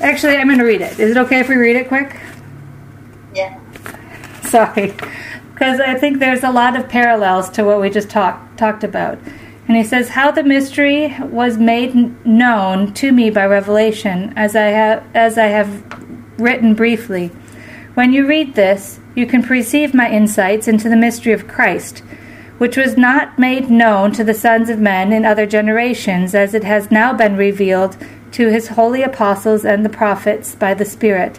Actually, 0.00 0.36
I'm 0.36 0.46
going 0.46 0.58
to 0.58 0.64
read 0.64 0.80
it. 0.80 0.98
Is 0.98 1.10
it 1.10 1.16
okay 1.18 1.40
if 1.40 1.48
we 1.48 1.56
read 1.56 1.76
it 1.76 1.88
quick? 1.88 2.18
Yeah. 3.34 3.60
Sorry. 4.42 4.94
Because 5.52 5.78
I 5.78 5.94
think 5.94 6.20
there's 6.20 6.42
a 6.42 6.50
lot 6.50 6.74
of 6.74 6.88
parallels 6.88 7.50
to 7.50 7.64
what 7.64 7.80
we 7.80 7.90
just 7.90 8.08
talked 8.08 8.58
talked 8.58 8.82
about. 8.82 9.18
And 9.70 9.76
he 9.76 9.84
says, 9.84 10.08
How 10.08 10.32
the 10.32 10.42
mystery 10.42 11.16
was 11.20 11.56
made 11.56 12.26
known 12.26 12.92
to 12.94 13.12
me 13.12 13.30
by 13.30 13.46
revelation, 13.46 14.32
as 14.34 14.56
I 14.56 14.62
have 14.62 15.06
as 15.14 15.38
I 15.38 15.46
have 15.46 15.84
written 16.40 16.74
briefly. 16.74 17.28
When 17.94 18.12
you 18.12 18.26
read 18.26 18.56
this, 18.56 18.98
you 19.14 19.26
can 19.26 19.44
perceive 19.44 19.94
my 19.94 20.10
insights 20.10 20.66
into 20.66 20.88
the 20.88 20.96
mystery 20.96 21.32
of 21.32 21.46
Christ, 21.46 22.00
which 22.58 22.76
was 22.76 22.96
not 22.96 23.38
made 23.38 23.70
known 23.70 24.10
to 24.14 24.24
the 24.24 24.34
sons 24.34 24.70
of 24.70 24.80
men 24.80 25.12
in 25.12 25.24
other 25.24 25.46
generations, 25.46 26.34
as 26.34 26.52
it 26.52 26.64
has 26.64 26.90
now 26.90 27.12
been 27.12 27.36
revealed 27.36 27.96
to 28.32 28.48
his 28.48 28.70
holy 28.70 29.04
apostles 29.04 29.64
and 29.64 29.84
the 29.84 29.88
prophets 29.88 30.56
by 30.56 30.74
the 30.74 30.84
Spirit. 30.84 31.38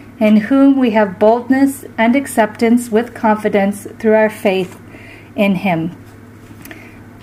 in 0.21 0.37
whom 0.37 0.77
we 0.77 0.91
have 0.91 1.17
boldness 1.17 1.83
and 1.97 2.15
acceptance 2.15 2.89
with 2.91 3.13
confidence 3.15 3.87
through 3.97 4.13
our 4.13 4.29
faith 4.29 4.79
in 5.35 5.55
Him. 5.55 5.97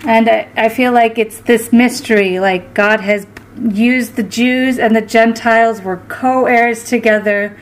And 0.05 0.29
I, 0.29 0.49
I, 0.57 0.69
feel 0.69 0.93
like 0.93 1.17
it's 1.17 1.39
this 1.41 1.73
mystery, 1.73 2.41
like 2.41 2.75
God 2.75 3.01
has 3.01 3.27
used 3.57 4.17
the 4.17 4.25
Jews 4.25 4.79
and 4.81 4.97
the 4.97 5.01
Gentiles, 5.01 5.81
were 5.81 5.99
co 6.09 6.47
heirs 6.47 6.85
together, 6.85 7.57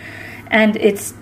and 0.46 0.74
it's 0.76 1.12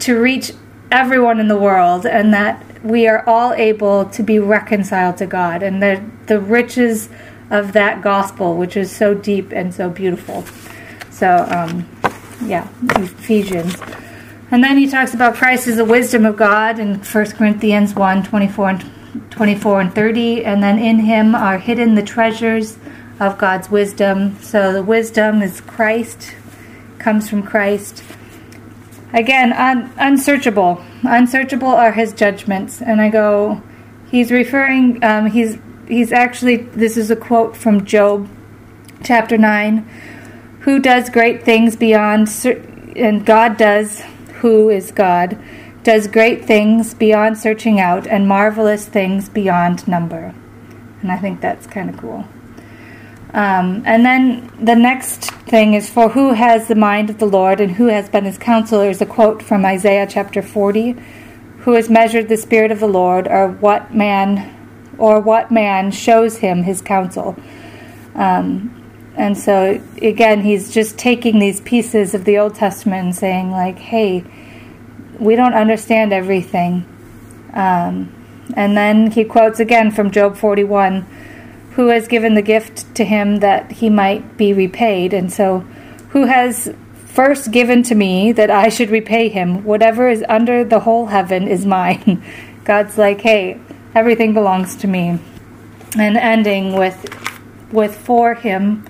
to 0.00 0.20
reach 0.20 0.52
everyone 0.92 1.40
in 1.40 1.48
the 1.48 1.58
world, 1.58 2.06
and 2.06 2.32
that 2.32 2.64
we 2.84 3.08
are 3.08 3.28
all 3.28 3.52
able 3.54 4.06
to 4.10 4.22
be 4.22 4.38
reconciled 4.38 5.16
to 5.18 5.26
God, 5.26 5.64
and 5.64 5.82
the, 5.82 6.02
the 6.26 6.40
riches 6.40 7.08
of 7.50 7.72
that 7.72 8.00
gospel, 8.00 8.56
which 8.56 8.76
is 8.76 8.94
so 8.94 9.12
deep 9.12 9.50
and 9.50 9.74
so 9.74 9.90
beautiful. 9.90 10.44
So, 11.10 11.46
um, 11.48 11.88
yeah, 12.42 12.68
Ephesians. 12.96 13.76
And 14.50 14.64
then 14.64 14.78
he 14.78 14.88
talks 14.88 15.14
about 15.14 15.36
Christ 15.36 15.68
as 15.68 15.76
the 15.76 15.84
wisdom 15.84 16.26
of 16.26 16.36
God 16.36 16.78
in 16.78 16.96
1 16.96 17.26
Corinthians 17.32 17.94
1 17.94 18.24
24 18.24 18.68
and, 18.68 19.30
24 19.30 19.80
and 19.80 19.94
30. 19.94 20.44
And 20.44 20.62
then 20.62 20.78
in 20.78 21.00
him 21.00 21.34
are 21.34 21.58
hidden 21.58 21.94
the 21.94 22.02
treasures 22.02 22.76
of 23.20 23.38
God's 23.38 23.70
wisdom. 23.70 24.36
So 24.40 24.72
the 24.72 24.82
wisdom 24.82 25.42
is 25.42 25.60
Christ, 25.60 26.34
comes 26.98 27.28
from 27.28 27.42
Christ. 27.42 28.02
Again, 29.12 29.52
un- 29.52 29.92
unsearchable. 29.96 30.82
Unsearchable 31.02 31.68
are 31.68 31.92
his 31.92 32.12
judgments. 32.12 32.82
And 32.82 33.00
I 33.00 33.08
go, 33.08 33.62
he's 34.10 34.32
referring, 34.32 35.02
um, 35.04 35.26
he's, 35.26 35.58
he's 35.86 36.10
actually, 36.10 36.56
this 36.56 36.96
is 36.96 37.10
a 37.10 37.16
quote 37.16 37.56
from 37.56 37.84
Job 37.84 38.28
chapter 39.04 39.38
9 39.38 39.88
who 40.60 40.78
does 40.78 41.08
great 41.08 41.42
things 41.42 41.76
beyond, 41.76 42.28
and 42.96 43.24
God 43.24 43.56
does, 43.56 44.00
who 44.40 44.68
is 44.68 44.90
God, 44.90 45.38
does 45.82 46.06
great 46.06 46.44
things 46.44 46.92
beyond 46.94 47.38
searching 47.38 47.80
out 47.80 48.06
and 48.06 48.28
marvelous 48.28 48.86
things 48.86 49.28
beyond 49.28 49.88
number. 49.88 50.34
And 51.00 51.10
I 51.10 51.16
think 51.16 51.40
that's 51.40 51.66
kind 51.66 51.88
of 51.88 51.96
cool. 51.96 52.26
Um, 53.32 53.82
and 53.86 54.04
then 54.04 54.50
the 54.60 54.74
next 54.74 55.30
thing 55.30 55.74
is 55.74 55.88
for 55.88 56.10
who 56.10 56.32
has 56.32 56.68
the 56.68 56.74
mind 56.74 57.10
of 57.10 57.18
the 57.18 57.26
Lord 57.26 57.60
and 57.60 57.72
who 57.72 57.86
has 57.86 58.08
been 58.08 58.24
his 58.24 58.36
counselor 58.36 58.90
is 58.90 59.00
a 59.00 59.06
quote 59.06 59.42
from 59.42 59.64
Isaiah 59.64 60.06
chapter 60.08 60.42
40. 60.42 60.96
Who 61.60 61.72
has 61.72 61.88
measured 61.88 62.28
the 62.28 62.36
spirit 62.36 62.72
of 62.72 62.80
the 62.80 62.88
Lord, 62.88 63.28
or 63.28 63.48
what 63.48 63.94
man, 63.94 64.56
or 64.96 65.20
what 65.20 65.50
man 65.50 65.90
shows 65.90 66.38
him 66.38 66.62
his 66.62 66.80
counsel? 66.80 67.36
Um, 68.14 68.79
and 69.16 69.36
so 69.36 69.80
again, 70.00 70.42
he's 70.42 70.72
just 70.72 70.98
taking 70.98 71.38
these 71.38 71.60
pieces 71.60 72.14
of 72.14 72.24
the 72.24 72.38
Old 72.38 72.54
Testament 72.54 73.04
and 73.04 73.14
saying, 73.14 73.50
like, 73.50 73.78
hey, 73.78 74.24
we 75.18 75.36
don't 75.36 75.54
understand 75.54 76.12
everything. 76.12 76.86
Um, 77.52 78.14
and 78.56 78.76
then 78.76 79.10
he 79.10 79.24
quotes 79.24 79.60
again 79.60 79.90
from 79.90 80.10
Job 80.10 80.36
41 80.36 81.06
who 81.72 81.88
has 81.88 82.08
given 82.08 82.34
the 82.34 82.42
gift 82.42 82.94
to 82.96 83.04
him 83.04 83.36
that 83.38 83.72
he 83.72 83.88
might 83.88 84.36
be 84.36 84.52
repaid. 84.52 85.14
And 85.14 85.32
so, 85.32 85.60
who 86.10 86.24
has 86.24 86.74
first 87.06 87.52
given 87.52 87.82
to 87.84 87.94
me 87.94 88.32
that 88.32 88.50
I 88.50 88.68
should 88.68 88.90
repay 88.90 89.28
him? 89.28 89.64
Whatever 89.64 90.08
is 90.08 90.24
under 90.28 90.64
the 90.64 90.80
whole 90.80 91.06
heaven 91.06 91.46
is 91.46 91.64
mine. 91.64 92.22
God's 92.64 92.98
like, 92.98 93.20
hey, 93.20 93.60
everything 93.94 94.34
belongs 94.34 94.76
to 94.76 94.88
me. 94.88 95.18
And 95.96 96.16
ending 96.16 96.74
with, 96.74 97.72
with 97.72 97.96
for 97.96 98.34
him 98.34 98.84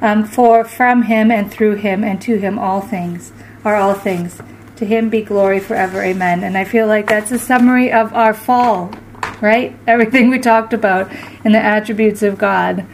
um, 0.00 0.24
for 0.24 0.64
from 0.64 1.02
him 1.02 1.30
and 1.30 1.50
through 1.50 1.76
him 1.76 2.04
and 2.04 2.20
to 2.22 2.38
him 2.38 2.58
all 2.58 2.80
things 2.80 3.32
are 3.64 3.76
all 3.76 3.94
things. 3.94 4.40
To 4.76 4.84
him 4.84 5.08
be 5.08 5.22
glory 5.22 5.58
forever. 5.58 6.02
Amen. 6.02 6.44
And 6.44 6.56
I 6.56 6.64
feel 6.64 6.86
like 6.86 7.08
that's 7.08 7.30
a 7.30 7.38
summary 7.38 7.90
of 7.90 8.12
our 8.12 8.34
fall, 8.34 8.92
right? 9.40 9.76
Everything 9.86 10.28
we 10.28 10.38
talked 10.38 10.72
about 10.72 11.10
in 11.44 11.52
the 11.52 11.58
attributes 11.58 12.22
of 12.22 12.38
God. 12.38 12.86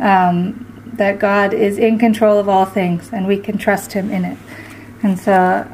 Um, 0.00 0.66
that 0.96 1.18
God 1.18 1.52
is 1.52 1.78
in 1.78 1.98
control 1.98 2.38
of 2.38 2.48
all 2.48 2.64
things 2.64 3.10
and 3.12 3.26
we 3.26 3.38
can 3.38 3.58
trust 3.58 3.92
him 3.92 4.10
in 4.10 4.24
it. 4.24 4.38
And 5.02 5.18
so, 5.18 5.70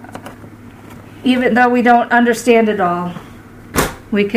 even 1.25 1.55
though 1.55 1.69
we 1.69 1.83
don't 1.83 2.11
understand 2.11 2.69
it 2.69 2.81
all, 2.81 3.15